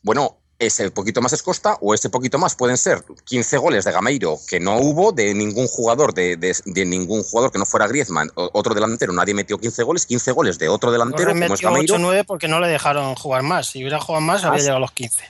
Bueno, 0.03 0.37
ese 0.59 0.89
poquito 0.93 1.20
más 1.20 1.33
es 1.33 1.43
Costa 1.43 1.77
o 1.81 1.93
ese 1.93 2.09
poquito 2.09 2.39
más 2.39 2.55
pueden 2.55 2.77
ser 2.77 3.03
15 3.24 3.59
goles 3.59 3.85
de 3.85 3.91
Gameiro 3.91 4.39
que 4.47 4.61
no 4.61 4.77
hubo 4.79 5.11
de 5.11 5.35
ningún 5.35 5.66
jugador, 5.66 6.15
de, 6.15 6.37
de- 6.37 6.55
de 6.65 6.85
ningún 6.85 7.24
jugador 7.24 7.51
que 7.51 7.59
no 7.59 7.66
fuera 7.66 7.89
Griezmann, 7.89 8.31
otro 8.37 8.73
delantero, 8.73 9.12
nadie 9.12 9.35
metió 9.35 9.59
15 9.59 9.83
goles, 9.83 10.07
15 10.07 10.31
goles 10.31 10.59
de 10.61 10.69
otro 10.69 10.93
delantero 10.93 11.31
Torres 11.31 11.35
como 11.35 11.45
es 11.47 11.51
metió 11.51 11.69
Gameiro, 11.70 11.97
8-9 11.97 12.24
porque 12.27 12.47
no 12.47 12.61
le 12.61 12.69
dejaron 12.69 13.15
jugar 13.16 13.43
más. 13.43 13.66
Si 13.69 13.81
hubiera 13.81 14.01
jugado 14.01 14.20
más, 14.20 14.45
habría 14.45 14.59
Ah, 14.59 14.62
llegado 14.62 14.77
a 14.77 14.81
los 14.81 14.93
15. 14.93 15.24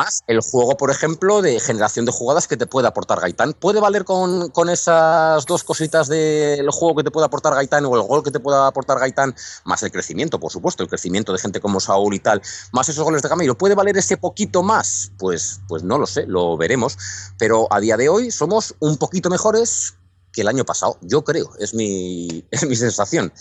Más 0.00 0.24
el 0.26 0.40
juego, 0.40 0.78
por 0.78 0.90
ejemplo, 0.90 1.42
de 1.42 1.60
generación 1.60 2.06
de 2.06 2.12
jugadas 2.12 2.48
que 2.48 2.56
te 2.56 2.66
puede 2.66 2.88
aportar 2.88 3.20
Gaitán. 3.20 3.52
¿Puede 3.52 3.80
valer 3.80 4.04
con, 4.04 4.48
con 4.48 4.70
esas 4.70 5.44
dos 5.44 5.62
cositas 5.62 6.08
del 6.08 6.70
juego 6.70 6.96
que 6.96 7.04
te 7.04 7.10
puede 7.10 7.26
aportar 7.26 7.54
Gaitán 7.54 7.84
o 7.84 7.94
el 7.94 8.02
gol 8.02 8.22
que 8.22 8.30
te 8.30 8.40
pueda 8.40 8.66
aportar 8.66 8.98
Gaitán, 8.98 9.34
más 9.64 9.82
el 9.82 9.92
crecimiento, 9.92 10.40
por 10.40 10.50
supuesto, 10.50 10.82
el 10.82 10.88
crecimiento 10.88 11.32
de 11.32 11.38
gente 11.38 11.60
como 11.60 11.80
Saúl 11.80 12.14
y 12.14 12.18
tal, 12.18 12.40
más 12.72 12.88
esos 12.88 13.04
goles 13.04 13.20
de 13.20 13.28
Gameiro? 13.28 13.58
¿Puede 13.58 13.74
valer 13.74 13.98
ese 13.98 14.16
poquito 14.16 14.62
más? 14.62 15.12
Pues, 15.18 15.60
pues 15.68 15.82
no 15.82 15.98
lo 15.98 16.06
sé, 16.06 16.24
lo 16.26 16.56
veremos. 16.56 16.96
Pero 17.38 17.68
a 17.70 17.78
día 17.78 17.98
de 17.98 18.08
hoy 18.08 18.30
somos 18.30 18.74
un 18.78 18.96
poquito 18.96 19.28
mejores 19.28 19.94
que 20.32 20.40
el 20.40 20.48
año 20.48 20.64
pasado, 20.64 20.96
yo 21.02 21.24
creo, 21.24 21.50
es 21.58 21.74
mi, 21.74 22.44
es 22.50 22.66
mi 22.66 22.76
sensación. 22.76 23.32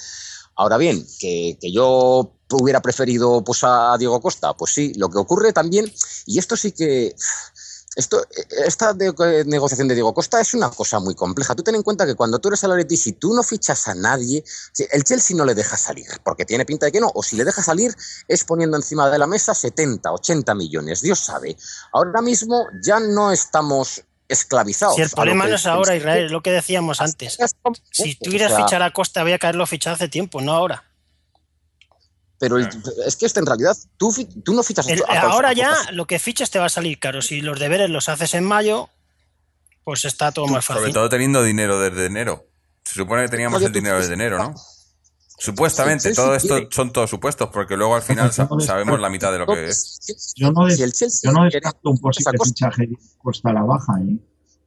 Ahora 0.59 0.75
bien, 0.75 1.07
que, 1.21 1.57
yo 1.71 2.33
hubiera 2.51 2.81
preferido 2.81 3.41
pues, 3.45 3.61
a 3.63 3.95
Diego 3.97 4.19
Costa, 4.19 4.53
pues 4.57 4.73
sí, 4.73 4.93
lo 4.95 5.09
que 5.09 5.17
ocurre 5.17 5.53
también, 5.53 5.89
y 6.25 6.37
esto 6.37 6.57
sí 6.57 6.73
que. 6.73 7.15
Esto, 7.95 8.21
esta 8.65 8.93
de- 8.93 9.45
negociación 9.45 9.87
de 9.87 9.95
Diego 9.95 10.13
Costa 10.13 10.39
es 10.39 10.53
una 10.53 10.69
cosa 10.69 10.99
muy 10.99 11.15
compleja. 11.15 11.55
Tú 11.55 11.63
ten 11.63 11.75
en 11.75 11.83
cuenta 11.83 12.05
que 12.05 12.15
cuando 12.15 12.39
tú 12.39 12.49
eres 12.49 12.63
el 12.63 12.71
Atleti, 12.71 12.97
si 12.97 13.13
tú 13.13 13.33
no 13.33 13.41
fichas 13.41 13.87
a 13.87 13.95
nadie, 13.95 14.43
el 14.91 15.03
Chelsea 15.03 15.35
no 15.35 15.43
le 15.43 15.55
deja 15.55 15.75
salir, 15.75 16.05
porque 16.23 16.45
tiene 16.45 16.65
pinta 16.65 16.85
de 16.85 16.91
que 16.91 16.99
no, 16.99 17.09
o 17.13 17.23
si 17.23 17.35
le 17.37 17.45
deja 17.45 17.63
salir 17.63 17.95
es 18.27 18.43
poniendo 18.43 18.75
encima 18.77 19.09
de 19.09 19.17
la 19.17 19.27
mesa 19.27 19.55
70, 19.55 20.11
80 20.11 20.55
millones, 20.55 21.01
Dios 21.01 21.19
sabe. 21.19 21.57
Ahora 21.93 22.21
mismo 22.21 22.67
ya 22.83 22.99
no 22.99 23.31
estamos 23.31 24.03
esclavizados. 24.29 24.95
Si 24.95 25.01
el 25.01 25.09
problema 25.09 25.45
no 25.47 25.55
es 25.55 25.65
ahora, 25.65 25.93
el- 25.93 25.99
Israel, 25.99 26.25
es 26.25 26.31
lo 26.31 26.41
que 26.41 26.51
decíamos 26.51 27.01
antes. 27.01 27.37
Si 27.91 28.15
tuvieras 28.15 28.51
O 28.53 28.55
sea, 28.55 28.65
fichar 28.65 28.81
a 28.83 28.91
Costa, 28.91 29.19
había 29.21 29.37
que 29.37 29.47
haberlo 29.47 29.67
fichado 29.67 29.95
hace 29.95 30.07
tiempo, 30.07 30.39
no 30.39 30.53
ahora. 30.53 30.85
Pero 32.39 32.57
el- 32.57 32.69
es 33.05 33.17
que 33.17 33.25
este 33.25 33.41
en 33.41 33.45
realidad, 33.45 33.75
tú, 33.97 34.15
tú 34.45 34.53
no 34.53 34.63
fichas 34.63 34.87
a- 34.87 34.91
El- 34.93 35.03
a- 35.09 35.13
a- 35.13 35.21
ahora 35.31 35.49
a- 35.49 35.53
ya 35.53 35.73
lo 35.91 36.05
que 36.07 36.19
fiches 36.19 36.49
te 36.49 36.59
va 36.59 36.67
a 36.67 36.69
salir 36.69 36.97
caro. 36.99 37.21
Si 37.21 37.41
los 37.41 37.59
deberes 37.59 37.89
los 37.89 38.07
haces 38.07 38.33
en 38.33 38.45
mayo, 38.45 38.89
pues 39.83 40.05
está 40.05 40.31
todo 40.31 40.47
más 40.47 40.63
Sobre 40.63 40.79
fácil. 40.81 40.93
todo 40.93 41.09
teniendo 41.09 41.43
dinero 41.43 41.79
desde 41.81 42.05
enero. 42.05 42.45
Se 42.85 42.93
supone 42.93 43.23
que 43.23 43.29
teníamos 43.29 43.61
el 43.61 43.67
tú- 43.69 43.73
dinero 43.79 43.99
desde 43.99 44.13
enero, 44.13 44.37
¿no? 44.37 44.55
Supuestamente, 45.39 46.13
todo 46.13 46.35
esto 46.35 46.47
quiere. 46.55 46.67
son 46.71 46.91
todos 46.91 47.09
supuestos, 47.09 47.49
porque 47.51 47.75
luego 47.77 47.95
al 47.95 48.01
final 48.01 48.31
sa- 48.31 48.47
sabemos 48.59 48.99
la 48.99 49.09
mitad 49.09 49.31
de 49.31 49.39
lo 49.39 49.45
que 49.47 49.67
es. 49.67 50.33
Yo 50.35 50.51
no, 50.51 50.65
des- 50.65 50.77
Si 50.77 50.83
el 50.83 50.91
Chelsea 50.93 51.31
yo 51.31 51.37
no 51.37 51.45
descarto 51.45 51.89
un 51.89 51.97
posible 51.97 52.37
fichaje 52.43 52.87
de 52.87 52.97
Costa 53.17 53.49
a 53.49 53.53
la 53.53 53.63
baja. 53.63 53.93
¿eh? 54.01 54.17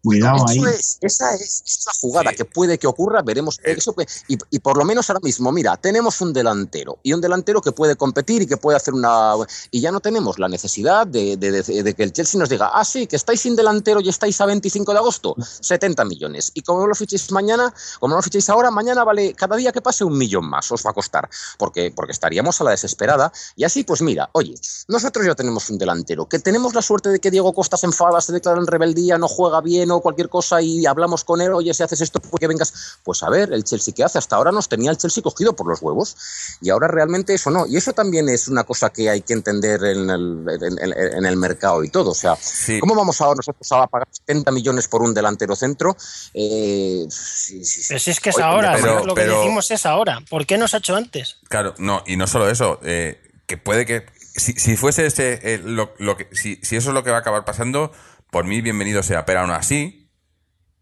Cuidado 0.02 0.44
ahí. 0.48 0.58
Eso 0.58 0.66
es, 0.68 0.98
esa 1.00 1.34
es, 1.34 1.62
esa 1.64 1.80
es 1.80 1.86
la 1.86 1.92
jugada 2.00 2.30
Sí. 2.30 2.36
que 2.38 2.44
puede 2.44 2.76
que 2.78 2.86
ocurra, 2.88 3.22
veremos. 3.22 3.58
Eh. 3.64 3.74
Eso 3.78 3.94
que- 3.94 4.06
y, 4.26 4.36
y 4.50 4.58
por 4.58 4.76
lo 4.76 4.84
menos 4.84 5.08
ahora 5.08 5.20
mismo, 5.22 5.52
mira, 5.52 5.76
tenemos 5.76 6.20
un 6.20 6.32
delantero 6.32 6.98
y 7.04 7.12
un 7.12 7.20
delantero 7.20 7.60
que 7.62 7.70
puede 7.70 7.94
competir 7.94 8.42
y 8.42 8.46
que 8.46 8.56
puede 8.56 8.76
hacer 8.76 8.94
una. 8.94 9.34
Y 9.70 9.80
ya 9.80 9.92
no 9.92 10.00
tenemos 10.00 10.38
la 10.40 10.48
necesidad 10.48 11.06
de, 11.06 11.36
de- 11.36 11.62
de- 11.62 11.82
de 11.84 11.94
que 11.94 12.02
el 12.02 12.12
Chelsea 12.12 12.38
nos 12.38 12.48
diga, 12.48 12.70
ah, 12.74 12.84
sí, 12.84 13.06
que 13.06 13.14
estáis 13.14 13.40
sin 13.42 13.54
delantero 13.54 14.00
y 14.00 14.08
estáis 14.08 14.40
a 14.40 14.46
25 14.46 14.92
de 14.92 14.98
agosto, 14.98 15.36
70 15.60 16.04
millones. 16.04 16.50
Y 16.54 16.62
como 16.62 16.80
no 16.80 16.88
lo 16.88 16.94
fichéis 16.96 17.30
mañana, 17.30 17.72
como 18.00 18.10
no 18.10 18.16
lo 18.16 18.22
fichéis 18.22 18.50
ahora, 18.50 18.72
mañana 18.72 19.04
vale 19.04 19.34
cada 19.34 19.54
día 19.54 19.70
que 19.70 19.80
pase 19.82 20.02
un 20.02 20.18
millón 20.18 20.46
más, 20.48 20.72
os 20.72 20.84
va 20.84 20.90
a 20.90 20.94
costar. 20.94 21.30
Porque, 21.58 21.92
porque 21.94 22.10
estaríamos 22.12 22.60
a 22.60 22.64
la 22.64 22.70
desesperada. 22.72 23.32
Y 23.54 23.62
así, 23.62 23.84
pues 23.84 24.02
mira, 24.02 24.30
oye, 24.32 24.54
nosotros 24.88 25.24
ya 25.24 25.36
tenemos 25.36 25.70
un 25.70 25.78
delantero, 25.78 26.28
que 26.28 26.40
tenemos 26.40 26.74
la 26.74 26.82
suerte 26.82 27.08
de 27.10 27.20
que 27.20 27.30
Diego 27.30 27.52
Costa 27.52 27.76
se 27.76 27.86
enfada, 27.86 28.20
se 28.20 28.32
declara 28.32 28.58
en 28.58 28.66
rebeldía, 28.66 29.16
no 29.16 29.28
juega 29.28 29.60
bien 29.60 29.91
o 29.96 30.00
cualquier 30.00 30.28
cosa 30.28 30.60
y 30.62 30.86
hablamos 30.86 31.24
con 31.24 31.40
él, 31.40 31.52
oye, 31.52 31.72
si 31.74 31.82
haces 31.82 32.00
esto, 32.00 32.20
porque 32.20 32.46
vengas. 32.46 32.98
Pues 33.04 33.22
a 33.22 33.30
ver, 33.30 33.52
el 33.52 33.64
Chelsea 33.64 33.94
que 33.94 34.04
hace, 34.04 34.18
hasta 34.18 34.36
ahora 34.36 34.52
nos 34.52 34.68
tenía 34.68 34.90
el 34.90 34.96
Chelsea 34.98 35.22
cogido 35.22 35.54
por 35.54 35.66
los 35.68 35.80
huevos 35.82 36.16
y 36.60 36.70
ahora 36.70 36.88
realmente 36.88 37.34
eso 37.34 37.50
no. 37.50 37.66
Y 37.66 37.76
eso 37.76 37.92
también 37.92 38.28
es 38.28 38.48
una 38.48 38.64
cosa 38.64 38.90
que 38.90 39.08
hay 39.10 39.22
que 39.22 39.32
entender 39.32 39.82
en 39.84 40.10
el, 40.10 40.46
en- 40.48 40.78
en- 40.78 41.16
en 41.18 41.26
el 41.26 41.36
mercado 41.36 41.82
y 41.84 41.88
todo. 41.90 42.10
O 42.10 42.14
sea, 42.14 42.36
Sí. 42.36 42.80
¿cómo 42.80 42.94
vamos 42.94 43.20
ahora 43.20 43.36
nosotros 43.36 43.70
a 43.72 43.86
pagar 43.86 44.08
70 44.10 44.50
millones 44.50 44.88
por 44.88 45.02
un 45.02 45.14
delantero 45.14 45.54
centro? 45.56 45.96
Eh, 46.34 47.06
sí, 47.10 47.64
sí, 47.64 47.82
sí. 47.82 47.86
Pero 47.88 48.00
si 48.00 48.10
es 48.10 48.20
que 48.20 48.30
es 48.30 48.36
Oye, 48.36 48.44
ahora, 48.44 48.72
pero- 48.74 49.04
lo 49.04 49.14
pero- 49.14 49.32
que 49.34 49.38
decimos 49.40 49.70
es 49.70 49.86
ahora. 49.86 50.20
¿Por 50.28 50.46
qué 50.46 50.58
no 50.58 50.68
se 50.68 50.76
ha 50.76 50.78
hecho 50.78 50.96
antes? 50.96 51.36
Claro, 51.48 51.74
no, 51.78 52.02
y 52.06 52.16
no 52.16 52.26
solo 52.26 52.48
eso, 52.50 52.78
eh, 52.82 53.20
que 53.46 53.56
puede 53.58 53.86
que. 53.86 54.06
Si, 54.34 54.54
si 54.54 54.76
fuese 54.78 55.04
ese, 55.04 55.40
eh, 55.42 55.60
lo, 55.62 55.92
lo 55.98 56.16
que, 56.16 56.26
si, 56.32 56.56
si 56.62 56.76
eso 56.76 56.88
es 56.88 56.94
lo 56.94 57.04
que 57.04 57.10
va 57.10 57.18
a 57.18 57.20
acabar 57.20 57.44
pasando, 57.44 57.92
por 58.32 58.46
mí 58.46 58.62
bienvenido 58.62 59.02
sea. 59.02 59.26
Pero 59.26 59.40
aún 59.40 59.50
así, 59.50 60.10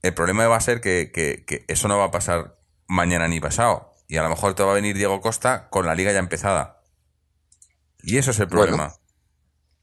el 0.03 0.15
problema 0.15 0.47
va 0.47 0.57
a 0.57 0.61
ser 0.61 0.81
que, 0.81 1.11
que- 1.13 1.45
que 1.45 1.65
eso 1.69 1.89
no 1.89 1.99
va 1.99 2.05
a 2.05 2.11
pasar 2.13 2.57
mañana 2.87 3.27
ni 3.27 3.41
pasado. 3.41 3.93
Y 4.09 4.17
a 4.19 4.23
lo 4.23 4.29
mejor 4.29 4.55
te 4.55 4.63
va 4.63 4.71
a 4.71 4.75
venir 4.75 4.97
Diego 4.97 5.21
Costa 5.21 5.69
con 5.69 5.85
la 5.85 5.97
liga 5.97 6.13
ya 6.13 6.21
empezada. 6.21 6.83
Y 8.03 8.19
eso 8.19 8.31
es 8.31 8.39
el 8.39 8.47
Bueno. 8.47 8.63
problema. 8.63 8.95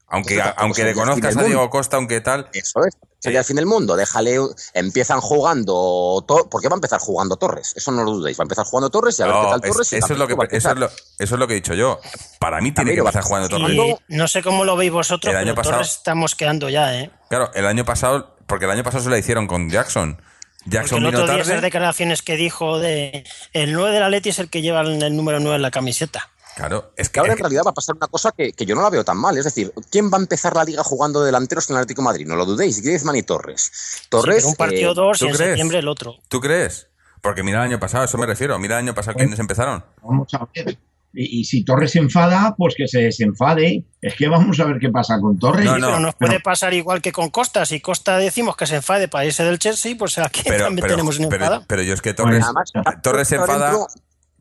aunque 0.06 0.40
aunque 0.56 0.84
le 0.84 0.94
conozcas 0.94 1.36
a 1.36 1.42
Diego. 1.44 1.68
Costa, 1.68 1.98
aunque 1.98 2.22
tal. 2.22 2.48
Eso 2.54 2.80
es. 2.86 2.96
Sería 3.20 3.40
el 3.40 3.44
fin 3.44 3.56
del 3.56 3.66
mundo. 3.66 3.96
Déjale. 3.96 4.38
Empiezan 4.74 5.20
jugando. 5.20 6.24
To- 6.26 6.48
¿Por 6.48 6.60
qué 6.62 6.68
va 6.68 6.74
a 6.74 6.78
empezar 6.78 7.00
jugando 7.00 7.36
Torres? 7.36 7.72
Eso 7.76 7.90
no 7.90 8.04
lo 8.04 8.12
dudéis. 8.12 8.38
Va 8.38 8.42
a 8.42 8.46
empezar 8.46 8.64
jugando 8.64 8.90
Torres 8.90 9.18
y 9.18 9.22
a 9.22 9.26
ver 9.26 9.34
No, 9.34 9.40
qué 9.42 9.48
tal 9.48 9.60
es- 9.64 9.72
Torres. 9.72 9.92
y 9.92 9.96
eso, 9.96 10.12
es 10.12 10.18
lo 10.18 10.28
que, 10.28 10.34
va 10.34 10.44
a 10.44 10.46
eso, 10.46 10.56
es 10.56 10.64
empezar. 10.64 10.78
lo, 10.78 10.86
eso 11.18 11.34
es 11.34 11.38
lo 11.38 11.46
que 11.48 11.52
he 11.54 11.56
dicho 11.56 11.74
yo. 11.74 11.98
Para 12.38 12.60
mí 12.60 12.70
tiene 12.72 12.92
que 12.92 12.98
empezar 13.00 13.22
jugando 13.24 13.48
Torres. 13.48 13.76
Y 13.76 13.96
no 14.14 14.28
sé 14.28 14.42
cómo 14.42 14.64
lo 14.64 14.76
veis 14.76 14.92
vosotros, 14.92 15.32
El 15.32 15.38
año 15.38 15.46
pero 15.46 15.56
pasado- 15.56 15.76
Torres 15.78 15.90
estamos 15.96 16.34
quedando 16.36 16.68
ya, 16.68 16.94
¿eh? 16.98 17.10
Claro, 17.28 17.50
el 17.54 17.66
año 17.66 17.84
pasado, 17.84 18.36
porque 18.46 18.66
el 18.66 18.70
año 18.70 18.84
pasado 18.84 19.02
se 19.02 19.10
la 19.10 19.18
hicieron 19.18 19.46
con 19.48 19.68
Jackson. 19.68 20.16
Porque 20.16 20.70
Jackson 20.76 20.98
el 20.98 21.04
vino 21.06 21.22
otro 21.22 21.32
día 21.34 21.42
esas 21.42 21.62
declaraciones 21.62 22.22
que 22.22 22.36
dijo 22.36 22.78
de 22.78 23.24
el 23.52 23.72
9 23.72 23.94
del 23.94 24.02
Atleti 24.02 24.28
es 24.28 24.38
el 24.38 24.50
que 24.50 24.60
lleva 24.62 24.82
el 24.82 25.16
número 25.16 25.40
9 25.40 25.56
en 25.56 25.62
la 25.62 25.70
camiseta. 25.70 26.30
Claro, 26.58 26.90
es 26.96 27.08
Que 27.08 27.20
ahora 27.20 27.34
en 27.34 27.38
realidad 27.38 27.62
va 27.64 27.70
a 27.70 27.74
pasar 27.74 27.94
una 27.94 28.08
cosa 28.08 28.32
que, 28.36 28.52
que 28.52 28.66
yo 28.66 28.74
no 28.74 28.82
la 28.82 28.90
veo 28.90 29.04
tan 29.04 29.16
mal. 29.16 29.38
Es 29.38 29.44
decir, 29.44 29.72
¿quién 29.92 30.10
va 30.10 30.18
a 30.18 30.20
empezar 30.20 30.56
la 30.56 30.64
liga 30.64 30.82
jugando 30.82 31.22
delanteros 31.22 31.70
en 31.70 31.76
el 31.76 31.82
Atlético 31.82 32.02
de 32.02 32.06
Madrid? 32.06 32.26
No 32.26 32.34
lo 32.34 32.44
dudéis. 32.44 32.82
Griezmann 32.82 33.14
y 33.14 33.22
Torres. 33.22 33.70
Sí, 33.72 34.06
Torres. 34.08 34.38
pero 34.38 34.48
un 34.48 34.54
partido 34.56 34.90
eh, 34.90 34.94
dos 34.96 35.18
¿tú 35.20 35.26
y 35.26 35.28
en 35.28 35.34
crees? 35.36 35.48
septiembre 35.50 35.78
el 35.78 35.86
otro. 35.86 36.16
¿Tú 36.26 36.40
crees? 36.40 36.88
Porque 37.22 37.44
mira 37.44 37.58
el 37.60 37.68
año 37.70 37.78
pasado, 37.78 38.02
a 38.02 38.06
eso 38.06 38.18
me 38.18 38.26
refiero. 38.26 38.58
Mira 38.58 38.74
el 38.80 38.86
año 38.86 38.94
pasado 38.94 39.16
quiénes 39.16 39.38
empezaron. 39.38 39.84
Vamos 40.02 40.34
a 40.34 40.48
ver. 40.52 40.76
Y, 41.14 41.40
y 41.40 41.44
si 41.44 41.64
Torres 41.64 41.92
se 41.92 42.00
enfada, 42.00 42.54
pues 42.58 42.74
que 42.76 42.88
se 42.88 43.02
desenfade. 43.02 43.84
Es 44.02 44.14
que 44.16 44.28
vamos 44.28 44.58
a 44.58 44.64
ver 44.64 44.78
qué 44.80 44.88
pasa 44.90 45.18
con 45.20 45.38
Torres. 45.38 45.64
No, 45.64 45.78
no, 45.78 45.86
pero 45.86 46.00
nos 46.00 46.14
pero- 46.16 46.28
puede 46.30 46.40
pasar 46.40 46.74
igual 46.74 47.00
que 47.00 47.12
con 47.12 47.30
Costa. 47.30 47.64
Si 47.66 47.80
Costa 47.80 48.18
decimos 48.18 48.56
que 48.56 48.66
se 48.66 48.74
enfade 48.76 49.06
para 49.06 49.24
irse 49.24 49.44
del 49.44 49.60
Chelsea, 49.60 49.94
pues 49.96 50.18
aquí 50.18 50.42
Pero, 50.44 50.64
también 50.64 50.82
pero, 50.82 50.94
tenemos 50.96 51.18
un 51.20 51.28
pero, 51.28 51.44
enfadado. 51.44 51.64
pero 51.68 51.82
yo 51.82 51.94
es 51.94 52.02
que 52.02 52.14
Torres, 52.14 52.42
Además, 52.44 52.72
Torres 53.00 53.28
se 53.28 53.36
enfada 53.36 53.70
dentro- 53.70 53.86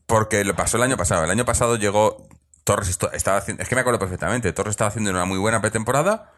porque 0.07 0.43
lo 0.43 0.55
pasó 0.55 0.77
el 0.77 0.83
año 0.83 0.97
pasado. 0.97 1.23
El 1.25 1.29
año 1.31 1.45
pasado 1.45 1.75
llegó 1.75 2.27
Torres 2.63 2.89
estaba 3.13 3.37
haciendo, 3.37 3.61
es 3.61 3.69
que 3.69 3.75
me 3.75 3.81
acuerdo 3.81 3.99
perfectamente. 3.99 4.51
Torres 4.53 4.71
estaba 4.71 4.87
haciendo 4.89 5.11
una 5.11 5.25
muy 5.25 5.37
buena 5.37 5.61
pretemporada. 5.61 6.33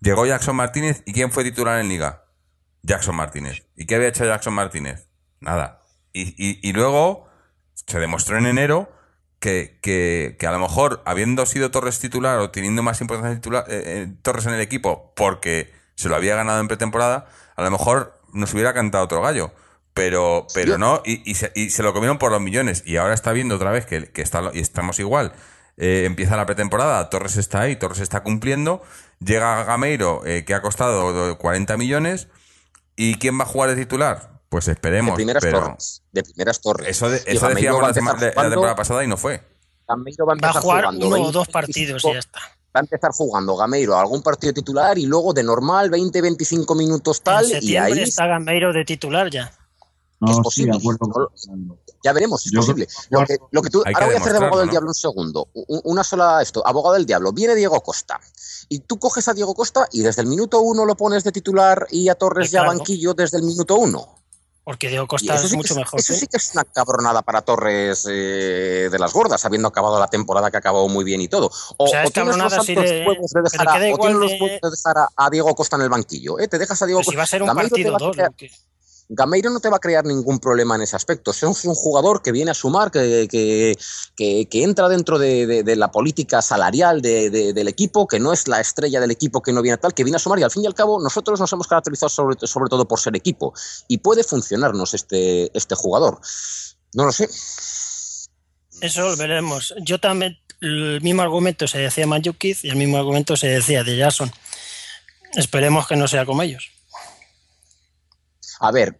Llegó 0.00 0.24
Jackson 0.24 0.54
Martínez 0.54 1.02
y 1.06 1.12
quién 1.12 1.32
fue 1.32 1.42
titular 1.42 1.80
en 1.80 1.88
liga? 1.88 2.24
Jackson 2.82 3.16
Martínez. 3.16 3.66
¿Y 3.74 3.86
qué 3.86 3.96
había 3.96 4.08
hecho 4.08 4.24
Jackson 4.24 4.54
Martínez? 4.54 5.08
Nada. 5.40 5.82
Y, 6.12 6.22
y- 6.42 6.60
y 6.62 6.72
luego 6.72 7.26
se 7.74 7.98
demostró 7.98 8.38
en 8.38 8.46
enero 8.46 8.90
que, 9.40 9.78
que- 9.82 10.36
que 10.38 10.46
a 10.46 10.52
lo 10.52 10.58
mejor 10.58 11.02
habiendo 11.04 11.44
sido 11.46 11.70
Torres 11.70 11.98
titular 12.00 12.38
o 12.38 12.50
teniendo 12.50 12.82
más 12.82 13.00
importancia 13.00 13.34
titular, 13.36 13.64
eh, 13.68 13.82
eh, 13.86 14.14
Torres 14.22 14.46
en 14.46 14.54
el 14.54 14.60
equipo 14.60 15.12
porque 15.16 15.72
se 15.96 16.08
lo 16.08 16.16
había 16.16 16.36
ganado 16.36 16.60
en 16.60 16.68
pretemporada, 16.68 17.26
a 17.56 17.62
lo 17.62 17.70
mejor 17.70 18.20
nos 18.32 18.52
hubiera 18.54 18.72
cantado 18.74 19.04
otro 19.04 19.20
gallo. 19.22 19.52
Pero, 19.98 20.46
pero 20.54 20.72
Yo- 20.72 20.78
no, 20.78 21.02
y, 21.04 21.28
y 21.30 21.34
se, 21.34 21.52
y 21.54 21.70
se 21.70 21.82
lo 21.82 21.92
comieron 21.92 22.18
por 22.18 22.30
los 22.32 22.40
millones. 22.40 22.82
Y 22.86 22.96
ahora 22.96 23.14
está 23.14 23.32
viendo 23.32 23.56
otra 23.56 23.70
vez 23.70 23.84
que, 23.86 24.10
que 24.10 24.22
está, 24.22 24.40
lo- 24.40 24.54
y 24.54 24.60
estamos 24.60 24.98
igual. 24.98 25.32
Eh, 25.76 26.04
empieza 26.06 26.36
la 26.36 26.46
pretemporada, 26.46 27.08
Torres 27.10 27.36
está 27.36 27.60
ahí, 27.60 27.76
Torres 27.76 28.00
está 28.00 28.22
cumpliendo. 28.22 28.82
Llega 29.20 29.64
Gameiro, 29.64 30.24
eh, 30.26 30.44
que 30.44 30.54
ha 30.54 30.62
costado 30.62 31.38
40 31.38 31.76
millones. 31.76 32.28
¿Y 32.96 33.14
quién 33.16 33.38
va 33.38 33.44
a 33.44 33.46
jugar 33.46 33.70
de 33.70 33.76
titular? 33.76 34.40
Pues 34.48 34.66
de 34.66 34.72
esperemos. 34.72 35.14
primeras 35.14 35.42
pero 35.42 35.60
Torres. 35.60 36.02
De 36.10 36.22
primeras 36.22 36.60
Torres. 36.60 36.88
eso, 36.88 37.08
de- 37.10 37.18
eso 37.26 37.48
decíamos 37.48 37.82
la, 37.82 37.92
jugando- 37.92 38.30
temporada 38.50 38.74
pasada 38.74 39.04
y 39.04 39.06
no 39.06 39.16
fue. 39.16 39.42
Gameiro 39.86 40.26
va 40.26 40.32
a 40.32 40.36
Va 40.36 40.48
a 40.48 40.50
empezar 40.50 40.62
jugar 40.62 40.84
jugando 40.84 41.06
uno 41.06 41.16
o 41.16 41.18
20, 41.20 41.32
dos 41.32 41.48
partidos 41.48 42.04
y 42.04 42.12
ya 42.12 42.18
está. 42.18 42.40
Va 42.40 42.80
a 42.80 42.80
empezar 42.80 43.10
jugando 43.12 43.56
Gameiro 43.56 43.96
algún 43.98 44.22
partido 44.22 44.52
titular 44.52 44.98
y 44.98 45.06
luego 45.06 45.32
de 45.32 45.42
normal 45.42 45.90
20-25 45.90 46.76
minutos 46.76 47.22
tal 47.22 47.50
en 47.50 47.62
y 47.62 47.76
ahí 47.76 48.00
está 48.02 48.26
Gameiro 48.26 48.72
de 48.72 48.84
titular 48.84 49.30
ya. 49.30 49.52
No, 50.20 50.32
es 50.32 50.38
posible. 50.40 50.72
de 50.72 50.78
acuerdo. 50.78 51.30
No, 51.48 51.76
Ya 52.02 52.12
veremos, 52.12 52.44
es 52.44 52.52
Yo 52.52 52.60
posible. 52.60 52.88
Lo 53.10 53.24
que- 53.24 53.38
lo 53.50 53.62
que 53.62 53.70
tú, 53.70 53.78
ahora 53.84 53.92
que 53.98 54.04
voy 54.06 54.14
a 54.14 54.18
hacer 54.18 54.32
de 54.32 54.38
abogado 54.38 54.60
del 54.60 54.70
diablo 54.70 54.88
un 54.90 54.94
segundo. 54.94 55.48
Una 55.84 56.02
sola 56.04 56.42
esto. 56.42 56.66
Abogado 56.66 56.94
del 56.94 57.06
diablo. 57.06 57.32
Viene 57.32 57.54
Diego 57.54 57.80
Costa. 57.82 58.18
Y 58.68 58.80
tú 58.80 58.98
coges 58.98 59.26
a 59.28 59.34
Diego 59.34 59.54
Costa 59.54 59.88
y 59.92 60.02
desde 60.02 60.22
el 60.22 60.28
minuto 60.28 60.60
uno 60.60 60.84
lo 60.84 60.96
pones 60.96 61.24
de 61.24 61.32
titular 61.32 61.86
y 61.90 62.08
a 62.08 62.14
Torres 62.16 62.50
ya 62.50 62.60
claro. 62.62 62.76
banquillo 62.78 63.14
desde 63.14 63.38
el 63.38 63.44
minuto 63.44 63.76
uno. 63.76 64.16
Porque 64.64 64.88
Diego 64.88 65.06
Costa 65.06 65.34
eso 65.34 65.44
es 65.46 65.50
sí, 65.52 65.56
mucho 65.56 65.74
mejor. 65.74 65.98
eso 65.98 66.12
¿sí? 66.12 66.20
sí 66.20 66.26
que 66.26 66.36
es 66.36 66.50
una 66.52 66.62
cabronada 66.64 67.22
para 67.22 67.40
Torres 67.40 68.04
eh, 68.06 68.88
de 68.92 68.98
las 68.98 69.14
gordas, 69.14 69.42
habiendo 69.46 69.68
acabado 69.68 69.98
la 69.98 70.08
temporada 70.08 70.50
que 70.50 70.58
acabó 70.58 70.86
muy 70.90 71.04
bien 71.04 71.22
y 71.22 71.28
todo. 71.28 71.50
O, 71.78 71.84
O 71.84 71.88
sea, 71.88 72.02
es 72.04 72.10
o 72.10 72.12
tienes 72.12 72.36
los 72.36 72.42
cabronada 72.52 72.62
si 72.62 72.74
santos 72.74 72.90
huevos 73.06 73.30
de 73.30 73.42
dejar, 73.42 73.68
a, 73.68 73.78
los 73.78 74.30
de- 74.30 74.60
dejar 74.70 74.98
a, 74.98 75.08
a 75.16 75.30
Diego 75.30 75.54
Costa 75.54 75.76
en 75.76 75.82
el 75.82 75.88
banquillo. 75.88 76.38
¿eh? 76.38 76.48
Te 76.48 76.58
dejas 76.58 76.82
a 76.82 76.86
Diego 76.86 77.00
Pero 77.00 77.10
si 77.12 77.16
va 77.16 77.22
a 77.22 77.24
Costa. 77.24 77.36
ser 77.36 77.42
un 77.44 77.48
partido 77.54 77.96
Gameiro 79.10 79.48
no 79.48 79.58
te 79.60 79.70
va 79.70 79.76
a 79.78 79.80
crear 79.80 80.04
ningún 80.04 80.38
problema 80.38 80.74
en 80.76 80.82
ese 80.82 80.94
aspecto. 80.94 81.30
Es 81.30 81.42
un 81.42 81.54
jugador 81.54 82.20
que 82.20 82.30
viene 82.30 82.50
a 82.50 82.54
sumar, 82.54 82.90
que, 82.90 83.26
que, 84.16 84.46
entra 84.62 84.88
dentro 84.88 85.18
de, 85.18 85.62
la 85.76 85.90
política 85.90 86.42
salarial 86.42 87.00
de- 87.00 87.30
de- 87.30 87.52
del 87.54 87.68
equipo, 87.68 88.06
que 88.06 88.20
no 88.20 88.32
es 88.34 88.48
la 88.48 88.60
estrella 88.60 89.00
del 89.00 89.10
equipo 89.10 89.40
que 89.42 89.52
no 89.52 89.62
viene 89.62 89.74
a 89.74 89.80
tal, 89.80 89.94
que 89.94 90.04
viene 90.04 90.16
a 90.16 90.18
sumar. 90.18 90.38
Y 90.38 90.42
al 90.42 90.50
fin 90.50 90.62
y 90.64 90.66
al 90.66 90.74
cabo, 90.74 91.00
nosotros 91.00 91.40
nos 91.40 91.50
hemos 91.52 91.66
caracterizado 91.66 92.10
sobre, 92.10 92.46
sobre 92.46 92.68
todo 92.68 92.86
por 92.86 93.00
ser 93.00 93.16
equipo. 93.16 93.54
Y 93.88 93.98
puede 93.98 94.24
funcionarnos 94.24 94.92
este, 94.92 95.50
este 95.56 95.74
jugador. 95.74 96.20
No 96.92 97.04
lo 97.06 97.12
sé. 97.12 97.30
Eso 98.82 99.02
lo 99.02 99.16
veremos. 99.16 99.74
Yo 99.82 99.98
también, 99.98 100.38
el 100.60 101.00
mismo 101.00 101.22
argumento 101.22 101.66
se 101.66 101.78
decía 101.78 102.02
de 102.02 102.08
Manjukic 102.08 102.62
y 102.62 102.68
el 102.68 102.76
mismo 102.76 102.98
argumento 102.98 103.36
se 103.36 103.48
decía 103.48 103.84
de 103.84 103.98
Jason. 103.98 104.30
Esperemos 105.34 105.86
que 105.86 105.96
no 105.96 106.06
sea 106.08 106.26
como 106.26 106.42
ellos. 106.42 106.70
A 108.60 108.72
ver, 108.72 108.96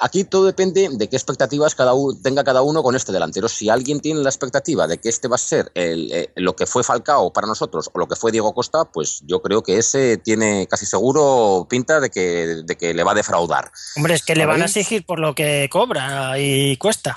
aquí 0.00 0.24
todo 0.24 0.46
depende 0.46 0.88
de 0.90 1.08
qué 1.08 1.16
expectativas 1.16 1.74
cada 1.74 1.92
tenga 2.22 2.44
cada 2.44 2.62
uno 2.62 2.82
con 2.82 2.96
este 2.96 3.12
delantero. 3.12 3.48
Si 3.48 3.68
alguien 3.68 4.00
tiene 4.00 4.20
la 4.20 4.28
expectativa 4.28 4.86
de 4.86 4.98
que 4.98 5.08
este 5.08 5.28
va 5.28 5.36
a 5.36 5.38
ser 5.38 5.70
el, 5.74 6.10
eh, 6.12 6.30
lo 6.36 6.56
que 6.56 6.66
fue 6.66 6.82
Falcao 6.82 7.32
para 7.32 7.46
nosotros 7.46 7.90
o 7.92 7.98
lo 7.98 8.08
que 8.08 8.16
fue 8.16 8.32
Diego 8.32 8.54
Costa, 8.54 8.84
pues 8.84 9.22
yo 9.26 9.40
creo 9.40 9.62
que 9.62 9.78
ese 9.78 10.16
tiene 10.16 10.66
casi 10.68 10.86
seguro 10.86 11.66
pinta 11.68 12.00
de 12.00 12.10
que, 12.10 12.62
de 12.64 12.76
que 12.76 12.94
le 12.94 13.04
va 13.04 13.12
a 13.12 13.16
defraudar. 13.16 13.70
Hombre, 13.96 14.14
es 14.14 14.24
que 14.24 14.34
le 14.34 14.46
van 14.46 14.62
a 14.62 14.66
exigir 14.66 15.04
por 15.04 15.20
lo 15.20 15.34
que 15.34 15.68
cobra 15.70 16.38
y 16.38 16.76
cuesta. 16.76 17.16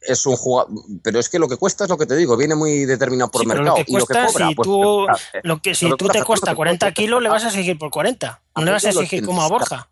Es 0.00 0.24
un 0.26 0.34
jugador, 0.36 0.72
pero 1.02 1.18
es 1.20 1.28
que 1.28 1.38
lo 1.38 1.46
que 1.46 1.56
cuesta 1.58 1.84
es 1.84 1.90
lo 1.90 1.98
que 1.98 2.06
te 2.06 2.16
digo, 2.16 2.36
viene 2.36 2.54
muy 2.54 2.86
determinado 2.86 3.30
por 3.30 3.42
Sí, 3.42 3.46
mercado. 3.46 3.68
lo 3.78 3.84
que 3.84 3.84
y 3.86 3.96
lo 3.96 4.06
que 4.06 4.14
cobra, 4.14 4.48
si 4.48 4.54
pues, 4.54 4.66
tú, 4.66 5.04
eh, 5.04 5.40
lo 5.42 5.60
que, 5.60 5.74
si 5.74 5.88
lo 5.88 5.96
tú 5.96 6.08
te 6.08 6.22
cuesta 6.24 6.50
que 6.52 6.56
40 6.56 6.86
cuesta- 6.86 6.94
kilos, 7.02 7.22
le 7.22 7.28
vas 7.28 7.44
a 7.44 7.48
exigir 7.48 7.78
por 7.78 7.90
40. 7.90 8.40
No 8.56 8.64
le 8.64 8.70
vas 8.72 8.84
a 8.84 8.88
exigir 8.90 9.24
como 9.26 9.42
a 9.42 9.48
Borja. 9.48 9.88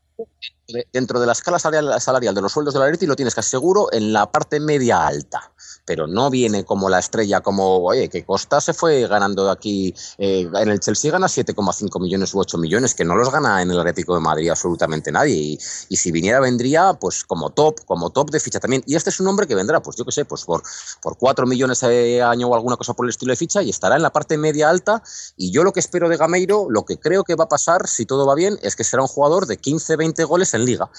de- 0.67 0.87
dentro 0.93 1.21
de 1.21 1.27
la 1.27 1.33
escala 1.33 1.59
salarial, 1.59 2.01
salarial 2.01 2.35
de 2.35 2.41
los 2.43 2.53
sueldos 2.53 2.75
de 2.75 2.81
la 2.81 2.89
Leti 2.91 3.07
lo 3.07 3.17
tienes 3.17 3.35
casi 3.35 3.51
seguro 3.51 3.93
en 3.93 4.13
la 4.13 4.31
parte 4.31 4.61
media 4.61 5.07
alta. 5.07 5.53
Pero 5.89 6.07
no 6.07 6.29
viene 6.29 6.67
como 6.67 6.91
la 6.91 6.99
estrella, 6.99 7.41
como, 7.41 7.79
oye, 7.79 8.11
que 8.11 8.23
Costa 8.23 8.61
se 8.61 8.75
fue 8.75 9.09
ganando 9.09 9.51
aquí, 9.51 9.95
eh, 10.19 10.47
en 10.53 10.69
el 10.69 10.81
Chelsea 10.81 11.11
gana 11.11 11.29
7,5 11.29 11.99
millones 11.99 12.35
u 12.35 12.41
8 12.41 12.59
millones, 12.59 12.95
que 12.95 13.07
no 13.07 13.17
los 13.17 13.33
gana 13.33 13.63
en 13.63 13.71
el 13.71 13.81
Atlético 13.81 14.15
de 14.15 14.21
Madrid 14.21 14.51
absolutamente 14.51 15.11
nadie, 15.11 15.59
y, 15.89 15.97
si 15.97 16.13
viniera 16.13 16.41
vendría 16.41 16.93
pues 16.93 17.25
como 17.25 17.49
top, 17.49 17.87
como 17.87 18.11
top 18.11 18.31
de 18.31 18.39
ficha 18.39 18.61
también, 18.61 18.83
y 18.87 18.97
este 18.97 19.09
es 19.09 19.19
un 19.19 19.29
hombre 19.29 19.47
que 19.47 19.55
vendrá, 19.55 19.81
pues 19.81 19.97
yo 19.97 20.05
qué 20.05 20.13
sé, 20.13 20.27
pues 20.27 20.45
por, 20.45 20.63
por 21.01 21.17
4 21.17 21.47
millones 21.47 21.81
de 21.81 22.21
año 22.21 22.49
o 22.49 22.55
alguna 22.55 22.77
cosa 22.77 22.93
por 22.93 23.07
el 23.07 23.11
estilo 23.11 23.33
de 23.33 23.37
ficha, 23.37 23.63
y 23.63 23.71
estará 23.71 23.97
en 23.97 24.03
la 24.03 24.11
parte 24.11 24.37
media 24.37 24.69
alta, 24.69 25.03
y 25.39 25.53
yo 25.53 25.65
lo 25.65 25.73
que 25.73 25.81
espero 25.81 26.11
de 26.11 26.19
Gameiro, 26.19 26.67
lo 26.69 26.85
que 26.85 26.99
creo 26.99 27.25
que 27.25 27.35
va 27.35 27.45
a 27.45 27.49
pasar, 27.49 27.89
si 27.89 28.05
todo 28.05 28.27
va 28.27 28.35
bien, 28.35 28.59
es 28.61 28.77
que 28.77 28.85
será 28.85 29.01
un 29.01 29.09
jugador 29.09 29.47
de 29.47 29.57
15, 29.57 29.97
20 29.97 30.25
goles 30.25 30.53
en 30.53 30.67
liga. 30.67 30.91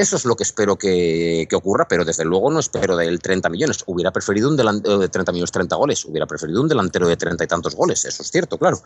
Eso 0.00 0.16
es 0.16 0.24
lo 0.24 0.34
que 0.34 0.44
espero 0.44 0.76
que, 0.76 1.46
que, 1.50 1.56
ocurra, 1.56 1.86
pero 1.86 2.06
desde 2.06 2.24
luego 2.24 2.50
no 2.50 2.58
espero 2.58 2.96
del 2.96 3.20
30 3.20 3.50
millones. 3.50 3.84
Hubiera 3.86 4.12
preferido 4.20 4.50
un 4.50 4.56
delantero 4.56 4.98
de 4.98 5.08
30 5.08 5.32
millones, 5.32 5.50
30 5.50 5.76
goles. 5.76 6.04
Hubiera 6.04 6.26
preferido 6.26 6.60
un 6.60 6.68
delantero 6.68 7.08
de 7.08 7.16
30 7.16 7.42
y 7.42 7.46
tantos 7.46 7.74
goles, 7.74 8.04
eso 8.04 8.22
es 8.22 8.30
cierto, 8.30 8.58
claro. 8.58 8.78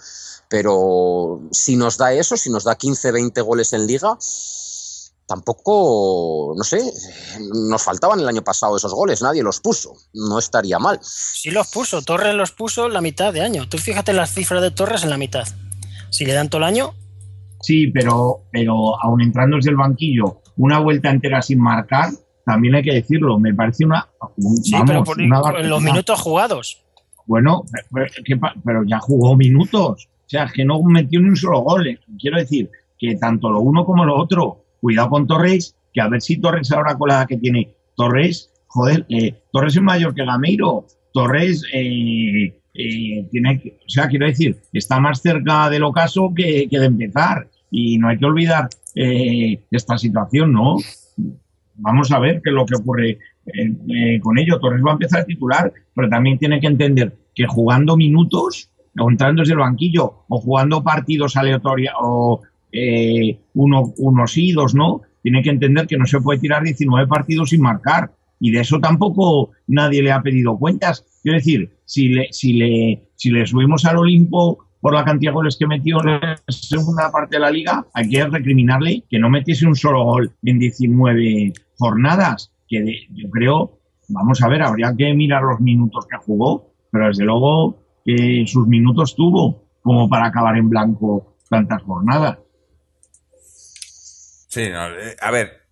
Pero 0.48 1.43
si 1.51 1.77
nos 1.77 1.98
da 1.98 2.12
eso, 2.12 2.36
si 2.36 2.51
nos 2.51 2.65
da 2.65 2.77
15, 2.77 3.11
20 3.11 3.40
goles 3.40 3.73
en 3.73 3.86
liga, 3.86 4.16
tampoco, 5.27 6.55
no 6.56 6.62
sé, 6.62 6.81
nos 7.69 7.82
faltaban 7.82 8.20
el 8.20 8.28
año 8.28 8.43
pasado 8.43 8.77
esos 8.77 8.94
goles, 8.94 9.23
nadie 9.23 9.43
los 9.43 9.61
puso, 9.61 9.94
no 10.12 10.39
estaría 10.39 10.78
mal. 10.78 11.01
Sí 11.02 11.51
los 11.51 11.69
puso, 11.69 12.02
Torres 12.02 12.35
los 12.35 12.52
puso 12.52 12.89
la 12.89 13.01
mitad 13.01 13.32
de 13.32 13.40
año. 13.40 13.69
Tú 13.69 13.78
fíjate 13.78 14.12
las 14.12 14.32
cifras 14.32 14.62
de 14.62 14.70
Torres 14.70 15.02
en 15.02 15.11
la 15.11 15.19
mitad. 15.19 15.48
Si 16.11 16.24
le 16.24 16.35
dan 16.35 16.48
todo 16.48 16.61
el 16.61 16.69
año. 16.69 16.94
Sí, 17.61 17.89
pero, 17.89 18.43
pero 18.52 19.02
aún 19.02 19.23
entrando 19.23 19.56
desde 19.56 19.70
el 19.70 19.77
banquillo, 19.77 20.43
una 20.56 20.78
vuelta 20.78 21.11
entera 21.11 21.43
sin 21.43 21.61
marcar, 21.61 22.11
también 22.44 22.74
hay 22.74 22.82
que 22.82 22.94
decirlo, 22.94 23.38
me 23.38 23.54
parece 23.54 23.84
una... 23.84 24.06
Sí, 24.62 24.72
vamos, 24.72 24.88
pero 24.88 25.04
por, 25.04 25.20
una 25.20 25.40
en 25.58 25.70
los 25.70 25.82
minutos 25.82 26.20
jugados. 26.20 26.84
Bueno, 27.26 27.64
pero, 27.92 28.06
pero 28.64 28.84
ya 28.84 28.98
jugó 28.98 29.36
minutos. 29.36 30.08
O 30.26 30.28
sea, 30.28 30.44
es 30.44 30.52
que 30.52 30.64
no 30.64 30.82
metió 30.82 31.20
ni 31.20 31.28
un 31.28 31.36
solo 31.36 31.60
gol. 31.60 31.98
Quiero 32.18 32.38
decir 32.38 32.70
que 32.98 33.16
tanto 33.16 33.50
lo 33.50 33.60
uno 33.60 33.84
como 33.84 34.04
lo 34.04 34.16
otro 34.16 34.64
cuidado 34.80 35.10
con 35.10 35.26
Torres, 35.26 35.76
que 35.92 36.00
a 36.00 36.08
ver 36.08 36.20
si 36.20 36.38
Torres 36.38 36.70
ahora 36.72 36.96
con 36.96 37.08
la 37.08 37.14
edad 37.14 37.26
que 37.26 37.38
tiene 37.38 37.74
Torres, 37.96 38.50
joder, 38.66 39.06
eh, 39.08 39.34
Torres 39.52 39.76
es 39.76 39.82
mayor 39.82 40.14
que 40.14 40.24
Gameiro, 40.24 40.86
Torres 41.12 41.62
eh, 41.72 42.60
eh, 42.74 43.28
tiene, 43.30 43.62
o 43.86 43.88
sea, 43.88 44.08
quiero 44.08 44.26
decir, 44.26 44.58
está 44.72 45.00
más 45.00 45.22
cerca 45.22 45.70
del 45.70 45.84
ocaso 45.84 46.32
que, 46.34 46.68
que 46.68 46.78
de 46.78 46.86
empezar 46.86 47.48
y 47.70 47.96
no 47.98 48.08
hay 48.08 48.18
que 48.18 48.26
olvidar 48.26 48.68
esta 48.94 49.98
situación, 49.98 50.52
¿no? 50.52 50.76
Vamos 51.76 52.12
a 52.12 52.18
ver 52.18 52.40
qué 52.42 52.51
es 52.51 52.55
lo 52.55 52.66
que 52.66 52.76
ocurre 52.76 53.18
con 54.22 54.38
ello. 54.38 54.59
Torres 54.59 54.82
va 54.84 54.90
a 54.90 54.94
empezar 54.94 55.20
a 55.20 55.24
titular, 55.24 55.72
pero 55.94 56.09
también 56.09 56.38
tiene 56.38 56.60
que 56.60 56.66
entender 56.66 57.14
que 57.34 57.46
jugando 57.46 57.96
minutos, 57.96 58.70
o 58.98 59.10
entrando 59.10 59.42
desde 59.42 59.55
el 59.55 59.60
banquillo, 59.60 60.24
o 60.28 60.40
jugando 60.40 60.82
partidos 60.82 61.36
aleatorios, 61.36 61.94
o 62.01 62.42
eh, 62.72 63.38
uno, 63.55 63.92
unos 63.98 64.36
y 64.36 64.52
dos 64.52 64.74
no. 64.74 65.02
Tiene 65.22 65.42
que 65.42 65.51
entender 65.51 65.86
que 65.86 65.96
no 65.96 66.06
se 66.06 66.20
puede 66.20 66.40
tirar 66.40 66.62
19 66.62 67.06
partidos 67.09 67.51
sin 67.51 67.62
marcar. 67.62 68.12
Y 68.40 68.51
de 68.51 68.60
eso 68.60 68.78
tampoco 68.78 69.51
nadie 69.66 70.02
le 70.02 70.12
ha 70.12 70.22
pedido 70.22 70.59
cuentas. 70.59 71.05
Es 71.24 71.32
decir, 71.32 71.70
si 71.86 72.09
le, 72.09 72.28
si 72.30 72.52
le, 72.52 73.09
si 73.14 73.30
le 73.30 73.46
subimos 73.46 73.84
al 73.86 73.98
Olimpo 73.98 74.66
por 74.80 74.92
la 74.92 75.05
cantidad 75.05 75.30
de 75.30 75.36
goles 75.36 75.56
que 75.59 75.66
metió 75.66 75.98
en 76.02 76.20
la 76.20 76.38
segunda 76.48 77.10
parte 77.10 77.36
de 77.36 77.40
la 77.40 77.51
liga, 77.51 77.86
hay 77.94 78.06
que 78.06 78.26
recriminarle 78.26 79.02
que 79.09 79.18
no 79.18 79.30
metiese 79.30 79.66
un 79.66 79.74
solo 79.74 80.05
gol 80.05 80.32
en 80.42 80.59
19 80.59 81.55
jornadas. 81.78 82.51
Que 82.68 82.80
de, 82.80 82.94
yo 83.10 83.28
creo, 83.30 83.78
vamos 84.09 84.42
a 84.42 84.48
ver, 84.48 84.62
habría 84.62 84.94
que 84.96 85.12
mirar 85.14 85.42
los 85.42 85.60
minutos 85.60 86.06
que 86.10 86.16
jugó, 86.16 86.72
pero 86.90 87.09
desde 87.09 87.24
luego 87.24 87.78
que 88.05 88.44
sus 88.46 88.66
minutos 88.66 89.14
tuvo 89.16 89.62
como 89.82 90.09
para 90.09 90.26
acabar 90.26 90.56
en 90.56 90.68
blanco 90.70 91.36
tantas 91.51 91.82
jornadas. 91.82 92.38
Sí, 94.48 94.70
no, 94.70 94.88
eh, 94.88 95.16
a 95.20 95.30
ver, 95.30 95.62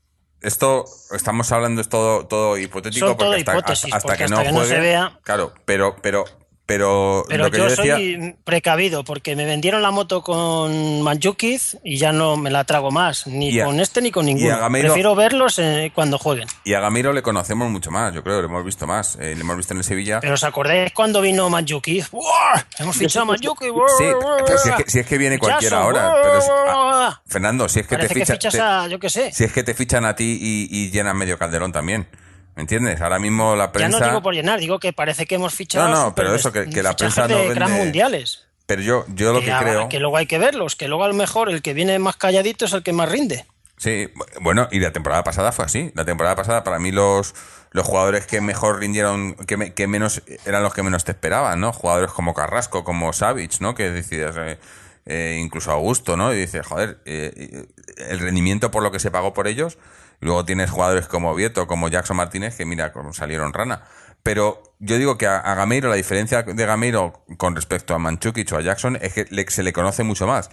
esto 0.41 0.85
estamos 1.13 1.51
hablando 1.53 1.81
es 1.81 1.89
todo 1.89 2.27
todo 2.27 2.59
hipotético 2.59 3.07
Son 3.07 3.17
porque 3.17 3.25
todo 3.25 3.37
hasta, 3.37 3.53
hipótesis, 3.53 3.95
hasta 3.95 4.07
porque 4.09 4.19
que 4.19 4.25
hasta 4.25 4.37
no 4.37 4.43
que 4.43 4.49
no 4.53 4.59
juegue, 4.59 4.75
se 4.75 4.81
vea- 4.81 5.21
claro, 5.23 5.53
pero 5.65 5.97
pero 6.03 6.25
pero, 6.67 7.25
Pero 7.29 7.45
lo 7.45 7.51
que 7.51 7.59
yo, 7.59 7.65
yo 7.65 7.71
decía, 7.71 7.97
soy 7.97 8.37
precavido 8.45 9.05
porque 9.05 9.35
me 9.37 9.45
vendieron 9.45 9.83
la 9.83 9.91
moto 9.91 10.23
con 10.23 11.03
Manjukic 11.03 11.61
y 11.85 11.97
ya 11.99 12.13
no 12.13 12.37
me 12.37 12.51
la 12.51 12.65
trago 12.65 12.91
más, 12.91 13.27
ni 13.27 13.61
a- 13.61 13.65
con 13.67 13.81
este 13.81 14.01
ni 14.01 14.11
con 14.11 14.27
ninguno. 14.27 14.59
Prefiero 14.71 15.15
verlos 15.15 15.59
eh, 15.59 15.91
cuando 15.95 16.19
jueguen. 16.19 16.47
y 16.65 16.75
a 16.75 16.81
Gamiro 16.81 17.13
le 17.13 17.23
conocemos 17.23 17.69
mucho 17.71 17.91
más, 17.91 18.15
yo 18.15 18.23
creo, 18.23 18.41
lo 18.41 18.47
hemos 18.49 18.65
visto 18.65 18.87
más, 18.87 19.17
eh, 19.17 19.35
le 19.35 19.41
hemos 19.41 19.57
visto 19.57 19.75
en 19.75 19.79
el 19.79 19.85
Sevilla. 19.85 20.21
Pero 20.21 20.35
¿os 20.35 20.45
acordáis 20.45 20.93
cuando 20.93 21.21
vino 21.21 21.51
Manjukic? 21.51 22.11
¡Buah! 22.11 22.63
Hemos 22.79 22.97
fichado 22.97 23.25
a 23.25 23.27
Manjukic. 23.27 23.69
Sí, 23.99 24.05
pero 24.47 24.59
si 24.59 24.69
es 24.71 24.75
que, 24.77 24.91
si 24.91 24.99
es 25.01 25.07
que 25.07 25.19
viene 25.19 25.39
cualquiera 25.39 25.79
Fichazo, 25.83 26.01
ahora, 26.01 26.15
pero 26.23 26.39
es- 26.39 26.51
ah. 26.69 27.21
Fernando, 27.27 27.69
si 27.69 27.81
es 27.81 27.87
que 27.87 27.97
te 27.97 28.07
Parece 28.07 28.15
que 28.15 28.21
ficha- 28.21 28.33
fichas 28.35 28.53
te- 28.55 28.61
a, 28.61 28.87
yo 28.89 28.99
qué 28.99 29.11
sé. 29.11 29.33
si 29.33 29.45
es 29.45 29.53
que 29.53 29.63
te 29.63 29.75
fichan 29.75 30.05
a 30.05 30.15
ti 30.17 30.39
y, 30.41 30.69
y 30.71 30.91
llenan 30.91 31.17
medio 31.17 31.37
calderón 31.39 31.73
también. 31.73 32.07
¿Me 32.55 32.63
entiendes? 32.63 33.01
Ahora 33.01 33.19
mismo 33.19 33.57
la 33.57 33.67
Ya 33.67 33.73
prensa. 33.73 33.99
no 33.99 34.07
digo 34.07 34.23
por 34.23 34.35
llenar, 34.35 34.61
digo 34.61 34.79
que 34.79 34.93
parece 34.93 35.25
que 35.27 35.37
hemos 35.37 35.55
fichado. 35.55 35.89
No, 35.89 35.95
no, 36.05 36.15
pero 36.15 36.35
eso, 36.35 36.53
que- 36.53 36.69
que 36.69 36.83
la 36.83 36.95
prensa 36.95 37.27
no 37.27 37.39
de 37.39 37.55
gran 37.55 37.71
vende- 37.71 37.79
mundiales. 37.85 38.47
Pero 38.67 38.83
yo, 38.83 39.05
yo 39.09 39.33
lo 39.33 39.41
que, 39.41 39.51
a- 39.53 39.61
creo. 39.61 39.89
que 39.89 39.99
luego 40.01 40.17
hay 40.19 40.27
que 40.27 40.39
verlos, 40.39 40.77
que 40.77 40.87
luego 40.89 41.05
a 41.05 41.09
lo 41.09 41.15
mejor 41.15 41.51
el 41.51 41.63
que 41.63 41.75
viene 41.75 41.99
más 41.99 42.17
calladito 42.17 42.65
es 42.67 42.73
el 42.73 42.83
que 42.83 42.93
más 42.93 43.09
rinde. 43.11 43.47
Sí, 43.79 44.09
bueno, 44.41 44.69
y 44.71 44.79
la 44.79 44.93
temporada 44.93 45.25
pasada 45.25 45.51
fue 45.51 45.65
así. 45.65 45.91
La 45.95 46.05
temporada 46.05 46.37
pasada, 46.37 46.63
para 46.63 46.79
mí, 46.79 46.93
los, 46.93 47.35
los 47.73 47.85
jugadores 47.87 48.27
que 48.27 48.41
mejor 48.41 48.79
rindieron, 48.79 49.35
que, 49.35 49.57
me- 49.57 49.75
que 49.75 49.87
menos 49.89 50.23
eran 50.47 50.63
los 50.63 50.73
que 50.75 50.83
menos 50.85 51.05
te 51.05 51.13
esperaban, 51.13 51.59
¿no? 51.59 51.73
Jugadores 51.73 52.13
como 52.13 52.35
Carrasco, 52.35 52.85
como 52.85 53.13
Savic, 53.13 53.61
¿no? 53.61 53.75
Que 53.75 53.91
decías, 53.91 54.37
eh, 54.39 54.59
eh, 55.07 55.39
incluso 55.43 55.73
Augusto, 55.73 56.17
¿no? 56.17 56.33
Y 56.33 56.37
dices, 56.37 56.65
joder, 56.65 56.99
eh, 57.07 57.65
el 57.97 58.21
rendimiento 58.21 58.71
por 58.71 58.83
lo 58.85 58.93
que 58.93 59.01
se 59.01 59.11
pagó 59.11 59.33
por 59.35 59.49
ellos. 59.49 59.79
Luego 60.23 60.45
tienes 60.45 60.71
jugadores 60.71 61.09
como 61.09 61.35
Vieto, 61.35 61.67
como 61.67 61.89
Jackson 61.89 62.17
Martínez, 62.17 62.57
que 62.57 62.65
mira, 62.65 62.93
salieron 63.13 63.53
rana. 63.53 63.83
Pero 64.23 64.63
yo 64.79 64.97
digo 64.97 65.19
que 65.19 65.27
a, 65.27 65.39
a 65.39 65.57
Gameiro, 65.57 65.89
la 65.89 65.97
diferencia 65.97 66.45
de 66.45 66.65
Gameiro 66.65 67.25
con 67.39 67.57
respecto 67.57 67.93
a 67.93 67.99
Manchukic 67.99 68.53
o 68.53 68.57
a 68.57 68.61
Jackson 68.61 68.97
es 69.01 69.15
que 69.15 69.27
se 69.49 69.65
le 69.65 69.73
conoce 69.73 70.05
mucho 70.05 70.29
más. 70.29 70.49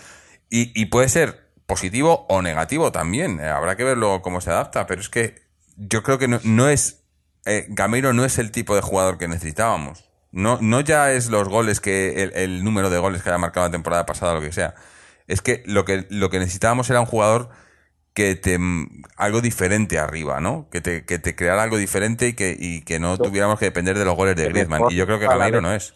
Y, 0.50 0.88
puede 0.88 1.08
ser 1.08 1.52
positivo 1.68 2.26
o 2.30 2.42
negativo 2.42 2.92
también. 2.92 3.40
Eh, 3.40 3.48
habrá 3.48 3.78
que 3.78 3.84
verlo 3.84 4.24
cómo 4.24 4.42
se 4.42 4.50
adapta. 4.50 4.88
Pero 4.88 5.02
es 5.02 5.10
que 5.10 5.36
yo 5.78 6.02
creo 6.02 6.18
que 6.18 6.28
no, 6.28 6.40
no 6.44 6.68
es. 6.68 7.04
Eh, 7.46 7.68
Gameiro 7.70 8.12
no 8.12 8.26
es 8.26 8.40
el 8.40 8.50
tipo 8.50 8.76
de 8.76 8.82
jugador 8.82 9.20
que 9.20 9.28
necesitábamos. 9.28 10.10
No, 10.32 10.58
no 10.62 10.80
ya 10.82 11.12
es 11.12 11.30
los 11.30 11.48
goles 11.48 11.80
que. 11.80 12.24
El, 12.24 12.34
el 12.34 12.64
número 12.64 12.90
de 12.90 12.98
goles 12.98 13.22
que 13.22 13.30
haya 13.30 13.38
marcado 13.38 13.68
la 13.68 13.72
temporada 13.72 14.08
pasada, 14.08 14.34
lo 14.34 14.42
que 14.42 14.52
sea. 14.52 14.74
Es 15.28 15.44
que 15.44 15.62
lo 15.68 15.86
que, 15.86 16.08
lo 16.10 16.32
que 16.32 16.40
necesitábamos 16.40 16.90
era 16.90 17.02
un 17.02 17.06
jugador 17.06 17.52
que 18.20 18.36
te 18.36 18.60
algo 19.16 19.40
diferente 19.40 19.98
arriba, 19.98 20.42
¿no? 20.42 20.68
Que 20.70 20.82
te, 20.82 21.06
que 21.06 21.20
te 21.20 21.38
creara 21.38 21.64
algo 21.64 21.78
diferente 21.78 22.28
y 22.28 22.34
que, 22.34 22.54
y 22.60 22.84
que 22.84 23.00
no 23.00 23.18
tuviéramos 23.18 23.58
que 23.58 23.66
depender 23.66 23.98
de 23.98 24.04
los 24.04 24.18
goles 24.18 24.36
de 24.36 24.50
Griezmann. 24.50 24.84
Y 24.90 24.96
yo 24.96 25.06
creo 25.06 25.20
que 25.20 25.26
Gameiro 25.26 25.62
no 25.62 25.72
es. 25.72 25.96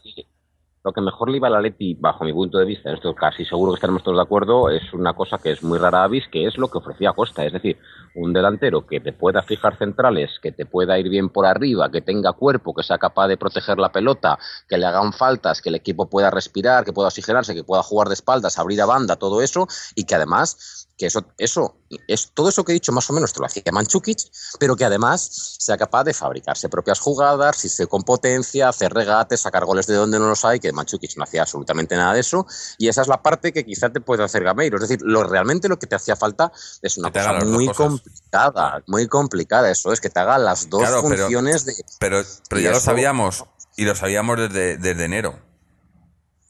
Lo 0.86 0.94
que 0.94 1.02
mejor 1.02 1.30
le 1.30 1.38
iba 1.38 1.48
al 1.48 1.56
Atleti, 1.56 1.96
bajo 1.96 2.24
mi 2.24 2.32
punto 2.32 2.58
de 2.60 2.66
vista, 2.66 2.90
en 2.90 2.96
esto 2.96 3.14
casi 3.14 3.44
seguro 3.46 3.72
que 3.72 3.76
estaremos 3.76 4.04
todos 4.04 4.18
de 4.18 4.24
acuerdo, 4.24 4.70
es 4.70 4.94
una 4.94 5.14
cosa 5.14 5.38
que 5.38 5.52
es 5.52 5.64
muy 5.64 5.80
rara 5.80 6.04
avis, 6.04 6.26
que 6.30 6.46
es 6.46 6.58
lo 6.58 6.70
que 6.70 6.78
ofrecía 6.78 7.14
Costa. 7.14 7.46
Es 7.46 7.52
decir, 7.54 7.78
un 8.16 8.32
delantero 8.32 8.86
que 8.86 9.00
te 9.00 9.12
pueda 9.12 9.42
fijar 9.44 9.78
centrales, 9.78 10.32
que 10.42 10.52
te 10.52 10.66
pueda 10.66 10.98
ir 11.00 11.10
bien 11.10 11.30
por 11.30 11.46
arriba, 11.46 11.90
que 11.90 12.02
tenga 12.02 12.34
cuerpo, 12.34 12.74
que 12.74 12.84
sea 12.84 12.98
capaz 12.98 13.28
de 13.28 13.38
proteger 13.38 13.80
la 13.80 13.92
pelota, 13.92 14.38
que 14.68 14.78
le 14.78 14.86
hagan 14.86 15.14
faltas, 15.14 15.62
que 15.62 15.70
el 15.70 15.76
equipo 15.76 16.10
pueda 16.10 16.30
respirar, 16.30 16.84
que 16.86 16.94
pueda 16.94 17.08
oxigenarse, 17.08 17.54
que 17.54 17.64
pueda 17.64 17.84
jugar 17.84 18.08
de 18.08 18.16
espaldas, 18.16 18.60
abrir 18.60 18.82
a 18.82 18.86
banda, 18.86 19.16
todo 19.18 19.42
eso, 19.42 19.68
y 19.96 20.04
que 20.04 20.16
además, 20.16 20.83
que 20.98 21.08
eso, 21.08 21.26
eso, 21.38 21.78
es 22.08 22.32
todo 22.34 22.50
eso 22.50 22.64
que 22.64 22.72
he 22.72 22.74
dicho 22.74 22.92
más 22.92 23.10
o 23.10 23.14
menos 23.14 23.34
te 23.34 23.40
lo 23.40 23.46
hacía 23.48 23.64
Manchukic, 23.72 24.20
pero 24.60 24.76
que 24.76 24.86
además 24.86 25.56
sea 25.60 25.76
capaz 25.76 26.04
de 26.04 26.14
fabricarse 26.14 26.70
propias 26.70 27.00
jugadas, 27.00 27.66
irse 27.66 27.88
con 27.88 28.04
potencia, 28.04 28.70
hacer 28.70 28.94
regates, 28.94 29.42
sacar 29.42 29.66
goles 29.66 29.88
de 29.88 29.96
donde 29.96 30.20
no 30.20 30.28
los 30.28 30.46
hay, 30.46 30.60
que 30.60 30.72
Manchukic 30.72 31.18
no 31.18 31.24
hacía 31.24 31.42
absolutamente 31.42 31.96
nada 31.96 32.14
de 32.14 32.20
eso, 32.20 32.46
y 32.78 32.88
esa 32.90 33.02
es 33.02 33.08
la 33.08 33.22
parte 33.22 33.52
que 33.52 33.66
quizás 33.66 33.92
te 33.92 34.02
puede 34.02 34.24
hacer 34.24 34.44
Gameiro. 34.44 34.78
Es 34.78 34.88
decir, 34.88 35.00
lo, 35.02 35.24
realmente 35.24 35.68
lo 35.68 35.80
que 35.80 35.88
te 35.88 35.96
hacía 35.96 36.16
falta 36.16 36.52
es 36.82 36.98
una 36.98 37.12
cosa 37.12 37.34
muy 37.46 37.68
complicada, 37.70 38.84
muy 38.88 39.08
complicada, 39.08 39.72
eso 39.72 39.92
es, 39.94 40.00
que 40.00 40.10
te 40.10 40.20
haga 40.20 40.38
las 40.38 40.70
dos 40.70 40.82
Claro, 40.82 41.02
pero- 41.08 41.24
funciones 41.24 41.66
de... 41.66 41.74
Pero, 42.00 42.22
pero 42.50 42.62
ya 42.62 42.72
lo 42.72 42.80
sabíamos, 42.80 43.46
y 43.76 43.86
lo 43.86 43.96
sabíamos 43.96 44.38
desde, 44.38 44.78
desde 44.78 45.06
enero. 45.06 45.53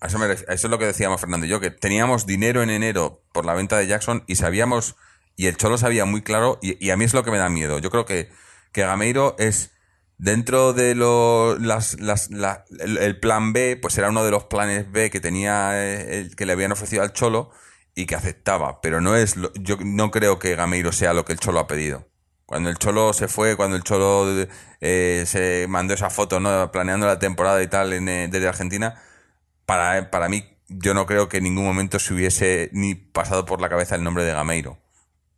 Eso, 0.03 0.17
es 0.25 0.63
lo 0.65 0.77
que 0.80 0.85
decíamos 0.85 1.21
Fernando 1.21 1.45
yo, 1.47 1.59
que 1.59 1.71
teníamos 1.71 2.25
dinero 2.25 2.61
en 2.61 2.69
enero 2.69 3.23
por 3.31 3.45
la 3.45 3.53
venta 3.53 3.77
de 3.77 3.88
Jackson 3.88 4.23
y 4.27 4.35
sabíamos, 4.35 4.95
y 5.35 5.47
el 5.47 5.57
Cholo 5.57 5.77
sabía 5.77 6.05
muy 6.05 6.21
claro, 6.21 6.59
y, 6.61 6.89
a 6.89 6.97
mí 6.97 7.05
es 7.05 7.13
lo 7.13 7.23
que 7.23 7.31
me 7.31 7.38
da 7.38 7.49
miedo. 7.49 7.80
Yo 7.80 7.89
creo 7.89 8.05
que, 8.05 8.30
que 8.71 8.81
Gameiro 8.81 9.35
es, 9.39 9.71
dentro 10.17 10.73
de 10.73 10.95
lo, 10.95 11.57
las, 11.57 11.99
las, 12.01 12.30
la- 12.31 12.65
el, 12.80 12.97
el 12.97 13.19
plan 13.19 13.53
B, 13.53 13.77
pues 13.81 13.97
era 13.97 14.09
uno 14.09 14.23
de 14.25 14.31
los 14.31 14.45
planes 14.45 14.91
B 14.91 15.09
que 15.09 15.19
tenía, 15.21 15.71
eh, 15.81 16.19
el, 16.19 16.35
que 16.35 16.45
le 16.45 16.53
habían 16.53 16.71
ofrecido 16.73 17.01
al 17.03 17.13
Cholo 17.13 17.51
y 17.95 18.05
que 18.05 18.15
aceptaba, 18.15 18.81
pero 18.81 19.01
no 19.01 19.15
es, 19.15 19.38
lo- 19.38 19.53
yo 19.55 19.77
no 19.84 20.11
creo 20.11 20.38
que 20.39 20.55
Gameiro 20.55 20.91
sea 20.91 21.13
lo 21.13 21.25
que 21.25 21.34
el 21.34 21.39
Cholo 21.39 21.59
ha 21.59 21.67
pedido. 21.67 22.07
Cuando 22.45 22.69
el 22.69 22.77
Cholo 22.77 23.13
se 23.13 23.27
fue, 23.27 23.55
cuando 23.55 23.75
el 23.77 23.84
Cholo 23.84 24.47
eh, 24.81 25.23
se 25.25 25.65
mandó 25.69 25.93
esa 25.93 26.09
foto, 26.09 26.39
¿no? 26.39 26.71
Planeando 26.71 27.07
la 27.07 27.19
temporada 27.19 27.61
y 27.63 27.67
tal 27.67 27.93
en, 27.93 28.09
eh, 28.09 28.27
desde 28.30 28.47
Argentina, 28.47 29.01
para, 29.65 30.10
para 30.11 30.30
mí, 30.30 30.45
yo 30.69 30.94
no 30.94 31.06
creo 31.06 31.30
que 31.30 31.38
en 31.38 31.44
ningún 31.44 31.65
momento 31.65 31.99
se 31.99 32.14
hubiese 32.14 32.69
ni 32.73 32.95
pasado 32.95 33.45
por 33.45 33.61
la 33.61 33.69
cabeza 33.69 33.95
el 33.95 34.03
nombre 34.03 34.23
de 34.23 34.34
Gameiro. 34.34 34.77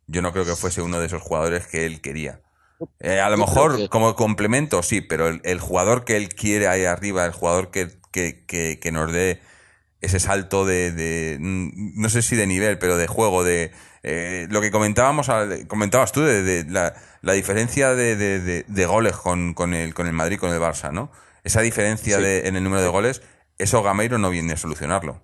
Yo 0.06 0.22
no 0.22 0.32
creo 0.32 0.44
que 0.44 0.54
fuese 0.56 0.82
uno 0.82 1.00
de 1.00 1.06
esos 1.06 1.22
jugadores 1.22 1.66
que 1.66 1.84
él 1.86 2.00
quería. 2.00 2.40
Eh, 3.00 3.20
a 3.20 3.30
lo 3.30 3.36
mejor 3.38 3.76
que- 3.76 3.88
como 3.88 4.14
complemento, 4.14 4.82
sí, 4.82 5.00
pero 5.00 5.28
el, 5.28 5.40
el 5.44 5.60
jugador 5.60 6.04
que 6.04 6.16
él 6.16 6.28
quiere 6.28 6.68
ahí 6.68 6.84
arriba, 6.84 7.24
el 7.24 7.32
jugador 7.32 7.70
que, 7.70 7.88
que, 8.12 8.44
que, 8.46 8.78
que 8.80 8.92
nos 8.92 9.10
dé 9.12 9.40
ese 10.02 10.20
salto 10.20 10.64
de, 10.66 10.92
de, 10.92 11.38
mm, 11.40 12.00
no 12.00 12.08
sé 12.10 12.22
si 12.22 12.36
de 12.36 12.46
nivel, 12.46 12.78
pero 12.78 12.96
de 12.96 13.06
juego, 13.06 13.44
de 13.44 13.72
eh, 14.02 14.46
lo 14.50 14.60
que 14.60 14.70
comentábamos, 14.70 15.28
al- 15.30 15.66
comentabas 15.66 16.12
tú, 16.12 16.20
de, 16.20 16.42
de 16.42 16.70
la, 16.70 16.94
la 17.22 17.32
diferencia 17.32 17.94
de, 17.94 18.14
de, 18.16 18.86
goles 18.86 19.16
con, 19.16 19.54
con, 19.54 19.74
el, 19.74 19.94
con 19.94 20.06
el 20.06 20.12
Madrid, 20.12 20.38
con 20.38 20.52
el 20.52 20.60
Barça, 20.60 20.92
¿no? 20.92 21.10
Esa 21.44 21.62
diferencia 21.62 22.18
Sí. 22.18 22.24
en 22.44 22.56
el 22.56 22.62
número 22.62 22.82
de 22.82 22.88
goles, 22.88 23.22
eso 23.58 23.82
Gameiro 23.82 24.18
no 24.18 24.30
viene 24.30 24.52
a 24.54 24.56
solucionarlo. 24.56 25.20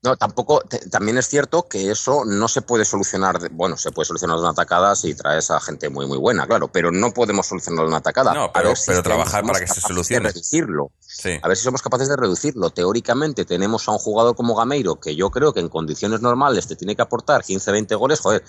No, 0.00 0.16
tampoco, 0.16 0.62
también 0.92 1.18
es 1.18 1.26
cierto 1.26 1.66
que 1.68 1.90
eso 1.90 2.24
no 2.24 2.46
se 2.46 2.62
puede 2.62 2.84
solucionar, 2.84 3.40
de- 3.40 3.48
bueno, 3.48 3.76
se 3.76 3.90
puede 3.90 4.06
solucionar 4.06 4.36
de 4.36 4.42
una 4.42 4.50
atacada 4.52 4.94
si 4.94 5.12
traes 5.12 5.50
a 5.50 5.58
gente 5.58 5.88
muy, 5.90 6.06
muy 6.06 6.18
buena, 6.18 6.46
claro, 6.46 6.68
pero 6.68 6.92
no 6.92 7.10
podemos 7.12 7.46
solucionarlo 7.48 7.82
de 7.82 7.88
una 7.88 7.96
atacada. 7.96 8.32
No, 8.32 8.52
pero- 8.52 8.76
si 8.76 8.84
pero 8.86 9.02
trabajar 9.02 9.44
para 9.44 9.58
que 9.58 9.66
se 9.66 9.80
solucione. 9.80 10.28
De 10.28 10.34
reducirlo. 10.34 10.92
Sí. 11.00 11.30
A 11.42 11.48
ver 11.48 11.56
si 11.56 11.64
somos 11.64 11.82
capaces 11.82 12.08
de 12.08 12.14
reducirlo. 12.16 12.70
Teóricamente 12.70 13.44
tenemos 13.44 13.88
a 13.88 13.90
un 13.92 13.98
jugador 13.98 14.36
como 14.36 14.54
Gameiro 14.54 15.00
que 15.00 15.16
yo 15.16 15.30
creo 15.30 15.52
que 15.52 15.58
en 15.58 15.68
condiciones 15.68 16.20
normales 16.20 16.68
te 16.68 16.76
tiene 16.76 16.94
que 16.94 17.02
aportar 17.02 17.42
15, 17.42 17.72
20 17.72 17.96
goles, 17.96 18.20
joder. 18.20 18.44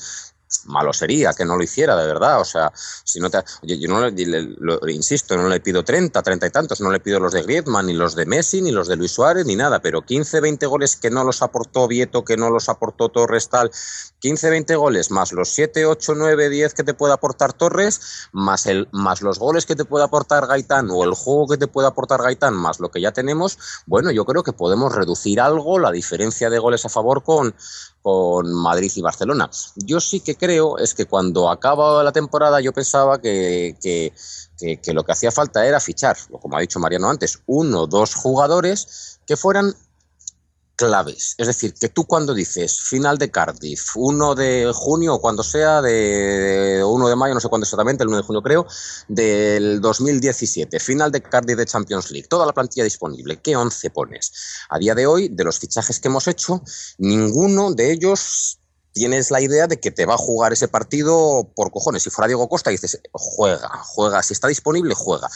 Malo 0.65 0.93
sería 0.93 1.33
que 1.33 1.45
no 1.45 1.55
lo 1.55 1.63
hiciera, 1.63 1.95
de 1.95 2.07
verdad. 2.07 2.41
O 2.41 2.45
sea, 2.45 2.71
si 2.75 3.19
no 3.19 3.29
te, 3.29 3.39
yo, 3.63 3.87
no 3.87 4.09
le, 4.09 4.93
insisto, 4.93 5.37
no 5.37 5.47
le 5.47 5.59
pido 5.59 5.83
30, 5.83 6.21
30 6.21 6.47
y 6.47 6.49
tantos, 6.49 6.81
no 6.81 6.91
le 6.91 6.99
pido 6.99 7.19
los 7.19 7.33
de 7.33 7.43
Griezmann, 7.43 7.85
ni 7.85 7.93
los 7.93 8.15
de 8.15 8.25
Messi, 8.25 8.61
ni 8.61 8.71
los 8.71 8.87
de 8.87 8.95
Luis 8.95 9.11
Suárez, 9.11 9.45
ni 9.45 9.55
nada, 9.55 9.79
pero 9.79 10.01
15, 10.01 10.39
20 10.39 10.65
goles 10.65 10.95
que 10.95 11.09
no 11.09 11.23
los 11.23 11.41
aportó 11.41 11.87
Vieto, 11.87 12.23
que 12.23 12.37
no 12.37 12.49
los 12.49 12.69
aportó 12.69 13.09
Torres, 13.09 13.49
tal. 13.49 13.71
15, 14.19 14.49
20 14.49 14.75
goles, 14.75 15.11
más 15.11 15.31
los 15.31 15.49
7, 15.49 15.85
8, 15.85 16.13
9, 16.15 16.49
10 16.49 16.73
que 16.73 16.83
te 16.83 16.93
puede 16.93 17.13
aportar 17.13 17.53
Torres, 17.53 18.27
más, 18.33 18.65
el, 18.65 18.89
más 18.91 19.21
los 19.21 19.39
goles 19.39 19.65
que 19.65 19.75
te 19.75 19.85
puede 19.85 20.03
aportar 20.03 20.45
Gaitán 20.47 20.89
o 20.91 21.03
el 21.03 21.13
juego 21.13 21.47
que 21.47 21.57
te 21.57 21.67
puede 21.67 21.87
aportar 21.87 22.21
Gaitán, 22.21 22.53
más 22.55 22.79
lo 22.79 22.91
que 22.91 22.99
ya 22.99 23.13
tenemos, 23.13 23.57
bueno, 23.85 24.11
yo 24.11 24.25
creo 24.25 24.43
que 24.43 24.51
podemos 24.51 24.93
reducir 24.93 25.39
algo 25.39 25.79
la 25.79 25.91
diferencia 25.91 26.49
de 26.49 26.59
goles 26.59 26.85
a 26.85 26.89
favor 26.89 27.23
con, 27.23 27.55
con 28.01 28.53
Madrid 28.53 28.91
y 28.95 29.01
Barcelona. 29.01 29.49
Yo 29.75 29.99
sí 29.99 30.19
que 30.21 30.35
creo 30.35 30.77
es 30.77 30.93
que 30.93 31.05
cuando 31.05 31.49
acaba 31.49 32.03
la 32.03 32.11
temporada 32.11 32.61
yo 32.61 32.73
pensaba 32.73 33.19
que, 33.21 33.75
que, 33.81 34.13
que, 34.57 34.77
que 34.77 34.93
lo 34.93 35.03
que 35.03 35.11
hacía 35.11 35.31
falta 35.31 35.65
era 35.65 35.79
fichar, 35.79 36.17
como 36.41 36.57
ha 36.57 36.61
dicho 36.61 36.79
Mariano 36.79 37.09
antes, 37.09 37.41
uno 37.45 37.81
o 37.81 37.87
dos 37.87 38.15
jugadores 38.15 39.19
que 39.25 39.37
fueran 39.37 39.73
claves. 40.79 41.35
Es 41.37 41.47
decir, 41.47 41.73
que 41.73 41.89
tú 41.89 42.05
cuando 42.05 42.33
dices 42.33 42.79
final 42.79 43.17
de 43.17 43.29
Cardiff, 43.29 43.97
1 43.97 44.33
de 44.35 44.71
junio 44.73 45.15
o 45.15 45.19
cuando 45.19 45.43
sea, 45.43 45.81
de 45.81 46.81
1 46.85 47.09
de 47.09 47.15
mayo, 47.17 47.33
no 47.33 47.41
sé 47.41 47.49
cuándo 47.49 47.65
exactamente, 47.65 48.03
el 48.03 48.07
1 48.07 48.15
de 48.15 48.23
junio 48.23 48.41
creo, 48.41 48.65
del 49.09 49.81
2017, 49.81 50.79
final 50.79 51.11
de 51.11 51.21
Cardiff 51.21 51.57
de 51.57 51.65
Champions 51.65 52.11
League, 52.11 52.29
toda 52.29 52.45
la 52.45 52.53
plantilla 52.53 52.85
disponible, 52.85 53.41
¿qué 53.41 53.57
11 53.57 53.89
pones? 53.89 54.31
A 54.69 54.79
día 54.79 54.95
de 54.95 55.05
hoy, 55.05 55.27
de 55.27 55.43
los 55.43 55.59
fichajes 55.59 55.99
que 55.99 56.07
hemos 56.07 56.29
hecho, 56.29 56.63
ninguno 56.97 57.73
de 57.73 57.91
ellos 57.91 58.59
tienes 58.93 59.31
la 59.31 59.41
idea 59.41 59.67
de 59.67 59.81
que 59.81 59.91
te 59.91 60.05
va 60.05 60.13
a 60.13 60.17
jugar 60.17 60.53
ese 60.53 60.69
partido 60.69 61.51
por 61.55 61.71
cojones. 61.71 62.03
Si 62.03 62.09
fuera 62.09 62.27
Diego 62.27 62.47
Costa, 62.47 62.69
dices, 62.69 63.01
juega, 63.11 63.69
juega, 63.83 64.23
si 64.23 64.33
está 64.33 64.47
disponible, 64.47 64.93
juega. 64.95 65.29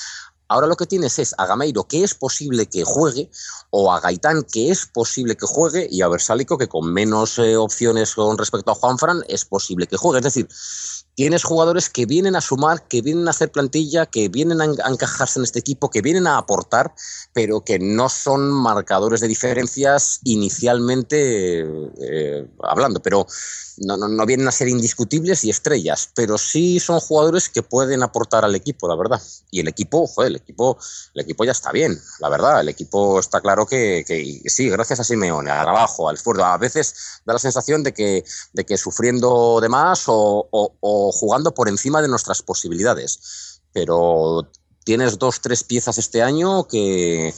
Ahora 0.54 0.68
lo 0.68 0.76
que 0.76 0.86
tienes 0.86 1.18
es 1.20 1.34
a 1.38 1.46
Gameiro, 1.48 1.84
que 1.88 2.04
es 2.04 2.14
posible 2.14 2.68
que 2.68 2.84
juegue, 2.84 3.30
o 3.72 3.92
a 3.92 4.00
Gaitán, 4.00 4.44
que 4.44 4.70
es 4.72 4.86
posible 4.86 5.36
que 5.36 5.46
juegue, 5.48 5.88
y 5.90 6.02
a 6.02 6.08
Versálico, 6.08 6.58
que 6.58 6.68
con 6.68 6.94
menos 6.94 7.40
eh, 7.40 7.58
opciones 7.58 8.14
con 8.16 8.38
respecto 8.38 8.72
a 8.72 8.76
Juanfran, 8.76 9.24
es 9.28 9.46
posible 9.46 9.88
que 9.88 9.98
juegue. 9.98 10.20
Es 10.20 10.24
decir, 10.26 10.48
tienes 11.16 11.44
jugadores 11.44 11.90
que 11.90 12.06
vienen 12.06 12.36
a 12.36 12.42
sumar, 12.42 12.88
que 12.88 13.02
vienen 13.02 13.28
a 13.28 13.32
hacer 13.32 13.52
plantilla, 13.52 14.06
que 14.06 14.30
vienen 14.30 14.62
a, 14.62 14.66
en- 14.66 14.82
a 14.84 14.90
encajarse 14.90 15.40
en 15.40 15.44
este 15.46 15.60
equipo, 15.60 15.90
que 15.90 16.02
vienen 16.02 16.28
a 16.28 16.38
aportar, 16.38 16.94
pero 17.34 17.62
que 17.62 17.80
no 17.80 18.10
son 18.10 18.52
marcadores 18.52 19.22
de 19.22 19.28
diferencias 19.28 20.20
inicialmente 20.24 21.62
eh, 22.02 22.48
hablando. 22.62 23.02
Pero 23.02 23.28
no, 23.78 23.98
no, 23.98 24.08
no 24.08 24.26
vienen 24.26 24.48
a 24.48 24.52
ser 24.52 24.68
indiscutibles 24.68 25.44
y 25.44 25.50
estrellas, 25.50 26.10
pero 26.16 26.38
sí 26.38 26.80
son 26.80 27.00
jugadores 27.00 27.50
que 27.50 27.64
pueden 27.64 28.04
aportar 28.04 28.46
al 28.46 28.56
equipo, 28.56 28.88
la 28.88 28.96
verdad. 28.96 29.22
Y 29.52 29.60
el 29.60 29.68
equipo, 29.68 30.06
joder, 30.08 30.43
equipo, 30.44 30.78
el 31.16 31.22
equipo 31.22 31.44
ya 31.44 31.52
está 31.54 31.72
bien, 31.72 32.00
la 32.20 32.30
verdad. 32.30 32.62
El 32.62 32.70
equipo 32.70 33.20
está 33.20 33.42
claro 33.42 33.66
que, 33.66 34.04
que 34.08 34.42
sí, 34.50 34.70
gracias 34.70 35.00
a 35.00 35.04
Simeone, 35.04 35.50
al 35.50 35.64
trabajo, 35.64 36.08
al 36.08 36.16
esfuerzo. 36.16 36.46
A 36.46 36.58
veces 36.58 36.94
da 37.26 37.34
la 37.34 37.40
sensación 37.40 37.82
de 37.84 37.94
que, 37.94 38.24
de 38.54 38.66
que 38.66 38.78
sufriendo 38.78 39.60
de 39.62 39.70
más 39.70 40.04
o, 40.08 40.48
o- 40.52 41.12
jugando 41.12 41.54
por 41.54 41.68
encima 41.70 42.02
de 42.02 42.08
nuestras 42.08 42.42
posibilidades. 42.44 43.62
Pero 43.74 44.52
tienes 44.86 45.18
dos, 45.18 45.42
tres 45.42 45.64
piezas 45.64 45.98
este 45.98 46.22
año 46.22 46.68
que, 46.68 47.34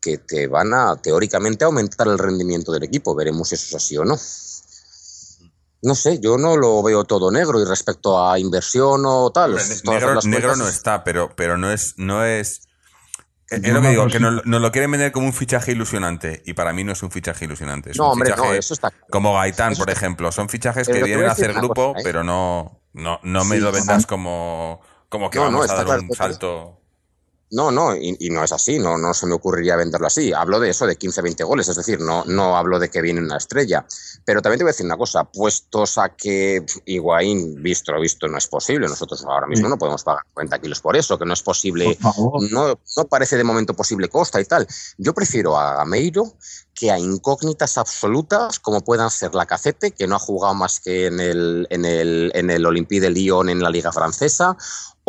que 0.00 0.18
te 0.18 0.46
van 0.46 0.74
a 0.74 0.96
teóricamente 1.00 1.64
aumentar 1.64 2.08
el 2.08 2.18
rendimiento 2.18 2.72
del 2.72 2.82
equipo. 2.82 3.14
Veremos 3.14 3.48
si 3.48 3.54
eso 3.54 3.66
es 3.68 3.74
así 3.84 3.96
o 3.96 4.04
no. 4.04 4.18
No 5.82 5.94
sé, 5.94 6.18
yo 6.20 6.36
no 6.38 6.56
lo 6.56 6.82
veo 6.82 7.04
todo 7.04 7.30
negro 7.30 7.60
y 7.60 7.64
respecto 7.64 8.26
a 8.26 8.38
inversión 8.38 9.02
o 9.06 9.30
tal. 9.30 9.56
Negro 10.24 10.56
no 10.56 10.68
está, 10.68 11.04
pero, 11.04 11.34
pero 11.36 11.56
no 11.56 11.70
es, 11.70 11.94
no 11.96 12.24
es. 12.24 12.62
Es 13.50 13.62
Yo 13.62 13.72
lo 13.72 13.80
que 13.80 13.86
no 13.86 13.90
digo, 13.90 14.04
lo 14.04 14.10
que 14.10 14.20
nos, 14.20 14.44
nos 14.44 14.60
lo 14.60 14.72
quieren 14.72 14.90
vender 14.90 15.10
como 15.12 15.26
un 15.26 15.32
fichaje 15.32 15.72
ilusionante. 15.72 16.42
Y 16.44 16.52
para 16.52 16.72
mí 16.72 16.84
no 16.84 16.92
es 16.92 17.02
un 17.02 17.10
fichaje 17.10 17.46
ilusionante. 17.46 17.92
Es 17.92 17.96
No, 17.96 18.06
un 18.06 18.12
hombre, 18.12 18.30
fichaje 18.30 18.48
no, 18.48 18.54
eso 18.54 18.74
está. 18.74 18.92
Como 19.10 19.34
Gaitán, 19.34 19.74
por 19.74 19.88
ejemplo. 19.88 20.32
Son 20.32 20.48
fichajes 20.48 20.86
que 20.86 21.02
vienen 21.02 21.26
a 21.26 21.32
hacer 21.32 21.54
grupo, 21.54 21.94
cosa, 21.94 22.00
¿eh? 22.00 22.02
pero 22.04 22.24
no, 22.24 22.82
no, 22.92 23.20
no 23.22 23.44
me 23.44 23.56
Sí, 23.56 23.62
lo 23.62 23.72
vendas 23.72 24.04
como, 24.04 24.80
como 25.08 25.30
que 25.30 25.38
No, 25.38 25.50
no, 25.50 25.58
vamos 25.58 25.70
a 25.70 25.84
dar 25.84 26.00
un 26.00 26.10
salto. 26.12 26.82
No, 27.50 27.70
no, 27.70 27.96
y, 27.96 28.16
y 28.20 28.30
no 28.30 28.44
es 28.44 28.52
así, 28.52 28.78
no, 28.78 28.98
no 28.98 29.14
se 29.14 29.26
me 29.26 29.34
ocurriría 29.34 29.76
venderlo 29.76 30.06
así. 30.06 30.32
Hablo 30.32 30.60
de 30.60 30.70
eso, 30.70 30.86
de 30.86 30.96
15, 30.96 31.22
20 31.22 31.44
goles, 31.44 31.68
es 31.68 31.76
decir, 31.76 32.00
no, 32.00 32.24
no 32.26 32.56
hablo 32.56 32.78
de 32.78 32.90
que 32.90 33.00
viene 33.00 33.20
una 33.20 33.38
estrella. 33.38 33.86
Pero 34.24 34.42
también 34.42 34.58
te 34.58 34.64
voy 34.64 34.70
a 34.70 34.72
decir 34.72 34.86
una 34.86 34.98
cosa, 34.98 35.24
puestos 35.24 35.96
a 35.98 36.10
que 36.10 36.64
Higuaín, 36.84 37.62
visto 37.62 37.92
lo 37.92 38.00
visto, 38.00 38.28
no 38.28 38.36
es 38.36 38.46
posible, 38.46 38.86
nosotros 38.88 39.24
ahora 39.24 39.46
mismo 39.46 39.66
Sí. 39.66 39.70
no 39.70 39.78
podemos 39.78 40.04
pagar 40.04 40.24
40 40.34 40.58
kilos 40.60 40.80
por 40.80 40.96
eso, 40.96 41.18
que 41.18 41.24
no 41.24 41.32
es 41.32 41.42
posible 41.42 41.98
no, 42.50 42.78
no 42.96 43.04
parece 43.08 43.36
de 43.36 43.44
momento 43.44 43.74
posible 43.74 44.08
Costa 44.08 44.40
y 44.40 44.44
tal. 44.44 44.66
Yo 44.98 45.14
prefiero 45.14 45.56
a 45.58 45.76
Gameiro 45.76 46.34
que 46.78 46.90
a 46.92 46.98
incógnitas 46.98 47.76
absolutas 47.76 48.60
como 48.60 48.82
puedan 48.82 49.10
ser 49.10 49.34
la 49.34 49.46
Cacete, 49.46 49.90
que 49.90 50.06
no 50.06 50.16
ha 50.16 50.20
jugado 50.20 50.54
más 50.54 50.78
que 50.78 51.06
en 51.06 51.18
el, 51.18 51.66
en 51.70 51.84
el, 51.84 52.30
en 52.34 52.50
el 52.50 52.64
Olympique 52.64 53.00
de 53.00 53.10
Lyon 53.10 53.48
en 53.48 53.62
la 53.62 53.70
Liga 53.70 53.92
Francesa, 53.92 54.56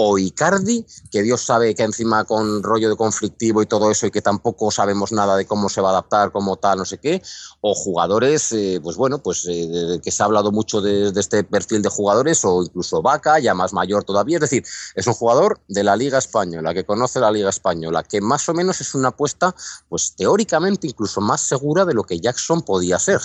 o 0.01 0.17
Icardi, 0.17 0.85
que 1.11 1.21
Dios 1.21 1.41
sabe 1.41 1.75
que 1.75 1.83
encima 1.83 2.23
con 2.23 2.63
rollo 2.63 2.89
de 2.89 2.95
conflictivo 2.95 3.61
y 3.61 3.65
todo 3.65 3.91
eso 3.91 4.07
y 4.07 4.11
que 4.11 4.21
tampoco 4.21 4.71
sabemos 4.71 5.11
nada 5.11 5.35
de 5.35 5.45
cómo 5.45 5.67
se 5.67 5.81
va 5.81 5.89
a 5.89 5.91
adaptar, 5.91 6.31
como 6.31 6.55
tal, 6.55 6.77
no 6.77 6.85
sé 6.85 6.99
qué, 6.99 7.21
o 7.59 7.75
jugadores, 7.75 8.53
eh, 8.53 8.79
pues 8.81 8.95
bueno, 8.95 9.21
pues 9.21 9.45
eh, 9.49 9.99
que 10.01 10.09
se 10.09 10.23
ha 10.23 10.25
hablado 10.25 10.53
mucho 10.53 10.79
de, 10.79 11.11
de 11.11 11.19
este 11.19 11.43
perfil 11.43 11.81
de 11.81 11.89
jugadores, 11.89 12.45
o 12.45 12.63
incluso 12.63 13.01
Vaca, 13.01 13.39
ya 13.39 13.53
más 13.53 13.73
mayor 13.73 14.05
todavía, 14.05 14.37
es 14.37 14.41
decir, 14.41 14.63
es 14.95 15.05
un 15.05 15.13
jugador 15.13 15.59
de 15.67 15.83
la 15.83 15.97
Liga 15.97 16.17
Española, 16.17 16.73
que 16.73 16.85
conoce 16.85 17.19
la 17.19 17.29
Liga 17.29 17.49
Española, 17.49 18.01
que 18.03 18.21
más 18.21 18.47
o 18.47 18.53
menos 18.53 18.79
es 18.79 18.95
una 18.95 19.09
apuesta, 19.09 19.53
pues 19.89 20.13
teóricamente 20.15 20.87
incluso 20.87 21.19
más 21.19 21.41
segura 21.41 21.58
de 21.59 21.93
lo 21.93 22.03
que 22.03 22.19
Jackson 22.19 22.61
podía 22.61 22.97
ser, 22.99 23.19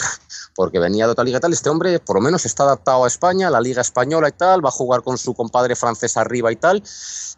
porque 0.55 0.79
venía 0.79 1.07
de 1.07 1.13
otra 1.13 1.25
liga 1.25 1.39
y 1.39 1.41
tal, 1.41 1.53
este 1.53 1.71
hombre 1.71 1.99
por 1.99 2.17
lo 2.17 2.23
menos 2.23 2.45
está 2.45 2.65
adaptado 2.65 3.05
a 3.05 3.09
España, 3.09 3.51
la 3.51 3.61
Liga 3.61 3.81
Española 3.81 4.29
y 4.29 4.33
tal, 4.33 4.65
va 4.65 4.69
a 4.69 4.73
jugar 4.73 5.03
con 5.03 5.19
su 5.19 5.35
compadre 5.35 5.77
francés 5.77 6.17
arriba 6.17 6.53
y 6.53 6.57
tal, 6.57 6.83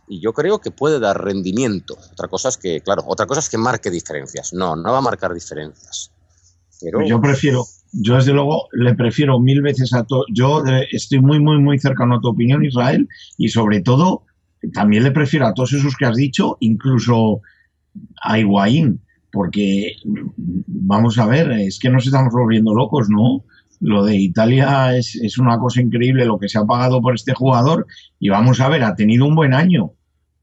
y 0.09 0.21
yo 0.21 0.33
creo 0.33 0.61
que 0.61 0.71
puede 0.71 0.99
dar 0.99 1.23
rendimiento. 1.23 1.97
Otra 2.13 2.29
cosa 2.29 2.49
es 2.49 2.57
que, 2.57 2.81
claro, 2.81 3.05
otra 3.07 3.27
cosa 3.27 3.41
es 3.41 3.49
que 3.49 3.59
marque 3.59 3.91
diferencias. 3.91 4.53
No, 4.53 4.77
no 4.77 4.93
va 4.93 4.99
a 4.99 5.03
marcar 5.03 5.35
diferencias. 5.35 6.13
Pero 6.81 7.07
yo 7.07 7.21
prefiero, 7.21 7.65
yo 7.93 8.17
desde 8.17 8.33
luego 8.33 8.69
le 8.73 8.95
prefiero 8.95 9.41
mil 9.41 9.63
veces 9.63 9.93
a 9.95 10.05
todo. 10.05 10.25
Yo 10.33 10.65
eh, 10.67 10.87
estoy 10.93 11.21
muy, 11.21 11.41
muy, 11.41 11.59
muy 11.59 11.79
cercano 11.79 12.17
a 12.17 12.21
tu 12.21 12.29
opinión, 12.29 12.65
Israel, 12.65 13.09
y 13.39 13.49
sobre 13.49 13.81
todo 13.81 14.25
también 14.73 15.05
le 15.05 15.11
prefiero 15.11 15.47
a 15.47 15.55
todos 15.55 15.73
esos 15.73 15.97
que 15.97 16.07
has 16.07 16.17
dicho, 16.17 16.57
incluso 16.61 17.41
a 18.23 18.39
Higuaín, 18.39 19.01
porque 19.33 19.97
vamos 20.67 21.19
a 21.19 21.27
ver, 21.27 21.51
es 21.53 21.79
que 21.79 21.91
nos 21.91 22.07
estamos 22.07 22.33
volviendo 22.33 22.75
locos, 22.75 23.09
¿no? 23.09 23.45
Lo 23.81 24.05
de 24.05 24.17
Italia 24.17 24.97
es, 24.97 25.17
es 25.17 25.39
una 25.39 25.59
cosa 25.59 25.83
increíble 25.83 26.25
lo 26.25 26.39
que 26.39 26.49
se 26.49 26.59
ha 26.59 26.65
pagado 26.65 27.03
por 27.03 27.15
este 27.15 27.35
jugador 27.35 27.87
y 28.19 28.31
vamos 28.31 28.61
a 28.61 28.69
ver, 28.69 28.83
ha 28.83 28.97
tenido 28.97 29.27
un 29.27 29.35
buen 29.35 29.53
año, 29.53 29.93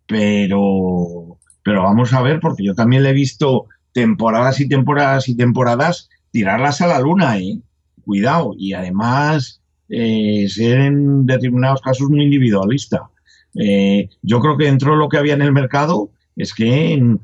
pero, 0.08 1.40
pero 1.64 1.84
vamos 1.84 2.14
a 2.14 2.22
ver, 2.22 2.40
porque 2.40 2.64
yo 2.64 2.76
también 2.76 3.04
le 3.04 3.10
he 3.10 3.14
visto 3.14 3.68
temporadas 3.94 4.60
y 4.60 4.68
temporadas 4.68 5.30
y 5.30 5.36
temporadas 5.36 6.10
tirarlas 6.32 6.82
a 6.82 6.88
la 6.88 7.00
luna, 7.00 7.38
¿eh? 7.38 7.60
Cuidado. 8.04 8.54
Y 8.58 8.74
además, 8.74 9.62
eh, 9.88 10.48
ser 10.50 10.82
en 10.82 11.26
determinados 11.26 11.82
casos 11.82 12.10
muy 12.10 12.24
individualista. 12.24 13.10
Eh, 13.56 14.10
yo 14.24 14.40
creo 14.40 14.58
que 14.58 14.66
dentro 14.66 14.92
de 14.92 14.98
lo 14.98 15.08
que 15.08 15.18
había 15.18 15.36
en 15.36 15.44
el 15.44 15.54
mercado 15.54 16.10
es 16.36 16.54
que 16.54 16.98
mm, 17.00 17.18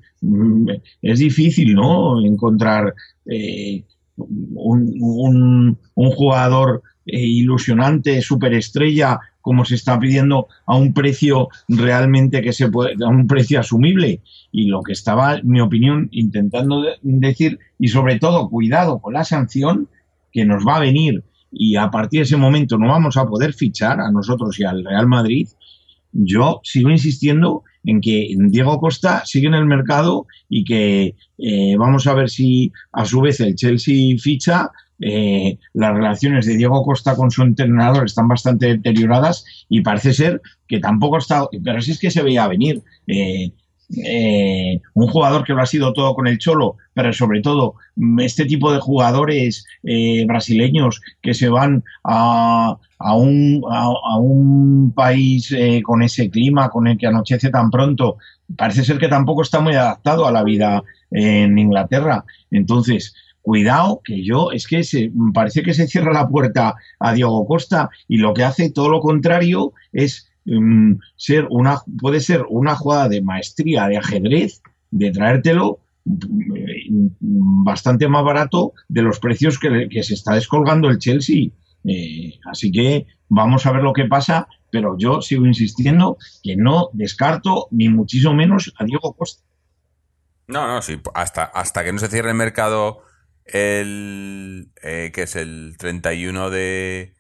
es 1.02 1.20
difícil, 1.20 1.74
¿no? 1.74 2.24
Encontrar 2.26 2.94
eh, 3.26 3.84
un, 4.18 4.96
un, 5.00 5.78
un, 5.96 6.12
jugador 6.12 6.84
eh, 7.06 7.20
ilusionante, 7.20 8.22
superestrella, 8.22 9.20
como 9.42 9.66
se 9.66 9.76
está 9.76 10.00
pidiendo 10.00 10.48
a 10.66 10.78
un 10.78 10.94
precio 10.94 11.48
realmente 11.68 12.42
que 12.42 12.54
se 12.54 12.70
puede, 12.70 12.96
a 13.04 13.08
un 13.08 13.28
precio 13.28 13.60
asumible. 13.60 14.22
Y 14.52 14.68
lo 14.68 14.84
que 14.84 14.94
estaba, 14.94 15.38
en 15.38 15.48
mi 15.48 15.62
opinión, 15.62 16.10
intentando 16.12 16.82
de 16.82 16.98
decir, 17.02 17.60
y 17.80 17.88
sobre 17.88 18.20
todo, 18.20 18.50
cuidado 18.50 19.00
con 19.00 19.14
la 19.14 19.24
sanción 19.24 19.88
que 20.32 20.46
nos 20.46 20.68
va 20.68 20.78
a 20.78 20.82
venir. 20.82 21.24
Y 21.52 21.78
a 21.78 21.90
partir 21.90 22.20
de 22.20 22.26
ese 22.26 22.38
momento 22.38 22.78
no 22.78 22.88
vamos 22.88 23.18
a 23.18 23.26
poder 23.26 23.54
fichar 23.54 24.00
a 24.00 24.12
nosotros 24.12 24.60
y 24.60 24.66
al 24.66 24.84
Real 24.84 25.08
Madrid. 25.08 25.48
Yo 26.12 26.60
sigo 26.64 26.90
insistiendo 26.90 27.64
en 27.84 28.02
que 28.02 28.34
Diego 28.38 28.80
Costa 28.80 29.24
sigue 29.26 29.48
en 29.48 29.54
el 29.54 29.66
mercado 29.66 30.28
y 30.48 30.64
que 30.64 31.16
eh, 31.38 31.76
vamos 31.78 32.08
a 32.08 32.14
ver 32.14 32.30
si 32.30 32.72
a 32.92 33.06
su 33.06 33.22
vez 33.22 33.40
el 33.40 33.56
Chelsea 33.56 34.18
ficha. 34.20 34.72
Eh, 35.02 35.58
las 35.74 35.94
relaciones 35.94 36.46
de 36.46 36.58
Diego 36.58 36.84
Costa 36.84 37.16
con 37.16 37.32
su 37.32 37.42
entrenador 37.42 38.06
están 38.06 38.28
bastante 38.28 38.68
deterioradas 38.68 39.46
y 39.70 39.80
parece 39.82 40.14
ser 40.14 40.42
que 40.68 40.80
tampoco 40.80 41.20
está, 41.20 41.48
pero 41.64 41.82
si 41.82 41.92
es 41.92 42.00
que 42.00 42.12
se 42.12 42.22
veía 42.22 42.48
venir. 42.48 42.82
Eh, 43.08 43.52
eh, 43.98 44.82
un 44.94 45.08
jugador 45.08 45.44
que 45.44 45.54
lo 45.54 45.62
ha 45.62 45.66
sido 45.66 45.94
todo 45.94 46.14
con 46.14 46.28
el 46.28 46.38
Cholo, 46.38 46.78
pero 46.94 47.12
sobre 47.12 47.42
todo 47.42 47.76
mm, 47.96 48.20
este 48.20 48.46
tipo 48.46 48.72
de 48.72 48.80
jugadores 48.80 49.66
eh, 49.84 50.26
brasileños 50.28 51.02
que 51.22 51.34
se 51.34 51.50
van 51.50 51.84
a, 52.04 52.78
a, 53.00 53.16
un, 53.16 53.64
a, 53.72 54.18
un, 54.18 54.94
país 54.94 55.52
eh, 55.52 55.82
con 55.84 56.04
ese 56.04 56.30
clima, 56.30 56.70
con 56.70 56.88
el 56.88 56.98
que 56.98 57.08
anochece 57.08 57.50
tan 57.50 57.72
pronto, 57.72 58.18
parece 58.56 58.84
ser 58.84 59.00
que 59.00 59.08
tampoco 59.08 59.42
está 59.42 59.60
muy 59.60 59.74
adaptado 59.74 60.28
a 60.28 60.32
la 60.32 60.44
vida 60.44 60.84
en 61.10 61.58
Inglaterra. 61.58 62.26
Entonces, 62.52 63.16
cuidado, 63.42 64.02
que 64.04 64.24
yo, 64.24 64.52
es 64.52 64.68
que 64.68 64.84
se, 64.84 65.12
parece 65.34 65.64
que 65.64 65.74
se 65.74 65.88
cierra 65.88 66.14
la 66.14 66.28
puerta 66.28 66.76
a 67.00 67.14
Diego 67.14 67.48
Costa 67.48 67.90
y 68.08 68.18
lo 68.18 68.34
que 68.34 68.44
hace 68.44 68.70
todo 68.70 68.90
lo 68.90 69.00
contrario 69.00 69.74
es 69.94 70.29
um, 70.50 71.00
ser 71.16 71.48
una, 71.50 71.82
puede 72.00 72.20
ser 72.20 72.46
una 72.50 72.76
jugada 72.76 73.10
de 73.10 73.22
maestría 73.22 73.88
de 73.88 73.98
ajedrez, 73.98 74.62
de 74.92 75.12
traértelo 75.12 75.80
mm, 76.06 77.64
bastante 77.64 78.08
más 78.08 78.24
barato 78.24 78.74
de 78.88 79.02
los 79.02 79.20
precios 79.20 79.60
que, 79.60 79.88
que 79.90 80.04
se 80.04 80.14
está 80.14 80.34
descolgando 80.34 80.90
el 80.90 81.00
Chelsea. 81.00 81.50
Eh, 81.86 82.40
así 82.46 82.72
que 82.72 83.08
vamos 83.30 83.66
a 83.66 83.72
ver 83.72 83.84
lo 83.84 83.94
que 83.94 84.06
pasa, 84.06 84.48
pero 84.72 84.98
yo 84.98 85.22
sigo 85.22 85.46
insistiendo 85.46 86.18
que 86.44 86.56
no 86.56 86.90
descarto 86.94 87.68
ni 87.72 87.90
muchísimo 87.90 88.34
menos 88.34 88.74
a 88.78 88.86
Diego 88.86 89.14
Costa. 89.14 89.44
No, 90.48 90.68
no, 90.68 90.82
sí, 90.82 91.00
hasta, 91.14 91.44
hasta 91.44 91.84
que 91.84 91.94
no 91.94 92.00
se 92.00 92.08
cierre 92.08 92.30
el 92.30 92.36
mercado 92.36 93.04
el 93.46 94.72
eh, 94.82 95.12
que 95.14 95.24
es 95.24 95.36
el 95.36 95.76
31 95.78 96.50
de, 96.50 97.14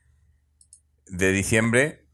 de 1.07 1.31
diciembre, 1.31 2.05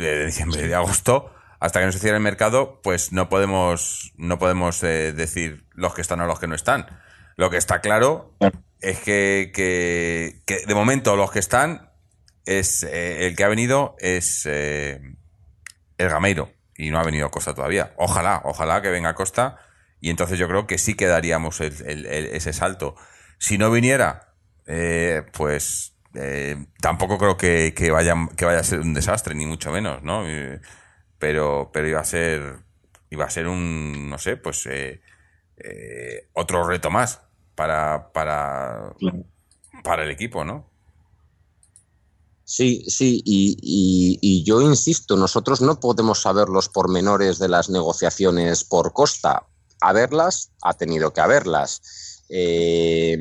de 0.00 0.26
diciembre, 0.26 0.66
de 0.66 0.74
agosto, 0.74 1.32
hasta 1.60 1.80
que 1.80 1.86
no 1.86 1.92
se 1.92 1.98
cierre 1.98 2.16
el 2.16 2.22
mercado, 2.22 2.80
pues 2.82 3.12
no 3.12 3.28
podemos, 3.28 4.12
no 4.16 4.38
podemos 4.38 4.82
eh, 4.82 5.12
decir 5.12 5.66
los 5.72 5.94
que 5.94 6.00
están 6.00 6.20
o 6.20 6.26
los 6.26 6.40
que 6.40 6.46
no 6.46 6.54
están. 6.54 6.86
Lo 7.36 7.50
que 7.50 7.58
está 7.58 7.80
claro 7.80 8.34
es 8.80 8.98
que, 9.00 9.52
que, 9.54 10.42
que 10.46 10.64
de 10.66 10.74
momento 10.74 11.16
los 11.16 11.30
que 11.30 11.38
están 11.38 11.90
es 12.46 12.82
eh, 12.82 13.26
el 13.26 13.36
que 13.36 13.44
ha 13.44 13.48
venido 13.48 13.94
es 13.98 14.46
eh, 14.46 15.00
el 15.98 16.08
Gameiro 16.08 16.50
y 16.76 16.90
no 16.90 16.98
ha 16.98 17.04
venido 17.04 17.30
Costa 17.30 17.54
todavía. 17.54 17.92
Ojalá, 17.96 18.40
ojalá 18.44 18.80
que 18.80 18.88
venga 18.88 19.14
Costa 19.14 19.58
y 20.00 20.08
entonces 20.08 20.38
yo 20.38 20.48
creo 20.48 20.66
que 20.66 20.78
sí 20.78 20.94
que 20.94 21.06
daríamos 21.06 21.60
el, 21.60 21.74
el, 21.86 22.06
ese 22.06 22.54
salto. 22.54 22.96
Si 23.38 23.58
no 23.58 23.70
viniera, 23.70 24.34
pues 25.32 25.94
eh, 26.14 26.66
tampoco 26.80 27.18
creo 27.18 27.36
que, 27.36 27.72
que, 27.74 27.90
vaya, 27.90 28.14
que 28.36 28.44
vaya 28.44 28.60
a 28.60 28.64
ser 28.64 28.80
un 28.80 28.94
desastre, 28.94 29.34
ni 29.34 29.46
mucho 29.46 29.70
menos, 29.70 30.02
¿no? 30.02 30.24
Pero, 31.18 31.70
pero 31.72 31.88
iba 31.88 32.00
a 32.00 32.04
ser, 32.04 32.58
iba 33.10 33.24
a 33.24 33.30
ser 33.30 33.46
un, 33.46 34.08
no 34.08 34.18
sé, 34.18 34.36
pues 34.36 34.66
eh, 34.66 35.00
eh, 35.56 36.28
otro 36.32 36.66
reto 36.66 36.90
más 36.90 37.20
para, 37.54 38.12
para, 38.12 38.94
para 39.84 40.04
el 40.04 40.10
equipo, 40.10 40.44
¿no? 40.44 40.70
Sí, 42.44 42.84
sí, 42.88 43.22
y, 43.24 43.56
y, 43.62 44.18
y, 44.20 44.42
yo 44.42 44.60
insisto, 44.60 45.16
nosotros 45.16 45.60
no 45.60 45.78
podemos 45.78 46.20
saber 46.22 46.48
los 46.48 46.68
pormenores 46.68 47.38
de 47.38 47.48
las 47.48 47.70
negociaciones 47.70 48.64
por 48.64 48.92
Costa. 48.92 49.46
A 49.80 49.92
verlas, 49.92 50.50
ha 50.62 50.74
tenido 50.74 51.12
que 51.12 51.20
haberlas. 51.20 52.24
Eh, 52.28 53.18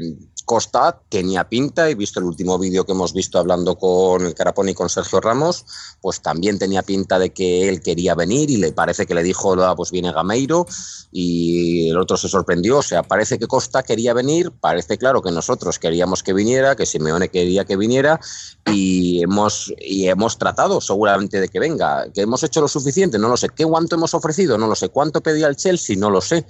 Costa 0.50 1.00
tenía 1.10 1.48
pinta, 1.48 1.92
y 1.92 1.94
visto 1.94 2.20
el 2.20 2.26
último 2.26 2.58
vídeo 2.58 2.84
que 2.84 2.94
hemos 2.94 3.14
visto 3.14 3.38
hablando 3.38 3.76
con 3.76 4.26
el 4.26 4.34
Carapón 4.34 4.68
y 4.68 4.74
con 4.74 4.90
Sergio 4.90 5.22
Ramos, 5.22 5.64
pues 6.02 6.22
también 6.22 6.58
tenía 6.58 6.82
pinta 6.82 7.20
de 7.20 7.30
que 7.30 7.70
él 7.70 7.84
quería 7.84 8.16
venir 8.16 8.50
y 8.50 8.58
le 8.58 8.72
parece 8.72 9.06
que 9.06 9.14
le 9.14 9.22
dijo, 9.22 9.54
ah, 9.62 9.76
pues 9.76 9.92
viene 9.92 10.12
Gameiro 10.12 10.66
y 11.12 11.90
el 11.90 11.98
otro 11.98 12.18
se 12.18 12.28
sorprendió, 12.28 12.80
o 12.80 12.82
sea, 12.82 13.04
parece 13.04 13.38
que 13.38 13.46
Costa 13.46 13.84
quería 13.84 14.16
venir, 14.16 14.52
parece 14.52 14.98
claro 14.98 15.22
que 15.22 15.30
nosotros 15.30 15.78
queríamos 15.78 16.24
que 16.24 16.34
viniera, 16.34 16.76
que 16.76 16.88
Simeone 16.88 17.30
quería 17.30 17.66
que 17.66 17.78
viniera 17.78 18.20
y 18.66 19.22
hemos, 19.22 19.72
y 19.80 20.08
hemos 20.08 20.40
tratado 20.40 20.82
seguramente 20.82 21.40
de 21.40 21.50
que 21.50 21.60
venga, 21.60 22.12
que 22.12 22.22
hemos 22.22 22.42
hecho 22.42 22.60
lo 22.60 22.68
suficiente, 22.68 23.20
no 23.20 23.30
lo 23.30 23.38
sé, 23.38 23.50
qué 23.50 23.66
cuánto 23.66 23.98
hemos 23.98 24.16
ofrecido, 24.16 24.58
no 24.58 24.66
lo 24.66 24.76
sé, 24.76 24.90
cuánto 24.90 25.22
pedía 25.22 25.46
el 25.46 25.56
Chelsea, 25.56 25.96
no 25.96 26.10
lo 26.10 26.22
sé, 26.22 26.44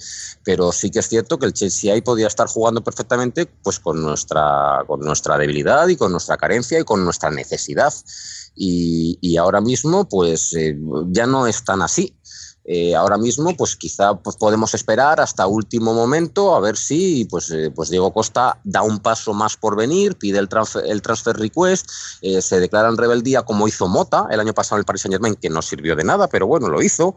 pero 0.46 0.72
sí 0.72 0.90
que 0.90 1.00
es 1.00 1.10
cierto 1.10 1.38
que 1.38 1.48
el 1.48 1.54
Chelsea 1.54 1.94
ahí 1.94 2.00
podía 2.00 2.28
estar 2.28 2.48
jugando 2.48 2.82
perfectamente 2.82 3.46
pues 3.46 3.78
con 3.90 4.04
nuestra, 4.04 4.84
con 4.86 5.00
nuestra 5.00 5.36
debilidad 5.36 5.88
y 5.88 5.96
con 5.96 6.12
nuestra 6.12 6.38
carencia 6.38 6.80
y 6.80 6.84
con 6.84 7.04
nuestra 7.04 7.32
necesidad. 7.32 7.92
Y, 8.56 9.36
ahora 9.38 9.62
mismo, 9.62 10.08
pues 10.08 10.54
eh, 10.54 10.78
ya 11.08 11.26
no 11.26 11.48
es 11.48 11.64
tan 11.64 11.82
así. 11.82 12.16
Eh, 12.66 12.94
ahora 12.94 13.18
mismo, 13.18 13.58
pues 13.58 13.76
quizá 13.76 14.14
pues, 14.14 14.36
podemos 14.36 14.76
esperar 14.76 15.20
hasta 15.20 15.48
último 15.48 15.96
momento 15.96 16.56
a 16.56 16.60
ver 16.60 16.78
si 16.78 17.26
pues, 17.32 17.50
eh, 17.50 17.72
pues 17.74 17.90
Diego 17.90 18.14
Costa 18.14 18.60
da 18.64 18.84
un 18.84 19.00
paso 19.00 19.34
más 19.34 19.58
por 19.58 19.76
venir, 19.76 20.16
pide 20.16 20.38
el 20.38 20.48
transfer, 20.48 20.86
el 20.86 21.02
transfer 21.02 21.36
request, 21.36 21.90
se 22.22 22.60
declara 22.60 22.90
en 22.90 22.98
rebeldía 22.98 23.42
como 23.42 23.68
hizo 23.68 23.88
Mota 23.88 24.28
el 24.30 24.40
año 24.40 24.54
pasado 24.54 24.76
en 24.76 24.82
el 24.82 24.86
Paris 24.86 25.02
Saint 25.02 25.16
Germain, 25.16 25.36
que 25.36 25.50
no 25.50 25.64
sirvió 25.64 25.96
de 25.96 26.04
nada, 26.04 26.28
pero 26.28 26.46
bueno, 26.46 26.68
lo 26.68 26.84
hizo. 26.84 27.16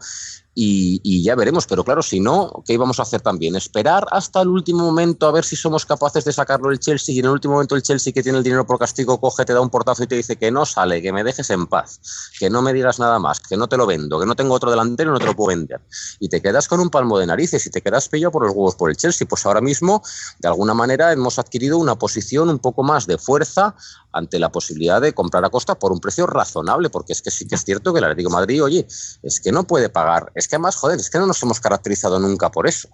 Y, 0.55 1.23
ya 1.23 1.35
veremos. 1.35 1.65
Pero 1.65 1.83
claro, 1.83 2.01
si 2.01 2.19
no, 2.19 2.63
¿qué 2.65 2.73
íbamos 2.73 2.99
a 2.99 3.03
hacer 3.03 3.21
también? 3.21 3.55
Esperar 3.55 4.05
hasta 4.11 4.41
el 4.41 4.49
último 4.49 4.83
momento 4.83 5.27
a 5.27 5.31
ver 5.31 5.43
si 5.43 5.55
somos 5.55 5.85
capaces 5.85 6.25
de 6.25 6.33
sacarlo 6.33 6.71
el 6.71 6.79
Chelsea 6.79 7.15
y 7.15 7.19
en 7.19 7.25
el 7.25 7.31
último 7.31 7.53
momento 7.53 7.75
el 7.75 7.81
Chelsea 7.81 8.13
que 8.13 8.21
tiene 8.21 8.37
el 8.37 8.43
dinero 8.43 8.65
por 8.65 8.77
castigo 8.77 9.19
coge, 9.19 9.45
te 9.45 9.53
da 9.53 9.61
un 9.61 9.69
portazo 9.69 10.03
y 10.03 10.07
te 10.07 10.15
dice 10.15 10.35
que 10.35 10.51
no 10.51 10.65
sale, 10.65 11.01
que 11.01 11.11
me 11.11 11.23
dejes 11.23 11.49
en 11.49 11.67
paz, 11.67 11.99
que 12.39 12.49
no 12.49 12.61
me 12.61 12.73
digas 12.73 12.99
nada 12.99 13.19
más, 13.19 13.39
que 13.39 13.57
no 13.57 13.67
te 13.67 13.77
lo 13.77 13.85
vendo, 13.85 14.19
que 14.19 14.25
no 14.25 14.35
tengo 14.35 14.53
otro 14.53 14.69
delantero 14.69 15.11
y 15.11 15.13
no 15.13 15.19
te 15.19 15.25
lo 15.25 15.35
puedo 15.35 15.49
vender. 15.49 15.81
Y 16.19 16.29
te 16.29 16.41
quedas 16.41 16.67
con 16.67 16.79
un 16.79 16.89
palmo 16.89 17.17
de 17.17 17.25
narices 17.25 17.65
y 17.65 17.69
te 17.69 17.81
quedas 17.81 18.09
pillado 18.09 18.31
por 18.31 18.45
los 18.45 18.51
huevos 18.55 18.75
por 18.75 18.89
el 18.89 18.97
Chelsea. 18.97 19.27
Pues 19.27 19.45
ahora 19.45 19.61
mismo, 19.61 20.03
de 20.39 20.47
alguna 20.47 20.73
manera, 20.73 21.11
hemos 21.11 21.39
adquirido 21.39 21.77
una 21.77 21.95
posición 21.95 22.49
un 22.49 22.59
poco 22.59 22.83
más 22.83 23.07
de 23.07 23.17
fuerza 23.17 23.75
ante 24.11 24.39
la 24.39 24.51
posibilidad 24.51 25.01
de 25.01 25.13
comprar 25.13 25.43
a 25.43 25.49
Costa 25.49 25.75
por 25.75 25.91
un 25.91 25.99
precio 25.99 26.27
razonable, 26.27 26.89
porque 26.89 27.13
es 27.13 27.21
que 27.21 27.31
sí 27.31 27.47
que 27.47 27.55
es 27.55 27.65
cierto 27.65 27.91
que 27.91 27.99
el 27.99 28.05
Atlético 28.05 28.29
Madrid, 28.29 28.63
oye, 28.63 28.87
es 29.23 29.39
que 29.39 29.51
no 29.51 29.65
puede 29.65 29.89
pagar, 29.89 30.31
es 30.43 30.49
que 30.49 30.57
además, 30.57 30.75
joder, 30.75 30.99
es 30.99 31.09
que 31.09 31.17
no 31.17 31.25
nos 31.25 31.41
hemos 31.41 31.59
caracterizado 31.61 32.19
nunca 32.19 32.51
por 32.51 32.67
eso. 32.67 32.89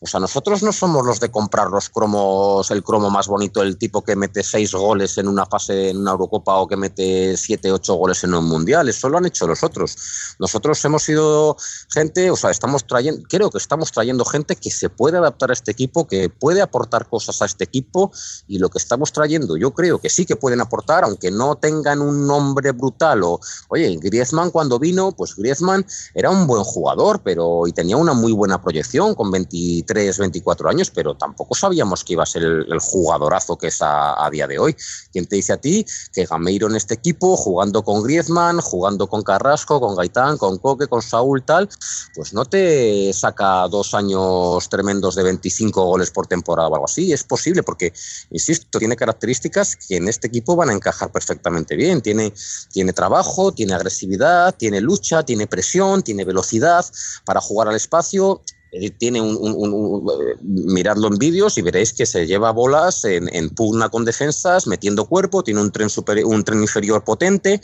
O 0.00 0.06
sea, 0.06 0.20
nosotros 0.20 0.62
no 0.62 0.72
somos 0.72 1.04
los 1.04 1.20
de 1.20 1.30
comprar 1.30 1.68
los 1.68 1.88
cromos, 1.90 2.70
el 2.70 2.82
cromo 2.82 3.10
más 3.10 3.26
bonito, 3.26 3.62
el 3.62 3.76
tipo 3.76 4.02
que 4.02 4.16
mete 4.16 4.42
seis 4.42 4.72
goles 4.72 5.18
en 5.18 5.28
una 5.28 5.44
fase, 5.44 5.90
en 5.90 5.98
una 5.98 6.12
Eurocopa 6.12 6.56
o 6.56 6.66
que 6.66 6.76
mete 6.76 7.36
siete, 7.36 7.70
ocho 7.70 7.94
goles 7.94 8.24
en 8.24 8.34
un 8.34 8.44
Mundial. 8.44 8.88
Eso 8.88 9.08
lo 9.08 9.18
han 9.18 9.26
hecho 9.26 9.46
los 9.46 9.62
otros. 9.62 9.96
Nosotros 10.38 10.82
hemos 10.84 11.02
sido 11.02 11.56
gente, 11.90 12.30
o 12.30 12.36
sea, 12.36 12.50
estamos 12.50 12.86
trayendo, 12.86 13.22
creo 13.28 13.50
que 13.50 13.58
estamos 13.58 13.92
trayendo 13.92 14.24
gente 14.24 14.56
que 14.56 14.70
se 14.70 14.88
puede 14.88 15.18
adaptar 15.18 15.50
a 15.50 15.52
este 15.52 15.72
equipo, 15.72 16.06
que 16.06 16.30
puede 16.30 16.62
aportar 16.62 17.08
cosas 17.08 17.42
a 17.42 17.44
este 17.46 17.64
equipo 17.64 18.12
y 18.48 18.58
lo 18.58 18.70
que 18.70 18.78
estamos 18.78 19.12
trayendo, 19.12 19.56
yo 19.56 19.72
creo 19.72 20.00
que 20.00 20.08
sí 20.08 20.24
que 20.24 20.36
pueden 20.36 20.60
aportar, 20.60 21.04
aunque 21.04 21.30
no 21.30 21.56
tengan 21.56 22.00
un 22.00 22.26
nombre 22.26 22.72
brutal. 22.72 23.22
O, 23.24 23.40
oye, 23.68 23.98
Griezmann 24.00 24.50
cuando 24.50 24.78
vino, 24.78 25.12
pues 25.12 25.36
Griezmann 25.36 25.86
era 26.14 26.30
un 26.30 26.46
buen 26.46 26.64
jugador 26.64 26.93
pero 27.22 27.66
y 27.66 27.72
tenía 27.72 27.96
una 27.96 28.12
muy 28.12 28.32
buena 28.32 28.60
proyección 28.60 29.14
con 29.14 29.30
23, 29.30 30.18
24 30.18 30.68
años, 30.68 30.90
pero 30.90 31.14
tampoco 31.16 31.54
sabíamos 31.54 32.04
que 32.04 32.14
iba 32.14 32.22
a 32.22 32.26
ser 32.26 32.42
el, 32.42 32.78
jugadorazo 32.80 33.56
que 33.56 33.68
es 33.68 33.82
a, 33.82 34.24
a, 34.24 34.30
día 34.30 34.46
de 34.46 34.58
hoy. 34.58 34.76
¿Quién 35.12 35.26
te 35.26 35.36
dice 35.36 35.52
a 35.52 35.56
ti 35.56 35.84
que 36.12 36.26
Gameiro 36.26 36.68
en 36.68 36.76
este 36.76 36.94
equipo, 36.94 37.36
jugando 37.36 37.82
con 37.82 38.02
Griezmann, 38.02 38.60
jugando 38.60 39.06
con 39.08 39.22
Carrasco, 39.22 39.80
con 39.80 39.96
Gaitán, 39.96 40.38
con 40.38 40.58
Coque, 40.58 40.86
con 40.86 41.02
Saúl, 41.02 41.42
tal, 41.42 41.68
pues 42.14 42.32
no 42.32 42.44
te 42.44 43.12
saca 43.12 43.66
dos 43.68 43.94
años 43.94 44.68
tremendos 44.68 45.14
de 45.14 45.22
25 45.22 45.84
goles 45.84 46.10
por 46.10 46.26
temporada 46.26 46.68
o 46.68 46.74
algo 46.74 46.86
así? 46.86 47.12
Es 47.12 47.24
posible 47.24 47.62
porque, 47.62 47.92
insisto, 48.30 48.78
tiene 48.78 48.96
características 48.96 49.76
que 49.76 49.96
en 49.96 50.08
este 50.08 50.28
equipo 50.28 50.56
van 50.56 50.70
a 50.70 50.72
encajar 50.72 51.10
perfectamente 51.10 51.76
bien. 51.76 52.00
Tiene, 52.00 52.32
tiene 52.72 52.92
trabajo, 52.92 53.52
tiene 53.52 53.74
agresividad, 53.74 54.54
tiene 54.54 54.80
lucha, 54.80 55.22
tiene 55.22 55.46
presión, 55.46 56.02
tiene 56.02 56.24
velocidad 56.24 56.83
para 57.24 57.40
jugar 57.40 57.68
al 57.68 57.76
espacio. 57.76 58.42
Eh, 58.72 58.90
tiene 58.90 59.20
un, 59.20 59.36
un, 59.36 59.54
un, 59.54 59.72
un, 59.72 60.04
miradlo 60.42 61.06
en 61.06 61.16
vídeos 61.16 61.56
y 61.58 61.62
veréis 61.62 61.92
que 61.92 62.06
se 62.06 62.26
lleva 62.26 62.50
bolas 62.50 63.04
en, 63.04 63.50
pugna 63.50 63.88
con 63.88 64.04
defensas, 64.04 64.66
metiendo 64.66 65.04
cuerpo, 65.04 65.44
tiene 65.44 65.60
un 65.60 65.70
tren, 65.70 65.88
super, 65.88 66.24
un 66.24 66.42
tren 66.42 66.60
inferior 66.60 67.04
potente 67.04 67.60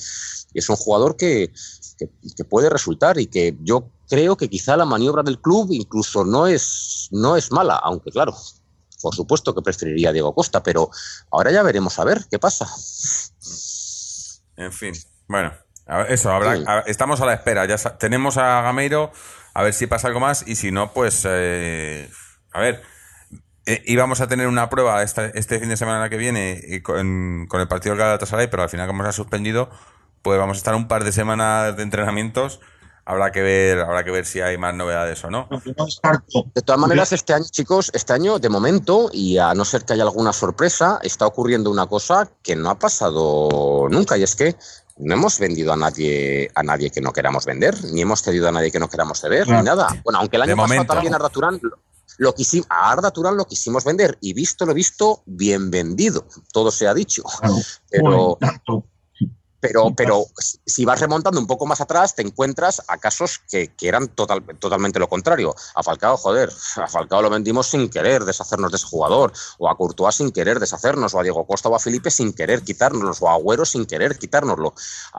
y 0.55 0.59
es 0.61 0.69
un 0.69 0.77
jugador 0.77 1.17
que, 1.17 1.53
que, 1.99 2.09
que, 2.37 2.45
puede 2.45 2.71
resultar 2.71 3.19
y 3.19 3.27
que 3.27 3.57
yo 3.63 3.91
creo 4.09 4.37
que 4.37 4.49
quizá 4.49 4.77
la 4.77 4.85
maniobra 4.85 5.25
del 5.25 5.41
club 5.41 5.73
incluso 5.73 6.25
no 6.25 6.47
es, 6.47 7.09
no 7.11 7.37
es 7.37 7.51
mala, 7.51 7.75
aunque 7.77 8.13
claro, 8.13 8.37
por 9.03 9.15
supuesto 9.15 9.55
que 9.55 9.63
preferiría 9.63 10.13
Diego 10.13 10.35
Costa, 10.35 10.63
pero 10.63 10.91
ahora 11.31 11.51
ya 11.51 11.63
veremos 11.63 11.99
a 11.99 12.05
ver 12.05 12.25
qué 12.31 12.39
pasa. 12.39 12.69
En 14.57 14.73
fin, 14.73 14.95
bueno, 15.27 15.53
eso, 16.09 16.31
habrá, 16.31 16.57
sí. 16.57 16.65
estamos 16.87 17.21
a 17.21 17.27
la 17.27 17.35
espera. 17.35 17.67
Ya 17.67 17.77
tenemos 17.99 18.37
a 18.37 18.63
Gameiro, 18.63 19.13
a 19.55 19.63
ver 19.63 19.75
si 19.75 19.87
pasa 19.87 20.09
algo 20.09 20.21
más 20.21 20.47
y 20.47 20.57
si 20.57 20.71
no, 20.71 20.93
pues 20.93 21.27
eh, 21.29 22.09
a 22.53 22.61
ver. 22.61 22.83
Eh, 23.67 23.83
íbamos 23.85 24.23
a 24.23 24.27
tener 24.27 24.49
una 24.49 24.71
prueba 24.71 25.03
este, 25.03 25.39
este 25.39 25.61
fin 25.61 25.69
de 25.69 25.77
semana 25.77 26.09
que 26.09 26.17
viene 26.17 26.59
y 26.67 26.81
con, 26.81 27.47
con, 27.47 27.61
el 27.61 27.69
partido 27.69 27.95
del 27.95 28.01
Galatasaray, 28.01 28.49
pero 28.49 28.63
al 28.63 28.71
final 28.71 28.87
como 28.87 29.03
se 29.03 29.11
ha 29.11 29.13
suspendido, 29.13 29.69
pues 30.23 30.39
vamos 30.39 30.57
a 30.57 30.59
estar 30.59 30.75
un 30.75 30.89
par 30.89 31.05
de 31.05 31.13
semanas 31.13 31.77
de 31.77 31.83
entrenamientos. 31.83 32.61
Habrá 33.05 33.33
que 33.33 33.43
ver, 33.43 33.81
habrá 33.81 34.05
que 34.05 34.11
ver 34.11 34.25
si 34.25 34.41
hay 34.41 34.57
más 34.57 34.75
novedades 34.75 35.25
o 35.25 35.31
no. 35.31 35.49
De 36.55 36.63
todas 36.63 36.81
maneras, 36.81 37.13
este 37.13 37.33
año, 37.33 37.47
chicos, 37.51 37.91
este 37.95 38.13
año, 38.13 38.39
de 38.39 38.49
momento, 38.49 39.11
y 39.13 39.39
a 39.39 39.53
no 39.55 39.65
ser 39.65 39.85
que 39.85 39.95
haya 39.95 40.05
alguna 40.05 40.33
sorpresa, 40.33 41.01
está 41.03 41.27
ocurriendo 41.27 41.71
una 41.71 41.87
cosa 41.87 42.31
que 42.43 42.55
no 42.55 42.71
ha 42.71 42.79
pasado 42.79 43.89
nunca, 43.91 44.17
y 44.17 44.23
es 44.23 44.37
que 44.37 44.55
no 45.01 45.15
hemos 45.15 45.39
vendido 45.39 45.73
a 45.73 45.77
nadie 45.77 46.51
a 46.55 46.63
nadie 46.63 46.91
que 46.91 47.01
no 47.01 47.13
queramos 47.13 47.45
vender, 47.45 47.77
ni 47.85 48.03
hemos 48.03 48.23
cedido 48.23 48.49
a 48.49 48.53
nadie 48.53 48.71
que 48.71 48.79
no 48.79 48.89
queramos 48.89 49.21
ceder, 49.21 49.45
claro. 49.45 49.63
ni 49.63 49.67
nada. 49.67 49.89
Bueno, 50.05 50.21
aunque 50.21 50.37
el 50.37 50.43
año 50.43 50.51
de 50.51 50.57
pasado 50.57 50.69
momento. 50.69 50.95
también 50.95 51.15
Arda 51.15 51.29
Turán 51.29 51.61
lo 52.19 52.35
quisimos, 52.35 52.67
a 52.71 52.93
Arda 52.93 53.11
Turán 53.11 53.37
lo 53.37 53.45
quisimos 53.47 53.85
vender 53.85 54.19
y 54.21 54.33
visto 54.35 54.67
lo 54.67 54.75
visto, 54.75 55.23
bien 55.27 55.71
vendido, 55.71 56.27
todo 56.53 56.71
se 56.71 56.87
ha 56.87 56.95
dicho. 56.95 57.23
Claro. 57.41 57.57
Pero, 57.91 58.39
pero, 59.61 59.95
pero 59.95 60.25
si 60.67 60.85
vas 60.85 61.01
remontando 61.01 61.39
un 61.39 61.47
poco 61.47 61.67
más 61.67 61.81
atrás, 61.81 62.15
te 62.15 62.23
encuentras 62.23 62.83
a 62.89 62.99
casos 62.99 63.41
que, 63.51 63.69
que 63.69 63.89
eran 63.89 64.09
total, 64.09 64.43
totalmente 64.59 64.99
lo 64.99 65.09
contrario. 65.09 65.55
A 65.75 65.83
Falcao, 65.83 66.17
joder, 66.17 66.51
a 66.77 66.89
Falcao 66.89 67.23
lo 67.23 67.31
vendimos 67.31 67.69
sin 67.69 67.89
querer 67.91 68.25
deshacernos 68.25 68.71
de 68.71 68.77
ese 68.77 68.87
jugador, 68.87 69.33
o 69.59 69.69
a 69.69 69.77
Courtois 69.77 70.15
sin 70.15 70.33
querer 70.33 70.59
deshacernos, 70.59 71.15
o 71.15 71.21
a 71.21 71.23
Diego 71.23 71.47
Costa 71.47 71.69
o 71.69 71.77
a 71.77 71.79
Felipe 71.79 72.11
sin 72.11 72.33
querer 72.33 72.63
quitárnoslos, 72.63 73.21
o 73.21 73.29
a 73.29 73.35
Agüero 73.35 73.65
sin 73.65 73.85
querer 73.85 74.19
quitárnoslo. 74.19 74.75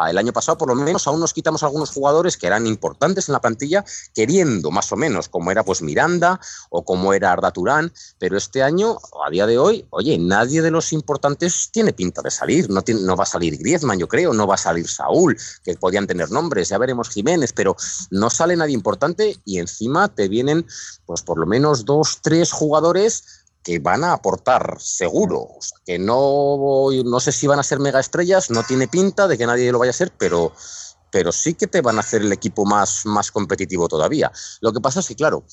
El 0.08 0.18
año 0.18 0.34
pasado, 0.34 0.58
por 0.58 0.70
lo 0.70 0.76
menos, 0.76 1.08
aún 1.08 1.20
nos 1.20 1.34
quitamos 1.34 1.64
algunos 1.64 1.92
jugadores 1.92 2.38
que 2.38 2.48
eran 2.48 2.66
importantes 2.66 3.30
en 3.30 3.34
la 3.34 3.42
plantilla, 3.42 3.86
queriendo 4.14 4.72
más 4.72 4.92
o 4.92 4.96
menos, 4.96 5.30
como 5.30 5.52
era 5.52 5.64
pues 5.64 5.82
Miranda 5.82 6.40
o 6.70 6.84
como 6.84 7.14
era 7.14 7.32
Arda 7.32 7.52
Turán, 7.52 7.94
pero 8.18 8.38
este 8.38 8.64
año, 8.64 8.98
a 9.26 9.30
día 9.30 9.46
de 9.46 9.58
hoy, 9.58 9.86
oye, 9.92 10.18
nadie 10.18 10.62
de 10.62 10.72
los 10.72 10.94
importantes 10.94 11.70
tiene 11.72 11.94
pinta 11.94 12.22
de 12.22 12.32
salir, 12.32 12.70
no, 12.70 12.82
tiene, 12.82 13.02
no 13.02 13.16
va 13.16 13.24
a 13.24 13.28
salir 13.28 13.58
Griezmann, 13.58 14.00
yo 14.00 14.08
creo 14.08 14.31
no 14.34 14.48
va 14.48 14.56
a 14.56 14.58
salir 14.58 14.88
Saúl, 14.88 15.38
que 15.64 15.76
podían 15.76 16.08
tener 16.08 16.32
nombres, 16.32 16.70
ya 16.70 16.78
veremos 16.78 17.10
Jiménez, 17.10 17.54
pero 17.54 17.76
no 18.10 18.30
sale 18.30 18.56
nadie 18.56 18.74
importante 18.74 19.38
y 19.46 19.60
encima 19.60 20.08
te 20.08 20.28
vienen, 20.28 20.66
pues 21.06 21.22
por 21.22 21.38
lo 21.38 21.46
menos 21.46 21.86
dos, 21.86 22.20
tres 22.22 22.52
jugadores 22.52 23.24
que 23.64 23.80
van 23.80 24.04
a 24.04 24.14
aportar 24.14 24.78
seguro, 24.80 25.42
o 25.42 25.62
sea, 25.62 25.78
que 25.86 26.00
no, 26.00 26.90
no 27.06 27.20
sé 27.20 27.32
si 27.32 27.48
van 27.48 27.60
a 27.60 27.64
ser 27.64 27.80
mega 27.80 28.00
estrellas, 28.00 28.50
no 28.50 28.64
tiene 28.64 28.88
pinta 28.88 29.28
de 29.28 29.38
que 29.38 29.46
nadie 29.46 29.72
lo 29.72 29.80
vaya 29.80 29.92
a 29.92 29.94
ser, 29.94 30.12
pero, 30.18 30.52
pero 31.12 31.32
sí 31.32 31.54
que 31.54 31.68
te 31.68 31.82
van 31.82 31.98
a 31.98 32.00
hacer 32.02 32.22
el 32.22 32.32
equipo 32.32 32.66
más, 32.66 33.06
más 33.06 33.32
competitivo 33.32 33.88
todavía. 33.88 34.32
Lo 34.62 34.72
que 34.74 34.82
pasa 34.82 35.02
es 35.02 35.08
que, 35.08 35.16
claro, 35.16 35.44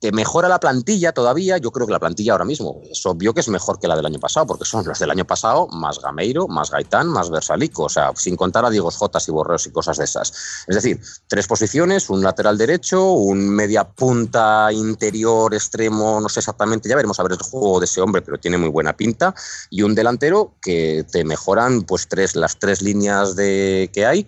te 0.00 0.12
mejora 0.12 0.48
la 0.48 0.60
plantilla 0.60 1.12
todavía. 1.12 1.58
Yo 1.58 1.70
creo 1.70 1.86
que 1.86 1.92
la 1.92 2.00
plantilla 2.00 2.32
ahora 2.32 2.44
mismo 2.44 2.80
es 2.90 3.04
obvio 3.04 3.34
que 3.34 3.40
es 3.40 3.48
mejor 3.48 3.78
que 3.78 3.88
la 3.88 3.96
del 3.96 4.06
año 4.06 4.18
pasado, 4.18 4.46
porque 4.46 4.64
son 4.64 4.84
los 4.86 4.98
del 4.98 5.10
año 5.10 5.26
pasado 5.26 5.68
más 5.68 6.00
Gameiro, 6.00 6.48
más 6.48 6.70
Gaitán, 6.70 7.08
más 7.08 7.30
Versalico, 7.30 7.84
o 7.84 7.88
sea, 7.88 8.12
sin 8.16 8.36
contar 8.36 8.64
a 8.64 8.70
Diego 8.70 8.90
Jotas 8.90 9.28
y 9.28 9.32
Borreos 9.32 9.66
y 9.66 9.72
cosas 9.72 9.98
de 9.98 10.04
esas. 10.04 10.32
Es 10.66 10.74
decir, 10.74 11.00
tres 11.26 11.46
posiciones, 11.46 12.08
un 12.08 12.22
lateral 12.22 12.56
derecho, 12.56 13.12
un 13.12 13.48
media 13.48 13.84
punta 13.84 14.72
interior, 14.72 15.52
extremo, 15.54 16.20
no 16.20 16.28
sé 16.28 16.40
exactamente, 16.40 16.88
ya 16.88 16.96
veremos 16.96 17.20
a 17.20 17.22
ver 17.22 17.32
el 17.32 17.38
juego 17.38 17.78
de 17.78 17.84
ese 17.84 18.00
hombre, 18.00 18.22
pero 18.22 18.38
tiene 18.38 18.58
muy 18.58 18.70
buena 18.70 18.96
pinta, 18.96 19.34
y 19.70 19.82
un 19.82 19.94
delantero 19.94 20.54
que 20.62 21.04
te 21.10 21.24
mejoran 21.24 21.82
pues 21.82 22.08
tres, 22.08 22.36
las 22.36 22.58
tres 22.58 22.80
líneas 22.82 23.36
de, 23.36 23.90
que 23.92 24.06
hay 24.06 24.26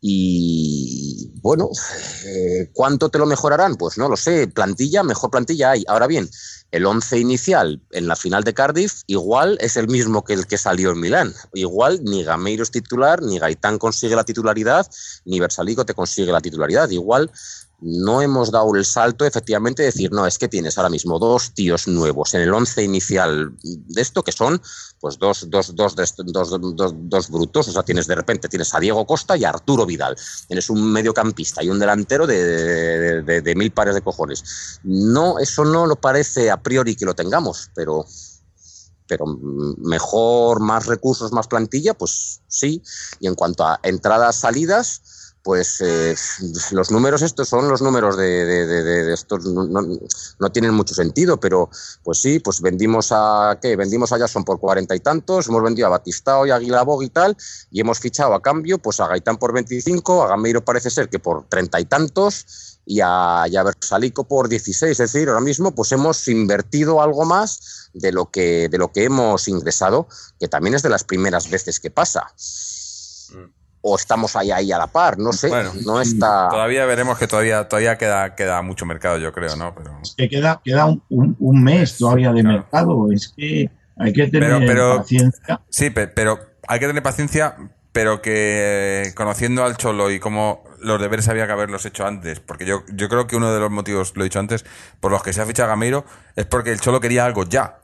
y 0.00 1.30
bueno, 1.40 1.70
eh, 2.24 2.70
¿cuánto 2.72 3.08
te 3.08 3.18
lo 3.18 3.26
mejorarán? 3.26 3.76
Pues 3.76 3.98
no 3.98 4.08
lo 4.08 4.16
sé, 4.16 4.46
plantilla, 4.48 5.02
mejor 5.02 5.30
plantilla 5.30 5.72
hay. 5.72 5.84
Ahora 5.88 6.06
bien, 6.06 6.28
el 6.70 6.86
once 6.86 7.18
inicial 7.18 7.80
en 7.90 8.06
la 8.06 8.14
final 8.14 8.44
de 8.44 8.54
Cardiff 8.54 9.02
igual 9.06 9.58
es 9.60 9.76
el 9.76 9.88
mismo 9.88 10.24
que 10.24 10.34
el 10.34 10.46
que 10.46 10.58
salió 10.58 10.90
en 10.90 11.00
Milán. 11.00 11.34
Igual 11.54 12.00
ni 12.04 12.22
Gameiro 12.22 12.62
es 12.62 12.70
titular, 12.70 13.22
ni 13.22 13.38
Gaitán 13.38 13.78
consigue 13.78 14.14
la 14.14 14.24
titularidad, 14.24 14.86
ni 15.24 15.40
Versalico 15.40 15.84
te 15.84 15.94
consigue 15.94 16.30
la 16.30 16.40
titularidad. 16.40 16.90
Igual 16.90 17.30
no 17.80 18.20
hemos 18.22 18.50
dado 18.50 18.74
el 18.74 18.84
salto 18.84 19.24
efectivamente 19.24 19.82
de 19.82 19.86
decir, 19.86 20.10
no, 20.10 20.26
es 20.26 20.38
que 20.38 20.48
tienes 20.48 20.76
ahora 20.78 20.90
mismo 20.90 21.18
dos 21.18 21.52
tíos 21.52 21.86
nuevos 21.86 22.34
en 22.34 22.40
el 22.40 22.52
once 22.52 22.82
inicial 22.82 23.52
de 23.62 24.02
esto 24.02 24.24
que 24.24 24.32
son 24.32 24.60
pues 25.00 25.18
dos, 25.18 25.48
dos, 25.48 25.76
dos, 25.76 25.94
dos, 25.94 27.30
brutos, 27.30 27.68
o 27.68 27.72
sea, 27.72 27.84
tienes 27.84 28.08
de 28.08 28.16
repente 28.16 28.48
tienes 28.48 28.74
a 28.74 28.80
Diego 28.80 29.06
Costa 29.06 29.36
y 29.36 29.44
a 29.44 29.50
Arturo 29.50 29.86
Vidal, 29.86 30.16
tienes 30.48 30.68
un 30.70 30.92
mediocampista 30.92 31.62
y 31.62 31.70
un 31.70 31.78
delantero 31.78 32.26
de, 32.26 32.42
de, 32.44 33.22
de, 33.22 33.42
de 33.42 33.54
mil 33.54 33.70
pares 33.70 33.94
de 33.94 34.02
cojones. 34.02 34.80
No, 34.82 35.38
eso 35.38 35.64
no 35.64 35.86
lo 35.86 35.96
parece 35.96 36.50
a 36.50 36.60
priori 36.60 36.96
que 36.96 37.04
lo 37.04 37.14
tengamos, 37.14 37.70
pero 37.74 38.04
pero 39.08 39.24
mejor, 39.78 40.60
más 40.60 40.86
recursos, 40.86 41.32
más 41.32 41.48
plantilla, 41.48 41.94
pues 41.94 42.42
sí. 42.46 42.82
Y 43.18 43.26
en 43.26 43.34
cuanto 43.34 43.64
a 43.64 43.80
entradas, 43.82 44.36
salidas, 44.36 45.00
pues 45.42 45.80
eh, 45.80 46.14
los 46.72 46.90
números 46.90 47.22
estos 47.22 47.48
son 47.48 47.68
los 47.68 47.80
números 47.80 48.16
de, 48.16 48.44
de, 48.44 48.66
de, 48.66 49.12
estos 49.12 49.44
no, 49.46 49.64
no, 49.66 50.52
tienen 50.52 50.74
mucho 50.74 50.94
sentido, 50.94 51.38
pero 51.38 51.70
pues 52.02 52.20
sí, 52.20 52.38
pues 52.38 52.60
vendimos 52.60 53.08
a 53.12 53.58
¿qué? 53.60 53.76
Vendimos 53.76 54.12
a 54.12 54.18
Jason 54.18 54.44
por 54.44 54.60
cuarenta 54.60 54.94
y 54.94 55.00
tantos, 55.00 55.48
hemos 55.48 55.62
vendido 55.62 55.86
a 55.86 55.90
Batistao 55.90 56.46
y 56.46 56.50
a 56.50 56.56
Aguilabog 56.56 57.02
y 57.02 57.10
tal, 57.10 57.36
y 57.70 57.80
hemos 57.80 57.98
fichado 57.98 58.34
a 58.34 58.42
cambio 58.42 58.78
pues 58.78 59.00
a 59.00 59.08
Gaitán 59.08 59.38
por 59.38 59.52
25, 59.52 60.22
a 60.22 60.28
Gameiro 60.28 60.64
parece 60.64 60.90
ser 60.90 61.08
que 61.08 61.18
por 61.18 61.48
treinta 61.48 61.80
y 61.80 61.84
tantos 61.84 62.78
y 62.84 63.00
a, 63.02 63.44
y 63.48 63.56
a 63.56 63.64
por 64.28 64.48
16, 64.48 64.92
es 64.92 64.98
decir, 64.98 65.28
ahora 65.28 65.40
mismo 65.40 65.74
pues 65.74 65.92
hemos 65.92 66.26
invertido 66.28 67.02
algo 67.02 67.24
más 67.24 67.90
de 67.92 68.12
lo 68.12 68.30
que 68.30 68.68
de 68.68 68.78
lo 68.78 68.92
que 68.92 69.04
hemos 69.04 69.48
ingresado, 69.48 70.08
que 70.40 70.48
también 70.48 70.74
es 70.74 70.82
de 70.82 70.88
las 70.88 71.04
primeras 71.04 71.50
veces 71.50 71.80
que 71.80 71.90
pasa. 71.90 72.26
Mm 73.30 73.57
o 73.88 73.96
estamos 73.96 74.36
ahí, 74.36 74.50
ahí 74.50 74.72
a 74.72 74.78
la 74.78 74.86
par, 74.86 75.18
no 75.18 75.32
sé, 75.32 75.48
bueno, 75.48 75.72
no 75.84 76.00
está... 76.00 76.48
Todavía 76.48 76.84
veremos 76.86 77.18
que 77.18 77.26
todavía, 77.26 77.68
todavía 77.68 77.96
queda, 77.98 78.34
queda 78.34 78.60
mucho 78.62 78.86
mercado, 78.86 79.18
yo 79.18 79.32
creo, 79.32 79.56
¿no? 79.56 79.74
Pero... 79.74 79.98
Es 80.02 80.14
que 80.16 80.28
queda, 80.28 80.60
queda 80.64 80.86
un, 80.86 81.02
un, 81.08 81.36
un 81.38 81.62
mes 81.62 81.96
todavía 81.98 82.32
de 82.32 82.42
claro. 82.42 82.58
mercado, 82.58 83.12
es 83.12 83.32
que 83.36 83.70
hay 83.96 84.12
que 84.12 84.26
tener 84.28 84.50
pero, 84.50 84.66
pero, 84.66 84.96
paciencia. 84.98 85.60
Sí, 85.68 85.90
pero 85.90 86.38
hay 86.66 86.80
que 86.80 86.86
tener 86.86 87.02
paciencia, 87.02 87.56
pero 87.92 88.22
que 88.22 89.12
conociendo 89.14 89.64
al 89.64 89.76
Cholo 89.76 90.10
y 90.10 90.20
cómo 90.20 90.64
los 90.80 91.00
deberes 91.00 91.28
había 91.28 91.46
que 91.46 91.52
haberlos 91.52 91.84
hecho 91.86 92.06
antes, 92.06 92.40
porque 92.40 92.64
yo, 92.64 92.84
yo 92.92 93.08
creo 93.08 93.26
que 93.26 93.36
uno 93.36 93.52
de 93.52 93.60
los 93.60 93.70
motivos, 93.70 94.12
lo 94.14 94.22
he 94.22 94.24
dicho 94.24 94.38
antes, 94.38 94.64
por 95.00 95.10
los 95.10 95.22
que 95.22 95.32
se 95.32 95.40
ha 95.40 95.46
fichado 95.46 95.66
a 95.66 95.70
Gameiro, 95.70 96.04
es 96.36 96.46
porque 96.46 96.70
el 96.70 96.80
Cholo 96.80 97.00
quería 97.00 97.24
algo 97.24 97.44
ya 97.44 97.80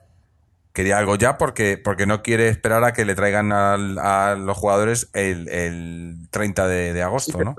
quería 0.74 0.98
algo 0.98 1.14
ya 1.16 1.38
porque, 1.38 1.78
porque 1.82 2.04
no 2.04 2.22
quiere 2.22 2.48
esperar 2.48 2.84
a 2.84 2.92
que 2.92 3.06
le 3.06 3.14
traigan 3.14 3.52
a, 3.52 3.74
a 3.74 4.34
los 4.34 4.58
jugadores 4.58 5.08
el, 5.14 5.48
el 5.48 6.28
30 6.30 6.66
de, 6.68 6.92
de 6.92 7.02
agosto, 7.02 7.32
sí, 7.32 7.38
¿no? 7.44 7.54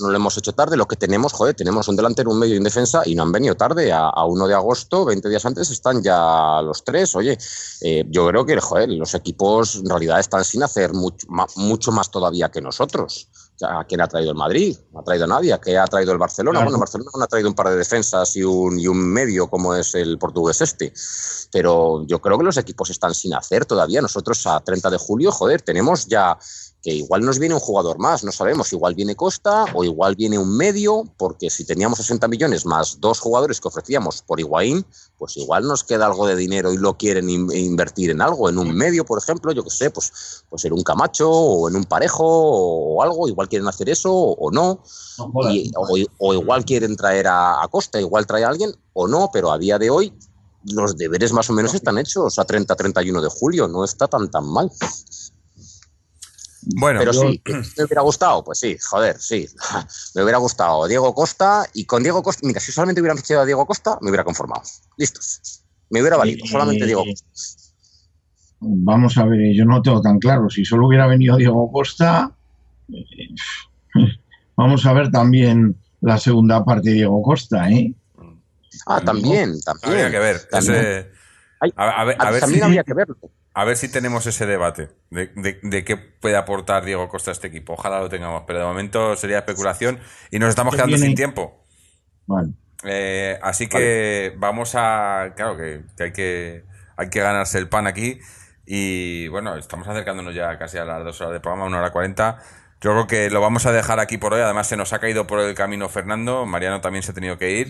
No 0.00 0.08
lo 0.08 0.16
hemos 0.16 0.38
hecho 0.38 0.54
tarde. 0.54 0.78
Lo 0.78 0.86
que 0.88 0.96
tenemos, 0.96 1.34
joder, 1.34 1.54
tenemos 1.54 1.86
un 1.88 1.96
delantero, 1.96 2.30
un 2.30 2.38
medio 2.38 2.54
y 2.54 2.58
un 2.58 2.64
defensa 2.64 3.02
y 3.04 3.14
no 3.14 3.22
han 3.24 3.32
venido 3.32 3.54
tarde. 3.54 3.92
A, 3.92 4.08
a 4.08 4.24
1 4.24 4.46
de 4.48 4.54
agosto, 4.54 5.04
20 5.04 5.28
días 5.28 5.44
antes, 5.44 5.68
están 5.70 6.02
ya 6.02 6.62
los 6.62 6.84
tres. 6.84 7.14
Oye, 7.14 7.36
eh, 7.82 8.02
yo 8.08 8.26
creo 8.28 8.46
que, 8.46 8.58
joder, 8.60 8.88
los 8.88 9.12
equipos 9.14 9.76
en 9.76 9.90
realidad 9.90 10.20
están 10.20 10.42
sin 10.42 10.62
hacer 10.62 10.94
mucho, 10.94 11.26
ma- 11.28 11.46
mucho 11.56 11.92
más 11.92 12.10
todavía 12.10 12.48
que 12.50 12.62
nosotros. 12.62 13.28
¿A 13.62 13.84
quién 13.84 14.00
ha 14.00 14.08
traído 14.08 14.32
el 14.32 14.36
Madrid? 14.36 14.76
No 14.92 15.00
ha 15.00 15.04
traído 15.04 15.24
a 15.24 15.28
nadie. 15.28 15.52
¿A 15.52 15.60
qué 15.60 15.78
ha 15.78 15.86
traído 15.86 16.12
el 16.12 16.18
Barcelona? 16.18 16.58
Claro. 16.58 16.66
Bueno, 16.66 16.76
el 16.76 16.80
Barcelona 16.80 17.10
no 17.14 17.22
ha 17.22 17.26
traído 17.28 17.48
un 17.48 17.54
par 17.54 17.68
de 17.68 17.76
defensas 17.76 18.34
y 18.34 18.42
un, 18.42 18.78
y 18.78 18.88
un 18.88 18.98
medio 18.98 19.48
como 19.48 19.74
es 19.74 19.94
el 19.94 20.18
portugués 20.18 20.60
este. 20.60 20.92
Pero 21.52 22.04
yo 22.06 22.20
creo 22.20 22.36
que 22.36 22.44
los 22.44 22.56
equipos 22.56 22.90
están 22.90 23.14
sin 23.14 23.32
hacer 23.34 23.64
todavía. 23.64 24.00
Nosotros 24.00 24.44
a 24.46 24.58
30 24.58 24.90
de 24.90 24.98
julio, 24.98 25.30
joder, 25.30 25.62
tenemos 25.62 26.06
ya 26.06 26.36
que 26.84 26.92
igual 26.92 27.22
nos 27.24 27.38
viene 27.38 27.54
un 27.54 27.60
jugador 27.60 27.98
más, 27.98 28.24
no 28.24 28.30
sabemos, 28.30 28.70
igual 28.74 28.94
viene 28.94 29.16
Costa 29.16 29.64
o 29.74 29.84
igual 29.84 30.16
viene 30.16 30.38
un 30.38 30.54
medio, 30.54 31.04
porque 31.16 31.48
si 31.48 31.64
teníamos 31.64 31.96
60 31.98 32.28
millones 32.28 32.66
más 32.66 33.00
dos 33.00 33.20
jugadores 33.20 33.58
que 33.58 33.68
ofrecíamos 33.68 34.20
por 34.20 34.38
Higuaín, 34.38 34.84
pues 35.16 35.38
igual 35.38 35.66
nos 35.66 35.82
queda 35.82 36.04
algo 36.04 36.26
de 36.26 36.36
dinero 36.36 36.74
y 36.74 36.76
lo 36.76 36.98
quieren 36.98 37.30
in- 37.30 37.50
invertir 37.56 38.10
en 38.10 38.20
algo, 38.20 38.50
en 38.50 38.58
un 38.58 38.74
medio, 38.74 39.06
por 39.06 39.18
ejemplo, 39.18 39.50
yo 39.52 39.64
que 39.64 39.70
sé, 39.70 39.90
pues, 39.90 40.44
pues 40.50 40.62
en 40.66 40.74
un 40.74 40.82
Camacho 40.82 41.30
o 41.30 41.68
en 41.70 41.76
un 41.76 41.84
Parejo 41.84 42.22
o 42.26 43.02
algo, 43.02 43.28
igual 43.28 43.48
quieren 43.48 43.66
hacer 43.66 43.88
eso 43.88 44.12
o 44.12 44.50
no, 44.50 44.82
y- 45.54 45.70
o 46.18 46.34
igual 46.34 46.66
quieren 46.66 46.96
traer 46.96 47.28
a, 47.28 47.62
a 47.62 47.68
Costa, 47.68 47.98
igual 47.98 48.26
trae 48.26 48.44
a 48.44 48.48
alguien 48.48 48.74
o 48.92 49.08
no, 49.08 49.30
pero 49.32 49.50
a 49.50 49.56
día 49.58 49.78
de 49.78 49.88
hoy 49.88 50.12
los 50.66 50.96
deberes 50.96 51.32
más 51.32 51.48
o 51.48 51.52
menos 51.54 51.72
están 51.74 51.96
hechos 51.98 52.38
a 52.38 52.46
30-31 52.46 53.20
de 53.22 53.28
julio, 53.28 53.68
no 53.68 53.84
está 53.84 54.06
tan 54.06 54.30
tan 54.30 54.46
mal. 54.46 54.70
Bueno, 56.66 56.98
Pero 57.00 57.12
yo- 57.12 57.20
sí, 57.30 57.42
me 57.76 57.84
hubiera 57.84 58.02
gustado, 58.02 58.42
pues 58.44 58.58
sí, 58.58 58.76
joder, 58.90 59.18
sí. 59.20 59.46
Me 60.14 60.22
hubiera 60.22 60.38
gustado 60.38 60.86
Diego 60.86 61.14
Costa 61.14 61.66
y 61.74 61.84
con 61.84 62.02
Diego 62.02 62.22
Costa, 62.22 62.46
mira, 62.46 62.60
si 62.60 62.72
solamente 62.72 63.00
hubieran 63.00 63.18
fichado 63.18 63.42
a 63.42 63.44
Diego 63.46 63.66
Costa, 63.66 63.98
me 64.00 64.10
hubiera 64.10 64.24
conformado. 64.24 64.62
Listos. 64.96 65.62
Me 65.90 66.00
hubiera 66.00 66.16
valido, 66.16 66.44
Eh, 66.44 66.48
solamente 66.48 66.86
Diego 66.86 67.04
Costa. 67.04 67.26
Vamos 68.60 69.18
a 69.18 69.24
ver, 69.26 69.54
yo 69.54 69.64
no 69.66 69.82
tengo 69.82 70.00
tan 70.00 70.18
claro. 70.18 70.48
Si 70.48 70.64
solo 70.64 70.86
hubiera 70.86 71.06
venido 71.06 71.36
Diego 71.36 71.70
Costa, 71.70 72.34
eh, 72.88 73.34
vamos 74.56 74.86
a 74.86 74.92
ver 74.94 75.10
también 75.10 75.76
la 76.00 76.18
segunda 76.18 76.64
parte 76.64 76.90
de 76.90 76.94
Diego 76.96 77.20
Costa, 77.22 77.68
¿eh? 77.70 77.94
Ah, 78.86 79.00
también, 79.04 79.60
también. 79.60 79.92
habría 79.92 80.10
que 80.10 80.18
ver. 80.18 80.48
También, 80.48 80.74
ese- 80.74 81.10
a, 81.76 82.00
a 82.00 82.04
ver, 82.04 82.16
a 82.18 82.30
ver 82.30 82.40
también 82.40 82.60
si, 82.60 82.64
habría 82.66 82.84
que 82.84 82.94
verlo. 82.94 83.16
A 83.54 83.64
ver 83.64 83.76
si 83.76 83.88
tenemos 83.88 84.26
ese 84.26 84.46
debate 84.46 84.90
de, 85.10 85.28
de- 85.36 85.60
de 85.62 85.84
qué 85.84 85.96
puede 85.96 86.36
aportar 86.36 86.84
Diego 86.84 87.08
Costa 87.08 87.30
a 87.30 87.32
este 87.32 87.46
equipo. 87.48 87.74
Ojalá 87.74 88.00
lo 88.00 88.08
tengamos, 88.08 88.42
pero 88.46 88.58
de 88.58 88.64
momento 88.66 89.16
sería 89.16 89.38
especulación 89.38 90.00
y 90.30 90.38
nos 90.38 90.50
estamos 90.50 90.72
Que 90.72 90.78
quedando 90.78 90.98
sin 90.98 91.14
tiempo. 91.14 91.64
Vale. 92.26 92.50
Eh, 92.84 93.38
así 93.42 93.66
que 93.68 94.34
vamos 94.36 94.74
a. 94.74 95.32
Claro 95.36 95.56
que, 95.56 95.82
que 95.96 96.02
hay 96.04 96.12
que 96.12 96.64
hay 96.96 97.08
que 97.10 97.20
ganarse 97.20 97.58
el 97.58 97.68
pan 97.68 97.86
aquí. 97.86 98.18
Y 98.66 99.28
bueno, 99.28 99.56
estamos 99.56 99.86
acercándonos 99.88 100.34
ya 100.34 100.58
casi 100.58 100.78
a 100.78 100.84
las 100.84 101.04
dos 101.04 101.20
horas 101.20 101.32
de 101.34 101.40
programa, 101.40 101.66
una 101.66 101.78
hora 101.78 101.92
cuarenta. 101.92 102.38
Yo 102.80 102.90
creo 102.92 103.06
que 103.06 103.30
lo 103.30 103.40
vamos 103.40 103.64
a 103.66 103.72
dejar 103.72 104.00
aquí 104.00 104.18
por 104.18 104.34
hoy. 104.34 104.40
Además, 104.42 104.66
se 104.66 104.76
nos 104.76 104.92
ha 104.92 104.98
caído 104.98 105.26
por 105.26 105.40
el 105.40 105.54
camino 105.54 105.88
Fernando. 105.88 106.44
Mariano 106.44 106.80
también 106.80 107.02
se 107.02 107.12
ha 107.12 107.14
tenido 107.14 107.38
que 107.38 107.50
ir. 107.52 107.68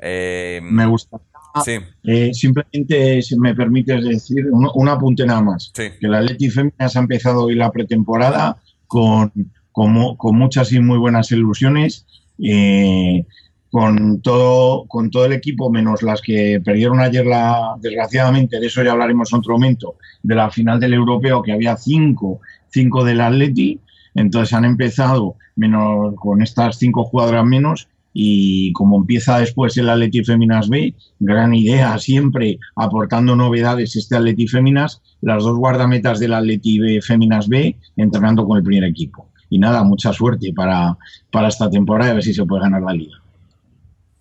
Eh, 0.00 0.60
Me 0.62 0.86
gusta. 0.86 1.18
Sí, 1.64 1.76
Eh, 2.04 2.30
simplemente, 2.32 3.22
si 3.22 3.38
me 3.38 3.54
permites 3.54 4.04
decir, 4.04 4.46
un, 4.50 4.68
un 4.74 4.88
apunte 4.88 5.24
nada 5.26 5.40
más. 5.42 5.70
sí. 5.74 5.84
Que 6.00 6.08
la 6.08 6.20
Leti 6.20 6.48
Féminas 6.50 6.96
ha 6.96 7.00
empezado 7.00 7.44
hoy 7.44 7.54
la 7.54 7.70
pretemporada 7.70 8.56
con, 8.86 9.32
con 9.72 10.36
muchas 10.38 10.72
y 10.72 10.80
muy 10.80 10.98
buenas 10.98 11.30
ilusiones. 11.32 12.06
eh, 12.42 13.24
con 13.70 14.22
todo, 14.22 14.86
con 14.86 15.10
todo 15.10 15.26
el 15.26 15.34
equipo, 15.34 15.70
menos 15.70 16.02
las 16.02 16.22
que 16.22 16.58
perdieron 16.64 17.00
ayer, 17.00 17.26
la, 17.26 17.76
desgraciadamente, 17.82 18.58
de 18.58 18.66
eso 18.66 18.82
ya 18.82 18.92
hablaremos 18.92 19.30
en 19.30 19.38
otro 19.40 19.52
momento, 19.54 19.96
de 20.22 20.34
la 20.34 20.50
final 20.50 20.80
del 20.80 20.94
europeo, 20.94 21.42
que 21.42 21.52
había 21.52 21.76
cinco, 21.76 22.40
cinco 22.70 23.04
del 23.04 23.20
Atleti. 23.20 23.78
Entonces 24.14 24.54
han 24.54 24.64
empezado 24.64 25.36
menos 25.56 26.14
con 26.16 26.40
estas 26.40 26.78
cinco 26.78 27.04
jugadoras 27.04 27.44
menos 27.44 27.88
y 28.12 28.72
como 28.72 28.96
empieza 28.98 29.38
después 29.38 29.76
el 29.76 29.88
Atleti 29.88 30.24
Féminas 30.24 30.68
B, 30.68 30.94
gran 31.20 31.54
idea 31.54 31.98
siempre 31.98 32.58
aportando 32.76 33.36
novedades 33.36 33.94
este 33.96 34.16
Atleti 34.16 34.48
Féminas, 34.48 35.00
las 35.20 35.44
dos 35.44 35.56
guardametas 35.56 36.18
del 36.18 36.34
Atleti 36.34 36.78
B 36.80 37.00
Féminas 37.02 37.48
B 37.48 37.76
entrenando 37.96 38.46
con 38.46 38.58
el 38.58 38.64
primer 38.64 38.84
equipo. 38.88 39.28
Y 39.50 39.58
nada, 39.58 39.82
mucha 39.84 40.12
suerte 40.12 40.52
para, 40.54 40.96
para 41.30 41.48
esta 41.48 41.70
temporada 41.70 42.10
y 42.10 42.12
a 42.12 42.14
ver 42.14 42.22
si 42.22 42.34
se 42.34 42.44
puede 42.44 42.62
ganar 42.62 42.82
la 42.82 42.92
liga. 42.92 43.16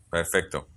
Perfecto. 0.10 0.68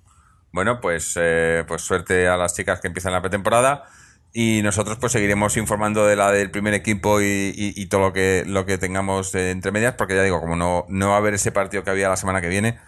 Bueno, 0.53 0.81
pues, 0.81 1.15
eh, 1.21 1.65
pues 1.69 1.83
suerte 1.83 2.27
a 2.27 2.37
las 2.37 2.55
chicas 2.55 2.81
que 2.81 2.89
empiezan 2.89 3.13
la 3.13 3.21
pretemporada 3.21 3.85
y 4.33 4.63
nosotros 4.63 4.99
pues 5.01 5.13
seguiremos 5.13 5.57
informando 5.57 6.07
de 6.07 6.17
la 6.17 6.31
del 6.33 6.51
primer 6.51 6.75
equipo 6.75 7.21
y, 7.21 7.53
y- 7.55 7.87
todo 7.87 8.01
lo 8.01 8.13
que 8.13 8.45
lo 8.47 8.65
que 8.67 8.79
tengamos 8.79 9.35
entre 9.35 9.73
medias, 9.73 9.95
porque 9.95 10.15
ya 10.15 10.23
digo, 10.23 10.41
como 10.41 10.57
no, 10.57 10.85
no 10.89 11.09
va 11.09 11.15
a 11.15 11.19
haber 11.19 11.35
ese 11.35 11.53
partido 11.53 11.83
que 11.85 11.91
había 11.91 12.09
la 12.09 12.17
semana 12.17 12.41
que 12.41 12.49
viene, 12.49 12.79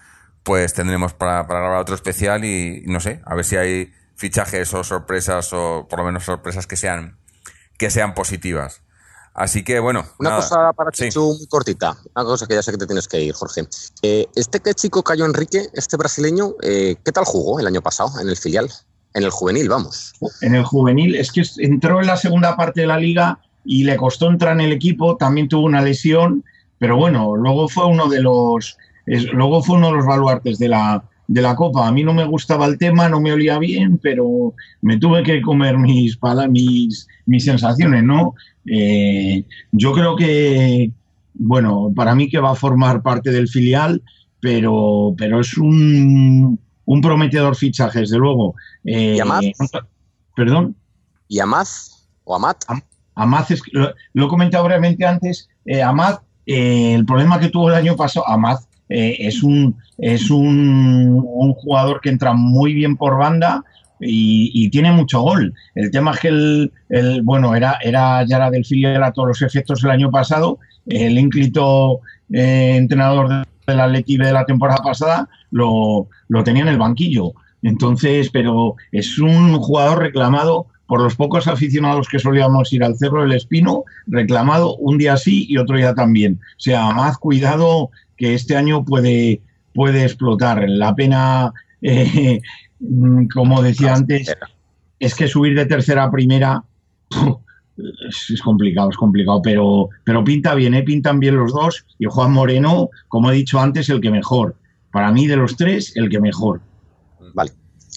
pues 0.42 0.74
tendremos 0.74 1.12
para, 1.14 1.46
para 1.46 1.60
grabar 1.60 1.80
otro 1.80 1.94
especial 1.94 2.44
y 2.44 2.82
no 2.86 3.00
sé, 3.00 3.20
a 3.24 3.34
ver 3.34 3.44
si 3.44 3.56
hay 3.56 3.92
fichajes 4.16 4.72
o 4.74 4.84
sorpresas 4.84 5.52
o 5.52 5.86
por 5.88 5.98
lo 6.00 6.04
menos 6.04 6.24
sorpresas 6.24 6.66
que 6.66 6.76
sean 6.76 7.18
que 7.78 7.90
sean 7.90 8.14
positivas. 8.14 8.82
Así 9.34 9.64
que 9.64 9.80
bueno, 9.80 10.04
Una 10.18 10.30
nada. 10.30 10.42
cosa 10.42 10.72
para 10.74 10.90
Sí. 10.92 11.04
Chichu 11.04 11.36
muy 11.38 11.46
cortita, 11.46 11.96
una 12.14 12.24
cosa 12.24 12.46
que 12.46 12.54
ya 12.54 12.62
sé 12.62 12.70
que 12.70 12.78
te 12.78 12.86
tienes 12.86 13.08
que 13.08 13.20
ir, 13.20 13.32
Jorge. 13.34 13.66
Eh, 14.02 14.26
este 14.36 14.60
que 14.60 14.74
chico 14.74 15.02
Cayo 15.02 15.24
Enrique, 15.24 15.68
este 15.72 15.96
brasileño, 15.96 16.54
eh, 16.62 16.96
¿qué 17.02 17.12
tal 17.12 17.24
jugó 17.24 17.58
el 17.58 17.66
año 17.66 17.80
pasado 17.80 18.20
en 18.20 18.28
el 18.28 18.36
filial? 18.36 18.70
En 19.14 19.24
el 19.24 19.30
juvenil, 19.30 19.68
vamos. 19.70 20.12
En 20.42 20.54
el 20.54 20.64
juvenil, 20.64 21.16
es 21.16 21.32
que 21.32 21.42
entró 21.58 22.00
en 22.00 22.06
la 22.06 22.16
segunda 22.18 22.56
parte 22.56 22.82
de 22.82 22.86
la 22.86 22.98
liga 22.98 23.38
y 23.64 23.84
le 23.84 23.96
costó 23.96 24.28
entrar 24.28 24.52
en 24.52 24.60
el 24.60 24.72
equipo, 24.72 25.16
también 25.16 25.48
tuvo 25.48 25.64
una 25.64 25.80
lesión, 25.80 26.44
pero 26.78 26.96
bueno, 26.96 27.34
luego 27.36 27.68
fue 27.68 27.86
uno 27.86 28.08
de 28.08 28.20
los, 28.20 28.76
es- 29.06 29.32
luego 29.32 29.62
fue 29.62 29.76
uno 29.76 29.88
de 29.88 29.96
los 29.96 30.06
baluartes 30.06 30.58
de 30.58 30.68
la, 30.68 31.02
de 31.28 31.42
la 31.42 31.54
Copa. 31.56 31.86
A 31.86 31.92
mí 31.92 32.02
no 32.04 32.12
me 32.14 32.24
gustaba 32.24 32.66
el 32.66 32.78
tema, 32.78 33.08
no 33.08 33.20
me 33.20 33.32
olía 33.32 33.58
bien, 33.58 33.98
pero 34.02 34.54
me 34.80 34.98
tuve 34.98 35.22
que 35.22 35.40
comer 35.40 35.78
mis, 35.78 36.18
mis, 36.50 37.08
mis 37.26 37.44
sensaciones, 37.44 38.02
¿no? 38.04 38.34
Eh, 38.66 39.44
yo 39.72 39.92
creo 39.92 40.14
que, 40.16 40.90
bueno, 41.34 41.92
para 41.94 42.14
mí 42.14 42.28
que 42.28 42.38
va 42.38 42.52
a 42.52 42.56
formar 42.56 43.02
parte 43.02 43.30
del 43.30 43.48
filial, 43.48 44.02
pero, 44.40 45.14
pero 45.16 45.40
es 45.40 45.56
un, 45.56 46.58
un 46.84 47.00
prometedor 47.00 47.56
fichaje, 47.56 48.00
desde 48.00 48.18
luego. 48.18 48.54
Eh, 48.84 49.14
¿Y 49.16 49.20
Amat? 49.20 49.44
Perdón. 50.34 50.74
¿Y 51.28 51.38
Amaz 51.40 52.08
o 52.24 52.34
Amat? 52.36 52.64
Amad, 53.14 53.50
es, 53.52 53.62
lo, 53.72 53.92
lo 54.14 54.26
he 54.26 54.28
comentado 54.28 54.64
brevemente 54.64 55.04
antes, 55.04 55.48
eh, 55.64 55.82
Amad, 55.82 56.16
eh, 56.46 56.94
el 56.94 57.04
problema 57.04 57.38
que 57.38 57.48
tuvo 57.50 57.68
el 57.68 57.74
año 57.76 57.94
pasado, 57.96 58.26
Amad 58.28 58.58
eh, 58.92 59.16
es, 59.26 59.42
un, 59.42 59.76
es 59.96 60.30
un, 60.30 61.22
jugador 61.54 62.00
que 62.02 62.10
entra 62.10 62.34
muy 62.34 62.74
bien 62.74 62.96
por 62.96 63.16
banda 63.16 63.64
y, 63.98 64.68
tiene 64.70 64.92
mucho 64.92 65.22
gol. 65.22 65.54
El 65.74 65.90
tema 65.90 66.10
es 66.10 66.20
que 66.20 66.28
el, 66.28 67.22
bueno, 67.22 67.54
era, 67.54 67.78
era 67.82 68.24
ya 68.26 68.36
era 68.36 68.50
del 68.50 68.64
filial 68.64 69.02
a 69.02 69.12
todos 69.12 69.28
los 69.28 69.42
efectos 69.42 69.82
el 69.84 69.90
año 69.90 70.10
pasado, 70.10 70.58
el 70.86 71.18
ínclito 71.18 72.00
eh, 72.32 72.74
entrenador 72.76 73.28
de- 73.28 73.52
del 73.66 73.80
Atleti 73.80 74.16
de 74.16 74.32
la 74.32 74.44
temporada 74.44 74.82
pasada 74.82 75.28
lo, 75.50 76.08
lo 76.28 76.44
tenía 76.44 76.62
en 76.62 76.68
el 76.68 76.78
banquillo. 76.78 77.32
Entonces, 77.62 78.28
pero 78.30 78.74
es 78.90 79.18
un 79.18 79.56
jugador 79.58 80.00
reclamado 80.00 80.66
por 80.86 81.00
los 81.00 81.14
pocos 81.14 81.46
aficionados 81.46 82.08
que 82.08 82.18
solíamos 82.18 82.72
ir 82.72 82.84
al 82.84 82.98
Cerro 82.98 83.22
del 83.22 83.32
Espino, 83.32 83.84
reclamado 84.06 84.76
un 84.76 84.98
día 84.98 85.16
sí 85.16 85.46
y 85.48 85.56
otro 85.56 85.76
día 85.76 85.94
también. 85.94 86.40
O 86.58 86.60
sea, 86.60 86.90
más 86.90 87.16
cuidado 87.18 87.90
que 88.22 88.34
este 88.34 88.56
año 88.56 88.84
puede, 88.84 89.42
puede 89.74 90.04
explotar. 90.04 90.64
La 90.68 90.94
pena, 90.94 91.52
eh, 91.80 92.40
mm, 92.78 93.26
como 93.26 93.60
decía 93.60 93.94
antes, 93.94 94.32
es 95.00 95.14
que 95.16 95.26
subir 95.26 95.56
de 95.56 95.66
tercera 95.66 96.04
a 96.04 96.10
primera 96.12 96.62
es, 98.08 98.30
es 98.30 98.40
complicado, 98.40 98.90
es 98.90 98.96
complicado, 98.96 99.42
pero, 99.42 99.88
pero 100.04 100.22
pinta 100.22 100.54
bien, 100.54 100.72
¿eh? 100.74 100.84
pintan 100.84 101.18
bien 101.18 101.36
los 101.36 101.52
dos 101.52 101.84
y 101.98 102.04
Juan 102.04 102.30
Moreno, 102.30 102.90
como 103.08 103.32
he 103.32 103.34
dicho 103.34 103.58
antes, 103.58 103.88
el 103.88 104.00
que 104.00 104.12
mejor. 104.12 104.54
Para 104.92 105.10
mí, 105.10 105.26
de 105.26 105.36
los 105.36 105.56
tres, 105.56 105.92
el 105.96 106.08
que 106.08 106.20
mejor. 106.20 106.60
Vale, 107.34 107.50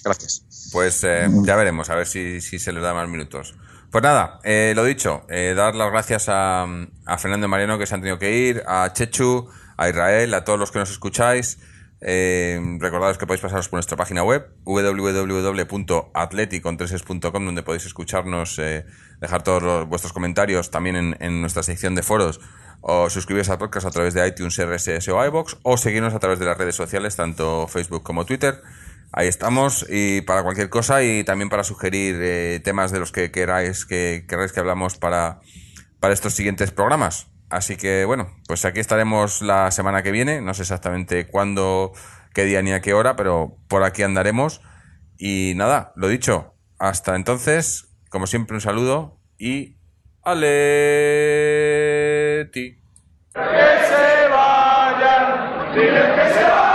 gracias. 0.04 0.70
Pues 0.72 1.04
eh, 1.04 1.28
ya 1.44 1.54
veremos, 1.54 1.88
a 1.88 1.94
ver 1.94 2.06
si, 2.06 2.40
si 2.40 2.58
se 2.58 2.72
les 2.72 2.82
da 2.82 2.92
más 2.94 3.08
minutos. 3.08 3.54
Pues 3.92 4.02
nada, 4.02 4.40
eh, 4.42 4.72
lo 4.74 4.84
dicho, 4.84 5.22
eh, 5.28 5.54
dar 5.56 5.76
las 5.76 5.92
gracias 5.92 6.28
a, 6.28 6.64
a 6.64 7.18
Fernando 7.18 7.46
y 7.46 7.48
Mariano 7.48 7.78
que 7.78 7.86
se 7.86 7.94
han 7.94 8.00
tenido 8.00 8.18
que 8.18 8.36
ir, 8.36 8.64
a 8.66 8.92
Chechu, 8.92 9.48
a 9.76 9.88
Israel, 9.88 10.34
a 10.34 10.44
todos 10.44 10.58
los 10.58 10.70
que 10.70 10.78
nos 10.78 10.90
escucháis. 10.90 11.58
Eh, 12.02 12.60
recordaros 12.78 13.16
que 13.16 13.26
podéis 13.26 13.40
pasaros 13.40 13.70
por 13.70 13.78
nuestra 13.78 13.96
página 13.96 14.22
web 14.22 14.50
www.atleticontreses.com 14.64 17.46
donde 17.46 17.62
podéis 17.62 17.86
escucharnos, 17.86 18.58
eh, 18.58 18.84
dejar 19.18 19.42
todos 19.42 19.88
vuestros 19.88 20.12
comentarios 20.12 20.70
también 20.70 20.96
en, 20.96 21.16
en 21.20 21.40
nuestra 21.40 21.62
sección 21.62 21.94
de 21.94 22.02
foros 22.02 22.38
o 22.88 23.10
suscribiros 23.10 23.48
al 23.48 23.58
podcast 23.58 23.86
a 23.86 23.90
través 23.90 24.14
de 24.14 24.26
iTunes, 24.28 24.58
RSS 24.58 25.08
o 25.08 25.24
iBox, 25.24 25.56
o 25.62 25.76
seguirnos 25.76 26.14
a 26.14 26.18
través 26.18 26.38
de 26.38 26.44
las 26.44 26.56
redes 26.56 26.76
sociales, 26.76 27.16
tanto 27.16 27.66
Facebook 27.66 28.02
como 28.02 28.24
Twitter. 28.24 28.62
Ahí 29.12 29.28
estamos 29.28 29.86
y 29.88 30.20
para 30.20 30.42
cualquier 30.42 30.68
cosa 30.68 31.02
y 31.02 31.24
también 31.24 31.48
para 31.48 31.64
sugerir 31.64 32.16
eh, 32.20 32.60
temas 32.62 32.92
de 32.92 33.00
los 33.00 33.12
que 33.12 33.30
queráis 33.30 33.86
que 33.86 34.26
queráis 34.28 34.52
que 34.52 34.60
hablamos 34.60 34.98
para, 34.98 35.40
para 36.00 36.12
estos 36.12 36.34
siguientes 36.34 36.70
programas. 36.70 37.28
Así 37.48 37.76
que 37.76 38.04
bueno, 38.04 38.28
pues 38.48 38.64
aquí 38.64 38.80
estaremos 38.80 39.40
la 39.40 39.70
semana 39.70 40.02
que 40.02 40.10
viene, 40.10 40.40
no 40.40 40.52
sé 40.54 40.62
exactamente 40.62 41.26
cuándo, 41.26 41.92
qué 42.34 42.44
día 42.44 42.60
ni 42.62 42.72
a 42.72 42.80
qué 42.80 42.92
hora, 42.92 43.14
pero 43.16 43.56
por 43.68 43.84
aquí 43.84 44.02
andaremos. 44.02 44.60
Y 45.18 45.54
nada, 45.56 45.92
lo 45.96 46.08
dicho, 46.08 46.54
hasta 46.78 47.14
entonces, 47.14 47.88
como 48.10 48.26
siempre 48.26 48.54
un 48.54 48.60
saludo 48.60 49.20
y 49.38 49.76
Aleti. 50.22 50.46
Que 53.32 53.40
se 53.42 54.28
vayan, 54.28 55.74
diles 55.74 56.04
que 56.04 56.34
se 56.34 56.42
vayan. 56.42 56.65